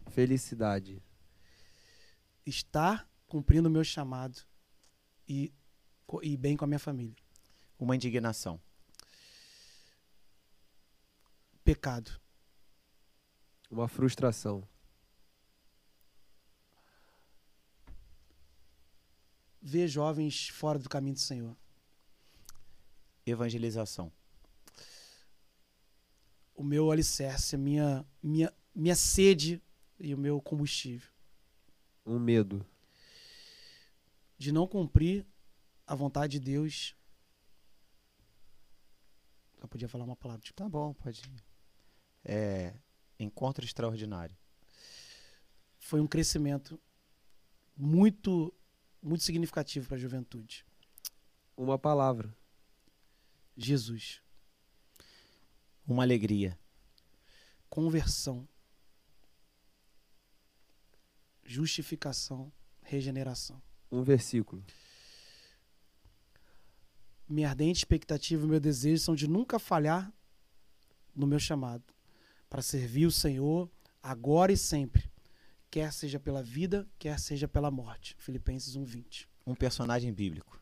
Felicidade. 0.10 1.00
Estar 2.44 3.08
cumprindo 3.28 3.70
o 3.70 3.72
meu 3.72 3.84
chamado 3.84 4.42
e, 5.28 5.54
e 6.24 6.36
bem 6.36 6.58
com 6.58 6.66
a 6.66 6.68
minha 6.68 6.80
família. 6.80 7.16
Uma 7.78 7.96
indignação. 7.96 8.60
Pecado. 11.64 12.20
Uma 13.70 13.88
frustração. 13.88 14.68
Ver 19.62 19.88
jovens 19.88 20.50
fora 20.50 20.80
do 20.80 20.90
caminho 20.90 21.14
do 21.14 21.20
Senhor. 21.20 21.56
Evangelização. 23.26 24.12
O 26.56 26.64
meu 26.64 26.91
alicerce, 26.91 27.56
a 27.56 27.60
minha, 27.60 28.06
minha, 28.24 28.54
minha 28.74 28.96
sede 28.96 29.62
e 30.00 30.16
o 30.16 30.18
meu 30.18 30.41
combustível. 30.41 31.10
Um 32.06 32.18
medo. 32.18 32.66
De 34.38 34.52
não 34.52 34.66
cumprir 34.66 35.26
a 35.86 35.94
vontade 35.94 36.40
de 36.40 36.40
Deus. 36.40 36.96
Eu 39.62 39.68
podia 39.68 39.88
falar 39.88 40.06
uma 40.06 40.16
palavra. 40.16 40.41
Tipo, 40.41 40.58
Tá 40.58 40.68
bom, 40.68 40.94
pode. 40.94 41.22
É, 42.24 42.74
encontro 43.20 43.66
extraordinário. 43.66 44.36
foi 45.78 46.00
um 46.00 46.08
crescimento 46.08 46.80
muito, 47.76 48.54
muito 49.02 49.24
significativo 49.24 49.88
para 49.88 49.98
a 49.98 50.00
juventude. 50.00 50.66
Uma 51.56 51.78
palavra. 51.78 52.36
Jesus. 53.58 54.22
Uma 55.88 56.04
alegria. 56.04 56.58
Conversão. 57.70 58.48
Justificação. 61.44 62.52
Regeneração. 62.82 63.62
Um 63.91 64.04
versículo. 64.04 64.64
Minha 67.28 67.50
ardente 67.50 67.80
expectativa 67.80 68.46
e 68.46 68.50
meu 68.50 68.60
desejo 68.60 69.02
são 69.02 69.16
de 69.16 69.28
nunca 69.28 69.58
falhar 69.58 70.12
no 71.16 71.26
meu 71.26 71.40
chamado 71.40 71.99
para 72.50 72.62
servir 72.62 73.06
o 73.06 73.12
Senhor 73.12 73.70
agora 74.02 74.52
e 74.52 74.58
sempre, 74.58 75.12
quer 75.70 75.94
seja 75.94 76.20
pela 76.20 76.42
vida, 76.42 76.88
quer 76.98 77.20
seja 77.20 77.48
pela 77.48 77.70
morte. 77.70 78.16
Filipenses 78.18 78.76
1:20. 78.76 79.28
Um 79.46 79.56
personagem 79.56 80.12
bíblico. 80.12 80.60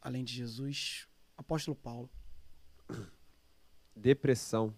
Além 0.00 0.24
de 0.24 0.34
Jesus, 0.34 1.06
apóstolo 1.36 1.76
Paulo. 1.76 2.10
Depressão. 3.94 4.74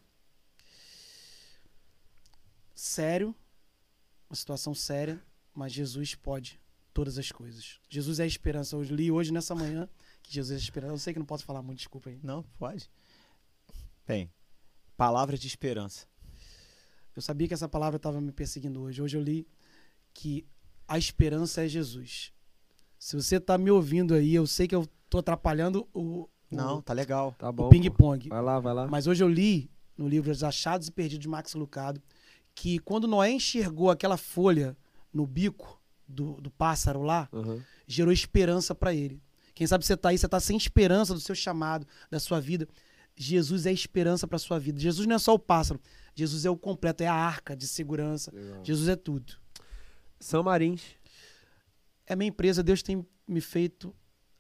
Sério, 2.75 3.35
uma 4.29 4.35
situação 4.35 4.75
séria, 4.75 5.23
mas 5.55 5.73
Jesus 5.73 6.15
pode 6.15 6.59
todas 6.93 7.19
as 7.19 7.31
coisas. 7.31 7.79
Jesus 7.89 8.19
é 8.19 8.25
a 8.25 8.27
esperança. 8.27 8.75
Eu 8.75 8.83
li 8.83 9.11
hoje 9.11 9.33
nessa 9.33 9.55
manhã 9.55 9.89
que 10.23 10.33
Jesus 10.33 10.53
é 10.53 10.55
a 10.55 10.65
esperança. 10.65 10.93
Eu 10.95 10.99
sei 10.99 11.13
que 11.13 11.19
não 11.19 11.27
posso 11.27 11.45
falar 11.45 11.63
muito, 11.63 11.79
desculpa 11.79 12.09
aí. 12.09 12.19
Não, 12.23 12.43
pode. 12.59 12.91
Bem, 14.11 14.31
palavra 14.97 15.39
de 15.39 15.47
esperança. 15.47 16.07
Eu 17.15 17.23
sabia 17.23 17.47
que 17.49 17.55
essa 17.55 17.69
palavra 17.69 17.97
estava 17.97 18.21
me 18.21 18.33
perseguindo 18.33 18.81
hoje. 18.83 19.01
Hoje 19.01 19.17
eu 19.17 19.23
li 19.23 19.47
que 20.13 20.45
a 20.89 20.99
esperança 20.99 21.65
é 21.65 21.69
Jesus. 21.69 22.33
Se 22.99 23.15
você 23.17 23.37
está 23.37 23.57
me 23.57 23.71
ouvindo 23.71 24.15
aí, 24.15 24.35
eu 24.35 24.47
sei 24.47 24.67
que 24.67 24.75
eu 24.75 24.83
estou 25.05 25.21
atrapalhando 25.21 25.89
o, 25.95 26.23
o- 26.23 26.29
Não, 26.51 26.83
tá 26.83 26.93
legal. 26.93 27.35
Tá 27.39 27.49
o 27.49 27.53
bom. 27.53 27.65
pô. 27.65 27.69
ping-pong. 27.71 28.29
Vai 28.29 28.43
lá, 28.43 28.59
vai 28.59 28.75
lá. 28.75 28.89
Mas 28.89 29.07
hoje 29.07 29.23
eu 29.23 29.29
li 29.29 29.71
no 29.97 30.09
livro 30.09 30.31
Os 30.31 30.43
Achados 30.43 30.89
e 30.89 30.93
Perdidos 30.93 31.23
de 31.23 31.29
Max 31.29 31.55
Lucado 31.55 32.03
que 32.55 32.79
quando 32.81 33.07
Noé 33.07 33.31
enxergou 33.31 33.91
aquela 33.91 34.17
folha 34.17 34.77
no 35.13 35.25
bico 35.27 35.81
do, 36.07 36.41
do 36.41 36.51
pássaro 36.51 37.03
lá, 37.03 37.29
Aham. 37.33 37.65
gerou 37.87 38.13
esperança 38.13 38.75
para 38.75 38.93
ele. 38.93 39.23
Quem 39.55 39.67
sabe 39.67 39.85
você 39.85 39.97
tá 39.97 40.09
aí, 40.09 40.19
você 40.19 40.29
tá 40.29 40.41
sem 40.41 40.57
esperança 40.57 41.15
do 41.15 41.21
seu 41.21 41.35
chamado, 41.35 41.87
da 42.11 42.19
sua 42.19 42.41
vida. 42.41 42.67
Jesus 43.23 43.67
é 43.67 43.73
esperança 43.73 44.27
para 44.27 44.39
sua 44.39 44.59
vida. 44.59 44.81
Jesus 44.81 45.07
não 45.07 45.17
é 45.17 45.19
só 45.19 45.35
o 45.35 45.39
pássaro. 45.39 45.79
Jesus 46.15 46.45
é 46.47 46.51
o 46.51 46.57
completo, 46.57 47.03
é 47.03 47.07
a 47.07 47.15
arca 47.15 47.55
de 47.55 47.67
segurança. 47.69 48.31
Legal. 48.35 48.65
Jesus 48.65 48.89
é 48.89 48.97
tudo. 48.97 49.35
São 50.19 50.43
Marins. 50.43 50.83
É 52.07 52.17
minha 52.17 52.29
empresa, 52.29 52.63
Deus 52.63 52.83
tem 52.83 53.07
me 53.29 53.41
feito 53.41 53.95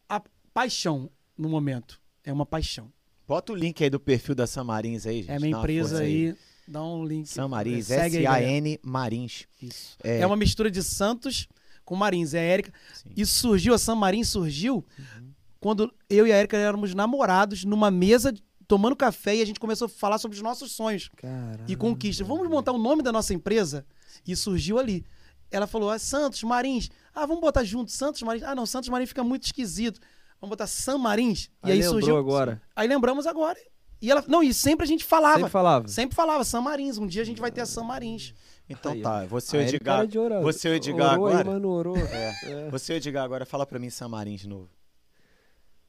a 0.09 0.23
paixão 0.52 1.11
no 1.36 1.48
momento. 1.48 2.01
É 2.24 2.32
uma 2.32 2.47
paixão. 2.47 2.90
Bota 3.28 3.52
o 3.52 3.55
link 3.55 3.82
aí 3.85 3.90
do 3.90 4.01
perfil 4.01 4.35
da 4.35 4.47
Samarins 4.47 5.07
aí, 5.07 5.23
gente. 5.23 5.31
É 5.31 5.39
minha 5.39 5.57
empresa 5.57 5.90
força 5.90 6.02
aí. 6.02 6.35
Dá 6.66 6.82
um 6.82 7.05
link. 7.05 7.27
Samarins, 7.28 7.90
aí. 7.90 8.16
S-A-N 8.16 8.81
Marins. 8.82 9.47
Isso. 9.61 9.97
É. 10.02 10.20
É. 10.20 10.27
uma 10.27 10.36
mistura 10.36 10.70
de 10.70 10.82
Santos 10.82 11.47
com 11.85 11.94
Marins. 11.94 12.35
É 12.35 12.39
a 12.40 12.43
Érica. 12.43 12.73
Sim. 12.94 13.11
Isso 13.16 13.35
surgiu, 13.35 13.74
a 13.74 13.78
San 13.78 13.94
Marins 13.94 14.28
surgiu 14.28 14.85
Uhum. 14.98 15.31
quando 15.61 15.94
eu 16.09 16.27
e 16.27 16.32
a 16.32 16.36
Érica 16.36 16.57
éramos 16.57 16.94
namorados 16.94 17.65
numa 17.65 17.90
mesa 17.90 18.32
tomando 18.70 18.94
café 18.94 19.34
e 19.34 19.42
a 19.42 19.44
gente 19.44 19.59
começou 19.59 19.86
a 19.86 19.88
falar 19.88 20.16
sobre 20.18 20.36
os 20.36 20.42
nossos 20.42 20.70
sonhos 20.70 21.10
Caramba. 21.16 21.64
e 21.66 21.74
conquistas. 21.74 22.24
Vamos 22.24 22.48
montar 22.48 22.70
o 22.70 22.78
nome 22.78 23.02
da 23.02 23.10
nossa 23.10 23.34
empresa? 23.34 23.84
E 24.24 24.36
surgiu 24.36 24.78
ali. 24.78 25.05
Ela 25.51 25.66
falou: 25.66 25.90
ah, 25.90 25.98
Santos 25.98 26.40
Marins. 26.44 26.88
Ah, 27.12 27.26
vamos 27.26 27.40
botar 27.40 27.64
junto 27.64 27.90
Santos 27.90 28.22
Marins. 28.22 28.44
Ah, 28.44 28.55
não, 28.55 28.64
Santos 28.64 28.88
Marins 28.88 29.09
fica 29.09 29.24
muito 29.24 29.42
esquisito. 29.42 29.98
Vamos 30.40 30.51
botar 30.51 30.68
San 30.68 30.98
Marins. 30.98 31.51
E 31.66 31.72
Aí 31.72 31.78
aí, 31.78 31.82
surgiu. 31.82 32.16
agora. 32.16 32.62
Aí 32.76 32.86
lembramos 32.86 33.26
agora. 33.26 33.59
E 34.01 34.09
ela, 34.09 34.24
não, 34.28 34.40
e 34.40 34.55
sempre 34.55 34.84
a 34.84 34.86
gente 34.86 35.05
falava. 35.05 35.34
Sempre 35.38 35.51
falava. 35.51 35.88
Sempre 35.88 36.14
falava 36.14 36.44
San 36.44 36.60
Marins. 36.60 36.97
Um 36.97 37.09
dia 37.09 37.22
a 37.22 37.26
gente 37.26 37.40
vai 37.40 37.51
ter 37.51 37.62
a 37.62 37.66
San 37.66 37.82
Marins. 37.82 38.32
Então 38.68 38.92
Aí, 38.92 39.02
tá, 39.02 39.24
você 39.26 39.56
o 39.56 39.60
Edgar. 39.62 40.06
orar. 40.16 40.42
Você 40.42 40.68
e 40.68 40.70
o 40.70 40.74
Edgar 40.76 41.14
Orou 41.14 41.26
aí, 41.26 41.32
agora. 41.32 41.51
mas 41.51 41.60
não 41.60 41.70
orou. 41.70 41.97
É. 42.06 42.34
É. 42.44 42.70
Você 42.70 42.92
e 42.92 42.94
o 42.94 42.98
Edgar 42.98 43.24
agora, 43.24 43.44
fala 43.44 43.66
pra 43.66 43.80
mim 43.80 43.90
Samarins 43.90 44.42
de 44.42 44.48
novo. 44.48 44.70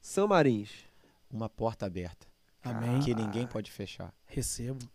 São 0.00 0.26
Marins. 0.26 0.70
Uma 1.30 1.48
porta 1.48 1.86
aberta. 1.86 2.31
Amém. 2.62 3.00
Que 3.00 3.14
ninguém 3.14 3.46
pode 3.46 3.70
fechar. 3.70 4.14
Recebo. 4.26 4.88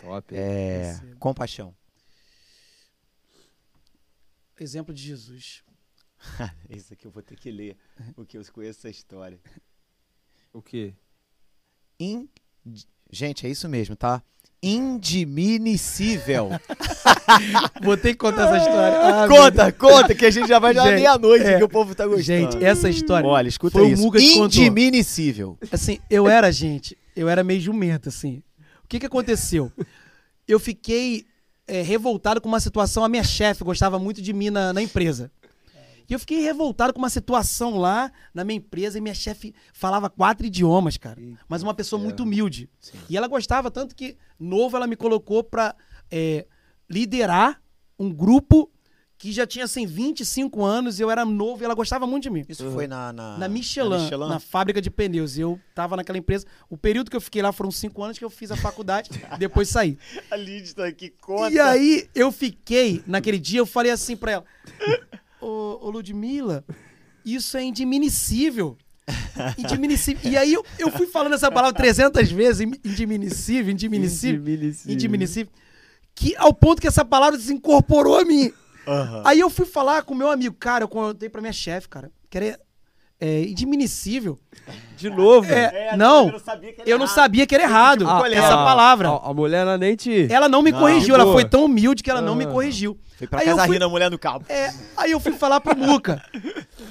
Top. 0.00 0.34
É. 0.34 0.92
Recebo. 0.92 1.16
Compaixão. 1.18 1.74
Exemplo 4.58 4.92
de 4.92 5.02
Jesus. 5.02 5.62
Isso 6.68 6.92
aqui 6.92 7.06
eu 7.06 7.10
vou 7.10 7.22
ter 7.22 7.36
que 7.36 7.50
ler, 7.50 7.76
porque 8.14 8.36
eu 8.36 8.44
conheço 8.52 8.80
essa 8.80 8.88
história. 8.88 9.40
O 10.52 10.60
quê? 10.60 10.94
In... 11.98 12.28
Gente, 13.10 13.46
é 13.46 13.50
isso 13.50 13.68
mesmo, 13.68 13.96
tá? 13.96 14.22
Indiminicível. 14.62 16.50
Vou 17.82 17.96
ter 17.96 18.10
que 18.10 18.16
contar 18.16 18.46
essa 18.46 18.58
história. 18.58 18.98
Ah, 19.00 19.28
conta, 19.28 19.72
conta, 19.72 20.14
que 20.14 20.26
a 20.26 20.30
gente 20.30 20.48
já 20.48 20.58
vai 20.58 20.74
já 20.74 20.84
meia-noite, 20.84 21.46
é. 21.46 21.58
que 21.58 21.64
o 21.64 21.68
povo 21.68 21.94
tá 21.94 22.04
gostando. 22.04 22.22
Gente, 22.22 22.64
essa 22.64 22.88
história. 22.88 23.28
Olha, 23.28 23.46
escuta 23.46 23.78
foi 23.78 23.88
o 23.88 23.92
isso. 23.92 24.02
Muga 24.02 24.18
que 24.18 24.30
contou. 24.30 24.46
Indiminicível. 24.46 25.56
Assim, 25.70 26.00
eu 26.10 26.28
era, 26.28 26.50
gente, 26.50 26.98
eu 27.14 27.28
era 27.28 27.44
meio 27.44 27.60
jumento, 27.60 28.08
assim. 28.08 28.42
O 28.84 28.88
que 28.88 28.98
que 28.98 29.06
aconteceu? 29.06 29.70
Eu 30.46 30.58
fiquei 30.58 31.24
é, 31.68 31.82
revoltado 31.82 32.40
com 32.40 32.48
uma 32.48 32.58
situação. 32.58 33.04
A 33.04 33.08
minha 33.08 33.22
chefe 33.22 33.62
gostava 33.62 33.98
muito 33.98 34.20
de 34.20 34.32
mim 34.32 34.50
na, 34.50 34.72
na 34.72 34.82
empresa. 34.82 35.30
E 36.08 36.12
eu 36.14 36.18
fiquei 36.18 36.40
revoltado 36.40 36.92
com 36.92 36.98
uma 36.98 37.10
situação 37.10 37.76
lá 37.76 38.10
na 38.32 38.42
minha 38.44 38.56
empresa 38.56 38.96
e 38.96 39.00
minha 39.00 39.14
chefe 39.14 39.54
falava 39.72 40.08
quatro 40.08 40.46
idiomas, 40.46 40.96
cara. 40.96 41.20
Eita 41.20 41.38
Mas 41.48 41.62
uma 41.62 41.74
pessoa 41.74 42.00
muito 42.00 42.18
ferro. 42.18 42.26
humilde. 42.28 42.70
Sim. 42.80 42.96
E 43.10 43.16
ela 43.16 43.28
gostava 43.28 43.70
tanto 43.70 43.94
que, 43.94 44.16
novo, 44.40 44.76
ela 44.76 44.86
me 44.86 44.96
colocou 44.96 45.44
pra 45.44 45.74
é, 46.10 46.46
liderar 46.88 47.60
um 47.98 48.10
grupo 48.10 48.70
que 49.18 49.32
já 49.32 49.44
tinha, 49.44 49.64
assim, 49.64 49.84
25 49.84 50.64
anos 50.64 51.00
e 51.00 51.02
eu 51.02 51.10
era 51.10 51.24
novo 51.24 51.60
e 51.60 51.64
ela 51.64 51.74
gostava 51.74 52.06
muito 52.06 52.22
de 52.22 52.30
mim. 52.30 52.44
Isso 52.48 52.64
Uhum. 52.64 52.72
foi 52.72 52.86
na... 52.86 53.12
Na, 53.12 53.36
Na 53.36 53.48
Michelin, 53.48 54.08
na, 54.28 54.38
fábrica 54.38 54.80
de 54.80 54.90
pneus. 54.92 55.36
Eu 55.36 55.60
tava 55.74 55.96
naquela 55.96 56.16
empresa. 56.18 56.46
O 56.70 56.76
período 56.78 57.10
que 57.10 57.16
eu 57.16 57.20
fiquei 57.20 57.42
lá 57.42 57.50
foram 57.52 57.70
cinco 57.72 58.00
anos 58.02 58.16
que 58.16 58.24
eu 58.24 58.30
fiz 58.30 58.52
a 58.52 58.56
faculdade, 58.56 59.10
depois 59.38 59.68
saí. 59.68 59.98
A 60.30 60.36
Lid 60.36 60.72
tá 60.72 60.86
aqui, 60.86 61.10
conta. 61.20 61.50
E 61.52 61.58
aí 61.58 62.08
eu 62.14 62.30
fiquei, 62.30 63.02
naquele 63.08 63.38
dia, 63.40 63.58
eu 63.58 63.66
falei 63.66 63.90
assim 63.90 64.16
pra 64.16 64.30
ela: 64.32 64.44
Ô, 65.40 65.78
ô 65.86 65.90
Ludmilla, 65.90 66.64
isso 67.24 67.56
é 67.56 67.62
indiminicível. 67.62 68.76
Indiminicível. 69.56 70.30
E 70.30 70.36
aí 70.36 70.52
eu, 70.52 70.64
eu 70.78 70.90
fui 70.90 71.06
falando 71.06 71.34
essa 71.34 71.50
palavra 71.50 71.76
300 71.76 72.30
vezes, 72.30 72.60
in- 72.60 72.74
indiminicível, 72.84 73.72
indiminicível, 73.72 74.40
Indiminicível. 74.40 74.92
indiminicível, 74.94 75.52
que 76.14 76.34
ao 76.36 76.52
ponto 76.52 76.80
que 76.80 76.88
essa 76.88 77.04
palavra 77.04 77.38
se 77.38 77.52
incorporou 77.52 78.18
a 78.18 78.24
mim. 78.24 78.52
Aham. 78.86 79.22
Aí 79.24 79.40
eu 79.40 79.48
fui 79.48 79.64
falar 79.66 80.02
com 80.02 80.14
o 80.14 80.16
meu 80.16 80.30
amigo, 80.30 80.54
cara, 80.58 80.84
eu 80.84 80.88
contei 80.88 81.28
pra 81.28 81.40
minha 81.40 81.52
chefe, 81.52 81.88
cara, 81.88 82.10
que 82.28 82.36
era 82.38 82.58
é, 83.20 83.42
indiminível. 83.42 84.38
De 84.96 85.08
novo. 85.08 85.50
É, 85.52 85.96
não, 85.96 86.30
não 86.30 86.38
sabia 86.38 86.72
que 86.72 86.82
eu 86.90 86.98
não 86.98 87.06
sabia 87.06 87.46
que 87.46 87.54
era 87.54 87.64
errado 87.64 88.04
Ah, 88.08 88.22
essa 88.30 88.54
ah, 88.54 88.64
palavra. 88.64 89.08
A, 89.08 89.30
a 89.30 89.34
mulher, 89.34 89.60
ela 89.62 89.78
nem 89.78 89.94
te. 89.96 90.26
Ela 90.30 90.48
não 90.48 90.60
me 90.60 90.70
Não, 90.72 90.78
corrigiu, 90.80 91.14
ela 91.14 91.24
boa. 91.24 91.34
foi 91.36 91.44
tão 91.44 91.64
humilde 91.64 92.02
que 92.02 92.10
ela 92.10 92.20
não 92.20 92.34
me 92.34 92.44
Ah. 92.44 92.48
corrigiu. 92.48 92.98
Foi 93.16 93.26
pra 93.26 93.40
Aí 93.40 93.46
casa 93.46 93.62
eu 93.62 93.66
fui- 93.66 93.76
rindo 93.76 93.84
a 93.84 93.88
mulher 93.88 94.10
no 94.10 94.18
carro. 94.18 94.42
É, 94.48 94.72
aí 94.96 95.10
eu 95.12 95.20
fui 95.20 95.32
falar 95.32 95.60
pro 95.60 95.76
Muca. 95.76 96.22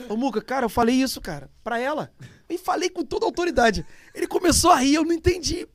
Ô, 0.10 0.16
Muca, 0.16 0.42
cara, 0.42 0.66
eu 0.66 0.70
falei 0.70 0.96
isso, 0.96 1.20
cara, 1.22 1.50
pra 1.64 1.80
ela. 1.80 2.10
E 2.50 2.58
falei 2.58 2.90
com 2.90 3.04
toda 3.04 3.26
a 3.26 3.28
autoridade. 3.28 3.86
Ele 4.16 4.26
começou 4.28 4.72
a 4.72 4.78
rir, 4.78 4.96
eu 4.96 5.04
não 5.04 5.14
entendi. 5.14 5.68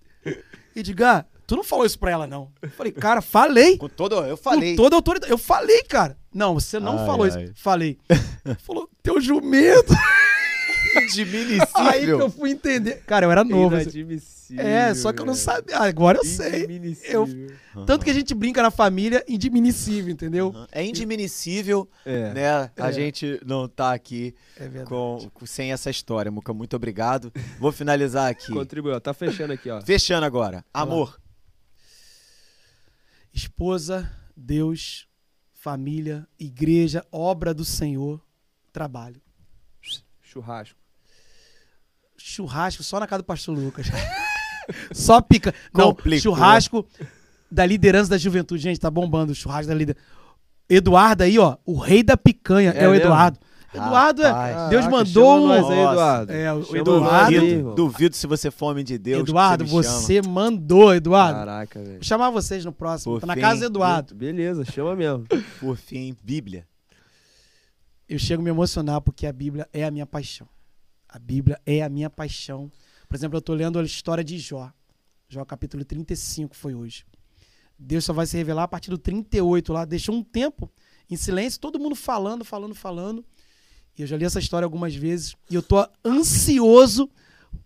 Edgar, 0.74 1.26
tu 1.46 1.54
não 1.56 1.62
falou 1.64 1.84
isso 1.86 1.98
pra 1.98 2.10
ela, 2.10 2.26
não. 2.26 2.50
Eu 2.62 2.70
falei, 2.70 2.92
cara, 2.92 3.20
falei. 3.20 3.76
Com 3.76 3.88
todo, 3.88 4.16
eu 4.24 4.36
falei. 4.36 4.70
Com 4.74 4.82
toda 4.82 4.96
a 4.96 4.98
autoridade. 4.98 5.30
Eu 5.30 5.38
falei, 5.38 5.82
cara. 5.84 6.16
Não, 6.34 6.54
você 6.54 6.80
não 6.80 6.98
Ai, 6.98 7.06
falou 7.06 7.24
ai. 7.24 7.28
isso. 7.44 7.52
Falei. 7.56 7.98
Falou, 8.64 8.88
teu 9.02 9.20
jumento. 9.20 9.92
Indiminível. 10.96 11.66
Aí 11.74 12.04
que 12.04 12.10
eu 12.10 12.30
fui 12.30 12.50
entender. 12.50 13.02
Cara, 13.06 13.26
eu 13.26 13.30
era 13.30 13.44
novo. 13.44 13.74
assim. 13.76 14.00
Inadmissível. 14.00 14.66
É, 14.66 14.94
só 14.94 15.12
que 15.12 15.20
eu 15.22 15.26
não 15.26 15.34
sabia. 15.34 15.78
Agora 15.78 16.18
eu 16.18 16.24
sei. 16.24 16.64
Indiminível. 16.64 17.26
Tanto 17.86 18.04
que 18.04 18.10
a 18.10 18.14
gente 18.14 18.34
brinca 18.34 18.60
na 18.62 18.70
família, 18.70 19.24
indiminível, 19.26 20.12
entendeu? 20.12 20.52
É 20.70 20.84
indiminível, 20.84 21.88
É. 22.04 22.34
né? 22.34 22.70
A 22.76 22.88
É. 22.88 22.92
gente 22.92 23.40
não 23.46 23.66
tá 23.68 23.92
aqui 23.94 24.34
É 24.58 24.68
com, 24.84 25.30
com- 25.32 25.46
sem 25.46 25.72
essa 25.72 25.88
história, 25.90 26.30
Muca. 26.30 26.52
Muito 26.52 26.76
obrigado. 26.76 27.32
Vou 27.58 27.72
finalizar 27.72 28.30
aqui. 28.30 28.52
Contribuiu. 28.52 29.00
Tá 29.00 29.14
fechando 29.14 29.52
aqui, 29.54 29.70
ó. 29.70 29.80
Fechando 29.80 30.26
agora. 30.26 30.64
Amor. 30.74 31.18
Esposa, 33.32 34.10
Deus, 34.36 35.08
família, 35.54 36.26
igreja, 36.38 37.06
obra 37.10 37.54
do 37.54 37.64
Senhor, 37.64 38.20
trabalho. 38.72 39.20
Churrasco. 40.20 40.78
Churrasco 42.24 42.82
só 42.82 43.00
na 43.00 43.06
casa 43.06 43.22
do 43.22 43.26
pastor 43.26 43.56
Lucas. 43.58 43.86
só 44.92 45.20
pica. 45.20 45.52
Não, 45.74 45.86
Complicou. 45.88 46.20
churrasco 46.20 46.86
da 47.50 47.66
liderança 47.66 48.10
da 48.10 48.18
juventude. 48.18 48.62
Gente, 48.62 48.78
tá 48.80 48.90
bombando 48.90 49.32
o 49.32 49.34
churrasco 49.34 49.68
da 49.68 49.74
liderança. 49.74 50.04
Eduardo 50.68 51.24
aí, 51.24 51.38
ó, 51.38 51.56
o 51.66 51.76
rei 51.78 52.02
da 52.02 52.16
picanha 52.16 52.70
é, 52.70 52.84
É 52.84 52.88
o 52.88 52.92
mesmo? 52.92 53.06
Eduardo. 53.06 53.38
Eduardo 53.74 54.22
é. 54.22 54.28
Rapaz. 54.30 54.70
Deus 54.70 54.84
Caraca, 54.84 54.90
mandou 55.04 55.40
um- 55.46 55.50
aí. 55.52 55.58
Eduardo. 55.60 56.32
É, 56.32 56.52
o 56.52 56.76
Eduardo- 56.76 57.34
Duvido, 57.40 57.74
duvido 57.74 58.16
se 58.16 58.26
você 58.26 58.50
for 58.50 58.66
homem 58.66 58.84
de 58.84 58.98
Deus. 58.98 59.22
Eduardo, 59.22 59.66
chama. 59.66 59.82
você 59.82 60.22
mandou, 60.22 60.94
Eduardo. 60.94 61.38
Caraca, 61.38 61.78
velho. 61.80 61.94
Vou 61.94 62.04
chamar 62.04 62.30
vocês 62.30 62.64
no 62.64 62.72
próximo. 62.72 63.14
Por 63.14 63.20
Tá 63.22 63.26
na 63.26 63.36
casa 63.36 63.60
do 63.60 63.66
Eduardo. 63.66 64.14
Beleza, 64.14 64.64
chama 64.64 64.94
mesmo. 64.94 65.26
Por 65.58 65.76
fim, 65.76 66.14
Bíblia. 66.22 66.66
eu 68.08 68.18
chego 68.18 68.42
a 68.42 68.44
me 68.44 68.50
emocionar 68.50 69.00
porque 69.00 69.26
a 69.26 69.32
Bíblia 69.32 69.66
é 69.72 69.84
a 69.84 69.90
minha 69.90 70.06
paixão. 70.06 70.46
A 71.12 71.18
Bíblia 71.18 71.60
é 71.66 71.82
a 71.82 71.90
minha 71.90 72.08
paixão. 72.08 72.72
Por 73.06 73.14
exemplo, 73.14 73.36
eu 73.36 73.42
tô 73.42 73.52
lendo 73.52 73.78
a 73.78 73.82
história 73.82 74.24
de 74.24 74.38
Jó. 74.38 74.72
Jó 75.28 75.44
capítulo 75.44 75.84
35 75.84 76.56
foi 76.56 76.74
hoje. 76.74 77.04
Deus 77.78 78.06
só 78.06 78.14
vai 78.14 78.24
se 78.24 78.34
revelar 78.34 78.62
a 78.62 78.68
partir 78.68 78.88
do 78.88 78.96
38 78.96 79.74
lá. 79.74 79.84
Deixou 79.84 80.14
um 80.14 80.22
tempo 80.22 80.72
em 81.10 81.16
silêncio, 81.16 81.60
todo 81.60 81.78
mundo 81.78 81.94
falando, 81.94 82.46
falando, 82.46 82.74
falando. 82.74 83.22
E 83.98 84.00
eu 84.00 84.06
já 84.06 84.16
li 84.16 84.24
essa 84.24 84.38
história 84.38 84.64
algumas 84.64 84.94
vezes 84.94 85.36
e 85.50 85.54
eu 85.54 85.62
tô 85.62 85.86
ansioso 86.02 87.10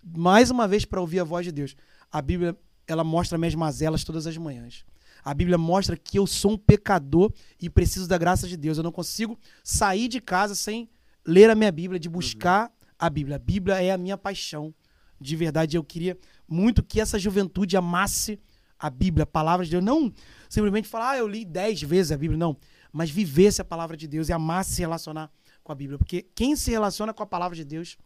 mais 0.02 0.50
uma 0.50 0.66
vez 0.66 0.84
para 0.84 1.00
ouvir 1.00 1.20
a 1.20 1.24
voz 1.24 1.46
de 1.46 1.52
Deus. 1.52 1.76
A 2.10 2.20
Bíblia, 2.20 2.56
ela 2.84 3.04
mostra 3.04 3.38
minhas 3.38 3.54
mazelas 3.54 4.02
todas 4.02 4.26
as 4.26 4.36
manhãs. 4.36 4.84
A 5.24 5.32
Bíblia 5.32 5.56
mostra 5.56 5.96
que 5.96 6.18
eu 6.18 6.26
sou 6.26 6.52
um 6.52 6.58
pecador 6.58 7.32
e 7.62 7.70
preciso 7.70 8.08
da 8.08 8.18
graça 8.18 8.48
de 8.48 8.56
Deus. 8.56 8.76
Eu 8.76 8.82
não 8.82 8.90
consigo 8.90 9.38
sair 9.62 10.08
de 10.08 10.20
casa 10.20 10.56
sem 10.56 10.88
ler 11.24 11.48
a 11.48 11.54
minha 11.54 11.70
Bíblia, 11.70 12.00
de 12.00 12.08
buscar 12.08 12.72
a 12.98 13.08
Bíblia. 13.10 13.36
A 13.36 13.38
Bíblia 13.38 13.82
é 13.82 13.90
a 13.90 13.98
minha 13.98 14.16
paixão. 14.16 14.74
De 15.20 15.34
verdade, 15.34 15.76
eu 15.76 15.84
queria 15.84 16.18
muito 16.46 16.82
que 16.82 17.00
essa 17.00 17.18
juventude 17.18 17.76
amasse 17.76 18.38
a 18.78 18.90
Bíblia, 18.90 19.22
a 19.24 19.26
palavra 19.26 19.64
de 19.64 19.70
Deus. 19.72 19.82
Não 19.84 20.12
simplesmente 20.48 20.88
falar, 20.88 21.12
ah, 21.12 21.18
eu 21.18 21.26
li 21.26 21.44
dez 21.44 21.80
vezes 21.82 22.12
a 22.12 22.16
Bíblia, 22.18 22.38
não. 22.38 22.56
Mas 22.92 23.10
vivesse 23.10 23.60
a 23.60 23.64
palavra 23.64 23.96
de 23.96 24.06
Deus 24.06 24.28
e 24.28 24.32
amasse 24.32 24.74
se 24.74 24.80
relacionar 24.80 25.30
com 25.62 25.72
a 25.72 25.74
Bíblia. 25.74 25.98
Porque 25.98 26.22
quem 26.34 26.54
se 26.54 26.70
relaciona 26.70 27.12
com 27.14 27.22
a 27.22 27.26
palavra 27.26 27.56
de 27.56 27.64
Deus, 27.64 27.96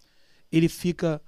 ele 0.50 0.68
fica. 0.68 1.20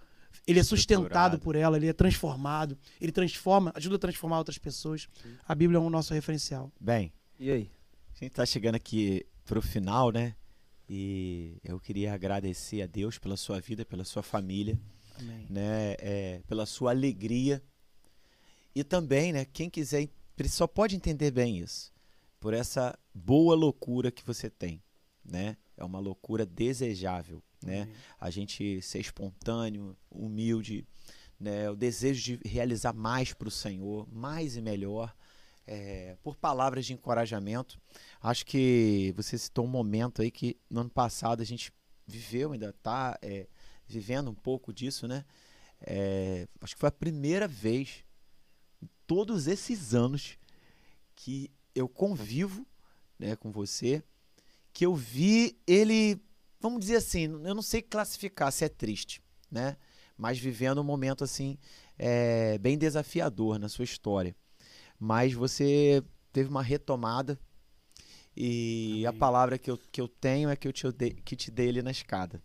Ele 0.46 0.58
é 0.58 0.62
sustentado 0.62 1.38
por 1.38 1.54
ela, 1.54 1.76
ele 1.76 1.88
é 1.88 1.92
transformado, 1.92 2.76
ele 3.00 3.12
transforma, 3.12 3.70
ajuda 3.76 3.96
a 3.96 3.98
transformar 3.98 4.38
outras 4.38 4.56
pessoas. 4.56 5.06
A 5.46 5.54
Bíblia 5.54 5.76
é 5.76 5.80
o 5.80 5.90
nosso 5.90 6.14
referencial. 6.14 6.72
Bem, 6.80 7.12
E 7.38 7.50
aí? 7.50 7.70
a 8.14 8.24
gente 8.24 8.32
tá 8.32 8.46
chegando 8.46 8.76
aqui 8.76 9.26
pro 9.44 9.60
final, 9.60 10.10
né? 10.10 10.34
E 10.88 11.56
eu 11.64 11.78
queria 11.80 12.12
agradecer 12.12 12.82
a 12.82 12.86
Deus 12.86 13.18
pela 13.18 13.36
sua 13.36 13.60
vida, 13.60 13.84
pela 13.84 14.04
sua 14.04 14.22
família, 14.22 14.78
Amém. 15.18 15.46
né? 15.48 15.96
É, 15.98 16.42
pela 16.46 16.66
sua 16.66 16.90
alegria. 16.90 17.62
E 18.74 18.82
também, 18.82 19.32
né? 19.32 19.44
Quem 19.44 19.70
quiser, 19.70 20.08
só 20.48 20.66
pode 20.66 20.96
entender 20.96 21.30
bem 21.30 21.58
isso. 21.58 21.92
Por 22.40 22.52
essa 22.54 22.98
boa 23.14 23.54
loucura 23.54 24.10
que 24.10 24.24
você 24.24 24.50
tem, 24.50 24.82
né? 25.24 25.56
É 25.76 25.84
uma 25.84 26.00
loucura 26.00 26.44
desejável, 26.44 27.42
né? 27.62 27.82
Amém. 27.82 27.94
a 28.20 28.30
gente 28.30 28.82
ser 28.82 29.00
espontâneo, 29.00 29.96
humilde, 30.10 30.86
né? 31.42 31.68
o 31.68 31.76
desejo 31.76 32.22
de 32.38 32.48
realizar 32.48 32.92
mais 32.92 33.32
para 33.32 33.48
o 33.48 33.50
Senhor, 33.50 34.08
mais 34.12 34.56
e 34.56 34.62
melhor, 34.62 35.14
é, 35.66 36.16
por 36.22 36.36
palavras 36.36 36.86
de 36.86 36.92
encorajamento. 36.92 37.80
Acho 38.20 38.44
que 38.44 39.12
você 39.16 39.36
citou 39.38 39.64
um 39.64 39.68
momento 39.68 40.22
aí 40.22 40.30
que 40.30 40.56
no 40.68 40.80
ano 40.80 40.90
passado 40.90 41.40
a 41.40 41.44
gente 41.44 41.72
viveu, 42.06 42.52
ainda 42.52 42.70
está 42.70 43.18
vivendo 43.86 44.30
um 44.30 44.34
pouco 44.34 44.72
disso, 44.72 45.06
né? 45.06 45.24
É, 45.80 46.46
acho 46.60 46.74
que 46.74 46.80
foi 46.80 46.88
a 46.88 46.92
primeira 46.92 47.48
vez 47.48 48.04
em 48.80 48.88
todos 49.06 49.46
esses 49.46 49.94
anos 49.94 50.38
que 51.14 51.50
eu 51.74 51.88
convivo 51.88 52.66
né, 53.18 53.34
com 53.34 53.50
você, 53.50 54.02
que 54.72 54.86
eu 54.86 54.94
vi 54.94 55.58
ele 55.66 56.20
vamos 56.62 56.80
dizer 56.80 56.96
assim, 56.96 57.24
eu 57.24 57.54
não 57.54 57.62
sei 57.62 57.82
classificar 57.82 58.52
se 58.52 58.64
é 58.64 58.68
triste, 58.68 59.20
né? 59.50 59.76
Mas 60.16 60.38
vivendo 60.38 60.80
um 60.80 60.84
momento 60.84 61.24
assim 61.24 61.58
é, 61.98 62.56
bem 62.58 62.78
desafiador 62.78 63.58
na 63.58 63.68
sua 63.68 63.84
história. 63.84 64.36
Mas 65.04 65.32
você 65.32 66.00
teve 66.32 66.48
uma 66.48 66.62
retomada 66.62 67.36
e 68.36 69.02
a 69.04 69.08
Amém. 69.08 69.18
palavra 69.18 69.58
que 69.58 69.68
eu, 69.68 69.76
que 69.90 70.00
eu 70.00 70.06
tenho 70.06 70.48
é 70.48 70.54
que 70.54 70.68
eu 70.68 70.72
te, 70.72 70.88
dei, 70.92 71.10
que 71.10 71.34
te 71.34 71.50
dei 71.50 71.70
ali 71.70 71.82
na 71.82 71.90
escada. 71.90 72.40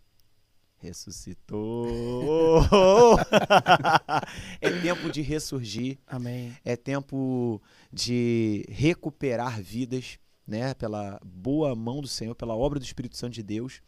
Ressuscitou. 0.78 2.58
é 4.60 4.70
tempo 4.80 5.08
de 5.08 5.22
ressurgir 5.22 6.00
Amém. 6.04 6.52
é 6.64 6.74
tempo 6.74 7.62
de 7.92 8.66
recuperar 8.68 9.62
vidas, 9.62 10.18
né, 10.44 10.74
pela 10.74 11.20
boa 11.24 11.76
mão 11.76 12.00
do 12.00 12.08
Senhor, 12.08 12.34
pela 12.34 12.56
obra 12.56 12.80
do 12.80 12.84
Espírito 12.84 13.16
Santo 13.16 13.34
de 13.34 13.42
Deus. 13.44 13.80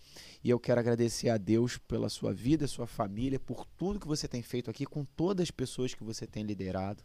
E 0.44 0.50
eu 0.50 0.60
quero 0.60 0.78
agradecer 0.78 1.28
a 1.28 1.36
Deus 1.36 1.76
pela 1.76 2.08
sua 2.08 2.32
vida, 2.32 2.68
sua 2.68 2.86
família, 2.86 3.40
por 3.40 3.66
tudo 3.76 3.98
que 3.98 4.06
você 4.06 4.28
tem 4.28 4.42
feito 4.42 4.70
aqui 4.70 4.86
com 4.86 5.04
todas 5.04 5.42
as 5.42 5.50
pessoas 5.50 5.92
que 5.92 6.04
você 6.04 6.24
tem 6.24 6.44
liderado 6.44 7.02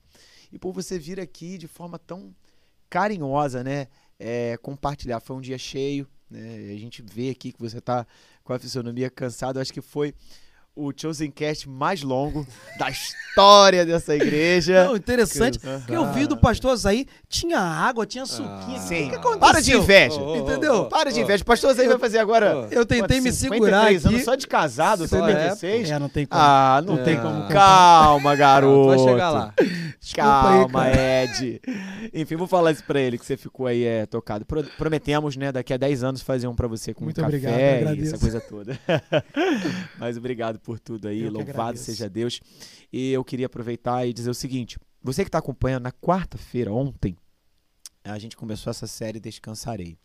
e 0.56 0.58
por 0.58 0.72
você 0.72 0.98
vir 0.98 1.20
aqui 1.20 1.58
de 1.58 1.68
forma 1.68 2.00
tão 2.00 2.34
carinhosa, 2.90 3.62
né, 3.62 3.88
é, 4.18 4.56
compartilhar. 4.62 5.20
Foi 5.20 5.36
um 5.36 5.42
dia 5.42 5.58
cheio, 5.58 6.08
né? 6.30 6.72
A 6.74 6.78
gente 6.78 7.02
vê 7.02 7.30
aqui 7.30 7.52
que 7.52 7.60
você 7.60 7.80
está 7.80 8.08
com 8.42 8.54
a 8.54 8.58
fisionomia 8.58 9.10
cansada. 9.10 9.60
Acho 9.60 9.74
que 9.74 9.82
foi 9.82 10.14
o 10.76 10.92
Chosen 10.96 11.32
Cast 11.32 11.70
mais 11.70 12.02
longo 12.02 12.46
da 12.78 12.90
história 12.90 13.86
dessa 13.86 14.16
igreja. 14.16 14.86
Não, 14.86 14.96
interessante. 14.96 15.60
que 15.60 15.94
eu 15.94 16.12
vi 16.14 16.28
do 16.28 16.36
pastor 16.38 16.72
Azaí, 16.72 17.08
tinha 17.30 17.60
água, 17.60 18.06
tinha 18.06 18.26
suquinho. 18.26 18.50
Ah, 18.52 18.76
O 18.76 18.80
Sim. 18.88 18.96
que, 19.06 19.10
que 19.10 19.16
aconteceu? 19.16 19.40
Para 19.40 19.62
de 19.62 19.74
inveja. 19.76 20.20
Ô, 20.22 20.34
ô, 20.34 20.38
Entendeu? 20.38 20.86
Para 20.86 21.12
de 21.12 21.20
inveja. 21.22 21.44
O 21.44 21.46
pastor 21.46 21.74
Zé 21.74 21.88
vai 21.88 21.98
fazer 21.98 22.18
agora. 22.20 22.68
Eu 22.72 22.86
tentei 22.86 23.22
me 23.22 23.32
53 23.32 23.40
segurar 23.62 23.88
aqui. 23.88 24.08
anos 24.08 24.24
só 24.26 24.36
de 24.36 24.48
casado, 24.48 25.08
Só 25.08 25.18
56? 25.18 25.90
É, 25.92 26.00
não 26.00 26.10
tem 26.10 26.26
como. 26.26 26.42
Ah, 26.42 26.82
não 26.86 27.00
É. 27.00 27.04
tem 27.04 27.20
como. 27.20 27.48
Calma, 27.50 28.36
garoto. 28.36 28.88
Vai 28.88 29.00
chegar 29.00 29.30
lá. 29.32 29.54
Aí, 29.60 29.70
Calma, 30.16 30.84
cara. 30.86 31.24
Ed. 31.24 31.62
Enfim, 32.14 32.36
vou 32.36 32.48
falar 32.48 32.72
isso 32.72 32.84
pra 32.84 33.00
ele, 33.00 33.18
que 33.18 33.26
você 33.26 33.36
ficou 33.36 33.66
aí 33.68 33.84
é, 33.84 34.06
tocado. 34.06 34.46
Pro- 34.46 34.64
prometemos, 34.78 35.36
né, 35.36 35.52
daqui 35.52 35.74
a 35.74 35.78
10 35.78 36.04
anos 36.04 36.22
fazer 36.22 36.48
um 36.48 36.56
pra 36.56 36.68
você 36.68 36.94
com 36.94 37.04
Muito 37.04 37.16
café 37.20 37.28
obrigado, 37.28 37.56
eu 37.56 37.96
e 37.96 38.08
essa 38.08 38.18
coisa 38.18 38.40
toda. 38.40 38.80
Mas 39.98 40.18
obrigado 40.18 40.60
por 40.66 40.80
tudo 40.80 41.08
aí, 41.08 41.30
louvado 41.30 41.78
seja 41.78 42.10
Deus. 42.10 42.42
E 42.92 43.12
eu 43.12 43.24
queria 43.24 43.46
aproveitar 43.46 44.06
e 44.08 44.12
dizer 44.12 44.32
o 44.32 44.34
seguinte, 44.34 44.80
você 45.02 45.24
que 45.24 45.30
tá 45.30 45.38
acompanhando 45.38 45.84
na 45.84 45.92
quarta-feira, 45.92 46.74
ontem, 46.74 47.16
a 48.04 48.18
gente 48.18 48.36
começou 48.36 48.72
essa 48.72 48.88
série 48.88 49.20
Descansarei. 49.20 49.96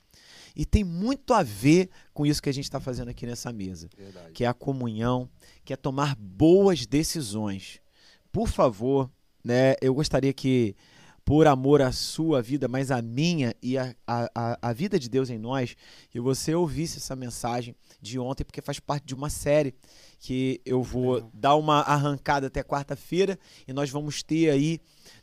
E 0.55 0.67
tem 0.67 0.85
muito 0.85 1.33
a 1.33 1.43
ver 1.43 1.89
com 2.13 2.27
isso 2.27 2.43
que 2.43 2.51
a 2.51 2.53
gente 2.53 2.65
está 2.65 2.79
fazendo 2.79 3.09
aqui 3.09 3.25
nessa 3.25 3.51
mesa 3.53 3.89
Verdade. 3.97 4.33
que 4.33 4.45
é 4.45 4.49
a 4.49 4.53
comunhão, 4.53 5.31
que 5.65 5.73
é 5.73 5.77
tomar 5.77 6.15
boas 6.17 6.85
decisões. 6.87 7.81
Por 8.31 8.49
favor, 8.49 9.11
né, 9.43 9.75
eu 9.81 9.95
gostaria 9.95 10.33
que 10.33 10.77
por 11.31 11.47
amor 11.47 11.81
à 11.81 11.93
sua 11.93 12.43
vida, 12.43 12.67
mas 12.67 12.91
a 12.91 13.01
minha 13.01 13.55
e 13.63 13.79
a, 13.79 13.95
a, 14.05 14.59
a 14.61 14.73
vida 14.73 14.99
de 14.99 15.09
Deus 15.09 15.31
em 15.31 15.39
nós, 15.39 15.77
que 16.11 16.19
você 16.19 16.57
ouvisse 16.57 16.99
essa 16.99 17.15
mensagem 17.15 17.73
de 18.03 18.19
ontem, 18.19 18.43
porque 18.43 18.61
faz 18.61 18.81
parte 18.81 19.07
de 19.07 19.15
uma 19.15 19.31
série 19.31 19.73
que 20.19 20.61
eu 20.67 20.83
vou 20.83 21.15
Legal. 21.15 21.31
dar 21.33 21.55
uma 21.55 21.83
arrancada 21.83 22.49
até 22.49 22.65
quarta-feira 22.65 23.39
e 23.65 23.73
nós 23.73 23.91
vamos 23.91 24.25
ter 24.25 24.51
aí 24.51 24.81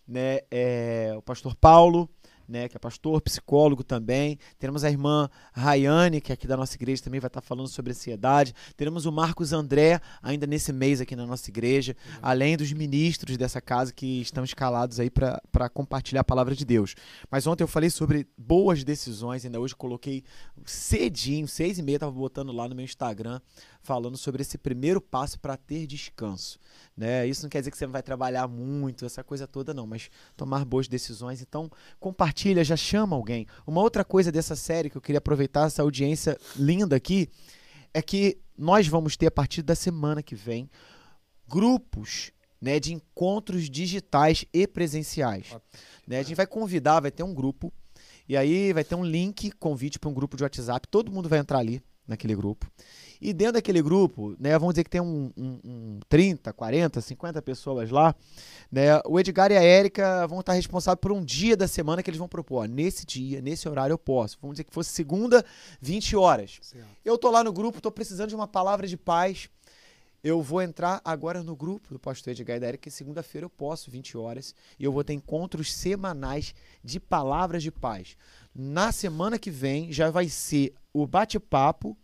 né, 0.08 0.40
é, 0.50 1.14
o 1.18 1.22
pastor 1.22 1.58
Paulo, 1.58 2.10
né, 2.48 2.68
que 2.70 2.78
é 2.78 2.80
pastor, 2.80 3.22
psicólogo 3.22 3.84
também. 3.84 4.40
Teremos 4.58 4.84
a 4.84 4.90
irmã 4.90 5.30
Rayane, 5.54 6.22
que 6.22 6.32
é 6.32 6.34
aqui 6.34 6.48
da 6.48 6.56
nossa 6.56 6.76
igreja 6.76 7.04
também 7.04 7.20
vai 7.20 7.28
estar 7.28 7.42
falando 7.42 7.68
sobre 7.68 7.92
ansiedade. 7.92 8.54
Teremos 8.76 9.06
o 9.06 9.12
Marcos 9.12 9.54
André, 9.54 10.00
ainda 10.22 10.48
nesse 10.48 10.72
mês 10.72 11.02
aqui 11.02 11.16
na 11.16 11.26
nossa 11.26 11.50
igreja, 11.50 11.96
além 12.22 12.56
dos 12.56 12.72
ministros 12.72 13.38
dessa 13.38 13.60
casa 13.62 13.94
que 13.94 14.22
estão 14.22 14.44
escalados 14.44 15.00
aí 15.00 15.10
para 15.10 15.70
compartilhar 15.74 16.22
a 16.22 16.24
palavra 16.24 16.56
de 16.56 16.66
Deus. 16.66 16.96
Mas 17.30 17.48
ontem 17.48 17.64
eu 17.64 17.68
falei 17.68 17.90
sobre 17.90 18.28
boas 18.38 18.84
decisões, 18.84 19.46
ainda 19.46 19.60
hoje 19.60 19.76
coloquei 19.76 20.24
cedinho, 20.66 21.48
seis 21.48 21.78
e 21.78 21.82
meia, 21.82 21.98
estava 21.98 22.12
botando 22.12 22.52
lá 22.52 22.68
no 22.68 22.76
meu 22.76 22.86
Instagram, 22.86 23.40
falando 23.88 24.18
sobre 24.18 24.42
esse 24.42 24.58
primeiro 24.58 25.00
passo 25.00 25.40
para 25.40 25.56
ter 25.56 25.88
descanso. 25.88 26.60
Né? 26.96 27.26
Isso 27.26 27.44
não 27.44 27.50
quer 27.50 27.60
dizer 27.60 27.72
que 27.72 27.78
você 27.78 27.88
vai 27.88 28.04
trabalhar 28.04 28.46
muito, 28.46 29.06
essa 29.06 29.24
coisa 29.24 29.48
toda, 29.48 29.74
não, 29.74 29.88
mas 29.88 30.10
tomar 30.36 30.66
boas 30.66 30.90
decisões. 30.90 31.42
Então, 31.42 31.72
compartilha, 31.98 32.66
já 32.66 32.76
chama 32.76 33.16
alguém. 33.16 33.48
Uma 33.66 33.82
outra 33.82 34.04
coisa 34.04 34.30
dessa 34.30 34.58
série 34.58 34.90
que 34.90 34.98
eu 34.98 35.02
queria 35.02 35.20
aproveitar, 35.20 35.68
essa 35.68 35.82
audiência 35.82 36.38
linda 36.58 36.98
aqui, 36.98 37.30
é 37.94 38.02
que 38.02 38.38
nós 38.58 38.90
vamos 38.90 39.16
ter 39.16 39.28
a 39.28 39.32
partir 39.32 39.62
da 39.62 39.74
semana 39.74 40.22
que 40.22 40.36
vem 40.36 40.70
grupos 41.48 42.34
né, 42.60 42.82
de 42.82 42.94
encontros 42.94 43.70
digitais 43.70 44.44
e 44.52 44.68
presenciais. 44.68 45.56
Né? 46.06 46.20
A 46.20 46.24
gente 46.24 46.36
vai 46.36 46.46
convidar, 46.46 47.00
vai 47.00 47.12
ter 47.12 47.24
um 47.24 47.34
grupo, 47.34 47.72
e 48.28 48.36
aí 48.36 48.74
vai 48.74 48.84
ter 48.84 48.96
um 48.96 49.06
link, 49.06 49.50
convite 49.52 49.98
para 49.98 50.10
um 50.10 50.14
grupo 50.14 50.36
de 50.36 50.44
WhatsApp, 50.44 50.90
todo 50.90 51.10
mundo 51.10 51.30
vai 51.30 51.40
entrar 51.40 51.60
ali 51.60 51.82
naquele 52.06 52.36
grupo. 52.36 52.70
E 53.22 53.34
dentro 53.34 53.54
daquele 53.54 53.82
grupo, 53.82 54.36
né, 54.40 54.58
vamos 54.58 54.74
dizer 54.74 54.84
que 54.84 54.90
tem 54.90 55.02
um, 55.02 55.32
um, 55.36 55.60
um 55.64 56.00
30, 56.08 56.54
40, 56.54 57.02
50 57.02 57.42
pessoas 57.42 57.90
lá, 57.90 58.16
né, 58.72 59.02
o 59.06 59.20
Edgar 59.20 59.52
e 59.52 59.58
a 59.58 59.62
Érica 59.62 60.28
vão 60.28 60.40
estar 60.40 60.54
responsáveis 60.54 61.00
por 61.02 61.12
um 61.12 61.24
dia 61.24 61.58
da 61.58 61.68
semana 61.68 62.04
que 62.04 62.10
eles 62.10 62.20
vão 62.20 62.28
propor. 62.28 62.64
Ó, 62.64 62.66
nesse 62.66 63.06
dia, 63.06 63.42
nesse 63.42 63.68
horário 63.68 63.94
eu 63.94 63.98
posso. 63.98 64.38
Vamos 64.42 64.56
dizer 64.56 64.64
que 64.64 64.74
fosse 64.74 64.92
segunda, 64.92 65.44
20 65.82 66.16
horas. 66.16 66.60
Certo. 66.62 66.88
Eu 67.04 67.18
tô 67.18 67.30
lá 67.32 67.44
no 67.44 67.52
grupo, 67.52 67.82
tô 67.82 67.92
precisando 67.92 68.30
de 68.30 68.36
uma 68.36 68.48
palavra 68.48 68.88
de 68.88 68.98
paz. 68.98 69.50
Eu 70.24 70.42
vou 70.42 70.62
entrar 70.62 71.00
agora 71.06 71.44
no 71.44 71.56
grupo 71.56 71.94
do 71.94 72.00
pastor 72.00 72.32
Edgar 72.32 72.58
e 72.58 72.60
da 72.60 72.68
Érica, 72.68 72.84
que 72.84 72.92
segunda-feira 72.92 73.46
eu 73.46 73.50
posso, 73.50 73.92
20 73.92 74.18
horas, 74.18 74.54
e 74.78 74.84
eu 74.84 74.92
vou 74.92 75.04
ter 75.04 75.14
encontros 75.14 75.74
semanais 75.74 76.56
de 76.84 77.00
palavras 77.00 77.62
de 77.62 77.72
paz. 77.72 78.18
Na 78.54 78.92
semana 78.92 79.38
que 79.38 79.52
vem 79.52 79.92
já 79.92 80.10
vai 80.10 80.28
ser 80.28 80.74
o 80.92 81.06
bate-papo 81.06 81.96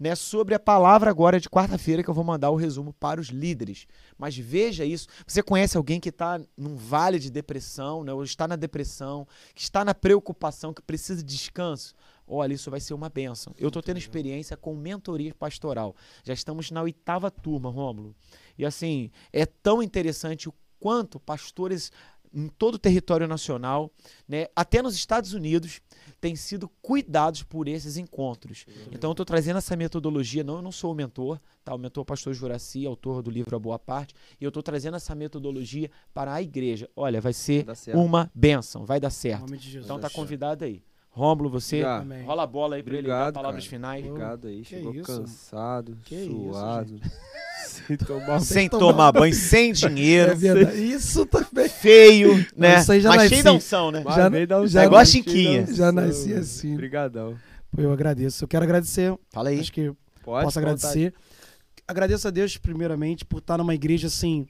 né, 0.00 0.14
sobre 0.14 0.54
a 0.54 0.58
palavra 0.58 1.10
agora 1.10 1.38
de 1.38 1.46
quarta-feira 1.46 2.02
que 2.02 2.08
eu 2.08 2.14
vou 2.14 2.24
mandar 2.24 2.48
o 2.48 2.56
resumo 2.56 2.94
para 2.94 3.20
os 3.20 3.28
líderes. 3.28 3.86
Mas 4.16 4.34
veja 4.34 4.82
isso. 4.82 5.06
Você 5.26 5.42
conhece 5.42 5.76
alguém 5.76 6.00
que 6.00 6.08
está 6.08 6.40
num 6.56 6.74
vale 6.74 7.18
de 7.18 7.30
depressão, 7.30 8.02
né, 8.02 8.10
ou 8.10 8.24
está 8.24 8.48
na 8.48 8.56
depressão, 8.56 9.28
que 9.54 9.60
está 9.60 9.84
na 9.84 9.94
preocupação, 9.94 10.72
que 10.72 10.80
precisa 10.80 11.22
de 11.22 11.36
descanso? 11.36 11.94
Olha, 12.26 12.54
isso 12.54 12.70
vai 12.70 12.80
ser 12.80 12.94
uma 12.94 13.10
benção. 13.10 13.52
Eu 13.58 13.68
estou 13.68 13.82
tendo 13.82 13.98
experiência 13.98 14.56
com 14.56 14.74
mentoria 14.74 15.34
pastoral. 15.34 15.94
Já 16.24 16.32
estamos 16.32 16.70
na 16.70 16.80
oitava 16.80 17.30
turma, 17.30 17.68
Rômulo. 17.68 18.14
E 18.56 18.64
assim, 18.64 19.10
é 19.32 19.44
tão 19.44 19.82
interessante 19.82 20.48
o 20.48 20.54
quanto 20.78 21.20
pastores 21.20 21.92
em 22.32 22.48
todo 22.48 22.74
o 22.76 22.78
território 22.78 23.26
nacional, 23.26 23.90
né, 24.28 24.46
até 24.54 24.80
nos 24.82 24.94
Estados 24.94 25.32
Unidos, 25.32 25.80
têm 26.20 26.36
sido 26.36 26.68
cuidados 26.80 27.42
por 27.42 27.66
esses 27.66 27.96
encontros. 27.96 28.66
Então 28.92 29.10
eu 29.10 29.12
estou 29.12 29.26
trazendo 29.26 29.56
essa 29.56 29.74
metodologia, 29.76 30.44
não, 30.44 30.56
eu 30.56 30.62
não 30.62 30.72
sou 30.72 30.92
o 30.92 30.94
mentor, 30.94 31.40
tá? 31.64 31.74
O 31.74 31.78
mentor 31.78 32.02
é 32.02 32.04
o 32.04 32.06
pastor 32.06 32.34
Juraci, 32.34 32.86
autor 32.86 33.22
do 33.22 33.30
livro 33.30 33.56
A 33.56 33.58
Boa 33.58 33.78
Parte, 33.78 34.14
e 34.40 34.44
eu 34.44 34.48
estou 34.48 34.62
trazendo 34.62 34.96
essa 34.96 35.14
metodologia 35.14 35.90
para 36.12 36.32
a 36.34 36.42
igreja. 36.42 36.88
Olha, 36.94 37.20
vai 37.20 37.32
ser 37.32 37.66
uma 37.94 38.30
benção, 38.34 38.84
vai 38.84 39.00
dar 39.00 39.10
certo. 39.10 39.52
Então 39.54 39.96
tá 39.98 40.08
certo. 40.08 40.14
convidado 40.14 40.64
aí. 40.64 40.82
Rômulo, 41.20 41.50
você 41.50 41.80
Já. 41.80 41.98
Amém. 41.98 42.24
rola 42.24 42.42
a 42.42 42.46
bola 42.46 42.76
aí 42.76 42.82
para 42.82 42.94
ele 42.94 43.06
dar 43.06 43.14
Obrigado, 43.14 43.34
palavras 43.34 43.64
cara. 43.64 43.70
finais. 43.70 44.04
Obrigado 44.06 44.48
aí, 44.48 44.62
Que 44.62 44.68
chegou 44.68 44.94
isso? 44.94 45.04
cansado, 45.06 45.98
Que 46.04 46.14
isso, 46.14 46.30
suado, 46.52 47.00
sem 47.66 47.96
tomar 47.96 48.40
Sem 48.40 48.68
tomar- 48.68 49.12
banho, 49.12 49.34
sem 49.34 49.72
dinheiro, 49.72 50.32
É. 50.32 50.74
Isso 50.76 51.26
também. 51.26 51.68
feio, 51.68 52.34
né? 52.56 52.80
isso 52.80 52.90
aí 52.92 53.00
já 53.00 53.08
Mas 53.10 53.18
nasci. 53.18 53.28
cheio 53.30 53.44
da 53.44 53.52
unção, 53.52 53.90
né? 53.90 54.02
Mas 54.04 54.14
Já- 54.16 54.22
já 54.22 54.68
salve, 54.68 54.86
igual 54.86 55.00
a 55.00 55.04
Chiquinha. 55.04 55.66
Já 55.72 55.92
nasci 55.92 56.32
assim. 56.32 56.72
Obrigadão. 56.74 57.36
Pô, 57.70 57.82
eu 57.82 57.92
agradeço. 57.92 58.42
Eu 58.44 58.48
quero 58.48 58.64
agradecer. 58.64 59.14
Fala 59.30 59.50
aí. 59.50 59.60
Acho 59.60 59.72
que 59.72 59.92
Pode, 60.24 60.44
posso 60.44 60.58
agradecer. 60.58 61.14
Agradeço 61.86 62.26
a 62.26 62.30
Deus, 62.30 62.56
primeiramente, 62.56 63.24
por 63.24 63.38
estar 63.38 63.58
numa 63.58 63.74
igreja 63.74 64.06
assim, 64.06 64.46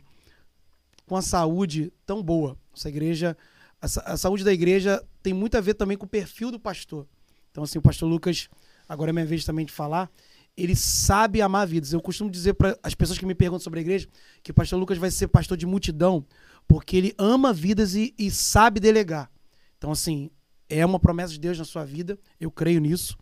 com 1.06 1.16
a 1.16 1.22
saúde 1.22 1.92
tão 2.06 2.22
boa. 2.22 2.56
Essa 2.76 2.88
igreja, 2.88 3.36
a, 3.80 3.88
sa- 3.88 4.02
a 4.06 4.16
saúde 4.16 4.44
da 4.44 4.52
igreja 4.52 5.02
tem 5.22 5.32
muito 5.34 5.56
a 5.56 5.60
ver 5.60 5.74
também 5.74 5.96
com 5.96 6.06
o 6.06 6.08
perfil 6.08 6.50
do 6.50 6.58
pastor. 6.58 7.06
Então, 7.50 7.64
assim, 7.64 7.78
o 7.78 7.82
pastor 7.82 8.08
Lucas, 8.08 8.48
agora 8.88 9.10
é 9.10 9.12
minha 9.12 9.26
vez 9.26 9.44
também 9.44 9.66
de 9.66 9.72
falar, 9.72 10.10
ele 10.56 10.76
sabe 10.76 11.40
amar 11.42 11.66
vidas. 11.66 11.92
Eu 11.92 12.00
costumo 12.00 12.30
dizer 12.30 12.54
para 12.54 12.78
as 12.82 12.94
pessoas 12.94 13.18
que 13.18 13.26
me 13.26 13.34
perguntam 13.34 13.62
sobre 13.62 13.80
a 13.80 13.82
igreja 13.82 14.08
que 14.42 14.50
o 14.50 14.54
pastor 14.54 14.78
Lucas 14.78 14.98
vai 14.98 15.10
ser 15.10 15.28
pastor 15.28 15.56
de 15.56 15.66
multidão, 15.66 16.24
porque 16.68 16.96
ele 16.96 17.14
ama 17.18 17.52
vidas 17.52 17.94
e, 17.94 18.14
e 18.18 18.30
sabe 18.30 18.78
delegar. 18.80 19.30
Então, 19.78 19.90
assim, 19.90 20.30
é 20.68 20.84
uma 20.84 21.00
promessa 21.00 21.32
de 21.32 21.40
Deus 21.40 21.58
na 21.58 21.64
sua 21.64 21.84
vida, 21.84 22.18
eu 22.40 22.50
creio 22.50 22.80
nisso. 22.80 23.16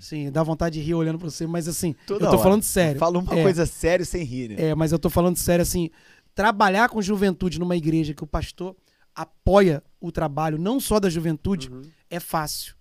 Sim, 0.00 0.30
dá 0.30 0.42
vontade 0.42 0.78
de 0.78 0.84
rir 0.86 0.94
olhando 0.94 1.18
pra 1.18 1.28
você, 1.28 1.46
mas 1.46 1.68
assim, 1.68 1.94
Toda 2.06 2.24
eu 2.24 2.28
tô 2.30 2.34
hora. 2.36 2.42
falando 2.42 2.62
sério. 2.62 2.98
Fala 2.98 3.18
uma 3.18 3.34
É. 3.38 3.42
coisa 3.42 3.66
séria 3.66 4.04
sem 4.04 4.22
rir, 4.24 4.48
né? 4.50 4.68
É, 4.70 4.74
mas 4.74 4.92
eu 4.92 4.98
tô 4.98 5.10
falando 5.10 5.36
sério, 5.36 5.62
assim, 5.62 5.90
trabalhar 6.34 6.88
com 6.88 7.02
juventude 7.02 7.58
numa 7.58 7.76
igreja 7.76 8.14
que 8.14 8.24
o 8.24 8.26
pastor 8.26 8.74
apoia 9.14 9.82
o 10.00 10.10
trabalho, 10.10 10.58
não 10.58 10.78
só 10.80 10.98
da 10.98 11.08
juventude, 11.08 11.70
Uhum. 11.70 11.82
é 12.10 12.18
fácil. 12.20 12.74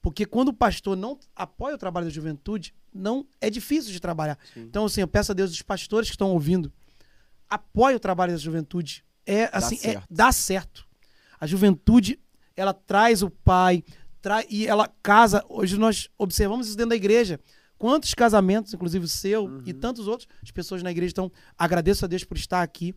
Porque 0.00 0.24
quando 0.24 0.48
o 0.48 0.54
pastor 0.54 0.96
não 0.96 1.18
apoia 1.34 1.74
o 1.74 1.78
trabalho 1.78 2.06
da 2.06 2.12
juventude, 2.12 2.72
não 2.94 3.26
é 3.40 3.50
difícil 3.50 3.90
de 3.92 4.00
trabalhar. 4.00 4.38
Sim. 4.54 4.60
Então, 4.62 4.84
assim, 4.84 5.00
eu 5.00 5.08
peço 5.08 5.32
a 5.32 5.34
Deus, 5.34 5.50
os 5.50 5.62
pastores 5.62 6.08
que 6.08 6.14
estão 6.14 6.30
ouvindo, 6.30 6.72
apoie 7.48 7.94
o 7.94 8.00
trabalho 8.00 8.32
da 8.32 8.38
juventude. 8.38 9.04
É 9.26 9.50
assim, 9.52 9.74
é- 9.76 9.92
certo. 9.92 10.06
dá 10.10 10.32
certo. 10.32 10.86
A 11.40 11.46
juventude, 11.46 12.18
ela 12.56 12.72
traz 12.72 13.22
o 13.22 13.30
pai, 13.30 13.84
tra 14.22 14.42
e 14.48 14.66
ela 14.66 14.88
casa. 15.02 15.44
Hoje 15.48 15.76
nós 15.76 16.08
observamos 16.16 16.68
isso 16.68 16.76
dentro 16.76 16.90
da 16.90 16.96
igreja. 16.96 17.38
Quantos 17.76 18.12
casamentos, 18.14 18.72
inclusive 18.74 19.04
o 19.04 19.08
seu 19.08 19.60
e 19.64 19.72
tantos 19.72 20.08
outros, 20.08 20.28
as 20.42 20.50
pessoas 20.50 20.82
na 20.82 20.90
igreja 20.90 21.10
estão. 21.10 21.30
Agradeço 21.56 22.04
a 22.04 22.08
Deus 22.08 22.24
por 22.24 22.36
estar 22.36 22.62
aqui. 22.62 22.94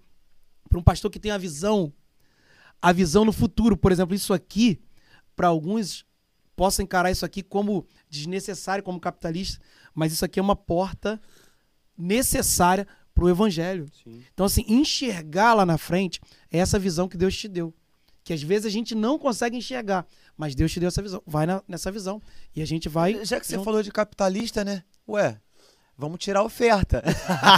Para 0.69 0.79
um 0.79 0.83
pastor 0.83 1.11
que 1.11 1.19
tem 1.19 1.31
a 1.31 1.37
visão, 1.37 1.93
a 2.81 2.91
visão 2.91 3.23
no 3.25 3.31
futuro. 3.31 3.77
Por 3.77 3.91
exemplo, 3.91 4.15
isso 4.15 4.33
aqui, 4.33 4.79
para 5.35 5.47
alguns, 5.47 6.05
possa 6.55 6.81
encarar 6.83 7.11
isso 7.11 7.25
aqui 7.25 7.41
como 7.43 7.85
desnecessário, 8.09 8.83
como 8.83 8.99
capitalista, 8.99 9.59
mas 9.93 10.11
isso 10.13 10.25
aqui 10.25 10.39
é 10.39 10.41
uma 10.43 10.55
porta 10.55 11.19
necessária 11.97 12.87
para 13.13 13.23
o 13.25 13.29
evangelho. 13.29 13.85
Sim. 14.03 14.23
Então, 14.33 14.45
assim, 14.45 14.63
enxergar 14.67 15.53
lá 15.53 15.65
na 15.65 15.77
frente 15.77 16.19
é 16.49 16.57
essa 16.59 16.79
visão 16.79 17.07
que 17.07 17.17
Deus 17.17 17.35
te 17.37 17.47
deu. 17.47 17.73
Que 18.23 18.33
às 18.33 18.41
vezes 18.41 18.65
a 18.67 18.69
gente 18.69 18.93
não 18.93 19.17
consegue 19.17 19.57
enxergar, 19.57 20.05
mas 20.37 20.53
Deus 20.53 20.71
te 20.71 20.79
deu 20.79 20.87
essa 20.87 21.01
visão. 21.01 21.21
Vai 21.25 21.45
na- 21.47 21.63
nessa 21.67 21.91
visão. 21.91 22.21
E 22.55 22.61
a 22.61 22.65
gente 22.65 22.87
vai. 22.87 23.25
Já 23.25 23.39
que 23.39 23.47
você 23.47 23.57
falou 23.63 23.81
de 23.81 23.91
capitalista, 23.91 24.63
né? 24.63 24.83
Ué, 25.07 25.39
vamos 26.01 26.19
tirar 26.19 26.39
a 26.39 26.43
oferta. 26.43 27.03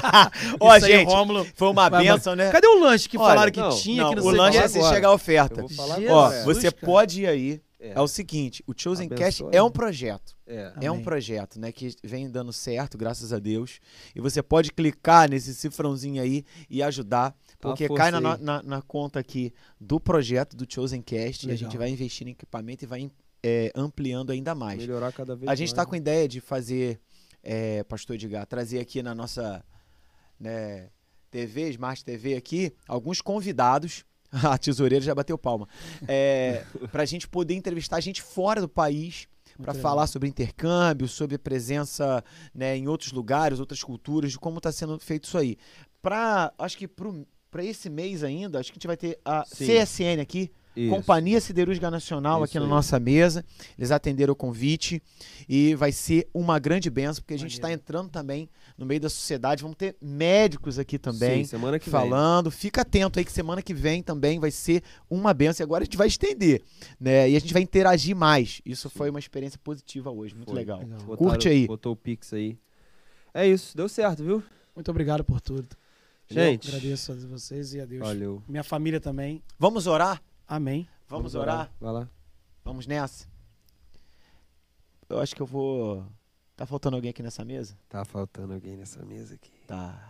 Ó, 0.59 0.77
gente, 0.77 1.07
Rômulo. 1.07 1.47
foi 1.55 1.69
uma 1.69 1.89
benção, 1.89 2.35
né? 2.35 2.51
Cadê 2.51 2.67
o 2.67 2.77
lanche 2.77 3.07
que 3.07 3.17
Olha, 3.17 3.29
falaram 3.29 3.51
que 3.51 3.59
não, 3.59 3.69
tinha? 3.69 4.03
Não, 4.03 4.09
que 4.09 4.15
não 4.17 4.25
o 4.25 4.31
lanche 4.31 4.57
é 4.57 4.67
se 4.67 4.83
chegar 4.83 5.07
a 5.07 5.13
oferta. 5.13 5.65
Ó, 6.09 6.29
você 6.43 6.69
cara. 6.69 6.85
pode 6.85 7.21
ir 7.21 7.27
aí. 7.27 7.61
É. 7.79 7.91
É. 7.95 7.99
o 7.99 8.07
seguinte, 8.07 8.63
o 8.65 8.73
Chosen 8.73 9.09
Cast 9.09 9.43
é 9.51 9.61
um 9.61 9.65
né? 9.65 9.71
projeto. 9.73 10.37
É. 10.47 10.73
É 10.83 10.91
um 10.91 11.03
projeto, 11.03 11.59
né, 11.59 11.69
que 11.69 11.93
vem 12.01 12.29
dando 12.29 12.53
certo, 12.53 12.97
graças 12.97 13.33
a 13.33 13.39
Deus. 13.39 13.81
E 14.15 14.21
você 14.21 14.41
pode 14.41 14.71
clicar 14.71 15.29
nesse 15.29 15.53
cifrãozinho 15.53 16.21
aí 16.21 16.45
e 16.69 16.81
ajudar, 16.81 17.35
porque 17.59 17.89
cai 17.89 18.09
na, 18.09 18.37
na, 18.37 18.63
na 18.63 18.81
conta 18.81 19.19
aqui 19.19 19.53
do 19.81 19.99
projeto 19.99 20.55
do 20.55 20.65
Chosen 20.67 21.01
Cast 21.01 21.45
e 21.45 21.49
a 21.49 21.53
Legal. 21.53 21.69
gente 21.69 21.77
vai 21.77 21.89
investir 21.89 22.25
em 22.25 22.31
equipamento 22.31 22.85
e 22.85 22.87
vai 22.87 23.11
é, 23.43 23.71
ampliando 23.75 24.31
ainda 24.31 24.55
mais. 24.55 24.79
Melhorar 24.79 25.11
cada 25.11 25.35
vez 25.35 25.51
A 25.51 25.55
gente 25.55 25.67
está 25.67 25.85
com 25.85 25.95
ideia 25.95 26.27
de 26.27 26.39
fazer, 26.39 26.99
é, 27.43 27.83
Pastor 27.83 28.15
Edgar, 28.15 28.45
trazer 28.45 28.79
aqui 28.79 29.03
na 29.03 29.13
nossa 29.13 29.63
né, 30.39 30.89
TV, 31.29 31.69
Smart 31.71 32.03
TV 32.03 32.35
aqui, 32.35 32.73
alguns 32.87 33.21
convidados. 33.21 34.05
A 34.31 34.57
tesoureira 34.57 35.05
já 35.05 35.13
bateu 35.13 35.37
palma. 35.37 35.67
É, 36.07 36.65
para 36.91 37.03
a 37.03 37.05
gente 37.05 37.27
poder 37.27 37.53
entrevistar 37.53 37.99
gente 37.99 38.19
fora 38.19 38.59
do 38.59 38.67
país 38.67 39.27
para 39.61 39.73
falar 39.75 40.07
sobre 40.07 40.27
intercâmbio, 40.27 41.07
sobre 41.07 41.37
presença 41.37 42.23
né, 42.53 42.75
em 42.75 42.87
outros 42.87 43.11
lugares, 43.11 43.59
outras 43.59 43.83
culturas, 43.83 44.31
de 44.31 44.39
como 44.39 44.57
está 44.57 44.71
sendo 44.71 44.97
feito 44.99 45.25
isso 45.25 45.37
aí. 45.37 45.57
Pra, 46.01 46.51
acho 46.57 46.77
que 46.77 46.87
para 46.87 47.63
esse 47.63 47.89
mês 47.89 48.23
ainda, 48.23 48.59
acho 48.59 48.71
que 48.71 48.77
a 48.77 48.79
gente 48.79 48.87
vai 48.87 48.97
ter 48.97 49.19
a 49.23 49.45
Sim. 49.45 49.67
CSN 49.67 50.19
aqui, 50.21 50.51
Isso. 50.75 50.89
Companhia 50.95 51.39
Siderúrgica 51.39 51.91
Nacional 51.91 52.37
Isso 52.37 52.45
aqui 52.45 52.59
na 52.59 52.65
aí. 52.65 52.69
nossa 52.69 52.99
mesa. 52.99 53.45
Eles 53.77 53.91
atenderam 53.91 54.33
o 54.33 54.35
convite 54.35 55.01
e 55.47 55.75
vai 55.75 55.91
ser 55.91 56.27
uma 56.33 56.57
grande 56.57 56.89
benção, 56.89 57.21
porque 57.21 57.35
a 57.35 57.37
gente 57.37 57.53
está 57.53 57.71
entrando 57.71 58.09
também 58.09 58.49
no 58.77 58.85
meio 58.85 58.99
da 58.99 59.09
sociedade. 59.09 59.61
Vamos 59.61 59.77
ter 59.77 59.95
médicos 60.01 60.79
aqui 60.79 60.97
também 60.97 61.43
Sim, 61.43 61.49
semana 61.51 61.77
que 61.77 61.89
vem. 61.89 61.91
falando. 61.99 62.49
Fica 62.49 62.81
atento 62.81 63.19
aí 63.19 63.25
que 63.25 63.31
semana 63.31 63.61
que 63.61 63.73
vem 63.73 64.01
também 64.01 64.39
vai 64.39 64.49
ser 64.51 64.81
uma 65.09 65.33
benção. 65.33 65.63
E 65.63 65.65
agora 65.65 65.83
a 65.83 65.85
gente 65.85 65.97
vai 65.97 66.07
estender, 66.07 66.61
né? 66.99 67.29
E 67.29 67.35
a 67.35 67.39
gente 67.39 67.53
vai 67.53 67.61
interagir 67.61 68.15
mais. 68.15 68.61
Isso 68.65 68.89
foi 68.89 69.09
uma 69.09 69.19
experiência 69.19 69.59
positiva 69.63 70.09
hoje, 70.09 70.33
muito 70.35 70.49
Foi. 70.49 70.55
legal. 70.55 70.79
Legal. 70.79 70.99
Botaram- 71.01 71.17
Curte 71.31 71.47
aí. 71.49 71.67
Botou 71.67 71.93
o 71.93 71.95
Pix 71.95 72.33
aí. 72.33 72.57
É 73.33 73.47
isso, 73.47 73.75
deu 73.77 73.87
certo, 73.87 74.23
viu? 74.23 74.43
Muito 74.75 74.89
obrigado 74.89 75.23
por 75.23 75.39
tudo. 75.39 75.67
Gente. 76.29 76.69
Eu 76.69 76.75
agradeço 76.77 77.11
a 77.11 77.15
vocês 77.27 77.73
e 77.75 77.79
a 77.81 77.85
Deus. 77.85 78.01
Valeu. 78.01 78.41
Minha 78.47 78.63
família 78.63 78.99
também. 78.99 79.43
Vamos 79.59 79.85
orar? 79.87 80.21
Amém. 80.47 80.87
Vamos, 81.07 81.35
orar? 81.35 81.69
Vai 81.79 81.91
lá. 81.93 82.07
Vamos 82.63 82.87
nessa? 82.87 83.25
Eu 85.09 85.19
acho 85.19 85.35
que 85.35 85.41
eu 85.41 85.45
vou. 85.45 86.05
Tá 86.55 86.65
faltando 86.65 86.95
alguém 86.95 87.09
aqui 87.11 87.23
nessa 87.23 87.43
mesa? 87.43 87.75
Tá 87.89 88.05
faltando 88.05 88.53
alguém 88.53 88.77
nessa 88.77 89.03
mesa 89.05 89.35
aqui. 89.35 89.51
Tá. 89.67 90.09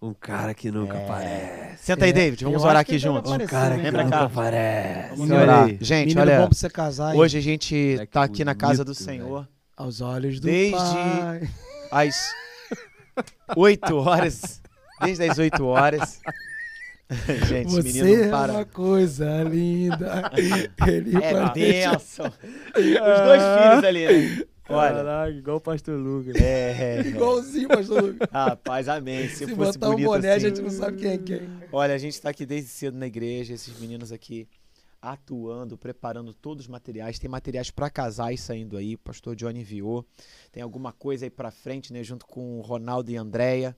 Um 0.00 0.12
cara 0.12 0.52
que 0.52 0.70
nunca 0.70 0.96
É. 0.98 1.04
aparece. 1.04 1.84
Senta 1.84 2.04
aí, 2.04 2.10
É, 2.10 2.12
David. 2.12 2.44
Vamos 2.44 2.62
eu 2.62 2.68
orar 2.68 2.80
aqui 2.80 2.98
juntos. 2.98 3.30
Um 3.30 3.38
cara 3.46 3.76
né, 3.76 3.84
que 3.84 3.90
nunca 3.90 4.10
cá. 4.10 4.22
aparece. 4.24 5.08
Vamos 5.10 5.28
Vamos 5.28 5.42
orar. 5.42 5.68
Gente, 5.80 6.06
Menino 6.08 6.20
olha. 6.20 6.38
bom 6.40 6.48
pra 6.48 6.54
você 6.58 6.70
casar. 6.70 7.14
Hoje 7.14 7.38
a 7.38 7.40
gente 7.40 7.74
Moleque 7.92 8.12
tá 8.12 8.22
aqui 8.24 8.44
na 8.44 8.54
casa 8.54 8.84
do 8.84 8.88
bonito, 8.92 9.02
Senhor 9.04 9.48
Aos 9.76 10.00
olhos 10.00 10.40
do 10.40 10.46
Desde- 10.46 10.76
Pai. 10.76 11.48
às 11.90 12.30
8 13.56 13.96
horas. 13.96 14.60
Desde 15.00 15.24
as 15.28 15.38
8 15.38 15.64
horas. 15.64 16.20
gente, 17.46 17.68
esse 17.68 17.82
menino 17.82 18.06
Você 18.06 18.16
não 18.16 18.24
é 18.24 18.30
para. 18.30 18.52
uma 18.52 18.64
coisa 18.64 19.42
linda. 19.42 20.30
Ele 20.86 21.16
É 21.16 21.52
bênção. 21.52 22.26
Os 22.76 23.20
dois 23.24 23.42
filhos 23.42 23.84
ali, 23.84 24.06
né? 24.06 24.44
Olha. 24.68 24.94
Caraca, 24.94 25.30
igual 25.32 25.56
o 25.56 25.60
pastor 25.60 25.98
Lucas. 25.98 26.34
É, 26.36 26.98
é. 26.98 27.00
Igualzinho, 27.00 27.68
pastor 27.68 28.02
Lucas. 28.02 28.28
Rapaz, 28.30 28.88
amém. 28.88 29.28
Se, 29.28 29.46
Se, 29.46 29.54
fosse 29.54 29.78
botar 29.78 29.90
um 29.94 30.02
boné, 30.02 30.32
assim. 30.32 30.46
a 30.46 30.48
gente 30.48 30.62
não 30.62 30.70
sabe 30.70 30.98
quem 30.98 31.10
é 31.10 31.18
quem. 31.18 31.42
Olha, 31.70 31.94
a 31.94 31.98
gente 31.98 32.14
está 32.14 32.30
aqui 32.30 32.46
desde 32.46 32.70
cedo 32.70 32.96
na 32.96 33.06
igreja, 33.06 33.54
esses 33.54 33.78
meninos 33.78 34.12
aqui 34.12 34.48
atuando, 35.02 35.76
preparando 35.76 36.32
todos 36.32 36.64
os 36.64 36.68
materiais. 36.68 37.18
Tem 37.18 37.28
materiais 37.28 37.70
para 37.70 37.90
casais 37.90 38.40
saindo 38.40 38.76
aí, 38.76 38.94
o 38.94 38.98
pastor 38.98 39.34
Johnny 39.34 39.60
enviou. 39.60 40.06
Tem 40.52 40.62
alguma 40.62 40.92
coisa 40.92 41.26
aí 41.26 41.30
para 41.30 41.50
frente, 41.50 41.92
né, 41.92 42.04
junto 42.04 42.24
com 42.24 42.58
o 42.58 42.62
Ronaldo 42.62 43.10
e 43.10 43.16
Andréia. 43.16 43.76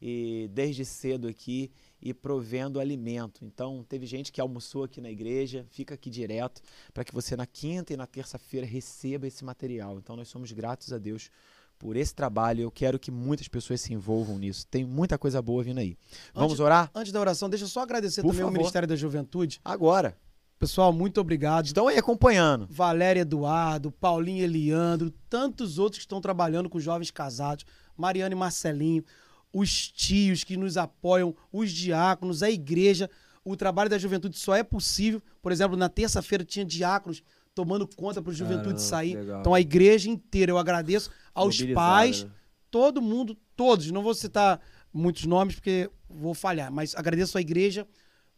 E 0.00 0.48
desde 0.52 0.84
cedo 0.84 1.26
aqui 1.26 1.72
e 2.00 2.14
provendo 2.14 2.78
alimento. 2.80 3.44
Então, 3.44 3.84
teve 3.88 4.06
gente 4.06 4.30
que 4.30 4.40
almoçou 4.40 4.84
aqui 4.84 5.00
na 5.00 5.10
igreja, 5.10 5.66
fica 5.70 5.94
aqui 5.94 6.08
direto, 6.10 6.60
para 6.94 7.04
que 7.04 7.12
você 7.12 7.36
na 7.36 7.46
quinta 7.46 7.92
e 7.92 7.96
na 7.96 8.06
terça-feira 8.06 8.66
receba 8.66 9.26
esse 9.26 9.44
material. 9.44 9.98
Então, 9.98 10.14
nós 10.16 10.28
somos 10.28 10.52
gratos 10.52 10.92
a 10.92 10.98
Deus 10.98 11.30
por 11.78 11.96
esse 11.96 12.14
trabalho. 12.14 12.62
Eu 12.62 12.70
quero 12.70 12.98
que 12.98 13.10
muitas 13.10 13.48
pessoas 13.48 13.80
se 13.80 13.92
envolvam 13.92 14.38
nisso. 14.38 14.66
Tem 14.68 14.84
muita 14.84 15.16
coisa 15.18 15.40
boa 15.42 15.62
vindo 15.62 15.78
aí. 15.78 15.96
Vamos 16.34 16.52
Antes- 16.52 16.60
orar? 16.60 16.90
Antes 16.94 17.12
da 17.12 17.20
oração, 17.20 17.48
deixa 17.48 17.64
eu 17.64 17.68
só 17.68 17.80
agradecer 17.80 18.22
Por 18.22 18.28
também 18.28 18.42
ao 18.42 18.48
favor. 18.48 18.58
Ministério 18.58 18.88
da 18.88 18.96
Juventude. 18.96 19.60
Agora. 19.64 20.16
Pessoal, 20.58 20.92
muito 20.92 21.20
obrigado. 21.20 21.66
Estão 21.66 21.86
aí 21.86 21.96
acompanhando. 21.96 22.66
Valéria 22.68 23.20
Eduardo, 23.20 23.92
Paulinho 23.92 24.42
Eliandro, 24.42 25.08
tantos 25.30 25.78
outros 25.78 25.98
que 25.98 26.04
estão 26.04 26.20
trabalhando 26.20 26.68
com 26.68 26.80
jovens 26.80 27.12
casados, 27.12 27.64
Mariana 27.96 28.34
e 28.34 28.36
Marcelinho, 28.36 29.04
os 29.52 29.88
tios 29.88 30.44
que 30.44 30.56
nos 30.56 30.76
apoiam, 30.76 31.34
os 31.52 31.70
diáconos, 31.70 32.42
a 32.42 32.50
igreja. 32.50 33.10
O 33.44 33.56
trabalho 33.56 33.88
da 33.88 33.98
juventude 33.98 34.38
só 34.38 34.54
é 34.54 34.62
possível. 34.62 35.22
Por 35.40 35.52
exemplo, 35.52 35.76
na 35.76 35.88
terça-feira 35.88 36.44
tinha 36.44 36.64
diáconos 36.64 37.22
tomando 37.54 37.88
conta 37.88 38.22
para 38.22 38.30
o 38.30 38.34
juventude 38.34 38.64
Caramba, 38.64 38.78
sair. 38.78 39.16
legal. 39.16 39.40
Então 39.40 39.54
a 39.54 39.60
igreja 39.60 40.08
inteira, 40.08 40.52
eu 40.52 40.58
agradeço 40.58 41.10
aos 41.34 41.60
pais, 41.62 42.24
né? 42.24 42.30
todo 42.70 43.02
mundo, 43.02 43.36
todos. 43.56 43.90
Não 43.90 44.02
vou 44.02 44.14
citar 44.14 44.60
muitos 44.92 45.24
nomes 45.24 45.56
porque 45.56 45.90
vou 46.08 46.34
falhar, 46.34 46.70
mas 46.70 46.94
agradeço 46.94 47.36
a 47.36 47.40
igreja 47.40 47.86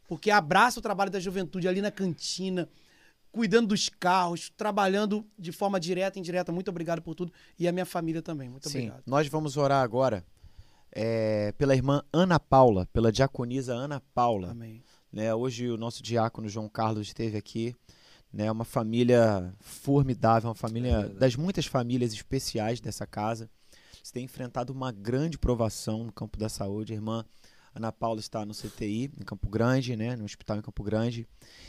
porque 0.09 0.31
abraça 0.31 0.81
o 0.81 0.83
trabalho 0.83 1.11
da 1.11 1.21
juventude 1.21 1.69
ali 1.69 1.81
na 1.81 1.91
cantina, 1.91 2.69
cuidando 3.31 3.69
dos 3.69 3.89
carros, 3.89 4.51
trabalhando 4.57 5.25
de 5.39 5.53
forma 5.53 5.79
direta 5.79 6.19
e 6.19 6.21
indireta. 6.21 6.51
Muito 6.51 6.69
obrigado 6.69 7.01
por 7.01 7.15
tudo. 7.15 7.33
E 7.57 7.69
a 7.69 7.73
minha 7.73 7.87
família 7.87 8.21
também. 8.21 8.49
Muito 8.49 8.69
Sim, 8.69 8.79
obrigado. 8.79 9.03
nós 9.07 9.29
vamos 9.29 9.57
orar 9.57 9.85
agora 9.85 10.25
é, 10.93 11.53
pela 11.53 11.75
irmã 11.75 12.03
Ana 12.13 12.39
Paula, 12.41 12.87
pela 12.93 13.13
diaconisa 13.13 13.75
Ana 13.75 14.01
Paula. 14.15 14.51
Amém. 14.51 14.83
né? 15.13 15.35
Hoje 15.35 15.69
o 15.69 15.77
nosso 15.77 16.03
diácono 16.03 16.49
João 16.49 16.69
Carlos 16.69 17.07
esteve 17.07 17.37
aqui. 17.37 17.75
Né? 18.33 18.51
Uma 18.51 18.65
família 18.65 19.53
formidável, 19.59 20.49
uma 20.49 20.55
família 20.55 20.99
verdade. 20.99 21.19
das 21.19 21.37
muitas 21.37 21.67
famílias 21.67 22.13
especiais 22.13 22.81
dessa 22.81 23.07
casa. 23.07 23.51
Você 24.03 24.13
tem 24.13 24.25
enfrentado 24.25 24.73
uma 24.73 24.93
grande 24.93 25.37
provação 25.37 26.05
no 26.05 26.13
campo 26.13 26.39
da 26.39 26.49
saúde. 26.49 26.93
A 26.93 26.97
irmã 26.97 27.25
Ana 27.75 27.93
Paula 27.93 28.19
está 28.19 28.45
no 28.45 28.55
CTI, 28.55 29.11
em 29.19 29.25
Campo 29.25 29.49
Grande, 29.49 29.97
né? 29.97 30.17
no 30.17 30.25
hospital 30.25 30.59
em 30.59 30.63
Campo 30.63 30.83
Grande. 30.83 31.27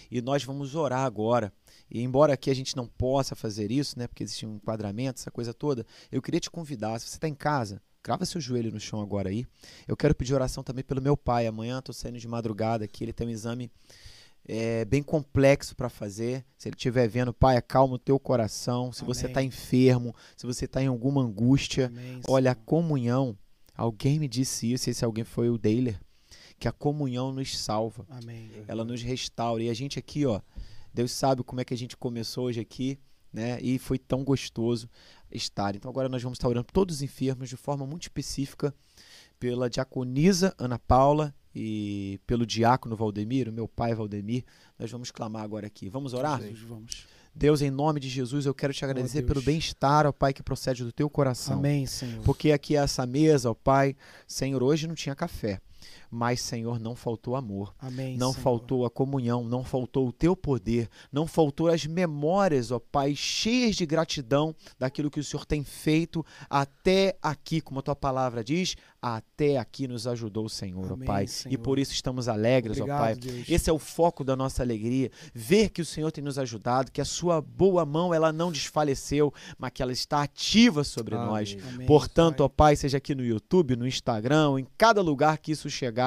E 0.10 0.22
nós 0.22 0.44
vamos 0.44 0.76
orar 0.76 1.06
agora. 1.06 1.54
E 1.90 2.02
embora 2.02 2.34
aqui 2.34 2.50
a 2.50 2.56
gente 2.56 2.76
não 2.76 2.88
possa 2.88 3.36
fazer 3.36 3.72
isso, 3.72 3.98
né? 3.98 4.08
porque 4.08 4.24
existe 4.24 4.46
um 4.46 4.56
enquadramento, 4.56 5.20
essa 5.20 5.32
coisa 5.32 5.54
toda, 5.54 5.86
eu 6.12 6.22
queria 6.22 6.40
te 6.40 6.50
convidar, 6.50 7.00
se 7.00 7.08
você 7.08 7.16
está 7.18 7.28
em 7.28 7.36
casa, 7.36 7.82
crava 8.02 8.26
seu 8.26 8.42
joelho 8.42 8.72
no 8.72 8.80
chão 8.80 9.02
agora 9.02 9.30
aí. 9.30 9.46
Eu 9.88 9.96
quero 9.96 10.16
pedir 10.16 10.34
oração 10.34 10.64
também 10.64 10.84
pelo 10.84 11.02
meu 11.02 11.16
pai. 11.16 11.48
Amanhã 11.48 11.80
estou 11.80 11.94
saindo 11.94 12.20
de 12.20 12.28
madrugada 12.28 12.86
aqui, 12.86 13.04
ele 13.04 13.14
tem 13.14 13.28
um 13.28 13.32
exame 13.32 13.72
é, 14.48 14.86
bem 14.86 15.04
complexo 15.04 15.76
para 15.76 15.90
fazer. 15.90 16.46
Se 16.58 16.68
ele 16.70 16.76
estiver 16.76 17.08
vendo, 17.08 17.34
pai, 17.34 17.58
acalma 17.58 17.96
o 17.96 18.00
teu 18.00 18.20
coração. 18.20 18.92
Se 18.92 19.04
você 19.04 19.26
Amém. 19.26 19.32
está 19.32 19.44
enfermo, 19.44 20.16
se 20.36 20.46
você 20.46 20.66
está 20.66 20.82
em 20.82 20.88
alguma 20.88 21.22
angústia, 21.22 21.88
Amém, 21.88 22.22
olha, 22.28 22.52
a 22.52 22.56
comunhão. 22.56 23.38
Alguém 23.76 24.20
me 24.20 24.28
disse 24.28 24.72
isso, 24.72 24.90
esse 24.90 25.04
alguém 25.04 25.24
foi 25.24 25.50
o 25.50 25.58
Dailer, 25.58 26.00
que 26.60 26.68
a 26.68 26.72
comunhão 26.72 27.32
nos 27.32 27.58
salva, 27.58 28.06
Amém. 28.10 28.52
ela 28.68 28.84
nos 28.84 29.02
restaura. 29.02 29.64
E 29.64 29.70
a 29.70 29.74
gente 29.74 29.98
aqui, 29.98 30.26
ó, 30.26 30.42
Deus 30.94 31.12
sabe 31.12 31.44
como 31.44 31.62
é 31.62 31.66
que 31.66 31.74
a 31.74 31.78
gente 31.78 31.96
começou 31.96 32.46
hoje 32.46 32.60
aqui, 32.60 33.00
né? 33.32 33.60
E 33.62 33.80
foi 33.80 33.98
tão 33.98 34.24
gostoso 34.24 34.90
estar. 35.32 35.76
Então 35.76 35.90
agora 35.90 36.10
nós 36.10 36.22
vamos 36.22 36.38
estar 36.38 36.48
orando 36.48 36.68
todos 36.72 36.98
os 36.98 37.02
enfermos 37.02 37.50
de 37.50 37.58
forma 37.58 37.86
muito 37.86 38.04
específica 38.04 38.74
pela 39.40 39.70
diaconisa 39.70 40.54
Ana 40.58 40.78
Paula 40.78 41.34
e 41.54 42.20
pelo 42.28 42.46
diácono 42.46 42.96
Valdemir, 42.96 43.50
o 43.50 43.52
meu 43.52 43.68
pai 43.68 43.94
Valdemir. 43.94 44.44
Nós 44.78 44.92
vamos 44.92 45.12
clamar 45.12 45.44
agora 45.44 45.68
aqui. 45.68 45.90
Vamos 45.90 46.14
orar? 46.14 46.42
Jesus, 46.42 46.62
vamos. 46.62 47.08
Deus, 47.34 47.62
em 47.62 47.72
nome 47.72 48.00
de 48.00 48.10
Jesus, 48.10 48.46
eu 48.46 48.54
quero 48.54 48.74
te 48.74 48.84
agradecer 48.84 49.22
Deus. 49.22 49.28
pelo 49.28 49.42
bem-estar, 49.42 50.06
ó 50.06 50.12
Pai, 50.12 50.34
que 50.34 50.44
procede 50.44 50.84
do 50.84 50.92
teu 50.92 51.10
coração. 51.10 51.58
Amém, 51.60 51.86
Senhor. 51.86 52.22
Porque 52.24 52.52
aqui 52.52 52.76
essa 52.76 53.06
mesa, 53.06 53.50
ó 53.50 53.54
Pai, 53.54 53.96
Senhor, 54.28 54.62
hoje 54.62 54.86
não 54.86 54.96
tinha 54.96 55.16
café. 55.16 55.60
Mas, 56.14 56.42
Senhor, 56.42 56.78
não 56.78 56.94
faltou 56.94 57.38
amor. 57.38 57.74
Amém, 57.80 58.18
Não 58.18 58.34
Senhor. 58.34 58.44
faltou 58.44 58.86
a 58.86 58.90
comunhão, 58.90 59.46
não 59.46 59.64
faltou 59.64 60.10
o 60.10 60.12
teu 60.12 60.36
poder, 60.36 60.90
não 61.10 61.26
faltou 61.26 61.70
as 61.70 61.86
memórias, 61.86 62.70
ó 62.70 62.80
Pai, 62.80 63.16
cheias 63.16 63.78
de 63.78 63.86
gratidão 63.86 64.54
daquilo 64.78 65.10
que 65.10 65.22
o 65.22 65.24
Senhor 65.24 65.46
tem 65.46 65.64
feito 65.64 66.26
até 66.50 67.18
aqui, 67.22 67.62
como 67.62 67.80
a 67.80 67.84
tua 67.84 67.96
palavra 67.96 68.44
diz, 68.44 68.76
até 69.02 69.58
aqui 69.58 69.88
nos 69.88 70.06
ajudou 70.06 70.46
o 70.46 70.50
Senhor, 70.50 70.92
Amém, 70.92 71.04
ó 71.04 71.06
Pai. 71.06 71.24
E 71.24 71.28
Senhor. 71.30 71.60
por 71.60 71.80
isso 71.80 71.94
estamos 71.94 72.28
alegres, 72.28 72.78
ó 72.78 72.82
Obrigado, 72.82 73.00
Pai. 73.00 73.16
Deus. 73.16 73.50
Esse 73.50 73.70
é 73.70 73.74
o 73.74 73.80
foco 73.80 74.24
da 74.24 74.36
nossa 74.36 74.62
alegria, 74.62 75.10
ver 75.34 75.70
que 75.70 75.82
o 75.82 75.86
Senhor 75.86 76.12
tem 76.12 76.22
nos 76.24 76.38
ajudado, 76.38 76.92
que 76.92 77.00
a 77.00 77.06
sua 77.06 77.40
boa 77.42 77.86
mão 77.86 78.14
ela 78.14 78.34
não 78.34 78.52
desfaleceu, 78.52 79.34
mas 79.58 79.72
que 79.72 79.82
ela 79.82 79.94
está 79.94 80.22
ativa 80.24 80.84
sobre 80.84 81.16
Amém. 81.16 81.28
nós. 81.28 81.58
Portanto, 81.88 82.42
ó 82.42 82.50
Pai, 82.50 82.76
seja 82.76 82.98
aqui 82.98 83.16
no 83.16 83.24
YouTube, 83.24 83.78
no 83.78 83.88
Instagram, 83.88 84.60
em 84.60 84.68
cada 84.78 85.02
lugar 85.02 85.38
que 85.38 85.54
isso 85.54 85.70
chegar, 85.70 86.01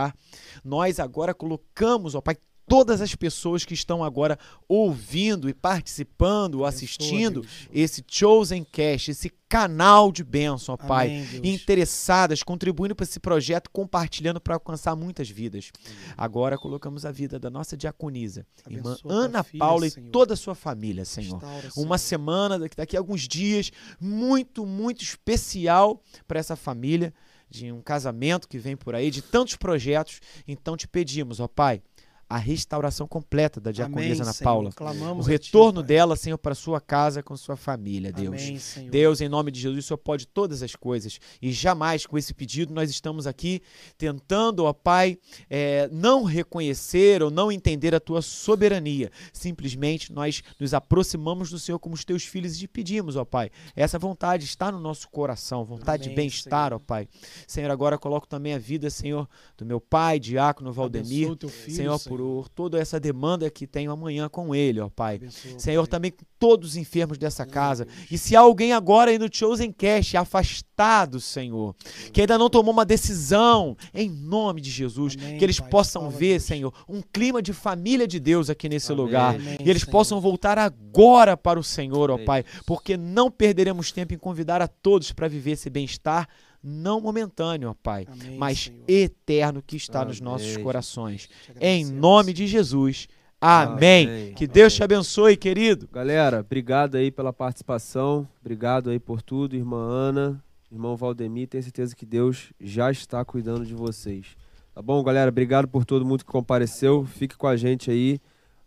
nós 0.65 0.99
agora 0.99 1.33
colocamos, 1.35 2.15
ó 2.15 2.21
Pai, 2.21 2.37
todas 2.67 3.01
as 3.03 3.15
pessoas 3.15 3.65
que 3.65 3.75
estão 3.75 4.03
agora 4.03 4.39
ouvindo 4.67 5.49
e 5.49 5.55
participando, 5.55 6.65
assistindo 6.65 7.43
Deus. 7.43 7.69
esse 7.71 8.03
Chosen 8.09 8.65
Cast, 8.65 9.11
esse 9.11 9.31
canal 9.49 10.11
de 10.11 10.25
bênção, 10.25 10.75
ó 10.75 10.77
Pai. 10.77 11.09
Amém, 11.09 11.25
Deus. 11.27 11.45
Interessadas, 11.45 12.43
contribuindo 12.43 12.95
para 12.95 13.05
esse 13.05 13.21
projeto, 13.21 13.71
compartilhando 13.71 14.41
para 14.41 14.55
alcançar 14.55 14.97
muitas 14.97 15.29
vidas. 15.29 15.71
Agora 16.17 16.57
colocamos 16.57 17.05
a 17.05 17.13
vida 17.13 17.39
da 17.39 17.51
nossa 17.51 17.77
diaconisa, 17.77 18.47
irmã 18.69 18.93
Abençoa 18.93 19.11
tua 19.11 19.13
Ana 19.13 19.43
filha, 19.43 19.59
Paula 19.59 19.87
e 19.87 19.91
Senhor. 19.91 20.11
toda 20.11 20.33
a 20.35 20.37
sua 20.37 20.55
família, 20.55 21.05
Senhor 21.05 21.35
Restaura, 21.39 21.69
uma 21.77 21.99
Senhor. 21.99 21.99
semana, 21.99 22.59
daqui, 22.59 22.77
daqui 22.77 22.97
a 22.97 23.01
alguns 23.01 23.29
dias, 23.29 23.71
muito, 24.01 24.65
muito 24.65 25.03
especial 25.03 26.03
para 26.27 26.41
essa 26.41 26.57
família, 26.57 27.13
de 27.49 27.71
um 27.71 27.81
casamento 27.81 28.49
que 28.49 28.59
vem 28.59 28.77
por 28.77 28.95
aí, 28.95 29.11
de 29.11 29.23
tantos 29.23 29.57
projetos. 29.57 30.21
Então 30.47 30.77
te 30.77 30.89
pedimos, 30.89 31.41
ó 31.41 31.49
Pai, 31.49 31.83
a 32.29 32.37
restauração 32.37 33.07
completa 33.07 33.61
da 33.61 33.71
diaconisa 33.71 34.23
Ana 34.23 34.33
Senhor. 34.33 34.45
Paula. 34.45 34.73
Clamamos 34.73 35.27
O 35.27 35.29
ti, 35.29 35.33
retorno 35.33 35.81
Pai. 35.81 35.89
dela, 35.89 36.17
Senhor, 36.17 36.39
para 36.39 36.55
sua 36.55 36.81
casa 36.81 37.23
com 37.23 37.37
sua 37.37 37.57
família, 37.57 38.13
Deus. 38.13 38.43
Amém, 38.43 38.59
Senhor. 38.59 38.91
Deus, 38.91 39.21
em 39.21 39.29
nome 39.29 39.51
de 39.51 39.61
Jesus, 39.61 39.85
o 39.85 39.89
Senhor 39.89 39.99
pode 39.99 40.27
todas 40.27 40.63
as 40.63 40.75
coisas. 40.75 41.19
E 41.41 41.53
jamais 41.53 42.07
com 42.07 42.17
esse 42.19 42.33
pedido 42.35 42.73
nós 42.73 42.91
estamos 42.91 43.27
aqui 43.27 43.61
tentando, 43.97 44.65
ó 44.65 44.73
Pai, 44.73 45.19
é, 45.49 45.89
não 45.93 46.25
reconhecer 46.25 47.23
ou 47.23 47.31
não 47.31 47.51
entender 47.53 47.95
a 47.95 48.01
tua 48.01 48.23
soberania. 48.23 49.11
Simplesmente 49.33 50.13
nós 50.13 50.43
nos 50.59 50.75
aproximamos 50.75 51.51
do 51.51 51.59
Senhor 51.59 51.79
como 51.79 51.95
os 51.95 52.05
teus 52.05 52.25
filhos 52.25 52.57
e 52.57 52.61
te 52.61 52.69
pedimos, 52.69 53.17
ó 53.17 53.25
Pai. 53.25 53.51
Essa 53.77 53.99
vontade 53.99 54.45
está 54.45 54.73
no 54.73 54.81
nosso 54.81 55.09
coração, 55.09 55.65
vontade 55.65 56.05
de 56.05 56.09
Amém, 56.09 56.17
bem-estar, 56.17 56.73
ó 56.73 56.77
Senhor. 56.77 56.81
Pai. 56.81 57.09
Senhor, 57.47 57.71
agora 57.71 57.99
coloco 57.99 58.27
também 58.27 58.55
a 58.55 58.59
vida, 58.59 58.89
Senhor, 58.91 59.29
do 59.57 59.65
meu 59.65 59.81
pai, 59.81 60.19
diácono 60.19 60.73
Valdemir. 60.73 61.37
Filho, 61.37 61.75
Senhor, 61.75 61.99
por 62.19 62.49
toda 62.49 62.79
essa 62.79 62.99
demanda 63.01 63.51
que 63.51 63.67
tenho 63.67 63.91
amanhã 63.91 64.29
com 64.29 64.55
ele, 64.55 64.81
ó 64.81 64.89
Pai. 64.89 65.17
Abençoa, 65.17 65.59
Senhor, 65.59 65.83
Pai. 65.83 65.91
também 65.91 66.11
com 66.11 66.25
todos 66.39 66.71
os 66.71 66.77
enfermos 66.77 67.19
dessa 67.19 67.45
casa. 67.47 67.87
E 68.11 68.19
se 68.19 68.37
há 68.37 68.41
alguém 68.41 68.73
agora 68.73 69.11
aí 69.11 69.19
no 69.19 69.29
Chosen 69.33 69.73
Cast 69.73 70.17
afastado, 70.17 71.21
Senhor, 71.21 71.75
que 72.13 72.21
ainda 72.21 72.37
não 72.39 72.51
tomou 72.51 72.73
uma 72.73 72.85
decisão, 72.85 73.77
em 73.93 74.11
nome 74.11 74.61
de 74.61 74.71
Jesus, 74.71 75.17
Amém, 75.19 75.39
que 75.39 75.45
eles 75.45 75.59
Pai. 75.61 75.69
possam 75.71 76.11
ver, 76.11 76.31
Deus. 76.39 76.43
Senhor, 76.45 76.73
um 76.89 77.01
clima 77.01 77.41
de 77.43 77.53
família 77.53 78.07
de 78.07 78.21
Deus 78.21 78.51
aqui 78.51 78.69
nesse 78.69 78.93
Amém. 78.93 79.05
lugar. 79.05 79.35
Amém, 79.37 79.59
E 79.65 79.71
eles 79.71 79.83
Senhor. 79.83 79.93
possam 79.93 80.21
voltar 80.21 80.59
agora 80.59 81.37
para 81.37 81.59
o 81.59 81.65
Senhor, 81.65 82.11
ó 82.11 82.19
Pai, 82.19 82.45
porque 82.67 82.97
não 82.97 83.31
perderemos 83.31 83.91
tempo 83.93 84.15
em 84.15 84.19
convidar 84.19 84.61
a 84.63 84.69
todos 84.69 85.13
para 85.13 85.29
viver 85.29 85.53
esse 85.53 85.71
bem-estar, 85.71 86.29
não 86.65 87.01
momentâneo, 87.01 87.69
ó 87.71 87.75
Pai, 87.75 88.07
Amém, 88.11 88.39
mas 88.39 88.65
Senhor. 88.65 88.83
eterno 88.89 89.63
que 89.63 89.77
está 89.77 90.03
nos 90.05 90.21
Amém. 90.21 90.33
nossos 90.33 90.57
corações. 90.57 91.29
Em 91.61 91.85
nome 91.85 92.33
de 92.33 92.47
Jesus. 92.47 93.07
Amém. 93.41 94.07
Amém. 94.07 94.33
Que 94.33 94.47
Deus 94.47 94.73
te 94.73 94.83
abençoe, 94.83 95.37
querido. 95.37 95.87
Galera, 95.93 96.41
obrigado 96.41 96.97
aí 96.97 97.11
pela 97.11 97.31
participação. 97.33 98.27
Obrigado 98.41 98.89
aí 98.89 98.99
por 98.99 99.21
tudo, 99.21 99.55
irmã 99.55 99.77
Ana, 99.77 100.43
irmão 100.73 100.97
Valdemir. 100.97 101.49
Tenho 101.49 101.63
certeza 101.63 101.95
que 101.95 102.07
Deus 102.07 102.53
já 102.59 102.91
está 102.91 103.23
cuidando 103.23 103.67
de 103.67 103.75
vocês. 103.75 104.29
Tá 104.75 104.81
bom, 104.81 105.03
galera? 105.03 105.29
Obrigado 105.29 105.69
por 105.69 105.85
todo 105.85 106.07
mundo 106.07 106.25
que 106.25 106.31
compareceu. 106.33 107.05
Fique 107.05 107.37
com 107.37 107.47
a 107.47 107.57
gente 107.57 107.91
aí. 107.91 108.19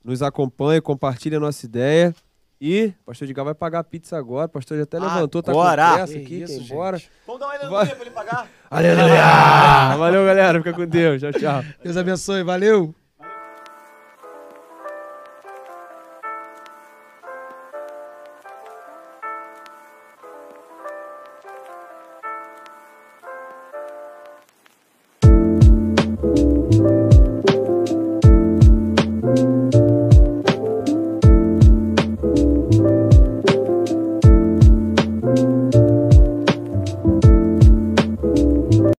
Nos 0.03 0.21
acompanhe, 0.21 0.79
compartilhe 0.79 1.35
a 1.35 1.39
nossa 1.39 1.65
ideia. 1.65 2.15
E 2.59 2.93
o 3.01 3.05
pastor 3.05 3.25
Edgar 3.27 3.45
vai 3.45 3.53
pagar 3.53 3.79
a 3.79 3.83
pizza 3.83 4.17
agora. 4.17 4.47
O 4.47 4.49
pastor 4.49 4.77
já 4.77 4.83
até 4.83 4.99
levantou, 4.99 5.43
tá 5.43 5.51
Agora! 5.51 5.89
com 5.89 5.93
pressa 5.95 6.13
Que 6.13 6.19
aqui, 6.19 6.41
isso, 6.41 6.53
quer 6.53 6.61
ir 6.61 6.65
embora. 6.65 7.01
Vamos 7.25 7.39
dar 7.39 7.47
uma 7.47 7.69
Vai. 7.69 7.85
para 7.87 8.01
ele 8.01 8.09
pagar? 8.11 8.47
Aleluia! 8.69 9.95
Valeu, 9.97 10.25
galera. 10.25 10.57
Fica 10.57 10.73
com 10.73 10.85
Deus. 10.87 11.21
Tchau, 11.21 11.31
tchau. 11.33 11.63
Deus 11.83 11.97
abençoe, 11.97 12.43
valeu. 12.43 12.95